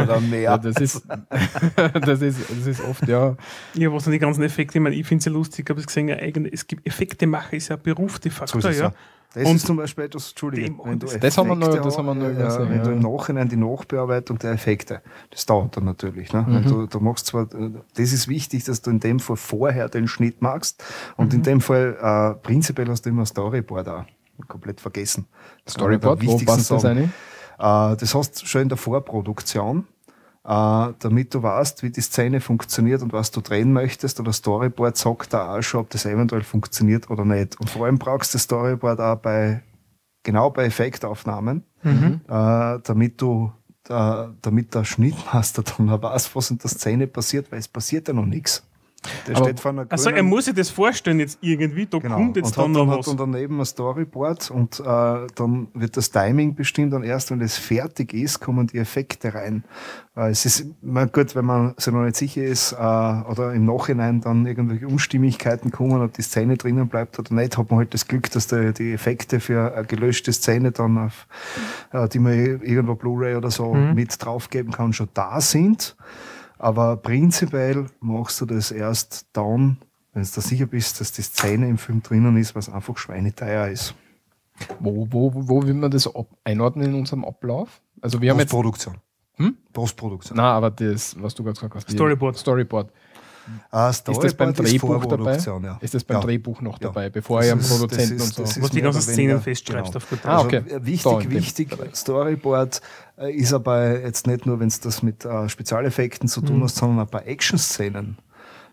[0.02, 0.40] oder mehr.
[0.40, 1.02] Ja, das, ist,
[1.76, 3.36] das, ist, das ist oft, ja.
[3.74, 4.78] ja, was sind die ganzen Effekte?
[4.78, 6.86] Ich meine, ich finde es ja lustig, ich habe es gesehen, ja, eigene, es gibt
[6.86, 8.84] Effektemacher, ist ja ein Beruf de So facto, ist es, ja.
[8.86, 8.92] ja.
[9.32, 11.84] Das Und ist zum Beispiel etwas, Entschuldige, dem- wenn du Das haben wir noch- Effekte
[11.84, 15.46] das haben wir noch ha- übersehen, wenn du im Nachhinein die Nachbearbeitung der Effekte, das
[15.46, 16.32] dauert dann natürlich.
[16.32, 16.42] Ne?
[16.42, 16.64] Mhm.
[16.66, 20.42] Du, du machst zwar, das ist wichtig, dass du in dem Fall vorher den Schnitt
[20.42, 20.82] machst
[21.16, 21.38] und Mhm.
[21.38, 24.04] in dem Fall äh, prinzipiell hast du immer Storyboard auch.
[24.48, 25.26] Komplett vergessen.
[25.64, 26.98] Das Storyboard, wo passt das Sachen.
[26.98, 27.08] Äh,
[27.60, 29.86] das hast du schon in der Vorproduktion,
[30.44, 34.20] äh, damit du weißt, wie die Szene funktioniert und was du drehen möchtest.
[34.20, 37.60] Oder Storyboard sagt da auch schon, ob das eventuell funktioniert oder nicht.
[37.60, 39.62] Und vor allem brauchst du das Storyboard auch bei,
[40.22, 42.20] genau bei Effektaufnahmen, Mhm.
[42.28, 43.52] äh, damit du
[43.88, 48.08] äh, damit der Schnittmaster dann auch weiß, was in der Szene passiert, weil es passiert
[48.08, 48.62] ja noch nichts.
[49.26, 52.16] Der Aber- steht vor einer Also er muss sich das vorstellen jetzt irgendwie, da Genau.
[52.16, 53.06] kommt jetzt und dann noch was.
[53.06, 54.82] dann daneben ein Storyboard und äh,
[55.34, 59.64] dann wird das Timing bestimmt und erst wenn es fertig ist, kommen die Effekte rein.
[60.16, 63.64] Äh, es ist na gut, wenn man sich noch nicht sicher ist äh, oder im
[63.64, 67.94] Nachhinein dann irgendwelche Unstimmigkeiten kommen, ob die Szene drinnen bleibt oder nicht, hat man halt
[67.94, 71.26] das Glück, dass die, die Effekte für eine gelöschte Szene dann auf,
[71.92, 73.94] äh, die man irgendwo Blu-ray oder so Mhm.
[73.94, 75.96] mit draufgeben kann, schon da sind.
[76.60, 79.78] Aber prinzipiell machst du das erst dann,
[80.12, 83.68] wenn du da sicher bist, dass die Szene im Film drinnen ist, was einfach schweineteuer
[83.68, 83.94] ist.
[84.78, 86.06] Wo, wo, wo will man das
[86.44, 87.80] einordnen in unserem Ablauf?
[88.02, 88.50] Also wir haben jetzt.
[88.50, 88.98] Postproduktion.
[89.36, 89.56] Hm?
[89.72, 90.36] Postproduktion.
[90.36, 91.90] Na, aber das, was du gerade gesagt hast.
[91.90, 92.36] Storyboard.
[92.36, 92.92] Storyboard.
[93.70, 95.36] Ah, Ist das beim Storyboard Drehbuch dabei?
[95.38, 95.78] Ja.
[95.80, 96.22] Ist das beim Ja.
[96.22, 96.88] Drehbuch noch Ja.
[96.88, 98.62] dabei, bevor ihr am Produzenten ist- und so.
[98.62, 100.04] was die mehr ganzen Szenen festschreibst genau.
[100.04, 100.56] auf gut Ah, Also, okay.
[100.68, 101.76] äh, Wichtig, dem wichtig.
[101.94, 102.80] Storyboard
[103.18, 106.64] äh, ist aber jetzt nicht nur, wenn es das mit äh, Spezialeffekten zu tun Mhm.
[106.64, 108.18] hast, sondern ein paar Action-Szenen.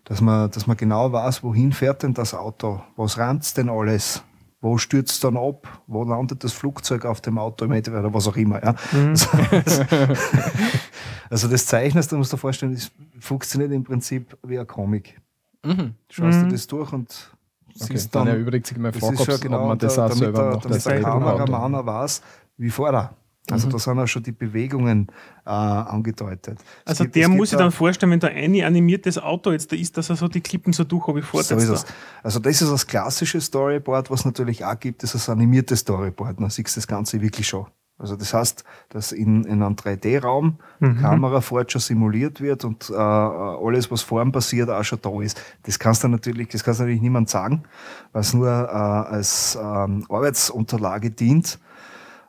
[0.04, 4.22] dass man, dass man genau weiß, wohin fährt denn das Auto, was ranzt denn alles,
[4.62, 8.26] wo stürzt dann ab, wo landet das Flugzeug auf dem Auto im Endeffekt oder was
[8.26, 8.62] auch immer.
[8.64, 8.74] Ja.
[8.92, 9.14] Mhm.
[11.30, 12.90] also das Zeichnest, da musst du dir vorstellen, das
[13.20, 15.20] funktioniert im Prinzip wie ein Comic.
[15.64, 15.94] Mhm.
[16.10, 16.44] Schaust Mhm.
[16.44, 17.32] du das durch und
[17.80, 20.04] Okay, siehst dann dann, erübrigt sich das vor, ist schon ob genau, man das da,
[20.06, 20.64] auch damit selber der, macht.
[20.64, 21.00] damit das der.
[21.00, 22.22] Kameramann auch weiß,
[22.56, 23.14] wie fährt er.
[23.50, 23.72] Also Mhm.
[23.72, 25.06] da sind auch schon die Bewegungen
[25.46, 26.58] äh, angedeutet.
[26.84, 29.72] Es Also gibt- der muss sich da- dann vorstellen, wenn da ein animiertes Auto jetzt
[29.72, 31.86] da ist, dass er so die Klippen so durch habe ich So ist es.
[32.22, 36.40] Also das ist das klassische Storyboard, was natürlich auch gibt, ist das animierte Storyboard.
[36.40, 37.66] Man sieht das Ganze wirklich schon.
[37.98, 41.00] Also das heißt, dass in, in einem 3D-Raum die Mhm.
[41.00, 45.20] Kamera fort schon simuliert wird und äh, alles, was vor ihm passiert, auch schon da
[45.20, 45.40] ist.
[45.64, 47.64] Das kannst du natürlich, das kannst du natürlich niemand sagen,
[48.12, 51.58] weil es nur äh, als ähm, Arbeitsunterlage dient,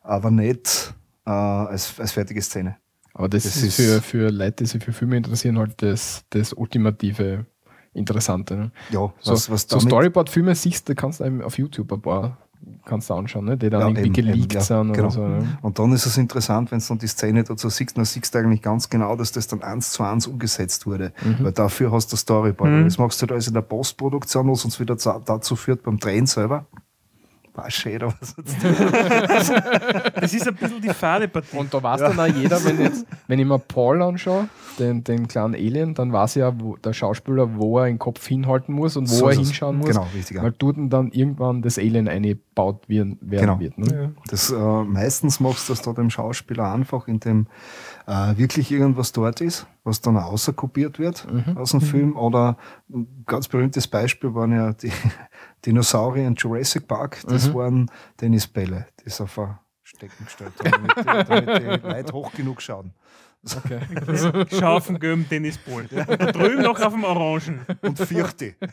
[0.01, 0.93] aber nicht
[1.25, 2.77] äh, als, als fertige Szene.
[3.13, 6.23] Aber das, Das ist, ist- für, für Leute, die sich für Filme interessieren, halt das,
[6.31, 7.45] das ultimative
[7.93, 8.55] Interessante.
[8.55, 8.71] Ne?
[8.91, 12.01] Ja, So, was, was so damit- Storyboard-Filme siehst du, kannst du einem auf YouTube ein
[12.01, 12.37] paar
[12.89, 13.57] kannst du anschauen, ne?
[13.57, 15.07] die dann Ja, irgendwie eben, geleakt eben, ja, sind genau.
[15.07, 15.27] oder so.
[15.27, 15.57] Ne?
[15.61, 18.39] Und dann ist es interessant, wenn du dann die Szene dazu siehst, dann siehst du
[18.39, 21.13] eigentlich ganz genau, dass das dann eins zu eins umgesetzt wurde.
[21.39, 22.69] Weil dafür hast du Storyboard.
[22.71, 22.83] Mhm.
[22.85, 26.25] Das machst du da also in der Postproduktion, was uns wieder dazu führt beim Drehen
[26.25, 26.65] selber.
[27.61, 28.35] War schön, aber was
[30.15, 31.57] Das ist ein bisschen die fade Partie.
[31.57, 34.47] Und da weiß dann auch jeder, wenn, jetzt, wenn ich mir Paul anschaue,
[34.77, 38.73] den, den kleinen Alien, dann weiß ja wo, der Schauspieler, wo er den Kopf hinhalten
[38.73, 39.37] muss und wo So er es.
[39.39, 39.87] hinschauen muss.
[39.87, 40.37] Genau, richtig.
[40.37, 40.43] ja.
[40.43, 43.59] Weil dort dann irgendwann das Alien eingebaut werden, werden Genau.
[43.59, 43.77] wird.
[43.77, 44.01] Ne?
[44.03, 44.09] Ja.
[44.29, 47.47] Das, äh, meistens machst du das da dem Schauspieler einfach, indem
[48.07, 52.15] äh, wirklich irgendwas dort ist, was dann auch außerkopiert wird aus dem Film.
[52.15, 52.57] Oder
[52.93, 54.91] ein ganz berühmtes Beispiel waren ja die
[55.65, 57.21] Dinosaurier in Jurassic Park.
[57.27, 62.13] Das waren Tennisbälle, die sie auf ein Stecken gestellt haben, damit die, damit die Leute
[62.13, 62.93] hoch genug schauen.
[63.43, 63.79] Okay.
[64.87, 65.85] Den gelben Tennisball.
[65.89, 67.61] Und da drüben noch auf dem Orangen.
[67.81, 68.55] Und vierte.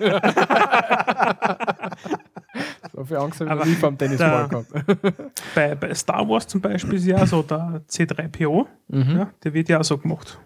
[2.92, 4.72] So viel Angst habe ich noch nie beim Tennisball gehabt.
[5.54, 9.16] Bei, bei Star Wars zum Beispiel ist ja so der C3PO, Mhm.
[9.18, 10.38] ja, der wird ja auch so gemacht.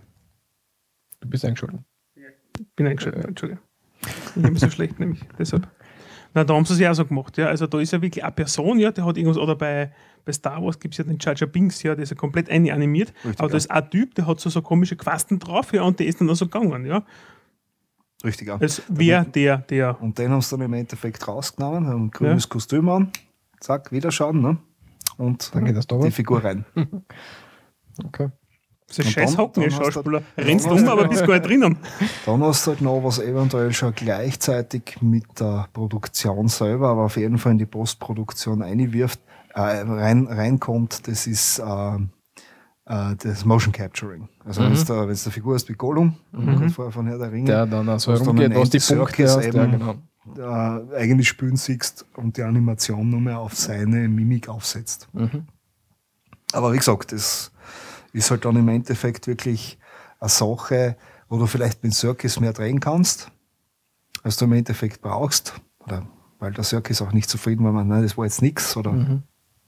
[1.20, 1.81] Du bist eingeschaltet.
[2.75, 3.62] Bin eingeschaltet, Entschuldigung.
[4.35, 5.69] Ich bin so schlecht, nämlich deshalb.
[6.34, 7.47] Na, da haben sie es ja auch so gemacht, ja.
[7.47, 9.92] Also da ist ja wirklich eine Person, ja, der hat irgendwas, oder bei,
[10.25, 12.49] bei Star Wars gibt es ja den Jar Jar Binks, ja, der ist ja komplett
[12.50, 13.12] eine animiert.
[13.25, 13.59] Richtig, aber da ja.
[13.59, 16.31] ist ein Typ, der hat so, so komische Quasten drauf, ja, und der ist dann
[16.31, 17.02] auch so gegangen, ja.
[18.25, 18.59] Richtig, ja.
[18.59, 20.00] Als wer der, der.
[20.00, 23.10] Und den haben sie dann im Endeffekt rausgenommen, haben ein grünes Kostüm an,
[23.60, 24.59] zack, wieder schauen, ne?
[25.17, 26.10] Und Dann geht das da die.
[26.10, 26.65] Figur rein.
[28.02, 28.31] Okay.
[28.91, 30.23] So ein Und scheiß Hocken, ihr Schauspieler.
[30.35, 31.77] dann Rennst um, aber bist gar nicht drinnen.
[32.27, 37.17] Dann hast du halt noch, was eventuell schon gleichzeitig mit der Produktion selber, aber auf
[37.17, 39.20] jeden Fall in die Postproduktion einwirft,
[39.55, 41.94] äh, rein, reinkommt, das ist äh,
[42.86, 44.28] äh, das Motion Capturing.
[44.44, 46.70] Also wenn du eine Figur hast wie Gollum, mhm.
[46.70, 48.78] vorher von Herr der Ringe, Der dann auch so Was dann herumgeht, ein was die
[48.81, 49.36] Punkte hast.
[49.55, 49.94] Ja, eben- genau.
[50.36, 55.09] äh, eigentlich spielen siehst und die Animation nur mehr auf seine Mimik aufsetzt.
[55.12, 55.47] Mhm.
[56.52, 57.52] Aber wie gesagt, das
[58.12, 59.78] ist halt dann im Endeffekt wirklich
[60.18, 60.97] eine Sache,
[61.28, 63.30] wo du vielleicht mit Circus mehr drehen kannst,
[64.22, 65.55] als du im Endeffekt brauchst.
[65.80, 66.06] Oder
[66.39, 69.22] weil der Circus auch nicht zufrieden war, man, nein, das war jetzt nichts oder Mhm.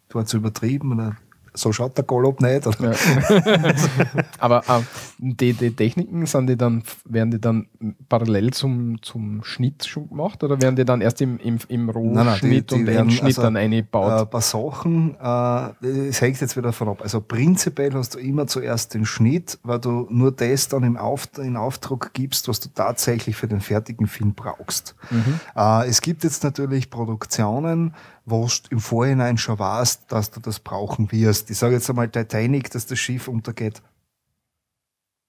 [0.09, 1.17] du hast übertrieben oder
[1.55, 2.67] so schaut der Gollop nicht.
[2.67, 2.93] Oder?
[2.93, 3.75] Ja.
[4.39, 4.81] Aber äh,
[5.19, 7.67] die, die Techniken, sind die dann, werden die dann
[8.09, 12.71] parallel zum, zum Schnitt schon gemacht oder werden die dann erst im, im, im Rohschnitt
[12.71, 14.21] die und werden- Endschnitt also, dann Äh, eingebaut?
[14.23, 17.01] ein paar Sachen, äh, hängt jetzt wieder davon ab.
[17.03, 21.29] Also prinzipiell hast du immer zuerst den Schnitt, weil du nur das dann im Auf,
[21.39, 24.95] in Aufdruck gibst, was du tatsächlich für den fertigen Film brauchst.
[25.11, 25.41] Mhm.
[25.57, 27.95] Äh, es gibt jetzt natürlich Produktionen,
[28.25, 31.51] wo du im Vorhinein schon weißt, dass du das brauchen wirst.
[31.51, 33.83] Ich sage jetzt einmal Titanic, dass das Schiff untergeht.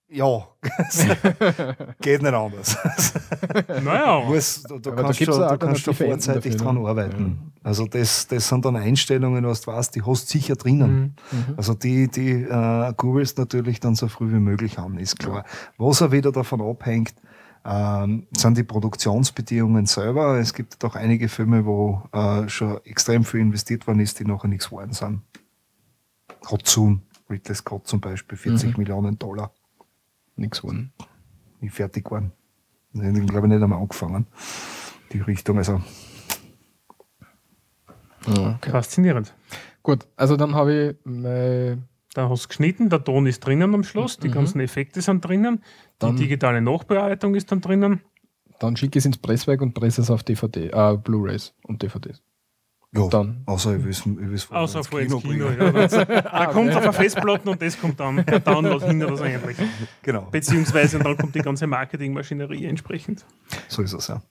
[0.09, 0.47] Ja,
[2.01, 2.77] geht nicht anders.
[3.83, 6.87] Naja, du, du Aber da kannst schon, du kannst schon vorzeitig dafür, dran ne?
[6.87, 7.53] arbeiten.
[7.63, 11.15] Also das, das sind dann Einstellungen, was du weißt, die hast du sicher drinnen.
[11.31, 11.53] Mhm.
[11.57, 15.45] Also die, die äh, googelst natürlich dann so früh wie möglich an, ist klar.
[15.77, 17.15] Was auch wieder davon abhängt,
[17.65, 20.37] ähm, sind die Produktionsbedingungen selber.
[20.39, 24.47] Es gibt doch einige Filme, wo äh, schon extrem viel investiert worden ist, die nachher
[24.49, 25.21] nichts geworden sind.
[26.49, 28.77] Hudson, Ridley Scott zum Beispiel, 40 Mhm.
[28.79, 29.51] Millionen Dollar,
[30.35, 30.91] Nix geworden.
[31.61, 32.31] nie fertig waren.
[32.93, 34.27] Die haben, glaube ich, nicht einmal angefangen.
[35.13, 35.81] Die Richtung, also
[38.27, 38.71] Ja, okay.
[38.71, 39.33] faszinierend.
[39.81, 41.83] Gut, also dann habe ich mein,
[42.13, 44.33] Dann hast du geschnitten, der Ton ist drinnen am Schluss, die Mhm.
[44.33, 45.63] ganzen Effekte sind drinnen,
[45.99, 48.01] Dann- die digitale Nachbearbeitung ist dann drinnen.
[48.59, 52.21] dann schicke ich es ins Presswerk und presse es auf DVD, äh, Blu-Rays und DVDs.
[52.95, 53.41] Ja, Dann.
[53.47, 53.89] außer ich will
[54.35, 55.49] es vorher Außer vor ins Kino.
[55.49, 55.57] bringen.
[55.89, 59.23] Ja, da kommt auf eine Festplatte und das kommt dann per Download hin oder so
[59.23, 59.57] ähnlich.
[60.03, 63.25] Genau, Beziehungsweise und dann kommt die ganze Marketingmaschinerie entsprechend.
[63.67, 64.21] so ist es, ja.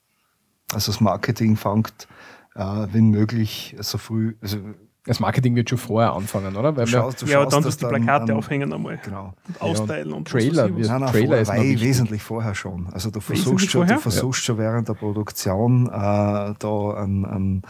[0.73, 2.07] Also das Marketing fängt,
[2.55, 4.59] äh, wenn möglich, so früh, also
[5.05, 6.77] Das Marketing wird schon vorher anfangen, oder?
[6.77, 8.71] Weil du wir, schaust, du ja, aber schaust, dann dass die dann Plakate an- aufhängen
[8.71, 9.33] einmal Genau.
[9.47, 10.77] und austeilen und Trailer was weiß ich was.
[10.77, 12.87] wird- Nein, nein, Trailer vor, ist wesentlich vorher schon.
[12.93, 13.95] Also du versuchst schon, vorher?
[13.97, 16.53] du versuchst schon während der Produktion äh, da
[16.95, 17.61] einen, einen,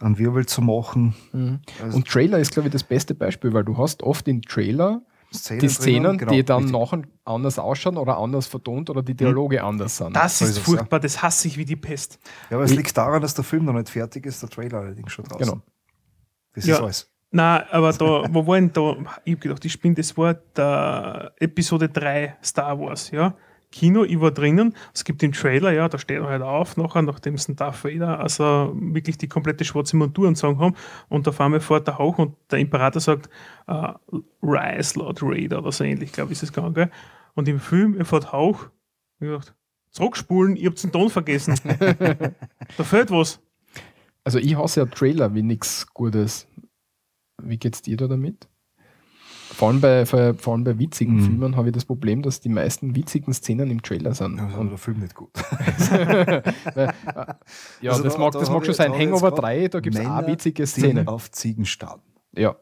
[0.00, 1.14] einen Wirbel zu machen.
[1.32, 1.58] Mhm.
[1.82, 5.02] Also Und Trailer ist, glaube ich, das beste Beispiel, weil du hast oft in Trailer
[5.34, 9.14] Szenen die Szenen, drinnen, genau, die dann nachher anders ausschauen oder anders vertont oder die
[9.14, 10.14] Dialoge anders sind.
[10.16, 12.18] Das So ist furchtbar, das hasse ich wie die Pest.
[12.50, 15.12] Ja, aber es liegt daran, dass der Film noch nicht fertig ist, der Trailer allerdings
[15.12, 15.44] schon draußen.
[15.44, 15.60] Genau.
[16.58, 16.74] Das Ja.
[16.76, 17.12] ist alles.
[17.30, 18.96] Nein, aber da, wo war denn da?
[19.24, 23.34] Ich hab gedacht, ich spinne das war der Episode 3 Star Wars, ja.
[23.70, 27.02] Kino, ich war drinnen, es gibt den Trailer, ja, da steht er halt auf, nachher,
[27.02, 30.74] nachdem es ein Darth Vader, also wirklich die komplette schwarze Montur und sagen haben,
[31.10, 33.28] und auf einmal fährt er hoch und der Imperator sagt,
[33.66, 33.92] äh,
[34.42, 36.90] Rise, Lord Raider oder so ähnlich, glaube ich, ist es gegangen, gell?
[37.34, 38.70] Und im Film, er fährt hoch,
[39.20, 39.54] ich gedacht,
[39.90, 41.60] zurückspulen, ich hab's den Ton vergessen.
[42.78, 43.38] da fehlt was.
[44.28, 46.46] Also ich hasse ja Trailer wie nichts Gutes.
[47.42, 48.46] Wie geht's dir da damit?
[49.30, 51.20] Vor allem bei, vor, allem bei witzigen Mhm.
[51.24, 54.36] Filmen habe ich das Problem, dass die meisten witzigen Szenen im Trailer sind.
[54.36, 55.30] Ja, Und, der Film nicht gut.
[55.90, 56.42] äh,
[57.80, 58.92] ja, Also das da- mag, da das mag schon sein.
[58.92, 61.08] Hangover grad 3, da gibt es eine Männer, witzige Die Szene.
[61.08, 62.02] auf Ziegen starten.
[62.36, 62.54] Ja.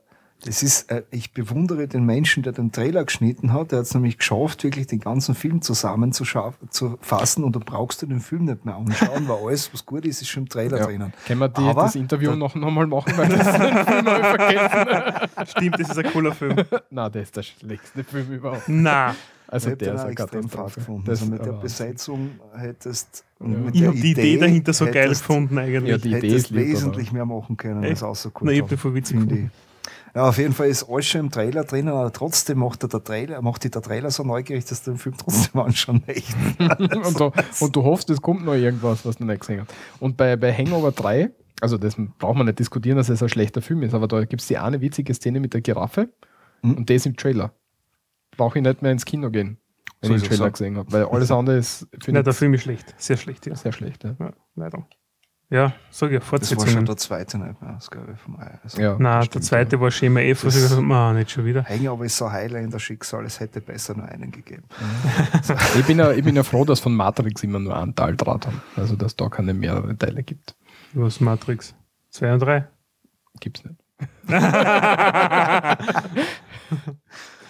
[0.46, 3.72] Das ist, äh, ich bewundere den Menschen, der den Trailer geschnitten hat.
[3.72, 7.56] Der hat es nämlich geschafft, wirklich den ganzen Film zusammen zu, schaff- zu fassen und
[7.56, 10.44] da brauchst du den Film nicht mehr anschauen, weil alles, was gut ist, ist schon
[10.44, 10.86] im Trailer ja.
[10.86, 11.12] drinnen.
[11.26, 15.46] Können wir die, Aber das Interview da- noch nochmal machen, weil das habe vergessen.
[15.48, 16.56] Stimmt, das ist ein cooler Film.
[16.90, 18.62] Nein, das ist der schlechteste Film überhaupt.
[18.68, 19.14] Na,
[19.48, 20.74] Also der ist auch eine extrem Katastrophe.
[20.80, 21.04] gefunden.
[21.06, 23.58] Das also mit der Besetzung hättest und Ja.
[23.58, 25.90] mit ich der habe die Idee dahinter so geil gefunden eigentlich.
[25.90, 27.92] Ja, die Idee hättest ist lieb, wesentlich mehr machen können Echt?
[27.92, 29.18] als außer Na, ich hab den voll witzig.
[30.16, 33.04] Ja, auf jeden Fall ist alles schon im Trailer drinnen, aber trotzdem macht er der
[33.04, 36.36] Trailer, macht dich der Trailer so neugierig, dass du den Film trotzdem anschauen möchtest.
[36.58, 39.74] und, du, und du hoffst, es kommt noch irgendwas, was du nicht gesehen hast.
[40.00, 41.30] Und bei, bei Hangover 3,
[41.60, 44.40] also das braucht man nicht diskutieren, dass es ein schlechter Film ist, aber da gibt
[44.40, 46.08] es die eine witzige Szene mit der Giraffe
[46.62, 46.74] Mhm.
[46.78, 47.52] und das im Trailer.
[48.36, 49.58] Brauche ich nicht mehr ins Kino gehen,
[50.00, 50.50] wenn So ich ist den Trailer ja.
[50.50, 52.94] gesehen habe, weil alles andere ist Nein, der Film ist schlecht.
[52.98, 53.54] Sehr schlecht, ja.
[53.54, 54.04] sehr schlecht.
[54.04, 54.16] Ja.
[54.18, 54.86] ja leider.
[55.48, 56.84] Ja, sag ich, Das war schon Fortsetzungen.
[56.86, 58.58] der zweite nicht mehr, das glaube ich, vom Ei.
[58.64, 58.96] Also, Ja.
[58.98, 61.64] Nein, der zweite war Schema F, was ich Das- gesagt habe, ah, nicht schon wieder.
[61.64, 64.64] Hangover ist so Highlander Schicksal, es hätte besser nur einen gegeben.
[65.78, 68.46] Ich, bin ja, ich bin ja froh, dass von Matrix immer nur einen Teil draht
[68.46, 68.60] haben.
[68.74, 70.56] Also dass da keine mehrere Teile gibt.
[70.94, 71.74] Was Matrix?
[72.10, 72.66] 2 und 3.
[73.38, 73.76] Gibt's nicht.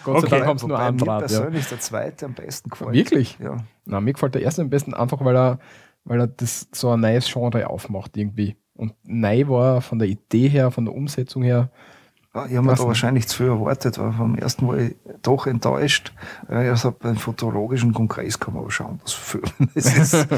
[0.05, 0.29] Gott sei Okay.
[0.31, 1.23] Dank haben sie nur einen mir Draht.
[1.23, 1.27] Ja.
[1.41, 2.93] persönlich der zweite am besten gefällt.
[2.93, 3.39] Wirklich?
[3.41, 3.57] Ja.
[3.87, 5.59] Na, mir gefällt der erste am besten einfach, weil er,
[6.07, 8.57] weil er das so ein neues Genre aufmacht irgendwie.
[8.75, 11.71] Und neu war er von der Idee her, von der Umsetzung her.
[12.35, 16.13] Ja, ich habe mir da wahrscheinlich zu viel erwartet, weil vom ersten ich doch enttäuscht.
[16.51, 19.41] Ja, Ich habe beim fotologischen Kongress kann man aber schauen, was für
[19.75, 20.29] es ist.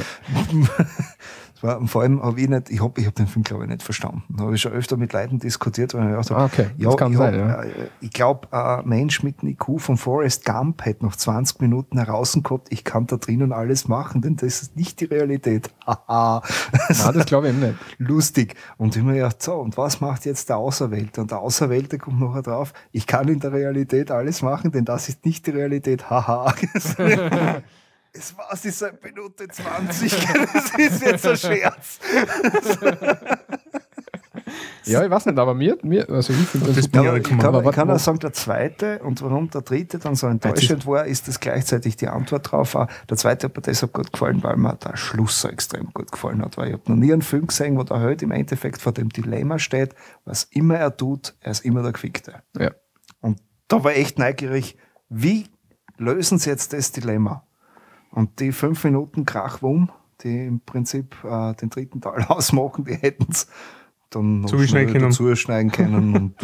[1.61, 3.83] War, vor allem habe ich nicht, ich habe ich hab den Film glaube ich nicht
[3.83, 4.23] verstanden.
[4.37, 6.67] Da habe ich schon öfter mit Leuten diskutiert, weil ich gedacht habe, Ah, okay.
[6.77, 7.63] ja, ich, sein, hab, ja.
[7.63, 11.99] äh, ich glaube, ein Mensch mit einem IQ von Forrest Gump hätte noch 20 Minuten
[11.99, 15.71] heraus gehabt, ich kann da drinnen alles machen, denn das ist nicht die Realität.
[15.87, 16.43] Haha.
[16.73, 17.79] Nein, das glaube ich eben nicht.
[17.99, 18.55] lustig.
[18.77, 21.21] Und ich mir gedacht, so, und was macht jetzt der Auserwählte?
[21.21, 25.09] Und der Auserwählte kommt nachher drauf, ich kann in der Realität alles machen, denn das
[25.09, 26.09] ist nicht die Realität.
[26.11, 26.53] Haha.
[28.19, 30.13] Es war sie seit Minute 20.
[30.53, 32.01] Das ist jetzt ein Scherz.
[34.85, 37.41] Ja, ich weiß nicht, aber mir, mir also ich finde das, Das Ja, ich kann,
[37.41, 41.05] Aber ich kann auch sagen, der zweite und warum der dritte dann so enttäuschend war,
[41.05, 42.75] ist das gleichzeitig die Antwort drauf.
[42.75, 46.11] Auch Der zweite hat mir deshalb gut gefallen, weil mir der Schluss so extrem gut
[46.11, 46.57] gefallen hat.
[46.57, 49.11] Weil ich habe noch nie einen Film gesehen, wo der Held im Endeffekt vor dem
[49.11, 52.43] Dilemma steht, was immer er tut, er ist immer der Gefickte.
[52.59, 52.71] Ja.
[53.21, 54.77] Und da war ich echt neugierig,
[55.09, 55.47] wie
[55.99, 57.48] lösen sie jetzt das Dilemma?
[58.11, 59.91] Und die fünf Minuten Krachwum,
[60.23, 63.49] die im Prinzip äh, den dritten Teil ausmachen, die hätten es
[64.11, 65.05] dann noch Zuschneiden können.
[65.11, 66.35] dazu schneiden können und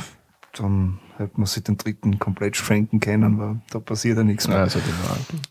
[0.52, 4.58] dann hätte man sich den dritten komplett schwenken können, weil da passiert ja nichts mehr.
[4.58, 4.78] Also,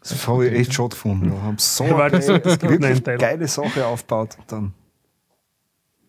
[0.02, 1.32] Das habe ich echt schon gefunden.
[1.32, 3.18] Da haben sie so das- eine einen wirklich Teil.
[3.18, 4.74] geile Sache aufgebaut und dann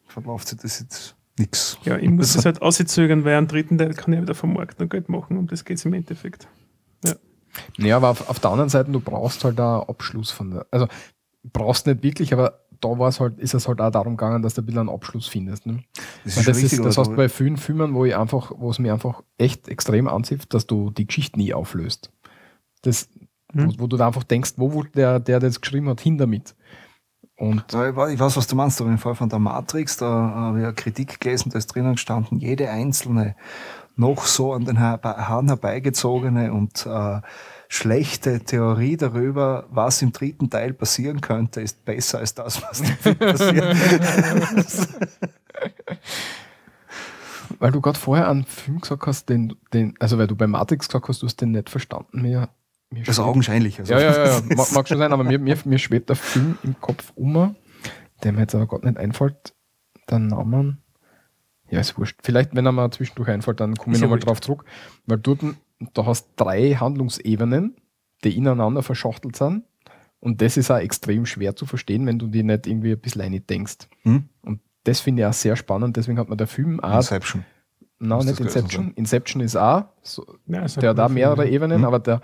[0.06, 1.78] verläuft sich das jetzt nichts.
[1.84, 4.90] Ja, ich muss es halt auszögern, weil einen dritten Teil kann ich wieder vermarkten und
[4.90, 5.36] Geld machen.
[5.38, 6.46] Um das geht es im Endeffekt.
[7.78, 10.66] Ja, aber auf, auf der anderen Seite, du brauchst halt da Abschluss von der.
[10.70, 10.86] Also
[11.52, 14.54] brauchst nicht wirklich, aber da war es halt, ist es halt auch darum gegangen, dass
[14.54, 15.66] du ein bisschen einen Abschluss findest.
[15.66, 15.84] Ne?
[16.24, 18.52] Das schon das, richtig, ist, das aber hast du bei vielen Filmen, wo ich einfach,
[18.56, 22.10] wo es mir einfach echt extrem anzieht, dass du die Geschichte nie auflöst.
[22.82, 23.08] Das,
[23.54, 23.68] Hm.
[23.78, 26.54] wo, wo du da einfach denkst, wo wurde der, der das geschrieben hat, hin damit.
[27.36, 30.60] Und Ja, ich weiß, was du meinst, aber im Fall von der Matrix, da habe
[30.60, 33.34] ich eine Kritik gelesen, da ist drinnen gestanden, jede einzelne
[33.96, 37.20] noch so an den Haar- Haaren herbeigezogene und äh,
[37.68, 42.86] schlechte Theorie darüber, was im dritten Teil passieren könnte, ist besser als das, was im
[42.86, 43.76] Film passiert.
[47.58, 50.88] weil du gerade vorher einen Film gesagt hast, den, den, also weil du bei Matrix
[50.88, 52.48] gesagt hast, du hast den nicht verstanden, mir,
[52.90, 53.78] mir Also schwebt- augenscheinlich.
[53.80, 54.40] Also Ja, ja, ja, ja.
[54.56, 57.54] Mag, mag schon sein, aber mir, mir, mir schwebt der Film im Kopf um,
[58.22, 59.54] der mir jetzt aber gerade nicht einfällt,
[60.10, 60.78] der Name.
[61.70, 62.18] Ja, ist wurscht.
[62.22, 64.64] Vielleicht, wenn er mal zwischendurch einfällt, dann komme Ist ich nochmal drauf zurück.
[65.06, 65.40] Weil dort,
[65.94, 67.74] da hast drei Handlungsebenen,
[68.22, 69.64] die ineinander verschachtelt sind.
[70.20, 73.20] Und das ist auch extrem schwer zu verstehen, wenn du die nicht irgendwie ein bisschen
[73.20, 73.88] rein denkst.
[74.02, 74.24] Hm?
[74.42, 75.96] Und das finde ich auch sehr spannend.
[75.96, 76.96] Deswegen hat mir der Film auch.
[76.96, 77.44] Inception.
[77.98, 78.84] Nein, muss nicht Inception.
[78.86, 78.92] sein.
[78.96, 81.84] Inception ist auch so, Ja, also der hat auch mehrere Ebenen, Mhm.
[81.86, 82.20] aber der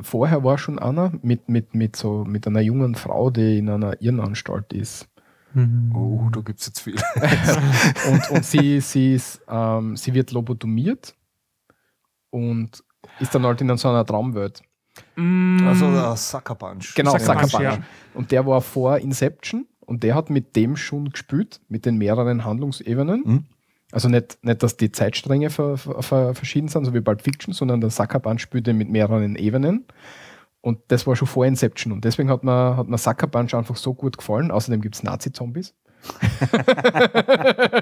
[0.00, 4.00] vorher war schon einer mit, mit, mit so mit einer jungen Frau, die in einer
[4.00, 5.08] Irrenanstalt ist.
[5.56, 5.96] Mhm.
[5.96, 6.96] Oh, da gibt's jetzt viel.
[8.10, 11.14] Und, und sie, sie, ist, ähm, sie wird lobotomiert
[12.28, 12.84] und
[13.20, 14.60] ist dann halt in so einer Traumwelt.
[15.16, 15.66] Mm.
[15.66, 16.94] Also der Sucker Punch.
[16.94, 17.62] Genau, Sucker Sucker Punch, Punch.
[17.62, 17.78] ja.
[18.12, 22.44] Und der war vor Inception und der hat mit dem schon gespielt, mit den mehreren
[22.44, 23.22] Handlungsebenen.
[23.24, 23.44] Mhm.
[23.92, 27.54] Also nicht, nicht, dass die Zeitstränge ver, ver, ver, verschieden sind, so wie Pulp Fiction,
[27.54, 29.86] sondern der Sucker Punch spielte mit mehreren Ebenen.
[30.66, 31.92] Und das war schon vor Inception.
[31.92, 34.50] Und deswegen hat mir, hat mir Sucker Punch einfach so gut gefallen.
[34.50, 35.76] Außerdem gibt es Nazi-Zombies.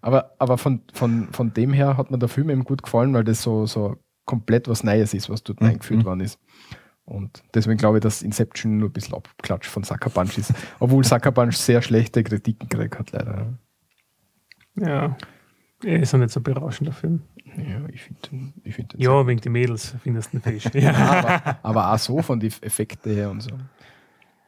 [0.00, 3.24] aber aber von, von, von dem her hat mir der Film eben gut gefallen, weil
[3.24, 5.66] das so, so komplett was Neues ist, was dort Mhm.
[5.66, 6.40] eingeführt worden ist.
[7.04, 10.54] Und deswegen glaube ich, dass Inception nur ein bisschen Abklatsch von Sucker Punch ist.
[10.80, 13.58] Obwohl Sucker Punch sehr schlechte Kritiken gekriegt hat, leider.
[14.76, 15.18] Ja.
[15.84, 17.20] Er ist auch nicht so berauschender Film.
[17.56, 20.72] Ja, ich finde den, ich find den Ja, wegen die Mädels findest du den Fisch.
[20.74, 20.92] Ja.
[20.94, 23.50] aber, aber auch so von den Effekten her und so.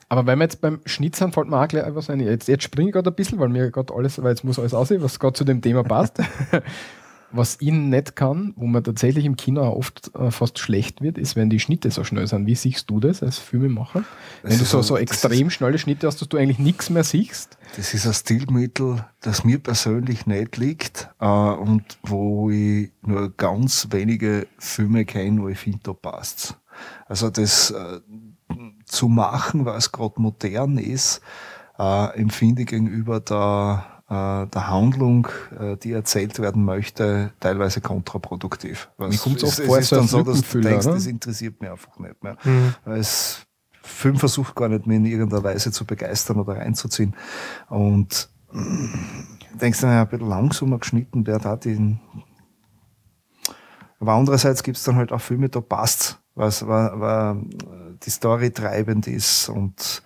[0.08, 2.20] Aber wenn wir jetzt beim Schnitt sind, fällt mir auch gleich was ein.
[2.20, 4.74] Jetzt, jetzt springe ich gerade ein bisschen, weil mir gerade alles, weil jetzt muss alles
[4.74, 6.18] aussehen, was gerade zu dem Thema passt.
[7.32, 11.18] was ich nicht kann, wo man tatsächlich im Kino auch oft äh, fast schlecht wird,
[11.18, 12.46] ist, wenn die Schnitte so schnell sind.
[12.46, 14.04] Wie siehst du das als Filmemacher?
[14.42, 17.58] Das wenn du so, so extrem schnelle Schnitte hast, dass du eigentlich nichts mehr siehst.
[17.76, 23.88] Das ist ein Stilmittel, das mir persönlich nicht liegt äh, und wo ich nur ganz
[23.90, 26.54] wenige Filme kenne, wo ich finde, da passt's.
[27.06, 28.00] Also das äh,
[28.84, 31.20] zu machen, es gerade modern ist,
[31.78, 35.26] äh, empfinde ich gegenüber der, der Handlung,
[35.58, 38.88] äh, die erzählt werden möchte, teilweise kontraproduktiv.
[38.98, 40.94] Was- Mir kommt's es- oft vor es ist dann so, dass du denkst, oder?
[40.94, 42.36] das interessiert mich einfach nicht mehr.
[42.44, 42.74] Mhm.
[42.84, 43.44] Weil es
[43.82, 47.14] Film versucht gar nicht mehr in irgendeiner Weise zu begeistern oder reinzuziehen.
[47.68, 48.86] Und mm,
[49.60, 52.00] denkst du, naja, ein bisschen langsamer geschnitten, der da den.
[53.98, 57.36] Aber andererseits gibt es dann halt auch Filme, da passt was, weil, weil
[58.04, 60.02] die Story treibend ist und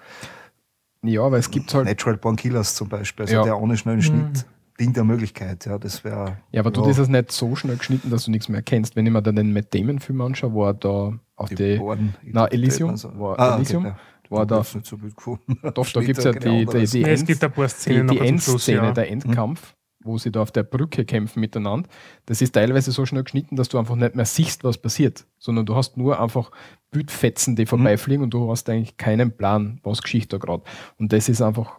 [1.02, 1.86] Ja, aber es gibt halt.
[1.86, 3.42] Natural Born Killers zum Beispiel, also Ja.
[3.44, 4.44] der ohne schnellen Schnitt,
[4.78, 6.38] Ding der Möglichkeit, ja, das wäre.
[6.52, 8.96] Ja, aber du ist es nicht so schnell geschnitten, dass du nichts mehr kennst.
[8.96, 11.76] Wenn ich mir dann den Matt Damon-Film anschaue, wo er da auf die.
[11.76, 13.94] Bohren- Na, Elysium, Also- war Ah, Elysium, okay,
[14.30, 14.36] ja.
[14.36, 14.78] war da- so.
[15.74, 17.68] Doch, da gibt es ja keine die, die, die, Nee, es End- gibt ein paar
[17.68, 18.92] Szenen die, die Endszene, ja.
[18.92, 21.88] der Endkampf, wo sie da auf der Brücke kämpfen miteinander.
[22.26, 25.66] Das ist teilweise so schnell geschnitten, dass du einfach nicht mehr siehst, was passiert, sondern
[25.66, 26.50] du hast nur einfach
[26.90, 30.62] Bildfetzen, die vorbeifliegen und du hast eigentlich keinen Plan, was Geschichte da gerade.
[30.98, 31.78] Und das ist einfach,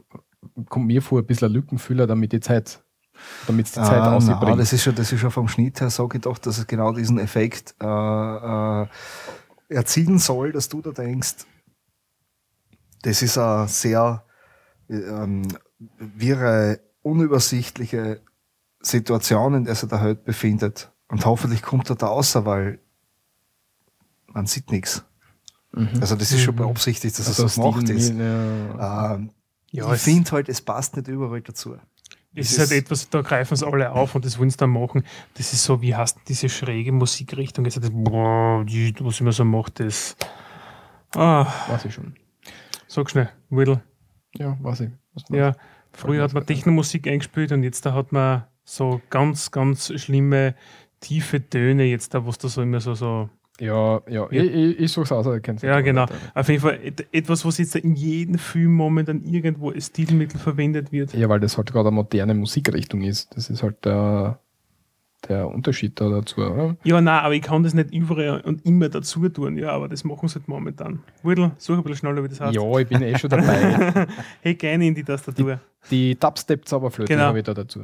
[0.69, 2.83] kommt mir vor, ein bisschen ein Lückenfüller, damit die Zeit,
[3.47, 4.41] damit es die Zeit Ah, ausbringt.
[4.43, 6.93] nein, das ist schon, das ist schon vom Schnitt her so gedacht, dass es genau
[6.93, 8.87] diesen Effekt äh, äh,
[9.69, 11.45] erzielen soll, dass du da denkst,
[13.03, 14.23] das ist eine sehr
[14.89, 15.47] äh, ähm,
[15.97, 18.21] wirre, unübersichtliche
[18.79, 20.91] Situation, in der sich der Held befindet.
[21.07, 22.79] Und hoffentlich kommt er da außer, weil
[24.27, 25.03] man sieht nichts.
[26.01, 28.09] Also das ist schon beabsichtigt, dass Also es so gemacht ist.
[28.13, 29.13] ja.
[29.15, 29.31] Ähm,
[29.71, 31.75] Ja, ich es- finde halt, es passt nicht überall dazu.
[32.33, 34.57] Es Das ist halt ist- etwas, da greifen es alle auf und das wollen sie
[34.57, 35.03] dann machen.
[35.35, 37.63] Das ist so, wie hast du diese schräge Musikrichtung?
[37.65, 40.15] Jetzt, das, boah, die, was immer so macht, das.
[41.15, 42.15] Ah, Weiß ich schon.
[42.87, 43.81] sag schnell, Whittle.
[44.35, 44.89] Ja, weiß ich.
[45.29, 45.55] Ja.
[45.93, 50.55] Früher hat man Technomusik eingespielt und jetzt da hat man so ganz, ganz schlimme,
[50.99, 53.29] tiefe Töne, jetzt da, was da so immer so, so.
[53.59, 54.43] Ja, ja, Ja.
[54.43, 56.05] Ich, ich, ich suche es aus, ich kenn's Ja, genau.
[56.33, 60.91] Auf jeden Fall et- etwas, was jetzt in jedem Film momentan irgendwo als Stilmittel verwendet
[60.91, 61.13] wird.
[61.13, 63.35] Ja, weil das halt gerade eine moderne Musikrichtung ist.
[63.35, 64.39] Das ist halt der,
[65.27, 66.75] der Unterschied da dazu, oder?
[66.83, 69.57] Ja, nein, aber ich kann das nicht überall und immer dazu tun.
[69.57, 70.99] Ja, aber das machen sie halt momentan.
[71.23, 72.55] Whittle, such ein bisschen schneller, wie das heißt.
[72.55, 74.07] Ja, ich bin eh schon dabei.
[74.41, 75.59] Hey, gerne in die Tastatur.
[75.89, 77.25] Die Dubstep-Zauberflöte Genau.
[77.25, 77.83] habe ich da dazu.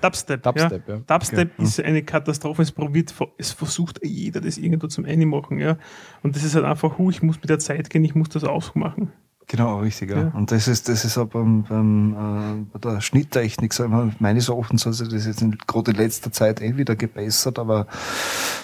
[0.00, 0.42] Dubstep.
[0.42, 0.94] Dubstep, ja.
[0.94, 1.00] ja.
[1.06, 2.62] Dubstep ist eine Katastrophe.
[2.62, 5.58] Es probiert, es versucht jeder, das irgendwo zum Einmachen.
[5.58, 5.76] Ja.
[6.22, 8.44] Und das ist halt einfach, hu, ich muss mit der Zeit gehen, ich muss das
[8.44, 9.12] aufmachen.
[9.52, 10.22] Genau, richtig, ja.
[10.22, 10.28] Ja.
[10.34, 14.86] Und das ist, das ist auch beim, beim, äh, bei der Schnitttechnik, wir, meines Erachtens
[14.86, 17.86] hat sich das jetzt in, gerade in letzter Zeit eh wieder gebessert, aber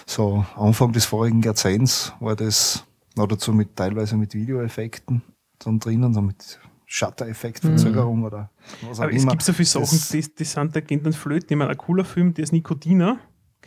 [0.07, 2.85] so Anfang des vorigen Jahrzehnts war das
[3.17, 5.21] noch dazu mit teilweise mit Videoeffekten
[5.59, 8.51] dann drinnen, so mit Shutter-Effekt-Verzögerung oder
[8.89, 9.33] was auch Aber es immer.
[9.33, 11.49] gibt so viele Sachen, Das- die, die sind da gehen dann flöten.
[11.51, 13.19] Ich meine, ein cooler Film, der ist Nikotina.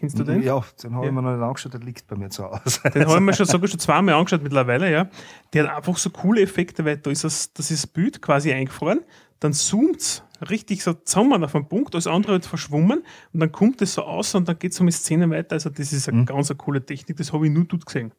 [0.02, 0.42] Kennst du den?
[0.44, 1.10] Ja, den habe Ja.
[1.12, 2.82] ich mir noch nicht angeschaut, der liegt bei mir zu Hause.
[2.94, 5.10] Den habe ich mir schon, sogar schon zweimal angeschaut mittlerweile, ja.
[5.54, 8.52] Der hat einfach so coole Effekte, weil da ist das, das ist das Bild quasi
[8.52, 9.00] eingefroren,
[9.40, 13.52] dann zoomt es richtig so zusammen auf einen Punkt, alles andere wird verschwommen und dann
[13.52, 15.54] kommt es so aus und dann geht es um die Szene weiter.
[15.54, 16.26] Also das ist eine Mhm.
[16.26, 18.12] ganz eine coole Technik, das habe ich nur dort gesehen.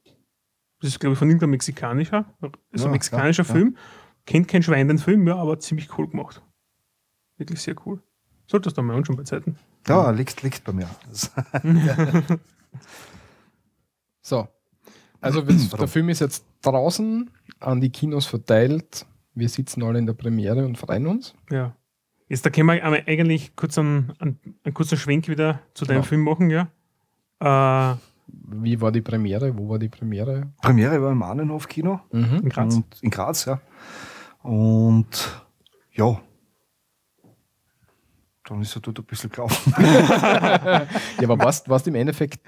[0.80, 2.24] Das ist, glaube ich, von irgendeinem mexikanischer,
[2.72, 3.52] also Ja, mexikanischer ja.
[3.52, 3.76] Film.
[4.24, 6.42] Kennt kein Schwein den Film, ja, aber ziemlich cool gemacht.
[7.38, 8.00] Wirklich sehr cool.
[8.46, 9.56] Solltest du mal anschauen bei Zeiten.
[9.88, 10.88] Ja, liegt, liegt bei mir.
[14.22, 14.46] So.
[15.20, 17.30] Also der Film ist jetzt draußen
[17.60, 19.06] an die Kinos verteilt.
[19.34, 21.34] Wir sitzen alle in der Premiere und freuen uns.
[21.50, 21.74] Ja.
[22.28, 25.96] Jetzt da können wir einmal eigentlich kurz einen, einen, einen kurzen Schwenk wieder zu deinem
[25.98, 26.06] Genau.
[26.08, 26.68] Film machen, ja.
[27.40, 27.96] Äh,
[28.26, 29.56] Wie war die Premiere?
[29.56, 30.50] Wo war die Premiere?
[30.62, 32.00] Premiere war im Annenhof-Kino.
[32.10, 32.40] Mhm.
[32.42, 32.74] in Graz.
[32.74, 33.60] Und in Graz, ja.
[34.42, 35.42] Und
[35.92, 36.20] ja,
[38.48, 39.74] dann ist er dort ein bisschen gelaufen.
[41.20, 42.40] Ja, aber warst, warst du im Endeffekt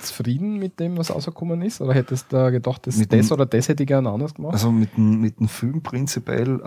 [0.00, 1.80] zufrieden mit dem, was rausgekommen ist?
[1.80, 4.34] Oder hättest du da gedacht, das, Mit das dem- oder das hätte ich gerne anders
[4.34, 4.52] gemacht?
[4.54, 6.64] Also mit dem, mit dem Film prinzipiell äh,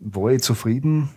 [0.00, 1.10] war ich zufrieden.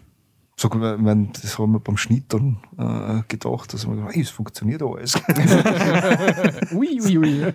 [0.58, 4.24] Sogar, ich mein, das haben wir beim Schnitt dann äh, gedacht, dass man gedacht, hey,
[4.24, 5.16] es funktioniert alles.
[6.74, 7.54] ui, ui, ui.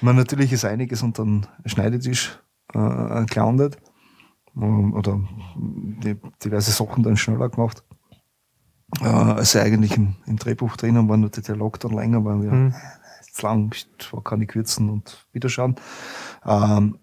[0.00, 2.38] man, natürlich ist einiges unter den Schneidetisch
[2.74, 3.76] äh, gelandet.
[4.56, 5.20] Ähm, oder
[6.44, 7.82] diverse Sachen dann schneller gemacht.
[9.00, 12.42] Äh, als sie eigentlich im, im Drehbuch drinnen waren, nur der Dialog dann länger, weil
[12.42, 12.74] wir Mhm.
[13.32, 13.88] zu lang, pst,
[14.24, 15.76] kann ich kürzen und wieder schauen.
[16.44, 16.98] Ähm,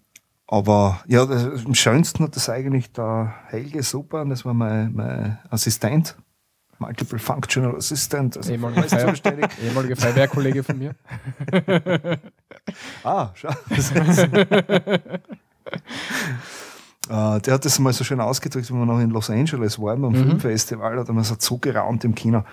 [0.46, 5.38] aber ja, das, am schönsten hat das eigentlich der Helge Super, das war mein, mein
[5.50, 6.16] Assistent,
[6.78, 10.94] Multiple Functional Assistant, also Ehemaliger Feuer- ehemaliger Feuerwehrkollege von mir.
[13.02, 13.48] Ah, schau.
[17.08, 20.02] Äh, der hat das mal so schön ausgedrückt, wenn wir noch in Los Angeles waren
[20.02, 22.44] beim Filmfestival, hat er mir so zugeraunt im Kino.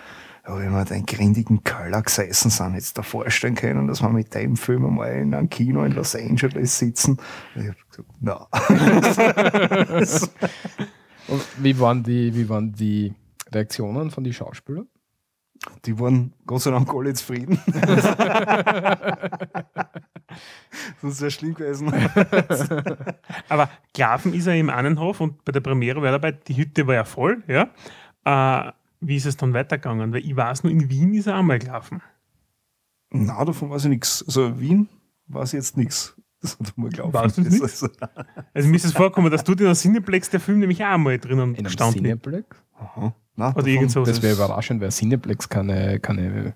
[0.48, 4.34] Ja, wenn wir den grindigen Köller gesessen sind, jetzt da vorstellen können, dass wir mit
[4.36, 7.18] dem Film einmal in einem Kino in Los Angeles sitzen.
[7.56, 8.48] Ich hab gesagt, na.
[11.28, 13.16] Und wie waren die, wie waren die
[13.52, 14.88] Reaktionen von den Schauspielern?
[15.86, 17.60] Die waren Gott sei Dank alle zufrieden.
[21.02, 21.92] Sonst wäre schlimm gewesen.
[23.50, 26.86] aber gelaufen ist er im Annenhof und bei der Premiere war er dabei, die Hütte
[26.88, 27.70] war ja voll, ja.
[28.26, 30.14] Äh, wie ist es dann weitergegangen?
[30.14, 32.02] Weil ich weiß nur, in Wien ist er einmal gelaufen.
[33.12, 34.24] Na, davon weiß ich nichts.
[34.28, 34.90] Also Wien
[35.28, 36.16] weiß ich jetzt nichts.
[36.42, 37.14] Das hat mal gelaufen.
[37.14, 37.64] Weißt du?
[37.64, 37.88] Also,
[38.54, 41.18] Also mir ist es vorgekommen, dass du in der Cineplex der Film nämlich auch einmal
[41.18, 41.78] drinnen In ist.
[41.80, 42.58] Cineplex?
[42.78, 43.14] aha.
[43.38, 43.96] Oder davon- irgend.
[43.96, 46.56] Das wäre überraschend, weil Cineplex keine, keine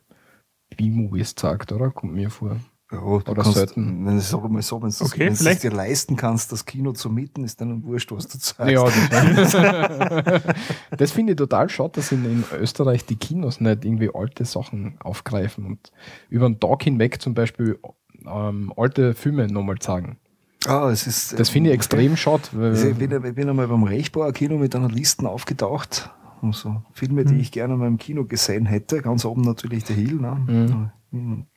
[0.78, 1.92] B-Movies zeigt, oder?
[1.92, 2.58] Kommt mir vor.
[2.92, 4.04] Ja, du Oder kannst, selten.
[4.06, 7.10] wenn sage mal so, wenn du Okay, es vielleicht- dir leisten kannst, das Kino zu
[7.12, 8.74] mieten, ist dann wurscht, was du zeigst.
[8.74, 9.54] Ja, das,
[10.98, 14.96] das finde ich total schade, dass in, in Österreich die Kinos nicht irgendwie alte Sachen
[15.02, 15.92] aufgreifen und
[16.30, 17.78] über den Tag hinweg zum Beispiel
[18.26, 20.18] ähm, alte Filme nochmal zeigen.
[20.66, 22.42] Ah, es ist, Das finde ich extrem schade.
[22.58, 26.10] Also ich, Weil, bin, ich bin einmal beim Rechbauer Kino mit einer Liste aufgetaucht.
[26.42, 27.40] Und so Filme, die Mhm.
[27.42, 29.02] ich gerne mal im Kino gesehen hätte.
[29.02, 30.16] Ganz oben natürlich der Hill.
[30.16, 30.38] Ne?
[30.48, 30.90] Mhm.
[31.12, 31.48] Und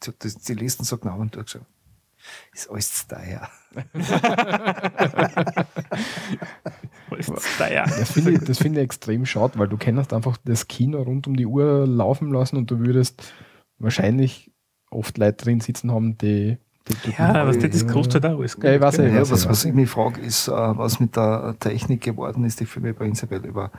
[0.49, 1.67] Die, Listen sagt nein und gesagt,
[2.53, 3.49] ist alles zu teuer.
[7.09, 7.85] Was ist da ja?
[7.85, 11.27] das finde ich, das finde ich extrem schade, weil du kennst einfach das Kino rund
[11.27, 13.33] um die Uhr laufen lassen und du würdest
[13.79, 14.53] wahrscheinlich
[14.91, 16.59] oft Leute drin sitzen haben, die.
[17.17, 18.57] Ja, was das kostet auch alles.
[18.61, 19.15] Ja, ich weiß nicht.
[19.15, 22.67] Ja, was, was ich mich frage, ist, äh, was mit der Technik geworden ist, die
[22.67, 23.71] Filme prinzipiell über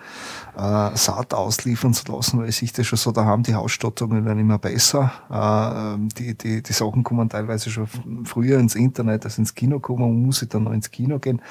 [0.56, 4.26] äh, Saat ausliefern zu lassen, weil ich sehe das schon so, da haben die Ausstattungen
[4.26, 5.12] werden immer besser.
[5.30, 7.88] Äh, ähm, die, die, die Sachen kommen teilweise schon
[8.24, 11.42] früher ins Internet als ins Kino kommen und muss ich dann noch ins Kino gehen.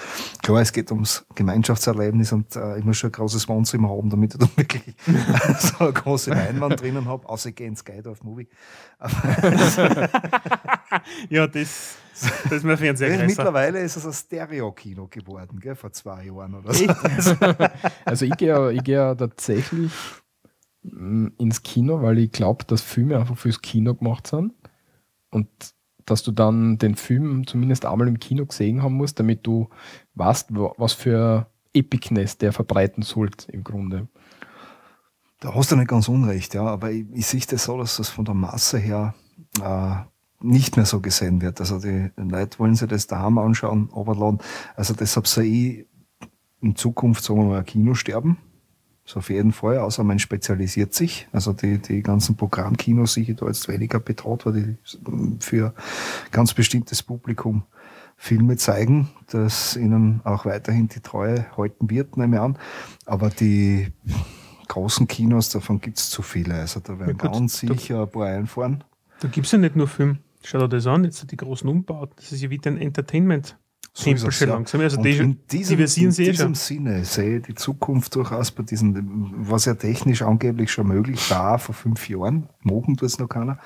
[0.43, 4.35] Klar, es geht ums Gemeinschaftserlebnis und äh, ich muss schon ein großes Wohnzimmer haben, damit
[4.35, 4.95] ich dann wirklich
[5.59, 8.49] so eine große Leinwand drinnen habe, außer ich gehe ins Skydorf Movie.
[11.31, 11.97] Ja, das,
[12.51, 13.27] das Fernseher Ja, größer.
[13.27, 16.87] mittlerweile ist es ein Stereo-Kino geworden, gell, vor zwei Jahren oder so.
[18.05, 19.93] Also ich gehe ja- ich gehe ja tatsächlich
[20.83, 24.53] mm, ins Kino, weil ich glaube, dass Filme einfach fürs Kino gemacht sind
[25.31, 25.49] und
[26.05, 29.69] dass du dann den Film zumindest einmal im Kino gesehen haben musst, damit du
[30.15, 34.09] weißt, wa- was für Epicness der verbreiten sollte im Grunde.
[35.41, 38.09] Da hast du nicht ganz unrecht, ja, aber ich, ich sehe das so, dass das
[38.09, 39.15] von der Masse her
[39.61, 39.95] äh,
[40.43, 41.61] nicht mehr so gesehen wird.
[41.61, 44.41] Also die Leute wollen sich das daheim anschauen, runterladen.
[44.77, 45.87] Also deshalb sehe ich
[46.61, 48.37] in Zukunft, sagen wir mal, ein Kinosterben.
[49.05, 51.27] So auf jeden Fall, außer man spezialisiert sich.
[51.33, 55.75] Also die, die ganzen Programmkinos ich da jetzt weniger betraut, weil die für
[56.31, 57.65] ganz bestimmtes Publikum
[58.17, 62.57] Filme zeigen, dass ihnen auch weiterhin die Treue halten wird, nehme ich an.
[63.05, 63.89] Aber die
[64.69, 66.55] großen Kinos, davon gibt es zu viele.
[66.55, 68.85] Also da werden ja, ganz sicher ein paar einfahren.
[69.19, 70.19] Da gibt es ja nicht nur Film.
[70.45, 72.15] Schau dir das an, jetzt die großen Umbauten.
[72.17, 73.59] Das ist ja wieder ein Entertainment.
[73.95, 74.47] So ist es, ja.
[74.49, 74.81] langsam.
[74.81, 79.47] Also die, in diesem, die in diesem Sinne sehe ich die Zukunft durchaus bei diesen,
[79.47, 83.59] was ja technisch angeblich schon möglich war vor fünf Jahren, mogen tut es noch keiner,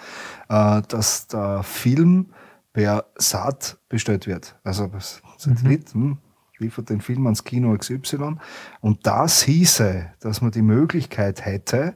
[0.48, 2.30] äh, dass der Film
[2.72, 4.58] per Saat bestellt wird.
[4.64, 4.90] Also
[5.38, 6.02] Satellit mhm.
[6.02, 6.18] hm,
[6.58, 8.36] liefert den Film ans Kino XY.
[8.80, 11.94] Und das hieße, dass man die Möglichkeit hätte,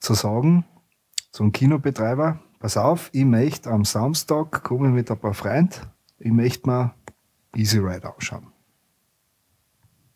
[0.00, 0.64] zu sagen,
[1.30, 5.80] zum Kinobetreiber, pass auf, ich möchte am Samstag kommen mit ein paar Freunden,
[6.18, 6.94] ich möchte mal
[7.56, 8.46] Easy Ride ausschauen.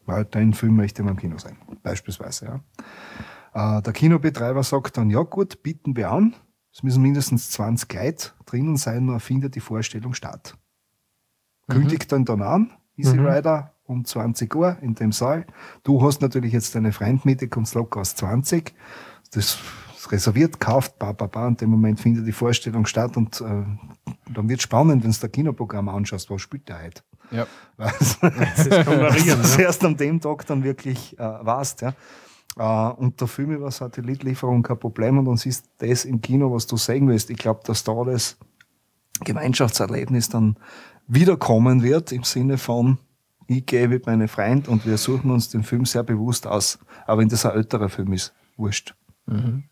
[0.06, 2.60] Weil dein Film möchte mal im Kino sein, beispielsweise.
[3.54, 3.78] Ja.
[3.78, 6.36] Äh, der Kinobetreiber sagt dann, ja gut, bieten wir an,
[6.72, 10.56] es müssen mindestens 20 Leute drinnen sein, dann findet die Vorstellung statt.
[11.66, 11.72] Mhm.
[11.72, 13.26] Kündigt dann dann an, Easy mhm.
[13.26, 15.46] Rider um 20 Uhr in dem Saal.
[15.82, 18.74] Du hast natürlich jetzt deine Freund mit, kommst locker aus 20.
[19.32, 19.58] Das
[20.12, 21.48] reserviert, kauft, ba, ba, ba.
[21.48, 23.64] In dem Moment findet die Vorstellung statt und äh,
[24.32, 27.02] dann wird spannend, wenn du das Kinoprogramm anschaust, was spielt der heute?
[27.30, 27.46] Ja.
[27.76, 29.40] das kann variieren.
[29.42, 31.94] Das erst an dem Tag dann wirklich äh, warst, ja.
[32.56, 36.68] Uh, und der Film über Satellitlieferung kein Problem und dann siehst das im Kino, was
[36.68, 37.28] du sehen willst.
[37.30, 38.36] Ich glaube, dass da das
[39.24, 40.56] Gemeinschaftserlebnis dann
[41.08, 42.98] wiederkommen wird im Sinne von,
[43.48, 46.78] ich gehe mit meinen Freunden und wir suchen uns den Film sehr bewusst aus.
[47.06, 48.94] Aber wenn das ein älterer Film ist, wurscht.
[49.26, 49.64] Mhm.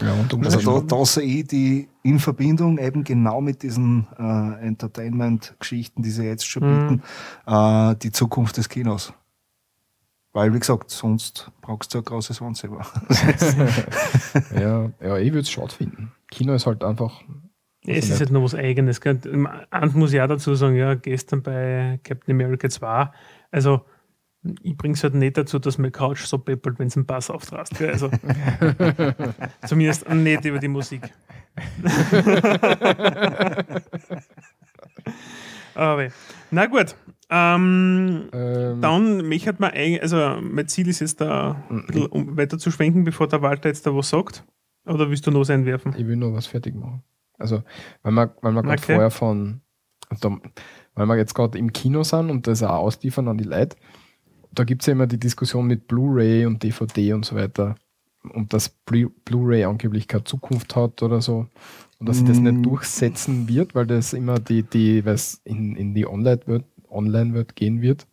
[0.00, 0.14] Ja,
[0.44, 6.10] also da, da sehe ich die in Verbindung eben genau mit diesen äh, Entertainment-Geschichten, die
[6.10, 6.88] sie jetzt schon mhm.
[6.88, 7.02] bieten,
[7.46, 9.12] äh, die Zukunft des Kinos.
[10.32, 12.86] Weil, wie gesagt, sonst brauchst du ein großes Wohnzimmer.
[14.54, 16.12] ja, ja, ich würde es schade finden.
[16.30, 17.22] Kino ist halt einfach.
[17.86, 19.00] Es ist halt noch was Eigenes.
[19.02, 23.10] Eins muss ich auch dazu sagen, ja, gestern bei Captain America 2,
[23.50, 23.82] also
[24.62, 27.30] ich bringe es halt nicht dazu, dass meine Couch so peppelt, wenn es einen Bass
[27.30, 27.80] auftrast.
[27.82, 28.10] Also,
[29.66, 31.02] zumindest nicht über die Musik.
[35.74, 36.08] Aber,
[36.50, 36.94] na gut,
[37.28, 42.58] ähm, ähm, dann möchte man eigentlich, also mein Ziel ist jetzt da bisschen um weiter
[42.58, 44.44] zu schwenken, bevor der Walter jetzt da was sagt.
[44.86, 45.94] Oder willst du noch was einwerfen?
[45.96, 47.02] Ich will nur was fertig machen.
[47.38, 47.62] Also,
[48.02, 48.94] weil wir, weil gerade okay.
[48.94, 49.60] vorher von,
[50.08, 50.38] also,
[50.94, 53.76] weil wir jetzt gerade im Kino sind und das auch ausliefern an die Leute,
[54.58, 57.76] da gibt es ja immer die Diskussion mit Blu-ray und DVD und so weiter.
[58.32, 61.46] Und dass Blu-ray angeblich keine Zukunft hat oder so.
[61.98, 62.62] Und dass sich das nicht mm.
[62.62, 67.80] durchsetzen wird, weil das immer die, die, was in, in die Online wird, online gehen
[67.80, 68.06] wird.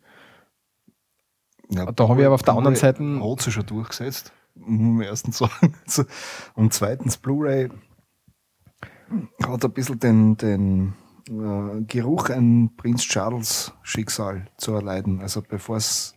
[1.70, 3.02] Ja, da habe ich aber auf der anderen Seite.
[3.02, 5.74] Hat sich schon durchgesetzt, um ersten sagen.
[6.54, 7.70] Und zweitens, Blu-ray
[9.44, 10.94] hat ein bisschen den, den
[11.28, 15.20] äh, Geruch ein Prinz Charles Schicksal zu erleiden.
[15.20, 16.14] Also bevor es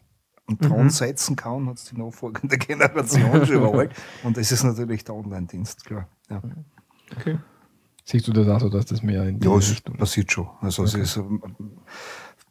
[0.48, 0.90] einen Thron mhm.
[0.90, 3.92] setzen kann, hat es die nachfolgende Generation schon überholt.
[4.24, 6.08] Und das ist natürlich der Online-Dienst, klar.
[6.30, 6.42] Ja.
[7.17, 7.38] Okay.
[8.06, 10.48] Siehst du das auch so, dass das mehr in die Ja, es passiert schon.
[10.61, 11.01] Also okay.
[11.01, 11.42] es ist ähm,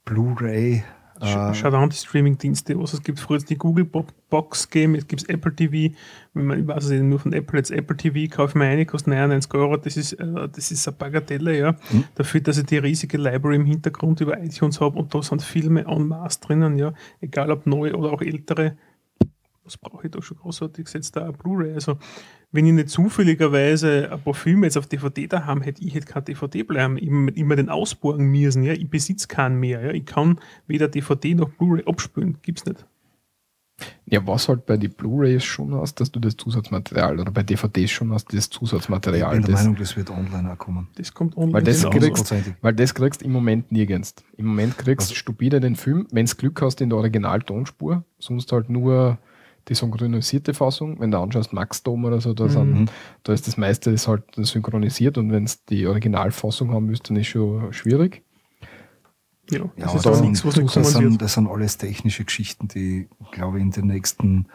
[0.04, 0.84] Blu-ray.
[1.20, 3.20] Schau da an die Streaming-Dienste, was es gibt.
[3.20, 5.94] Früher die Google Box Game, jetzt gibt es Apple TV.
[6.34, 8.84] Wenn man, ich weiß es nur von Apple, jetzt Apple TV, kaufe ich mir eine,
[8.84, 9.76] kostet 99 Euro.
[9.76, 11.72] Das ist, äh, das ist eine Bagatelle, ja.
[11.90, 12.04] Mhm.
[12.14, 15.86] Dafür, dass ich die riesige Library im Hintergrund über iTunes habe und da sind Filme
[15.86, 16.92] en masse drinnen, ja.
[17.20, 18.76] Egal ob neue oder auch ältere.
[19.64, 20.86] Was brauche ich da schon großartig?
[20.86, 21.72] Setzt da eine Blu-ray.
[21.72, 21.98] Also,
[22.52, 26.06] wenn ich nicht zufälligerweise ein paar Filme jetzt auf DVD da haben, hätte ich hätte
[26.06, 28.62] kein DVD bleiben, immer, immer den ausborgen müssen.
[28.62, 28.72] Ja?
[28.72, 29.82] Ich besitze keinen mehr.
[29.82, 29.92] Ja?
[29.92, 32.38] Ich kann weder DVD noch Blu-ray abspülen.
[32.42, 32.86] Gibt es nicht.
[34.06, 37.90] Ja, was halt bei den Blu-rays schon hast, dass du das Zusatzmaterial oder bei DVDs
[37.90, 39.34] schon hast, das Zusatzmaterial.
[39.34, 40.88] Ich bin der Meinung, das wird online auch kommen.
[40.96, 41.52] Das kommt online.
[41.52, 41.98] Weil das, genau.
[41.98, 44.14] kriegst, weil das kriegst im Moment nirgends.
[44.36, 48.04] Im Moment kriegst du also, stupide den Film, wenn du Glück hast in der Originaltonspur,
[48.18, 49.18] sonst halt nur
[49.68, 51.00] die synchronisierte Fassung.
[51.00, 52.50] Wenn du anschaust, Max Dom oder so, da, mhm.
[52.50, 52.92] sind,
[53.24, 57.16] da ist das meiste ist halt synchronisiert und wenn es die Originalfassung haben müsst, dann
[57.16, 58.22] ist schon schwierig.
[59.50, 63.08] Ja, das, ja, ist da, nichts, was das, sind, das sind alles technische Geschichten, die,
[63.30, 64.46] glaube ich, in den nächsten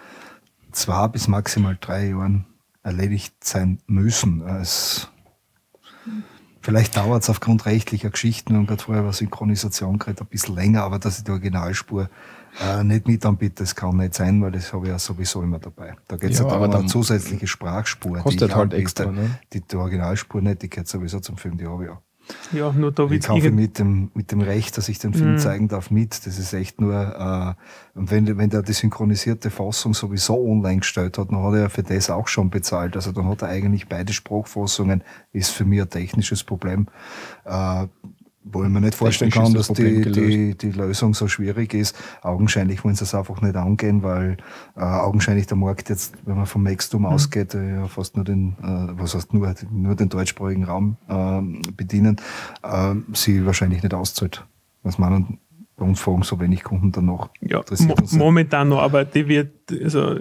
[0.71, 2.45] zwei bis maximal drei Jahren
[2.83, 4.45] erledigt sein müssen.
[4.45, 5.09] Es,
[6.61, 10.83] vielleicht dauert es aufgrund rechtlicher Geschichten und gerade vorher war Synchronisation gerade ein bisschen länger,
[10.83, 12.09] aber dass ich die Originalspur
[12.59, 15.59] äh, nicht mit anbieten, das kann nicht sein, weil das habe ich ja sowieso immer
[15.59, 15.95] dabei.
[16.07, 18.19] Da geht es ja, ja um eine zusätzliche Sprachspur.
[18.19, 19.39] Kostet die halt extra, ne?
[19.53, 22.01] Die, die Originalspur nicht, die gehört sowieso zum Film, die habe ich ja.
[22.53, 25.31] Ja, nur da Ich wird's kaufe mit dem, mit dem Recht, dass ich den Film
[25.31, 25.37] Mhm.
[25.37, 26.25] zeigen darf, mit.
[26.25, 26.93] Das ist echt nur,
[27.95, 31.69] äh, und wenn, wenn der die synchronisierte Fassung sowieso online gestellt hat, dann hat er
[31.69, 32.95] für das auch schon bezahlt.
[32.95, 36.87] Also dann hat er eigentlich beide Sprachfassungen, ist für mich ein technisches Problem.
[37.43, 37.87] Äh,
[38.43, 41.95] wo ich mir nicht vorstellen kann, dass die, die, die Lösung so schwierig ist.
[42.21, 44.37] Augenscheinlich wollen sie es einfach nicht angehen, weil
[44.75, 48.55] äh, augenscheinlich der Markt jetzt, wenn man vom Maxtum ausgeht, äh, ja fast nur den,
[48.61, 52.17] äh, was heißt nur, nur den deutschsprachigen Raum ähm, bedienen,
[52.63, 54.45] äh, sie wahrscheinlich nicht auszahlt.
[54.83, 55.39] Was meinen,
[55.81, 57.29] bei uns fragen so wenig Kunden danach.
[57.41, 59.49] Ja, mo momentan noch, aber die wird,
[59.83, 60.15] also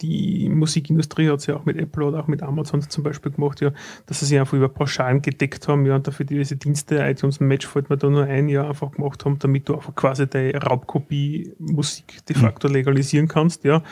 [0.00, 3.60] die Musikindustrie hat es ja auch mit Apple oder auch mit Amazon zum Beispiel gemacht,
[3.60, 3.72] ja,
[4.06, 7.66] dass sie sich einfach über Pauschalen gedeckt haben, ja, und dafür diese Dienste, iTunes Match
[7.66, 11.52] fällt mir da nur ein Jahr einfach gemacht haben, damit du einfach quasi deine Raubkopie
[11.58, 13.82] Musik de facto legalisieren kannst, ja.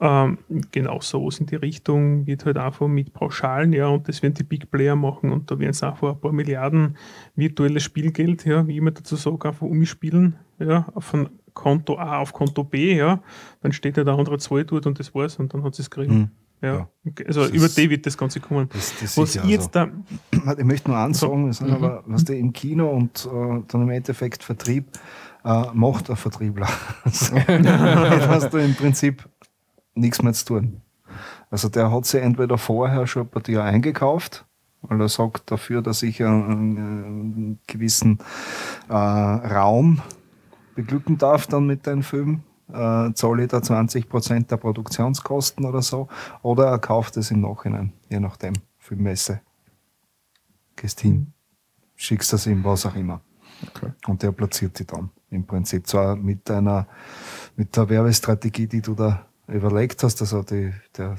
[0.00, 0.38] Ähm,
[0.70, 4.44] genau so in die Richtung wird halt einfach mit Pauschalen, ja, und das werden die
[4.44, 6.96] Big Player machen und da werden es einfach ein paar Milliarden
[7.34, 12.62] virtuelles Spielgeld, ja, wie immer dazu sage, einfach umspielen, ja, von Konto A auf Konto
[12.62, 13.20] B, ja,
[13.60, 15.90] dann steht ja der andere zwei dort und das war's und dann hat sie es
[15.90, 16.12] gekriegt.
[16.12, 16.30] Hm.
[16.60, 16.88] Ja.
[17.26, 18.68] Also Das über ist- die wird das Ganze kommen.
[18.72, 19.70] Das, das Was ist ja ich jetzt so.
[19.70, 19.88] da,
[20.58, 21.28] Ich möchte nur eins So.
[21.28, 21.74] sagen, wir sind Mhm.
[21.74, 24.86] aber, was der im Kino und äh, dann im Endeffekt Vertrieb
[25.44, 26.68] äh, macht ein Vertriebler.
[27.04, 29.28] Also, Damit hast du im Prinzip
[29.98, 30.82] nichts mehr zu tun.
[31.50, 34.46] Also der hat sich entweder vorher schon bei dir eingekauft,
[34.82, 38.18] weil er sagt dafür, dass ich einen, einen gewissen
[38.88, 40.02] äh, Raum
[40.74, 46.08] beglücken darf dann mit deinem Film, äh, zahle ich da 20% der Produktionskosten oder so,
[46.42, 49.40] oder er kauft es im Nachhinein, je nachdem, Filmmesse.
[50.76, 51.32] Gehst hin,
[51.96, 53.20] schickst das ihm, was auch immer.
[53.66, 53.90] Okay.
[54.06, 56.86] Und der platziert die dann im Prinzip zwar mit einer,
[57.56, 61.16] mit der Werbestrategie, die du da überlegt hast, also die, der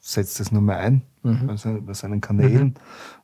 [0.00, 1.46] setzt das nur mehr ein Mhm.
[1.48, 2.74] bei, seinen, bei seinen Kanälen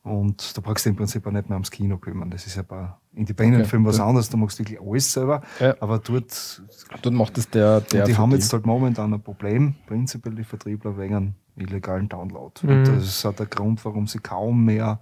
[0.03, 2.29] und da brauchst du im Prinzip auch nicht mehr ums Kino kümmern.
[2.31, 4.07] Das ist ja bei Independent-Filmen was Ja.
[4.07, 5.77] anderes, du machst wirklich alles selber, Ja.
[5.81, 6.63] aber dort,
[7.03, 10.43] Dort macht es der, der und die haben jetzt halt momentan ein Problem, prinzipiell die
[10.45, 12.53] Vertriebler wegen illegalen Download.
[12.67, 12.71] Mhm.
[12.79, 15.01] Und das ist auch der Grund, warum sie kaum mehr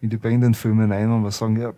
[0.00, 1.72] Independent-Filme nehmen, weil sie sagen, ja,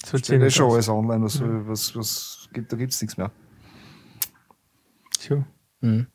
[0.00, 3.16] das wird steht eh schon alles online, was, soll- was, was gibt, da gibt's nichts
[3.18, 3.30] mehr.
[5.18, 5.44] Tja.
[5.82, 6.06] Mhm.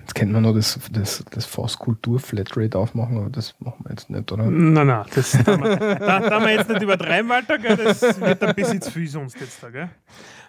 [0.00, 4.30] Jetzt könnte man noch das, das, das Fasskultur-Flatrate aufmachen, aber das machen wir jetzt nicht,
[4.30, 4.44] oder?
[4.44, 8.82] Nein, nein, das da, da, wir jetzt nicht übertreiben, Walter, gell, das wird ein bisschen
[8.82, 9.70] zu viel sonst jetzt da.
[9.70, 9.88] Gell?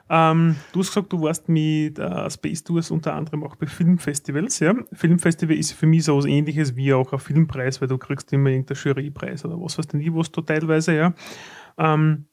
[0.10, 4.60] Ähm, du hast gesagt, du warst mit äh, Space Tours unter anderem auch bei Filmfestivals.
[4.60, 4.76] Ja?
[4.92, 8.50] Filmfestival ist für mich so was ähnliches wie auch ein Filmpreis, weil du kriegst immer
[8.50, 10.96] irgendeinen Jurypreis oder was weiß ich, was du teilweise.
[10.96, 11.14] Ja?
[11.78, 12.26] Ähm,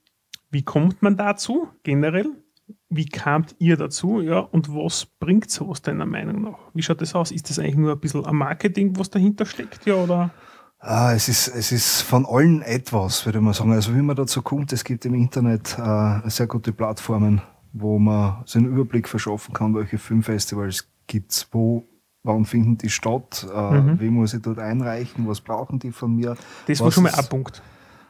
[0.51, 2.42] wie kommt man dazu generell?
[2.89, 4.21] Wie kamt ihr dazu?
[4.21, 6.59] Ja, und was bringt sowas deiner Meinung nach?
[6.75, 7.31] Wie schaut das aus?
[7.31, 9.87] Ist das eigentlich nur ein bisschen ein Marketing, was dahinter steckt?
[9.87, 10.31] Ja, oder?
[10.79, 13.73] Ah, es, ist, es ist von allen etwas, würde man sagen.
[13.73, 17.41] Also wie man dazu kommt, es gibt im Internet äh, sehr gute Plattformen,
[17.73, 21.85] wo man sich einen Überblick verschaffen kann, welche Filmfestivals gibt's, wo,
[22.25, 24.01] wann finden die statt, äh, Mhm.
[24.01, 26.37] wie muss ich dort einreichen, was brauchen die von mir.
[26.67, 27.63] Das war schon mal ein Punkt.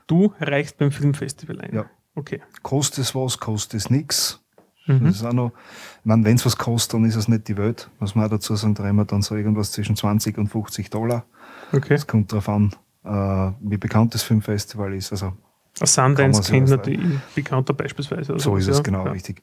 [0.06, 1.74] Du reichst beim Filmfestival ein.
[1.74, 1.84] Ja.
[2.14, 2.40] Okay.
[2.62, 4.41] Kostet es was, kostet es nichts.
[4.86, 5.04] Mhm.
[5.04, 5.52] Das ist auch noch,
[6.00, 7.88] ich meine, wenn es was kostet, dann ist es nicht die Welt.
[8.00, 10.90] Muss man auch dazu sagen, da reden wir dann so irgendwas zwischen 20 und 50
[10.90, 11.24] Dollar.
[11.72, 11.94] Okay.
[11.94, 15.12] Es kommt darauf an, äh, wie bekannt das Filmfestival ist.
[15.12, 15.32] Also
[15.80, 17.00] A Sundance kennt natürlich
[17.34, 18.38] bekannter beispielsweise.
[18.38, 18.82] So ist es ja.
[18.82, 19.12] genau Ja.
[19.12, 19.42] richtig.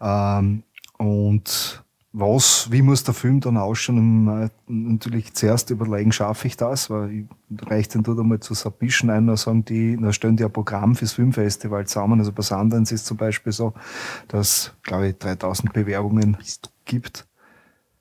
[0.00, 0.62] Ähm,
[0.98, 1.82] und
[2.18, 4.26] was, wie muss der Film dann ausschauen?
[4.28, 7.24] Ähm, Natürlich zuerst überlegen, schaffe ich das, weil ich
[7.68, 10.44] reicht dann dort einmal zu so ein bisschen ein, da sagen die, da stellen die
[10.44, 12.18] ein Programm fürs Filmfestival zusammen.
[12.18, 13.74] Also bei Sundance ist zum Beispiel so,
[14.28, 16.38] dass, glaube ich, 3000 Bewerbungen
[16.86, 17.26] gibt.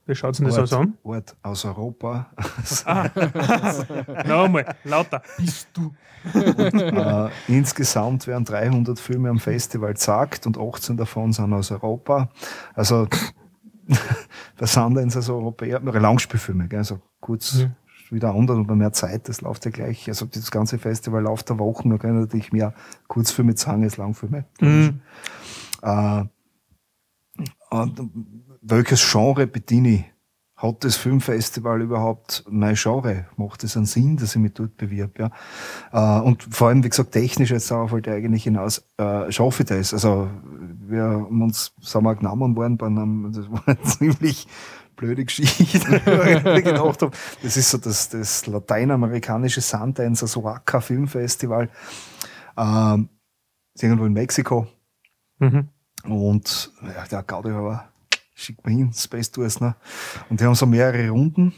[0.05, 0.93] Wie schaut denn das aus an?
[1.03, 2.27] Ort aus Europa.
[2.85, 3.09] Ah.
[4.25, 5.21] Noch einmal, lauter.
[5.37, 5.93] Bist du.
[6.33, 12.29] äh, insgesamt werden 300 Filme am Festival gezeigt und 18 davon sind aus Europa.
[12.75, 13.07] Also
[14.57, 16.79] bei Sundance also Europäer, Langspielfilme, gell?
[16.79, 17.71] also kurz Ja.
[18.09, 20.07] wieder anders, aber mehr Zeit, das läuft ja gleich.
[20.07, 22.73] Also das ganze Festival läuft der Wochen, da ich natürlich mehr
[23.07, 24.45] Kurzfilme zeigen als Langfilme.
[24.61, 25.01] Mhm.
[25.81, 26.23] Äh,
[27.69, 28.09] und
[28.61, 30.05] welches Genre bediene ich?
[30.57, 33.25] Hat das Filmfestival überhaupt mein Genre?
[33.35, 35.19] Macht es einen Sinn, dass ich mich dort bewirb?
[35.19, 35.29] Ja?
[35.91, 39.63] Äh, und vor allem, wie gesagt, technisch jetzt darauf wollte ich eigentlich hinaus, äh, schaffe
[39.63, 39.93] ich das?
[39.93, 40.29] Also,
[40.89, 44.47] wir haben uns, wir genommen worden bei einem, das war eine ziemlich
[44.95, 47.11] blöde Geschichte, weil ich gedacht habe,
[47.43, 51.69] das ist so das, das lateinamerikanische Sundance, also Waka Filmfestival,
[52.57, 53.09] ähm,
[53.73, 54.67] ist irgendwo in Mexiko.
[55.39, 55.69] Mhm.
[56.05, 57.89] Und ja, der Gaudi aber
[58.33, 59.59] schickt mir hin, Space Tours.
[59.59, 59.75] Ne?
[60.29, 61.53] Und die haben so mehrere Runden,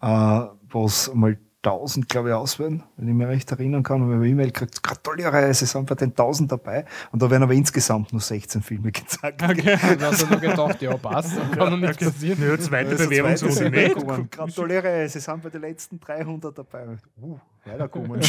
[0.00, 4.00] äh, was mal 1000, glaube ich, auswählen, wenn ich mich recht erinnern kann.
[4.02, 6.84] Und wir haben eine E-Mail gekriegt, gratuliere, es sind bei den 1000 dabei.
[7.10, 9.42] Und da werden aber insgesamt nur 16 Filme gezeigt.
[9.42, 9.76] Okay.
[9.98, 12.40] Da hast du nur gedacht, ja, passt, dann kann noch nichts passieren.
[12.40, 14.30] Ja, zweite Also Bewerbungsrunde zweite nicht.
[14.30, 16.86] Gratuliere, Sie sind bei den letzten 300 dabei.
[17.20, 18.10] Uh, weiterkommen.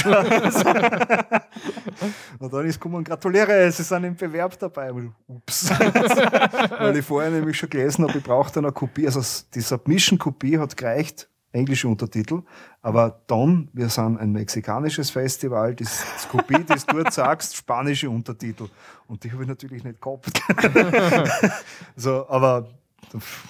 [2.39, 4.91] Und dann ist gekommen, gratuliere, Sie sind im Bewerb dabei.
[5.27, 5.69] Ups.
[6.79, 9.05] Weil ich vorher nämlich schon gelesen habe, ich brauche dann eine Kopie.
[9.05, 9.21] Also
[9.53, 12.41] die Submission-Kopie hat gereicht, englische Untertitel.
[12.87, 18.69] Aber dann, wir sind ein mexikanisches Festival, das, Kopie, das du sagst, spanische Untertitel.
[19.09, 20.41] Und die habe ich natürlich nicht gehabt.
[21.97, 22.69] so, aber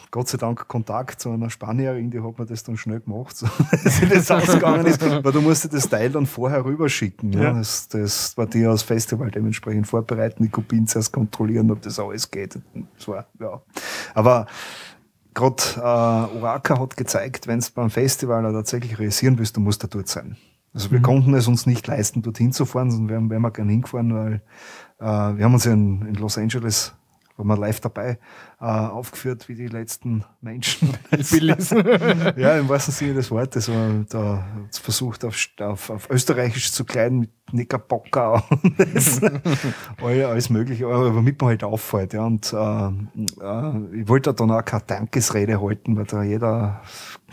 [0.10, 3.46] Gott sei Dank Kontakt zu einer Spanierin, die hat mir das dann schnell gemacht, so,
[3.84, 7.32] dass ich das ausgegangen ist, weil du musst dir das Teil dann vorher rüberschicken.
[7.34, 7.44] Ja.
[7.44, 7.54] Ja.
[7.54, 12.32] Das, das war die aus Festival dementsprechend vorbereiten, die Kopien zuerst kontrollieren, ob das alles
[12.32, 12.58] geht.
[12.98, 13.62] Das war, ja.
[14.16, 14.48] Aber
[15.38, 19.88] gerade äh, Oraka hat gezeigt, wenn es beim Festival tatsächlich realisieren willst, du musst da
[19.88, 20.36] dort sein.
[20.74, 23.72] Also wir konnten es uns nicht leisten, dorthin zu fahren, sondern wären, wären wir gerne
[23.72, 24.42] hingefahren, weil
[25.00, 26.94] äh, wir haben uns ja in, in Los Angeles,
[27.38, 28.18] waren wir live dabei,
[28.60, 30.94] äh, aufgeführt, wie die letzten Menschen.
[32.38, 33.70] Ja, im wahrsten Sinne des Wortes.
[33.70, 39.22] Und da versucht, auf, auf, auf Österreichisch zu kleiden mit Knickerbocker und alles,
[40.02, 42.14] alles Mögliche, aber damit man halt auffällt.
[42.14, 42.26] Ja.
[42.26, 46.82] Und äh, äh, ich wollte dann auch keine Dankesrede halten, weil da jeder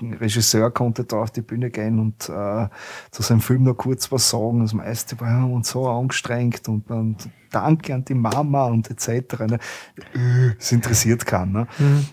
[0.01, 2.69] Regisseur konnte da auf die Bühne gehen und äh,
[3.11, 4.61] zu seinem Film noch kurz was sagen.
[4.61, 9.39] Das meiste war ja, und so angestrengt und, und Danke an die Mama und etc.
[9.49, 9.59] Ne?
[10.59, 11.53] Das interessiert keinen.
[11.53, 11.67] Ne?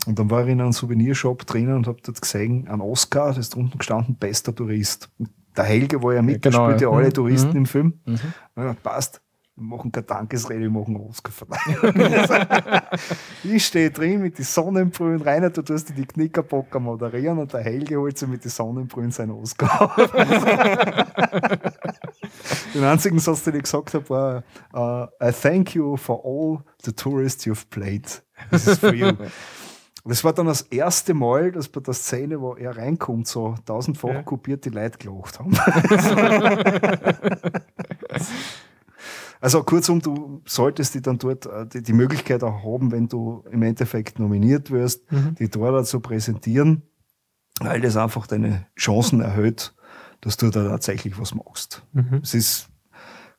[0.06, 3.40] Und dann war ich in einem Souvenirshop drinnen und habe dort gesehen, ein Oscar, das
[3.40, 5.10] ist drunten gestanden, bester Tourist.
[5.58, 6.96] Der Helge war ja mit, Genau, der spielt ja ja.
[6.96, 7.14] alle Mhm.
[7.14, 7.56] Touristen Mhm.
[7.58, 8.00] im Film.
[8.06, 8.20] Mhm.
[8.56, 9.22] Ja, passt.
[9.62, 11.94] Wir machen keine Dankesrede, wir machen Oscarverleihung.
[13.44, 17.62] ich stehe drin mit den Sonnenbrüllen rein, du tust dir die Knickerbocker moderieren und der
[17.62, 19.96] Helge holt sich mit den Sonnenbrüllen seinen Oscar.
[22.74, 26.92] Den einzigen Satz, den ich gesagt habe, war uh, I thank you for all the
[26.92, 28.24] tourists you've played.
[28.50, 29.12] This is for you.
[30.06, 34.10] Das war dann das erste Mal, dass bei der Szene, wo er reinkommt, so tausendfach
[34.10, 34.24] Ja.
[34.24, 35.52] kopiert die Leute gelacht haben.
[39.42, 43.44] Also kurzum, du solltest die dann dort äh, die, die Möglichkeit auch haben, wenn du
[43.52, 45.36] im Endeffekt nominiert wirst, Mhm.
[45.36, 46.84] die dort zu präsentieren,
[47.60, 49.74] weil das einfach deine Chancen erhöht,
[50.22, 51.84] dass du da tatsächlich was machst.
[51.94, 52.20] Mhm.
[52.22, 52.70] Es ist,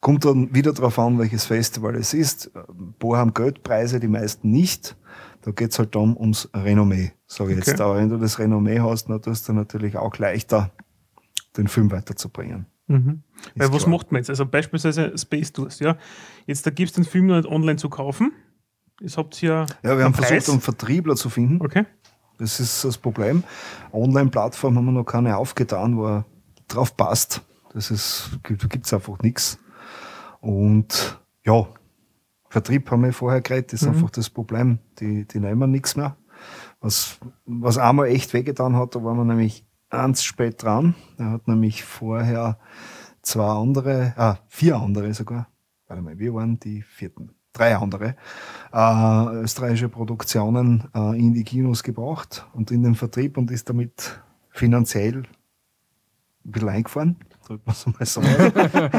[0.00, 2.50] kommt dann wieder darauf an, welches Festival es ist.
[2.56, 4.96] Ein paar haben Geldpreise, die meisten nicht.
[5.42, 7.70] Da geht's halt dann ums Renommee, sage ich Okay.
[7.70, 7.80] jetzt.
[7.80, 10.72] Aber wenn du das Renommee hast, dann tust du natürlich auch leichter,
[11.56, 12.66] den Film weiterzubringen.
[12.88, 13.22] Mhm.
[13.56, 13.90] Weil Ist was klar.
[13.96, 14.30] macht man jetzt?
[14.30, 15.96] Also beispielsweise Space Tours, ja.
[16.46, 18.32] Jetzt da gibt es den Film noch nicht online zu kaufen.
[19.00, 20.28] Das habt ihr Ja, wir haben Preis.
[20.28, 21.60] versucht, einen Vertriebler zu finden.
[21.64, 21.84] Okay.
[22.38, 23.42] Das ist das Problem.
[23.92, 26.24] Online-Plattform haben wir noch keine aufgetan, wo er
[26.68, 27.42] drauf passt.
[27.74, 29.58] Das ist, da gibt's einfach nichts.
[30.40, 31.66] Und ja,
[32.48, 33.88] Vertrieb haben wir vorher geredet, ist Mhm.
[33.90, 34.78] einfach das Problem.
[34.98, 36.16] Die, die nehmen nichts mehr.
[36.80, 40.94] Was, was einmal echt wehgetan hat, da waren wir nämlich eins spät dran.
[41.18, 42.58] Er hat nämlich vorher
[43.22, 45.48] zwei andere, ah, vier andere sogar.
[45.88, 47.30] Warte mal, wir waren die vierten.
[47.52, 48.16] Drei andere
[48.72, 54.22] äh, österreichische Produktionen äh, in die Kinos gebracht und in den Vertrieb und ist damit
[54.50, 55.24] finanziell
[56.44, 58.26] ein bisschen eingefahren, drückt man so mal sagen.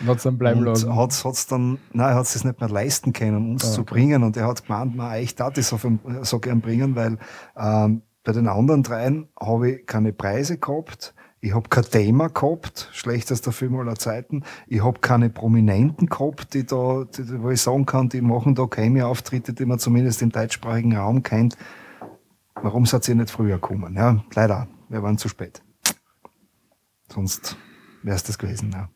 [0.00, 0.94] Und hat's dann bleiben lassen.
[0.94, 3.94] Hat's, hat's dann, nein, er hat es nicht mehr leisten können, uns Ah, zu okay.
[3.94, 4.22] bringen.
[4.22, 5.86] Und er hat gemeint, na, ich darf das auf,
[6.22, 7.16] so gern bringen, weil
[7.56, 11.14] ähm, bei den anderen dreien habe ich keine Preise gehabt.
[11.44, 14.44] Ich habe kein Thema gehabt, schlechtester Film aller Zeiten.
[14.66, 18.66] Ich habe keine Prominenten gehabt, die da, die, wo ich sagen kann, die machen da
[18.66, 21.58] Cameo-Auftritte, die man zumindest im deutschsprachigen Raum kennt.
[22.54, 23.94] Warum seid ihr nicht früher gekommen?
[23.94, 25.62] Ja, leider, wir waren zu spät.
[27.12, 27.58] Sonst
[28.02, 28.70] wäre es das gewesen.
[28.72, 28.88] Ja.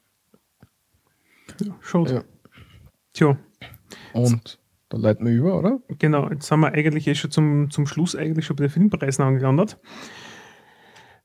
[1.61, 2.15] Ja, Schade.
[2.15, 2.23] Ja.
[3.13, 3.39] Tja,
[4.15, 5.81] Und da leiten wir über, oder?
[5.99, 6.31] genau.
[6.31, 9.79] Jetzt sind wir eigentlich eh schon zum, zum Schluss eigentlich schon bei den Filmpreisen angelandet.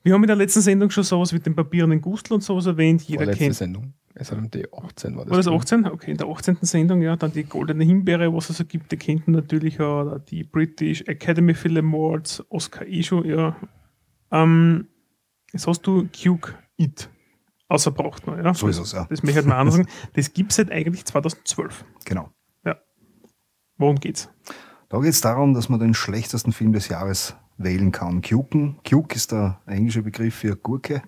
[0.04, 3.02] Wir haben in der letzten Sendung schon sowas wie den papierenden Gustl und sowas erwähnt.
[3.04, 3.56] Jeder Vorletzte kennt.
[3.56, 3.94] Sendung.
[4.16, 5.32] SRMD 18 war das.
[5.32, 5.74] War das glaub ich.
[5.74, 5.86] 18?
[5.88, 6.58] Okay, in der 18.
[6.62, 7.16] Sendung, ja.
[7.16, 10.20] Dann die Goldene Himbeere, was es so gibt, die kennt man natürlich auch.
[10.30, 13.56] Die British Academy Film Awards, Oscar eh schon, ja.
[14.32, 14.88] Ähm,
[15.52, 17.10] jetzt hast du Cuke It
[17.70, 18.54] außerbracht noch, ja.
[18.54, 19.08] So ist es, ja.
[19.10, 19.90] Das möchte ich halt mal anders sagen.
[20.14, 21.86] Das gibt es seit eigentlich 2012.
[22.06, 22.30] Genau.
[23.78, 24.30] Worum geht's?
[24.90, 28.22] Da geht es darum, dass man den schlechtesten Film des Jahres wählen kann.
[28.22, 28.78] Cuken.
[28.88, 31.02] Cuke ist der englische Begriff für Gurke.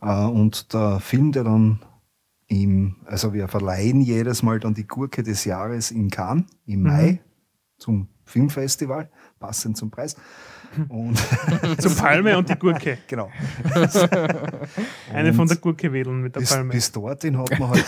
[0.00, 1.80] Äh, und der Film, der dann
[2.48, 6.86] im, also wir verleihen jedes Mal dann die Gurke des Jahres in Cannes im Mhm.
[6.86, 7.20] Mai
[7.78, 10.16] zum Filmfestival, passend zum Preis.
[10.88, 11.18] Und
[11.78, 12.96] Zum Palme und die Gurke.
[13.06, 13.28] genau.
[15.12, 16.70] Eine von der Gurke wedeln mit der bis, Palme.
[16.72, 17.84] bis dorthin hat man halt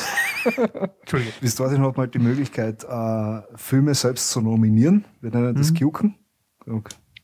[1.41, 5.05] bis dorthin hat man halt die Möglichkeit, äh, Filme selbst zu nominieren.
[5.23, 5.77] Wir nennen das Mhm.
[5.79, 6.15] Cuken.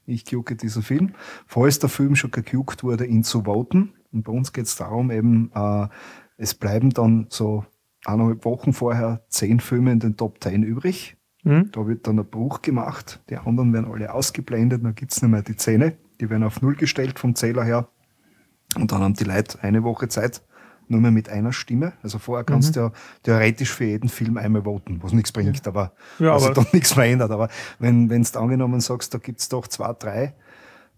[0.07, 1.15] Ich cuke diesen Film.
[1.47, 3.95] Falls der Film schon gecukt wurde, ihn zu voten.
[4.13, 5.89] Und bei uns geht es darum, eben, äh,
[6.37, 7.65] es bleiben dann so
[8.05, 11.17] eineinhalb Wochen vorher zehn Filme in den Top 10 übrig.
[11.45, 11.71] Mhm.
[11.73, 13.23] Da wird dann ein Bruch gemacht.
[13.31, 14.85] Die anderen werden alle ausgeblendet.
[14.85, 15.97] Dann gibt's nicht mehr die Zähne.
[16.21, 17.89] Die werden auf Null gestellt vom Zähler her.
[18.77, 20.43] Und dann haben die Leute eine Woche Zeit,
[20.91, 21.93] nur mehr mit einer Stimme.
[22.03, 22.75] Also vorher kannst Mhm.
[22.75, 26.55] du ja theoretisch für jeden Film einmal voten, was nichts bringt, aber Ja, also aber-
[26.57, 27.31] dann nichts verändert.
[27.31, 30.35] Aber wenn du angenommen sagst, da gibt's doch zwei, drei,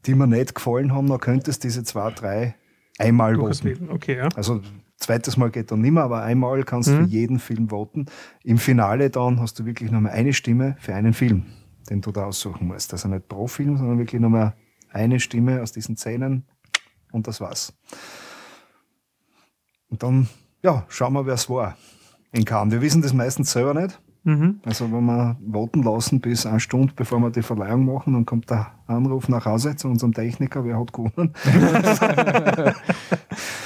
[0.06, 2.54] die mir nicht gefallen haben, dann könntest du diese zwei, drei
[2.98, 3.88] einmal voten.
[3.90, 4.28] Okay, ja.
[4.34, 4.60] Also
[4.98, 7.04] zweites Mal geht dann nicht mehr, aber einmal kannst du Mhm.
[7.04, 8.06] für jeden Film voten.
[8.44, 11.44] Im Finale dann hast du wirklich nochmal eine Stimme für einen Film,
[11.90, 12.92] den du da aussuchen musst.
[12.92, 14.54] Also nicht pro Film, sondern wirklich nochmal
[14.90, 16.44] eine Stimme aus diesen Szenen
[17.12, 17.72] und das war's.
[19.92, 20.28] Und dann,
[20.62, 21.76] ja, schauen wir, wer es war
[22.32, 22.72] in Cannes.
[22.72, 24.00] Wir wissen das meistens selber nicht.
[24.24, 24.60] Mhm.
[24.64, 28.48] Also wenn wir warten lassen bis eine Stunde, bevor wir die Verleihung machen, dann kommt
[28.48, 31.34] der Anruf nach Hause zu unserem Techniker, wer hat gewonnen.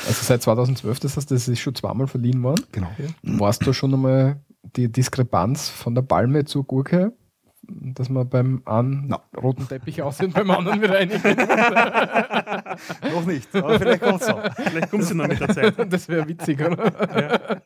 [0.09, 2.65] Also seit 2012, das heißt, das ist schon zweimal verliehen worden.
[2.71, 2.87] Genau.
[3.23, 4.41] Warst du schon einmal
[4.77, 7.13] die Diskrepanz von der Palme zur Gurke,
[7.69, 9.23] dass man beim einen Na.
[9.37, 11.23] roten Teppich aussehen, beim anderen wieder reinigen?
[13.13, 14.55] Noch nicht, aber vielleicht kommt es noch.
[14.55, 15.75] Vielleicht kommt sie noch mit der Zeit.
[15.91, 17.63] Das wäre witzig, oder?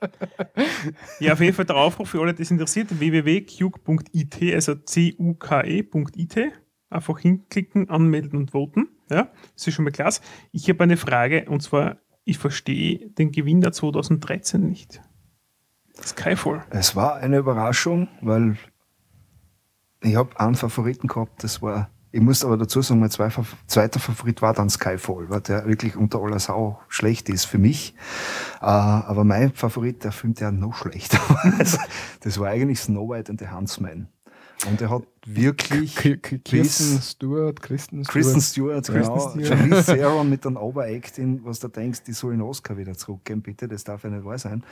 [1.19, 6.39] Ja, auf jeden Fall der Aufruf für alle, die es interessiert, www.cuke.it, also c-u-k-e.it.
[6.91, 8.89] Einfach hinklicken, anmelden und voten.
[9.11, 10.23] Ja, das ist schon mal klasse.
[10.53, 15.01] Ich habe eine Frage und zwar, ich verstehe den Gewinner 2013 nicht.
[16.03, 16.65] Skyfall.
[16.71, 18.57] Es war eine Überraschung, weil
[20.03, 23.31] ich habe einen Favoriten gehabt, das war, ich muss aber dazu sagen, mein zwei,
[23.67, 27.95] zweiter Favorit war dann Skyfall, weil der wirklich unter aller Sau schlecht ist für mich.
[28.61, 31.79] Äh, aber mein Favorit, der Film, der noch schlechter war, das,
[32.21, 34.09] das war eigentlich Snow White and the Huntsman.
[34.69, 38.13] Und er hat wirklich K- K- Kirsten Stewart, Kristen Stewart.
[38.13, 39.47] Kristen Stewart, genau, Stewart.
[39.47, 43.69] Charlize Theron mit einem Overacting, was du denkst, die soll den Oscar wieder zurückgeben, bitte,
[43.69, 44.65] das darf ja nicht wahr sein.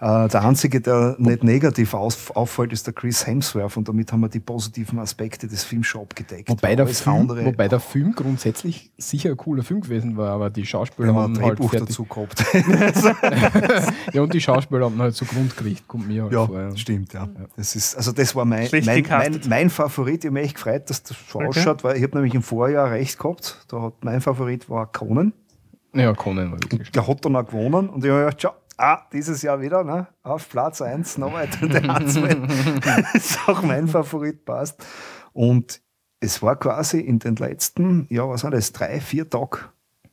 [0.00, 4.20] Äh, der Einzige, der nicht negativ auf, auffällt, ist der Chris Hemsworth und damit haben
[4.20, 6.48] wir die positiven Aspekte des Films schon abgedeckt.
[6.48, 10.50] Wobei der, Film, andere, wobei der Film grundsätzlich sicher ein cooler Film gewesen war, aber
[10.50, 12.44] die Schauspieler wenn man haben ein halt Drehbuch fertig, dazu gehabt.
[14.12, 16.60] Ja, und die Schauspieler haben halt so Grund gekriegt, kommt mir halt ja, vor.
[16.60, 16.76] Ja.
[16.76, 17.28] stimmt, ja.
[17.56, 19.92] Das ist, also das war mein, mein, mein, mein Favorit.
[20.08, 21.48] Ich habe mich echt gefreut, dass das so Okay.
[21.48, 23.64] ausschaut, weil ich habe nämlich im Vorjahr recht gehabt.
[23.68, 25.32] Da hat mein Favorit war Conan.
[25.94, 29.00] Ja, Conan war wirklich Der hat dann auch gewonnen und ich habe gedacht, schau, ah,
[29.12, 30.06] dieses Jahr wieder, ne?
[30.22, 32.48] auf Platz 1, noch weiter der Huntsman.
[32.82, 34.84] das ist auch mein Favorit, passt.
[35.32, 35.80] Und
[36.20, 39.58] es war quasi in den letzten, ja, was war das, drei, vier Tagen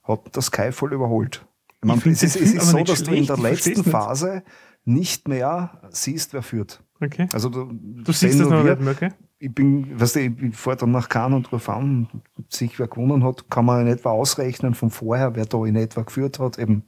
[0.04, 1.46] hat das Skyfall überholt.
[1.82, 3.84] Ich meine, Ich es ist, es ist so, dass du in schlecht, der letzten.
[3.84, 4.44] Phase
[4.86, 6.84] nicht mehr siehst, wer führt.
[7.00, 7.30] Okay.
[7.32, 9.10] Also du, Du siehst das noch nicht mehr, okay?
[9.40, 12.08] Ich bin, weißt du, ich fahre dann nach Cannes und rufe an,
[12.50, 16.02] sich wer gewonnen hat, kann man in etwa ausrechnen von vorher, wer da in etwa
[16.02, 16.84] geführt hat, eben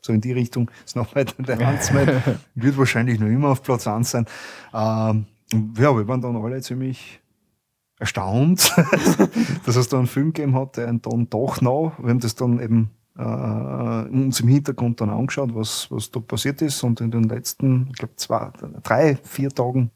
[0.00, 2.22] so in die Richtung, ist noch weiter der Huntsman,
[2.54, 4.26] wird wahrscheinlich noch immer auf Platz 1 sein.
[4.72, 5.26] Ähm,
[5.76, 7.20] ja, wir waren dann alle ziemlich
[7.98, 8.74] erstaunt,
[9.66, 12.60] dass es da einen Film gegeben hat, der dann doch noch, wir haben das dann
[12.60, 16.82] eben äh, uns im Hintergrund dann angeschaut, was, was da passiert ist.
[16.82, 18.50] Und in den letzten, ich glaube, zwei,
[18.82, 19.90] drei, vier Tagen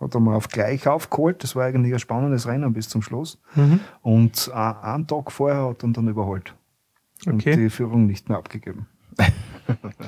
[0.00, 1.42] hat er mal auf gleich aufgeholt.
[1.42, 3.38] Das war eigentlich ein spannendes Rennen bis zum Schluss.
[3.54, 3.80] Mhm.
[4.02, 6.54] Und äh, einen Tag vorher hat er dann überholt
[7.26, 7.56] und Okay.
[7.56, 8.86] die Führung nicht mehr abgegeben.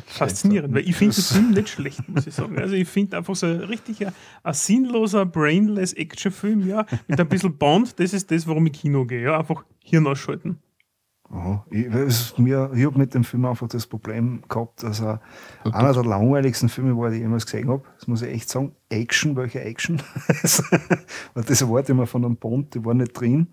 [0.07, 2.59] Faszinierend, weil ich finde den Film nicht schlecht, muss ich sagen.
[2.59, 7.57] Also ich finde einfach so ein richtiger, ein sinnloser, brainless Actionfilm, ja, mit ein bisschen
[7.57, 10.59] Bond, das ist das, warum ich Kino gehe, ja, einfach Hirn ausschalten.
[11.31, 11.67] Aha.
[11.71, 12.53] Ich, es ich
[12.87, 15.21] habe mit dem Film einfach das Problem gehabt, dass er
[15.65, 17.83] einer der langweiligsten Filme war, die ich jemals gesehen habe.
[17.97, 18.73] Das muss ich echt sagen.
[18.89, 20.03] Action, welche Action?
[21.35, 23.49] Das Wort immer von einem Bond, die war nicht drin.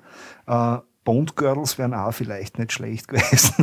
[0.48, 3.53] Äh, Bond-Girls wären auch vielleicht nicht schlecht gewesen.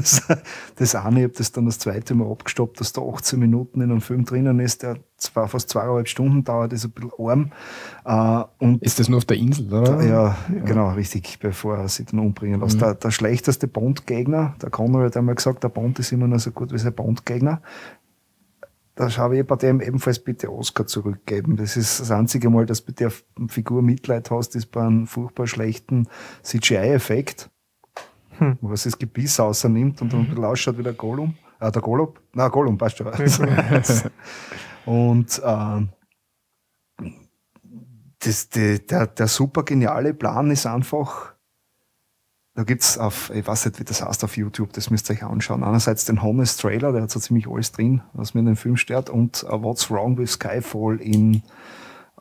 [0.76, 3.90] Das, eine, ich habe das dann das zweite Mal abgestoppt, dass da 18 Minuten in
[3.90, 7.52] einem Film drinnen ist, der zwar fast zweieinhalb Stunden dauert, ist ein bisschen arm.
[8.04, 10.02] Äh, und Ist das nur auf der Insel, oder?
[10.02, 12.80] ja, genau, richtig, bevor er sich dann umbringen lässt.
[12.80, 16.50] Der, der schlechteste Bond-Gegner, der Connery hat einmal gesagt, der Bond ist immer noch so
[16.50, 17.60] gut wie sein Bond-Gegner.
[18.94, 21.56] Da habe ich bei dem ebenfalls bitte Oscar zurückgeben.
[21.56, 23.12] Das ist das einzige Mal, dass du bei der
[23.48, 26.08] Figur Mitleid hast, ist bei einem furchtbar schlechten
[26.42, 27.50] CGI-Effekt,
[28.38, 28.58] Hm.
[28.60, 31.34] wo es das Gebiss außernimmt und dann ein bisschen ausschaut wie der Gollum.
[31.60, 32.14] Äh, der Gollum?
[32.32, 33.06] Nein, Gollum, passt schon.
[34.86, 35.88] und ähm,
[38.18, 41.31] das, die, der, der super geniale Plan ist einfach,
[42.55, 45.22] da gibt's auf, ich weiß nicht, wie das heißt auf YouTube, das müsst ihr euch
[45.22, 45.64] anschauen.
[45.64, 48.76] Einerseits den Honest Trailer, der hat so ziemlich alles drin, was mir in dem Film
[48.76, 51.42] stört, und uh, What's Wrong with Skyfall in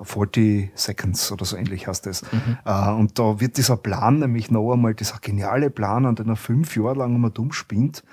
[0.02, 2.24] 40 Seconds oder so ähnlich heißt das.
[2.32, 2.58] Mhm.
[2.66, 6.38] Uh, und da wird dieser Plan nämlich noch einmal, dieser geniale Plan, an den er
[6.38, 8.04] fünf Jahre lang immer dumm spinnt,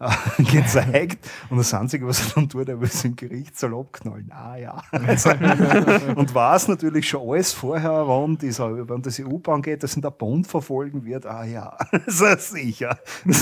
[0.38, 1.28] gezeigt.
[1.50, 4.30] Und das Einzige, was er dann tut, er will es im Gerichtssaal abknallen.
[4.30, 4.82] Ah ja.
[4.92, 5.30] Also,
[6.16, 10.10] und weiß natürlich schon alles vorher, wann, dieser, wann das EU-Bahn geht, dass ihn der
[10.10, 11.26] Bond verfolgen wird.
[11.26, 12.98] Ah ja, das ist sicher.
[13.24, 13.36] ich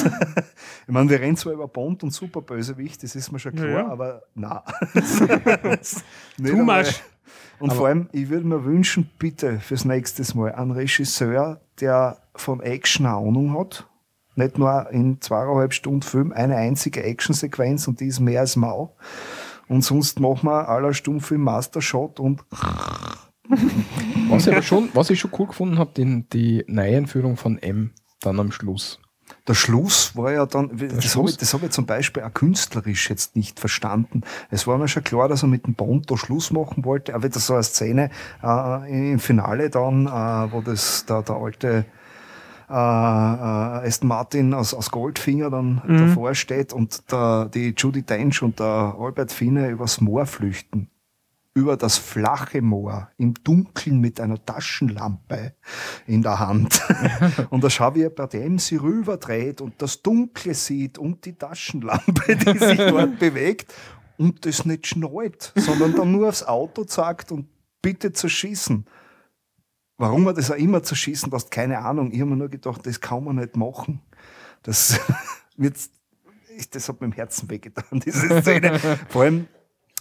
[0.86, 3.89] meine, wir rennen zwar über Bond und Superbösewicht, das ist mir schon klar, ja, ja.
[3.89, 4.65] aber na.
[6.36, 7.02] Too much.
[7.59, 12.18] Und aber vor allem, ich würde mir wünschen, bitte fürs nächste Mal einen Regisseur, der
[12.35, 13.86] von Action eine Ahnung hat
[14.36, 18.97] nicht nur in zweieinhalb Stunden Film eine einzige Actionsequenz und die ist mehr als mau.
[19.68, 22.44] Und sonst machen wir aller Stummfilm Mastershot und
[24.28, 25.92] was ich, aber schon, was ich schon cool gefunden habe,
[26.32, 29.00] die Neueinführung von M dann am Schluss.
[29.48, 33.10] Der Schluss war ja dann, Der das habe ich, hab ich zum Beispiel auch künstlerisch
[33.10, 34.23] jetzt nicht verstanden.
[34.50, 37.28] Es war mir schon klar, dass er mit dem Bond da Schluss machen wollte, aber
[37.28, 38.10] das so eine Szene
[38.42, 41.86] äh, im Finale dann, äh, wo das da der alte
[42.68, 45.98] äh, äh, Aston Martin aus, aus Goldfinger dann mhm.
[45.98, 50.90] davor steht und der, die Judy Dench und der Albert Fine übers Moor flüchten.
[51.54, 55.54] Über das flache Moor, im Dunkeln mit einer Taschenlampe
[56.06, 56.82] in der Hand.
[57.50, 61.32] und da schau, wie er bei dem sie rüberdreht und das Dunkle sieht und die
[61.32, 63.72] Taschenlampe, die sich dort bewegt
[64.18, 67.46] und das nicht schnallt, sondern dann nur aufs Auto zeigt und
[67.80, 68.84] bitte zu schießen.
[69.99, 72.12] Warum man das auch immer zu schießen passt, keine Ahnung.
[72.12, 74.02] Ich habe mir nur gedacht, das kann man nicht machen.
[74.62, 75.00] Das
[75.57, 75.76] wird,
[76.70, 78.78] das hat mir im Herzen wehgetan, diese Szene.
[79.08, 79.47] Vor allem,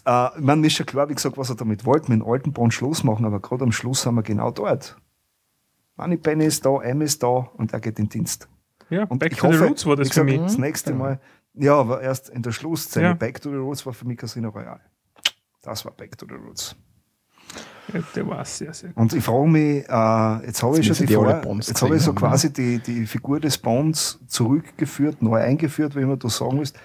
[0.06, 2.74] äh, man ist schon klar, wie gesagt, was er damit wollte, mit dem alten Bond
[2.74, 4.98] Schluss machen, aber gerade am Schluss sind wir genau dort.
[5.96, 8.50] Money Penny ist da, M ist da und er geht in Dienst.
[8.90, 10.40] Ja, und Back to hoffe, the Roots war das für mich.
[10.40, 11.20] Das nächste Mal,
[11.54, 13.08] ja, aber erst in der Schlussszene.
[13.08, 13.14] Ja.
[13.14, 14.82] Back to the Roots war für mich Casino Royale.
[15.62, 16.76] Das war Back to the Roots.
[17.94, 18.98] Ja, der war sehr, sehr gut.
[18.98, 22.10] Und ich frage mich, äh, jetzt habe ich schon die Vor jetzt habe ich so
[22.10, 26.78] haben, quasi die, die Figur des Bonds zurückgeführt, neu eingeführt, wie immer du sagen willst.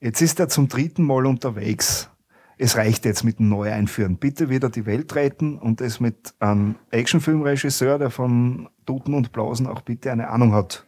[0.00, 2.10] Jetzt ist er zum dritten Mal unterwegs.
[2.58, 4.16] Es reicht jetzt mit dem Neueinführen.
[4.16, 9.66] Bitte wieder die Welt retten und es mit einem Actionfilmregisseur, der von Toten und Blausen
[9.66, 10.86] auch bitte eine Ahnung hat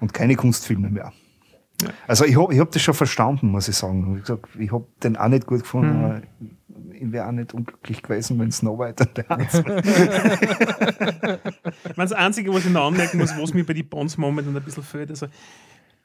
[0.00, 1.12] und keine Kunstfilme mehr.
[1.82, 1.90] Ja.
[2.06, 4.22] Also ich habe ich hab das schon verstanden, muss ich sagen.
[4.22, 6.50] Ich, ich habe den auch nicht gut gefunden, mhm.
[7.02, 9.64] Ich wäre auch nicht unglücklich gewesen, wenn Snow White an der Hand
[11.96, 14.82] Das Einzige, was ich noch anmerken muss, was mir bei den Bonds momentan ein bisschen
[14.82, 15.26] fehlt, also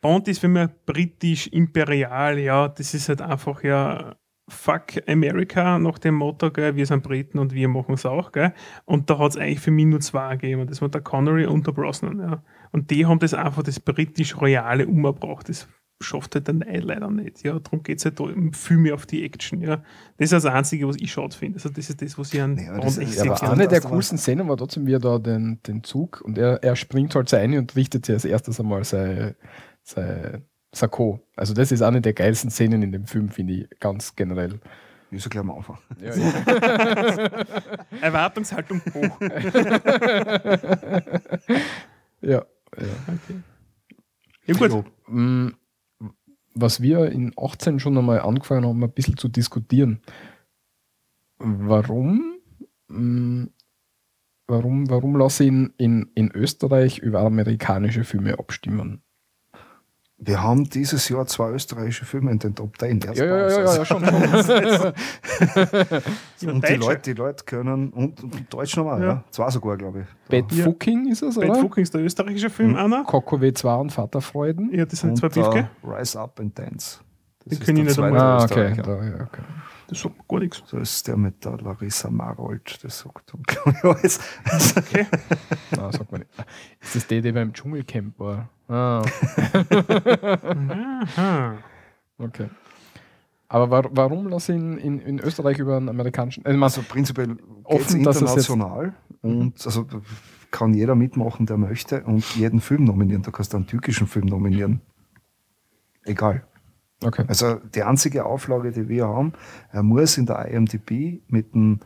[0.02, 4.16] Bond ist für mich britisch, imperial, ja, das ist halt einfach ja
[4.50, 8.54] Fuck America nach dem Motto, gell, wir sind Briten und wir machen es auch, gell.
[8.86, 10.68] Und da hat es eigentlich für mich nur zwei gegeben.
[10.68, 12.44] Das war der Connery und der Brosnan, ja.
[12.72, 15.50] Und die haben das einfach das britisch-royale umgebracht.
[15.50, 15.68] Das
[16.00, 17.44] schafft halt der Neid leider nicht.
[17.44, 18.20] Ja, darum geht es halt
[18.56, 19.62] viel mehr auf die Action.
[19.62, 19.84] Ja.
[20.18, 21.58] Das ist das Einzige, was ich schade finde.
[21.58, 24.58] Also das ist das, was ich an nee, das aber Eine der coolsten Szenen war
[24.58, 27.76] trotzdem, wie er da den, den Zug und er, er springt halt so ein und
[27.76, 29.36] richtet sich als erstes einmal sein,
[29.84, 30.44] sein
[30.74, 31.20] Sakko.
[31.36, 34.60] Also das ist eine der geilsten Szenen in dem Film, finde ich, ganz generell.
[35.10, 35.78] Ja gleich am Anfang.
[36.02, 36.34] Ja, ja.
[38.02, 39.22] Erwartungshaltung hoch.
[42.22, 42.46] ja, ja.
[43.08, 43.42] Okay.
[44.46, 44.86] Ja, gut.
[46.60, 50.02] Was wir in 18 schon einmal angefangen haben, ein bisschen zu diskutieren.
[51.38, 52.40] Warum,
[52.88, 53.46] mm,
[54.48, 59.04] warum, warum lasse ich in, in, in Österreich über amerikanische Filme abstimmen?
[60.20, 63.02] Wir haben dieses Jahr zwei österreichische Filme in den Top 10.
[63.02, 64.04] Ja, ja, ja, ja, ja, schon.
[66.52, 69.08] und die Leute, die Leute können, und, und Deutsch nochmal, ja.
[69.08, 69.24] ja.
[69.30, 70.08] Zwei sogar, glaube ich.
[70.28, 70.64] Bad ja.
[70.64, 71.50] Fucking ist es, oder?
[71.50, 72.78] Bad Fucking ist der österreichische Film, mhm.
[72.78, 73.04] Anna.
[73.04, 74.74] Coco W2 und Vaterfreuden.
[74.74, 75.70] Ja, das sind und, zwei Biefke.
[75.84, 76.98] Uh, Rise Up and Dance.
[77.46, 78.20] Das Den können ich nicht einmal.
[78.20, 78.74] Ah, okay.
[78.84, 79.44] Da, ja, okay.
[79.88, 80.62] Das sagt gar nichts.
[80.66, 83.34] So ist der mit der Larissa Marold, das sagt
[83.66, 84.20] ich, alles.
[84.76, 85.06] Okay.
[85.72, 86.32] Nein, sagt man nicht.
[86.82, 88.50] Ist das der, der beim Dschungelcamp war?
[88.68, 89.00] Ah.
[92.18, 92.50] okay.
[93.50, 96.46] Aber war, warum lasse ich in, in, in, Österreich über einen amerikanischen.
[96.46, 99.88] Also, also prinzipiell offen international und also
[100.52, 103.22] kann jeder mitmachen, der möchte und jeden Film nominieren.
[103.22, 104.82] Du kannst einen türkischen Film nominieren.
[106.04, 106.46] Egal.
[107.04, 107.26] Okay.
[107.28, 109.34] Also die einzige Auflage, die wir haben,
[109.72, 111.80] er muss in der IMDb mit dem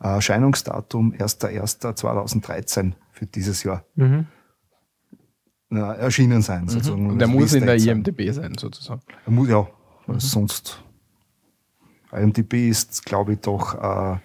[0.00, 4.26] Erscheinungsdatum 1.1.2013 für dieses Jahr mhm.
[5.70, 6.62] erschienen sein.
[6.64, 6.68] Mhm.
[6.68, 7.10] Sozusagen.
[7.10, 9.02] Und er muss in der IMDb sein, sozusagen.
[9.26, 9.66] Er muss, ja,
[10.06, 10.20] mhm.
[10.20, 10.82] sonst.
[12.12, 14.18] IMDb ist, glaube ich, doch äh,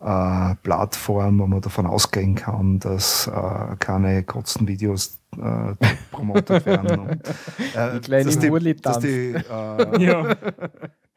[0.00, 5.74] äh, Plattform, wo man davon ausgehen kann, dass äh, keine Kotzen-Videos äh,
[6.10, 7.00] promotet werden.
[7.00, 7.10] Und,
[7.74, 10.36] äh, die dass, die, dass, die, äh, ja.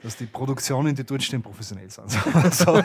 [0.01, 2.05] dass die Produktionen, die dort stehen, professionell sind.
[2.35, 2.81] also,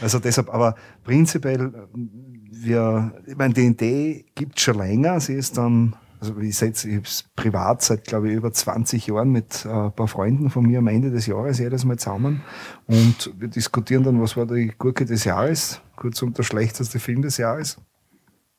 [0.00, 5.20] also deshalb, aber prinzipiell, wir, ich meine, die Idee gibt es schon länger.
[5.20, 9.64] Sie ist dann also ich setze ich privat seit, glaube ich, über 20 Jahren mit
[9.64, 12.42] äh, ein paar Freunden von mir am Ende des Jahres jedes Mal zusammen
[12.86, 17.38] und wir diskutieren dann, was war die Gurke des Jahres, kurzum der schlechteste Film des
[17.38, 17.78] Jahres.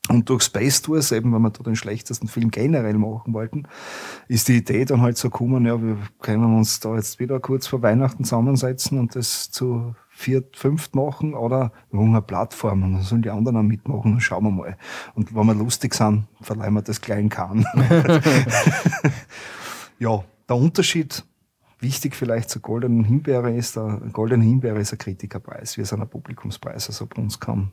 [0.10, 3.64] Und durch Space Tours, eben, wenn wir da den schlechtesten Film generell machen wollten,
[4.28, 7.68] ist die Idee dann halt so gekommen, ja, wir können uns da jetzt wieder kurz
[7.68, 12.94] vor Weihnachten zusammensetzen und das zu viert, fünft machen oder wir haben eine Plattform und
[12.94, 14.78] dann sollen die anderen auch mitmachen und schauen wir mal.
[15.16, 17.66] Und wenn wir lustig sind, verleihen wir das kleinen Kahn.
[20.00, 21.24] ja, der Unterschied,
[21.80, 26.10] wichtig vielleicht zur Goldenen Himbeere ist, der Goldene Himbeere ist ein Kritikerpreis, wir sind ein
[26.10, 27.72] Publikumspreis, also bei uns kann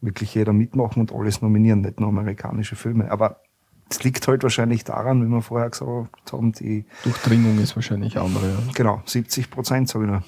[0.00, 3.10] wirklich jeder mitmachen und alles nominieren, nicht nur amerikanische Filme.
[3.10, 3.40] Aber
[3.90, 8.50] es liegt halt wahrscheinlich daran, wie wir vorher gesagt haben, die Durchdringung ist wahrscheinlich andere.
[8.50, 8.58] Ja.
[8.74, 10.22] Genau, 70 Prozent, sage ich nur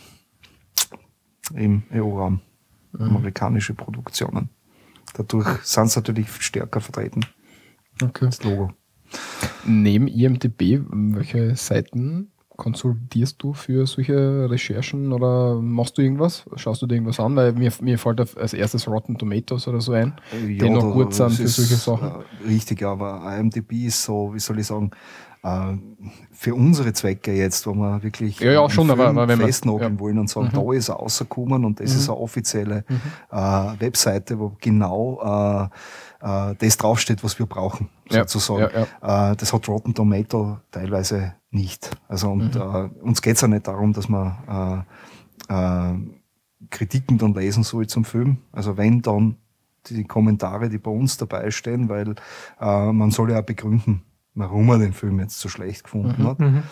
[1.54, 2.40] im EU-Raum.
[2.92, 3.16] Mhm.
[3.16, 4.50] Amerikanische Produktionen.
[5.14, 7.24] Dadurch sind sie natürlich stärker vertreten.
[8.02, 8.26] Okay.
[8.26, 8.72] Das Logo.
[9.64, 12.31] Neben IMDB, welche Seiten
[12.62, 16.44] konsultierst du für solche Recherchen oder machst du irgendwas?
[16.54, 17.34] Schaust du dir irgendwas an?
[17.34, 21.12] Weil mir, mir fällt als erstes Rotten Tomatoes oder so ein, ja, die noch gut
[21.12, 22.22] sind für solche Sachen.
[22.22, 24.92] Äh, richtig, aber IMDB ist so, wie soll ich sagen,
[26.30, 30.00] für unsere Zwecke jetzt, wo wir wirklich ja, ja, schon, aber, aber wenn festnageln ja.
[30.00, 30.66] wollen und sagen, mhm.
[30.66, 31.96] da ist er rausgekommen und das mhm.
[31.98, 33.00] ist eine offizielle mhm.
[33.30, 35.68] äh, Webseite, wo genau
[36.22, 38.70] äh, äh, das draufsteht, was wir brauchen, sozusagen.
[38.72, 38.86] Äh,
[39.36, 41.90] das hat Rotten Tomato teilweise nicht.
[42.06, 42.60] Also und mhm.
[42.60, 44.86] äh, uns geht es ja nicht darum, dass man
[45.48, 45.94] äh, äh,
[46.70, 48.38] Kritiken dann lesen soll zum Film.
[48.52, 49.38] Also wenn dann
[49.88, 52.14] die Kommentare, die bei uns dabei stehen, weil
[52.60, 54.02] äh, man soll ja auch begründen,
[54.34, 56.26] warum er den Film jetzt so schlecht gefunden mhm.
[56.26, 56.38] hat.
[56.38, 56.62] Mhm.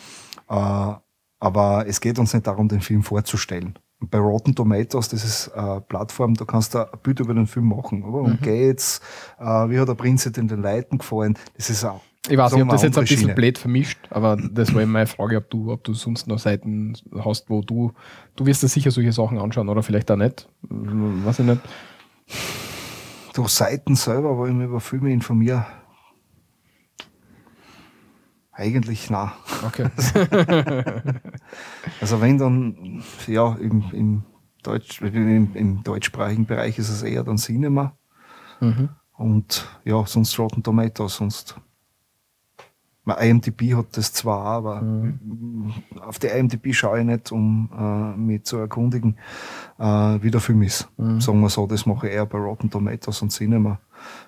[0.48, 0.94] Äh,
[1.40, 3.78] aber es geht uns nicht darum, den Film vorzustellen.
[3.98, 7.68] bei Rotten Tomatoes, das ist eine Plattform, da kannst du ein Bild über den Film
[7.68, 8.02] machen.
[8.02, 8.22] Oder?
[8.22, 8.44] Und mhm.
[8.44, 9.00] geht's,
[9.38, 11.36] äh, wie hat der Prinz in den Leuten gefallen?
[11.56, 12.00] Das ist auch.
[12.28, 15.38] Ich weiß, ich habe das jetzt ein bisschen blöd vermischt, aber das war meine Frage,
[15.38, 16.92] ob du, ob du sonst noch Seiten
[17.24, 17.92] hast, wo du,
[18.36, 20.46] du wirst dir sicher solche Sachen anschauen oder vielleicht auch nicht.
[20.60, 21.60] Weiß ich nicht.
[23.32, 25.64] Durch Seiten selber, wo ich mich über Filme informiere,
[28.60, 29.32] eigentlich na.
[29.66, 29.88] Okay.
[32.00, 34.22] also wenn dann, ja, im, im,
[34.62, 37.96] Deutsch, im, im deutschsprachigen Bereich ist es eher dann Cinema.
[38.60, 38.90] Mhm.
[39.16, 41.56] Und ja, sonst Rotten Tomatoes, sonst
[43.18, 45.72] IMDb hat das zwar, aber mhm.
[46.00, 49.16] auf die IMDb schaue ich nicht, um äh, mich zu erkundigen,
[49.78, 50.88] äh, wie der Film ist.
[50.96, 51.20] Mhm.
[51.20, 53.80] Sagen wir so, das mache ich eher bei Rotten Tomatoes und Cinema.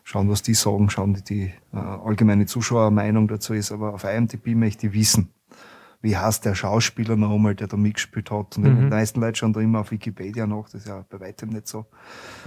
[0.04, 3.72] Schauen, was die sagen, schauen, wie die äh, allgemeine Zuschauermeinung dazu ist.
[3.72, 5.32] Aber auf IMDb möchte ich wissen,
[6.00, 8.56] wie heißt der Schauspieler noch einmal, der da mitgespielt hat.
[8.58, 8.76] Und mhm.
[8.76, 11.86] die meisten Leute schauen da immer auf Wikipedia nach, das ja bei weitem nicht so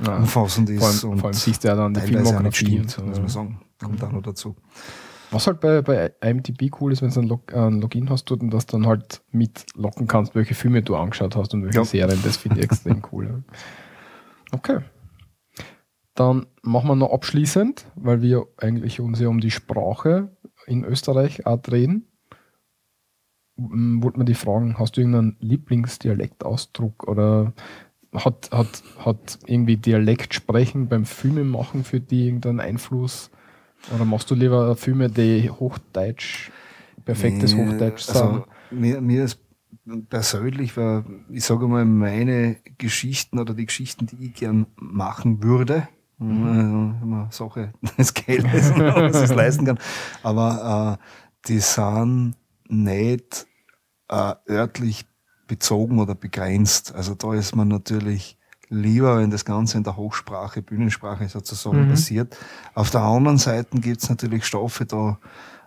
[0.06, 0.18] ja.
[0.18, 0.80] umfassend ist.
[0.80, 2.84] Vor allem, und vor allem siehst du ja dann die Filmografie.
[2.88, 3.62] Stimmt, muss man sagen.
[3.82, 4.56] Kommt auch noch dazu.
[5.32, 8.42] Was halt bei, bei IMDb cool ist, wenn du ein, Log ein Login hast dort
[8.42, 11.86] und das dann halt mitlocken kannst, welche Filme du angeschaut hast und welche ja.
[11.86, 13.44] Serien, das finde ich extrem cool.
[14.52, 14.78] Okay.
[16.16, 20.36] Dann machen wir noch abschließend, weil wir eigentlich uns ja um die Sprache
[20.66, 22.08] in Österreich auch drehen.
[23.58, 27.54] Wollten wir die fragen, hast du irgendeinen Lieblingsdialektausdruck oder
[28.14, 33.30] hat, hat, hat irgendwie Dialekt sprechen beim Filmemachen für die irgendeinen Einfluss?
[33.94, 36.50] Oder machst du lieber Filme, die Hochdeutsch,
[37.04, 38.34] perfektes nee, Hochdeutsch also sagen?
[38.36, 39.40] Also mir, mir ist
[40.10, 45.88] persönlich, weil ich sage mal, meine Geschichten oder die Geschichten, die ich gern machen würde,
[46.18, 46.48] mhm.
[46.48, 49.80] also immer Sache des Geldes, was ich leisten kann,
[50.24, 52.36] aber äh, die sind
[52.68, 53.48] nicht
[54.10, 55.06] äh, örtlich
[55.48, 56.94] bezogen oder begrenzt.
[56.96, 58.38] Also da ist man natürlich
[58.70, 61.90] lieber, wenn das Ganze in der Hochsprache, Bühnensprache sozusagen mhm.
[61.92, 62.38] passiert.
[62.74, 65.20] Auf der anderen Seite gibt es natürlich Stoffe da,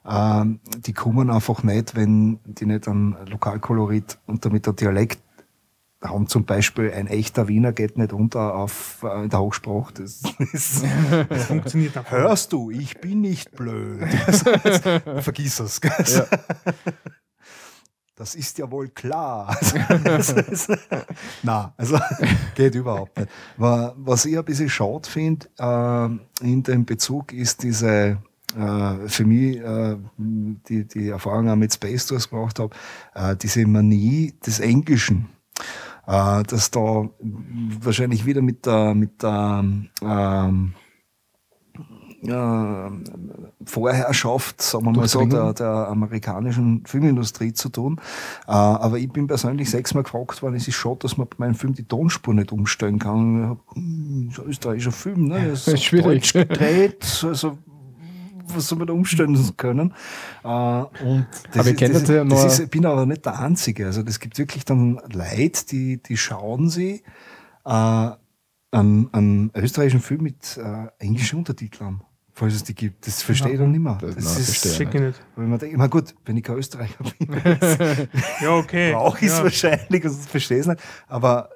[0.07, 5.21] ähm, die kommen einfach nicht, wenn die nicht an Lokalkolorit und damit der Dialekt
[6.03, 9.95] haben zum Beispiel ein echter Wiener geht nicht unter auf äh, in der Hochsprache.
[9.95, 10.83] Das, das,
[11.29, 12.13] das funktioniert einfach.
[12.13, 14.03] Hörst du, ich bin nicht blöd.
[15.21, 15.81] Vergiss es.
[15.83, 16.27] Ja.
[18.15, 19.57] Das ist ja wohl klar.
[21.43, 21.99] Na, also
[22.57, 23.31] geht überhaupt nicht.
[23.57, 28.19] Was ich ein bisschen schade finde äh, in dem Bezug ist diese
[28.57, 32.75] äh, für mich äh, die, die Erfahrung auch mit Space Tours gemacht habe,
[33.15, 35.29] äh, diese Manie des Englischen.
[36.09, 37.09] Äh, dass da
[37.81, 39.65] wahrscheinlich wieder mit der, mit der
[40.03, 40.75] ähm,
[42.23, 42.91] äh,
[43.65, 48.01] Vorherrschaft, sagen wir mal so, der, der amerikanischen Filmindustrie zu tun.
[48.47, 51.55] Äh, aber ich bin persönlich sechsmal gefragt worden, es ist schon, dass man bei meinem
[51.55, 53.43] Film die Tonspur nicht umstellen kann.
[53.43, 55.49] Ich hab, hm, so österreichischer Film, ne?
[55.51, 56.33] Das ist schwierig.
[56.33, 57.59] gedreht, also
[58.55, 59.95] was soll man da umstellen können?
[60.43, 63.39] Äh, und das aber ist, ich das, ja das ist, ich bin aber nicht der
[63.39, 63.87] Einzige.
[63.87, 67.03] Also das gibt wirklich dann Leute, die, die schauen sie
[67.65, 68.11] äh,
[68.71, 72.03] einen, einen österreichischen Film mit äh, englischen Untertiteln
[72.39, 73.07] falls es die gibt.
[73.07, 73.99] Das verstehe ich dann nicht mehr.
[74.01, 75.21] Das, Das, nein, ist, verstehe ich Schicke nicht.
[75.35, 77.29] weil man denkt, na gut, wenn ich kein Österreicher bin,
[78.41, 78.93] Ja, okay.
[78.93, 79.45] brauche ich es ja.
[79.45, 80.81] wahrscheinlich, also das verstehe ich nicht.
[81.09, 81.51] Aber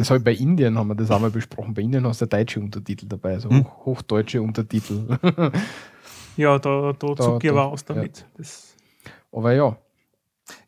[0.00, 1.74] Das habe ich bei Indien, haben wir das einmal besprochen.
[1.74, 3.64] Bei Indien hast du deutsche Untertitel dabei, also Hm.
[3.64, 5.18] hoch, hochdeutsche Untertitel.
[6.36, 8.24] Ja, da, da zucke ich da- aber aus damit.
[8.36, 8.74] Das,
[9.32, 9.76] Aber ja,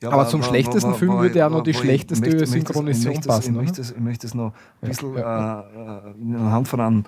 [0.01, 3.61] Ja, Aber zum schlechtesten Film würde ja noch die schlechteste möchte- Synchronisation möchte, passen, Ich
[3.61, 7.05] möchte, es- ich möchte es noch ein bisschen Ja, Äh, äh, anhand von einem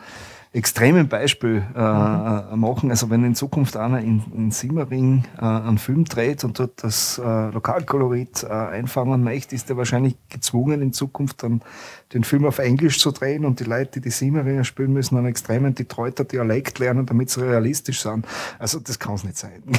[0.55, 2.91] extremen Beispiel äh, äh, machen.
[2.91, 7.19] Also wenn in Zukunft einer in, in Simmering äh, einen Film dreht und dort das
[7.19, 11.61] äh, Lokalkolorit äh, einfangen möchte, ist er wahrscheinlich gezwungen, in Zukunft dann
[12.13, 15.27] den Film auf Englisch zu drehen und die Leute, die die Simmeringer spielen müssen, einen
[15.27, 18.25] extremen Detroiter Dialekt lernen, damit sie realistisch sind.
[18.61, 19.63] Also das kann es nicht sein.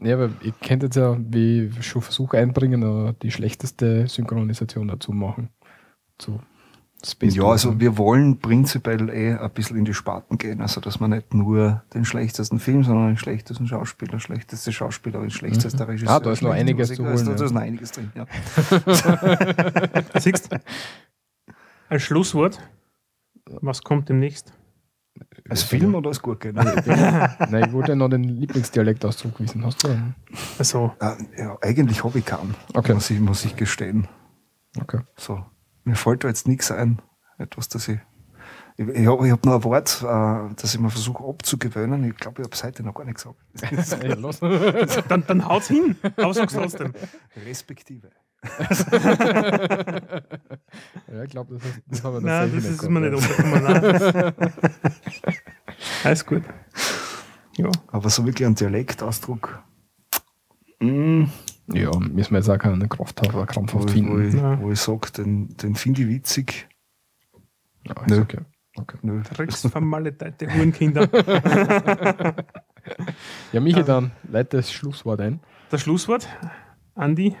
[0.00, 4.88] Ja, aber ich könnte jetzt ja, wie ich schon versuche einbringen, äh, die schlechteste Synchronisation
[4.88, 5.48] dazu machen.
[6.18, 6.40] Zu
[7.06, 10.98] Space Ja, also wir wollen prinzipiell eh ein bisschen in die Sparten gehen, also dass
[11.00, 16.10] man nicht nur den schlechtesten Film, sondern den schlechtesten Schauspieler, schlechteste Schauspielerin, schlechtester Regisseur.
[16.16, 17.46] Ah, da ist noch einiges Musik, zu da ist- holen, Da ja.
[17.46, 18.26] ist noch einiges drin, ja.
[20.20, 20.58] Siehst du?
[21.88, 22.58] Ein Schlusswort.
[23.60, 24.52] Was kommt demnächst?
[25.48, 26.52] Als Film oder als Gurke?
[26.52, 29.64] Nein, ich wollte ja noch den Lieblingsdialektausdruck wissen.
[29.64, 30.14] Hast du einen?
[30.58, 30.92] Also,
[31.38, 32.92] ja, eigentlich habe ich keinen, Okay.
[32.94, 34.08] muss, ich, muss ich gestehen.
[34.78, 34.98] Okay.
[35.16, 35.42] So,
[35.86, 37.00] mir fällt da jetzt nichts ein,
[37.38, 37.98] etwas, das ich...
[38.78, 42.04] Ich, ich habe ich hab noch ein Wort, äh, das ich mir versuche abzugewöhnen.
[42.04, 43.36] Ich glaube, ich habe es heute noch gar nicht gesagt.
[44.04, 44.14] Ja,
[45.08, 45.96] dann, dann haut's hin.
[46.18, 46.92] Aber sag's trotzdem.
[47.46, 48.10] Respektive.
[51.08, 54.34] ja, ich glaube, das, ist- das haben wir Nein, das ist mir nicht untergekommen.
[56.04, 56.42] Alles gut.
[57.56, 59.62] Ja, Aber so wirklich ein Dialektausdruck.
[60.80, 61.24] Mm.
[61.72, 61.90] Ja.
[61.98, 64.28] müssen wir jetzt auch keine Kraft haben, wo, krampfhaft ich- wo, finden.
[64.28, 64.60] ich, Ja.
[64.60, 66.68] wo ich sage, den, den finde ich witzig.
[67.86, 68.20] Ja, ist Nö.
[68.22, 68.38] okay.
[68.76, 68.98] okay.
[69.02, 69.22] Nö.
[69.22, 71.08] drecksvermaledeite Hurenkinder.
[73.52, 75.40] Ja, Michi, dann leite das Schlusswort ein.
[75.70, 76.28] Das Schlusswort.
[76.94, 77.34] Andi,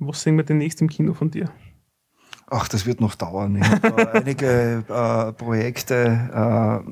[0.00, 1.48] was sehen wir demnächst im Kino von dir?
[2.50, 3.56] Ach, das wird noch dauern.
[3.56, 6.90] Ich habe da einige äh, Projekte, äh,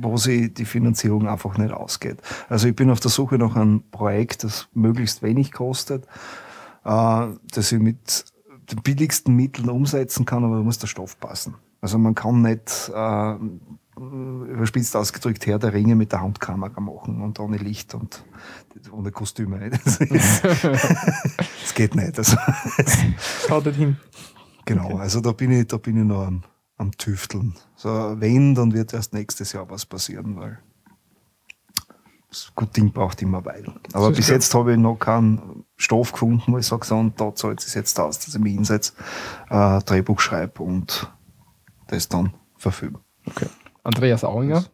[0.00, 2.18] wo sie die Finanzierung einfach nicht ausgeht.
[2.48, 6.04] Also ich bin auf der Suche nach einem Projekt, das möglichst wenig kostet,
[6.84, 8.26] äh, das ich mit
[8.70, 11.54] den billigsten Mitteln umsetzen kann, aber da muss der Stoff passen.
[11.80, 13.34] Also man kann nicht äh,
[13.96, 18.24] überspitzt ausgedrückt Herr der Ringe mit der Handkamera machen und ohne Licht und
[18.92, 19.70] ohne Kostüme.
[19.84, 22.18] Das, ist, das geht nicht.
[22.18, 22.36] Also,
[23.46, 23.96] Schaut hin.
[24.68, 26.42] Genau, also da bin ich, da bin ich noch am,
[26.76, 27.54] am Tüfteln.
[27.76, 27.88] So,
[28.20, 30.58] wenn, dann wird erst nächstes Jahr was passieren, weil
[32.28, 33.74] das gute Ding braucht immer Weile.
[33.94, 34.36] Aber bis klar.
[34.36, 37.72] jetzt habe ich noch keinen Stoff gefunden, wo ich sage, so, und da zahlt es
[37.74, 38.92] jetzt aus, dass ich mich hinsetze,
[39.48, 41.10] äh, Drehbuch schreibe und
[41.86, 43.00] das dann verfilme.
[43.26, 43.46] Okay.
[43.82, 44.64] Andreas Auinger,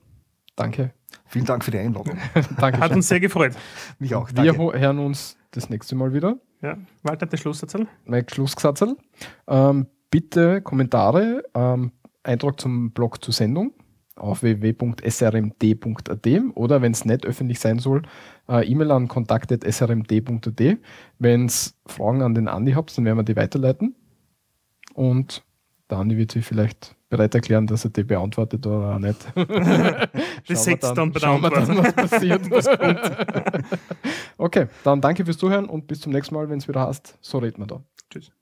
[0.56, 0.92] danke.
[1.26, 2.18] Vielen Dank für die Einladung.
[2.58, 3.54] danke Hat uns sehr gefreut.
[4.00, 4.28] Mich auch.
[4.28, 4.58] Wir Danke.
[4.58, 6.38] ho- hören uns das nächste Mal wieder.
[6.62, 6.76] Ja.
[7.02, 7.74] Walter, der Schlusssatz.
[8.04, 8.96] Mein Schlussgesatzel.
[9.46, 11.92] Ähm, bitte Kommentare, ähm,
[12.22, 13.72] Eintrag zum Blog zur Sendung
[14.16, 18.02] auf www.srmd.at oder wenn es nicht öffentlich sein soll,
[18.48, 20.78] äh, E-Mail an kontakt.srmd.at.
[21.18, 23.94] Wenn es Fragen an den Andi habt, dann werden wir die weiterleiten.
[24.94, 25.42] Und
[25.90, 29.24] der Andi wird sich vielleicht bereit erklären, dass er die beantwortet oder auch nicht.
[29.36, 32.42] Wir seht's dann bei der schauen wir dann, was passiert.
[34.38, 37.38] okay, dann danke fürs Zuhören und bis zum nächsten Mal, wenn es wieder heißt, so
[37.38, 37.82] reden wir da.
[38.10, 38.32] Tschüss.